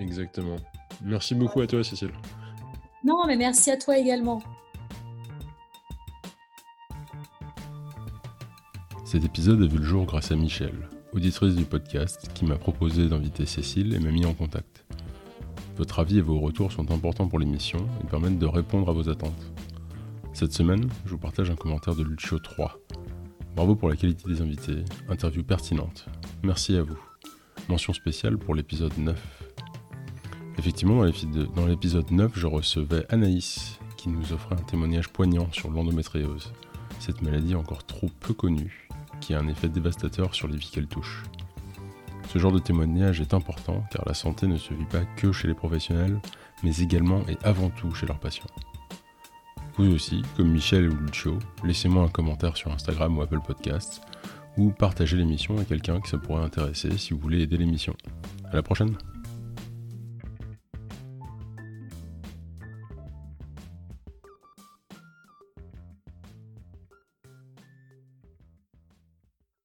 Exactement. 0.00 0.56
Merci 1.04 1.36
beaucoup 1.36 1.60
à 1.60 1.68
toi, 1.68 1.84
Cécile. 1.84 2.10
Non, 3.04 3.24
mais 3.28 3.36
merci 3.36 3.70
à 3.70 3.76
toi 3.76 3.96
également. 3.96 4.42
Cet 9.04 9.24
épisode 9.24 9.62
a 9.62 9.66
vu 9.66 9.78
le 9.78 9.84
jour 9.84 10.06
grâce 10.06 10.32
à 10.32 10.34
Michel, 10.34 10.74
auditrice 11.12 11.54
du 11.54 11.64
podcast, 11.64 12.32
qui 12.34 12.44
m'a 12.44 12.56
proposé 12.56 13.06
d'inviter 13.08 13.46
Cécile 13.46 13.94
et 13.94 14.00
m'a 14.00 14.10
mis 14.10 14.26
en 14.26 14.34
contact. 14.34 14.84
Votre 15.76 15.98
avis 15.98 16.18
et 16.18 16.22
vos 16.22 16.40
retours 16.40 16.72
sont 16.72 16.90
importants 16.90 17.28
pour 17.28 17.38
l'émission 17.38 17.86
et 18.02 18.06
permettent 18.06 18.38
de 18.38 18.46
répondre 18.46 18.88
à 18.88 18.92
vos 18.92 19.10
attentes. 19.10 19.52
Cette 20.32 20.54
semaine, 20.54 20.88
je 21.04 21.10
vous 21.10 21.18
partage 21.18 21.50
un 21.50 21.54
commentaire 21.54 21.94
de 21.94 22.02
Lucio 22.02 22.38
3. 22.38 22.78
Bravo 23.54 23.76
pour 23.76 23.90
la 23.90 23.96
qualité 23.96 24.26
des 24.26 24.40
invités, 24.40 24.84
interview 25.08 25.42
pertinente. 25.42 26.06
Merci 26.42 26.76
à 26.76 26.82
vous. 26.82 26.98
Mention 27.68 27.92
spéciale 27.92 28.38
pour 28.38 28.54
l'épisode 28.54 28.96
9. 28.96 29.52
Effectivement, 30.58 31.04
dans 31.54 31.66
l'épisode 31.66 32.10
9, 32.10 32.32
je 32.34 32.46
recevais 32.46 33.04
Anaïs, 33.10 33.78
qui 33.98 34.08
nous 34.08 34.32
offrait 34.32 34.54
un 34.54 34.64
témoignage 34.64 35.10
poignant 35.10 35.52
sur 35.52 35.70
l'endométriose, 35.70 36.54
cette 37.00 37.20
maladie 37.20 37.54
encore 37.54 37.84
trop 37.84 38.08
peu 38.20 38.32
connue, 38.32 38.88
qui 39.20 39.34
a 39.34 39.40
un 39.40 39.48
effet 39.48 39.68
dévastateur 39.68 40.34
sur 40.34 40.48
les 40.48 40.56
vies 40.56 40.70
qu'elle 40.72 40.86
touche. 40.86 41.22
Ce 42.28 42.38
genre 42.38 42.52
de 42.52 42.58
témoignage 42.58 43.20
est 43.20 43.34
important 43.34 43.84
car 43.90 44.04
la 44.06 44.14
santé 44.14 44.46
ne 44.46 44.56
se 44.56 44.74
vit 44.74 44.84
pas 44.84 45.04
que 45.16 45.32
chez 45.32 45.48
les 45.48 45.54
professionnels, 45.54 46.20
mais 46.62 46.76
également 46.78 47.22
et 47.28 47.36
avant 47.44 47.70
tout 47.70 47.94
chez 47.94 48.06
leurs 48.06 48.18
patients. 48.18 48.50
Vous 49.76 49.92
aussi, 49.92 50.22
comme 50.36 50.50
Michel 50.50 50.88
ou 50.88 50.96
Lucio, 50.96 51.38
laissez-moi 51.64 52.04
un 52.04 52.08
commentaire 52.08 52.56
sur 52.56 52.72
Instagram 52.72 53.16
ou 53.18 53.22
Apple 53.22 53.40
Podcasts, 53.46 54.00
ou 54.56 54.70
partagez 54.70 55.16
l'émission 55.16 55.58
à 55.58 55.64
quelqu'un 55.64 56.00
que 56.00 56.08
ça 56.08 56.18
pourrait 56.18 56.44
intéresser 56.44 56.96
si 56.96 57.12
vous 57.12 57.20
voulez 57.20 57.42
aider 57.42 57.58
l'émission. 57.58 57.94
À 58.50 58.56
la 58.56 58.62
prochaine 58.62 58.96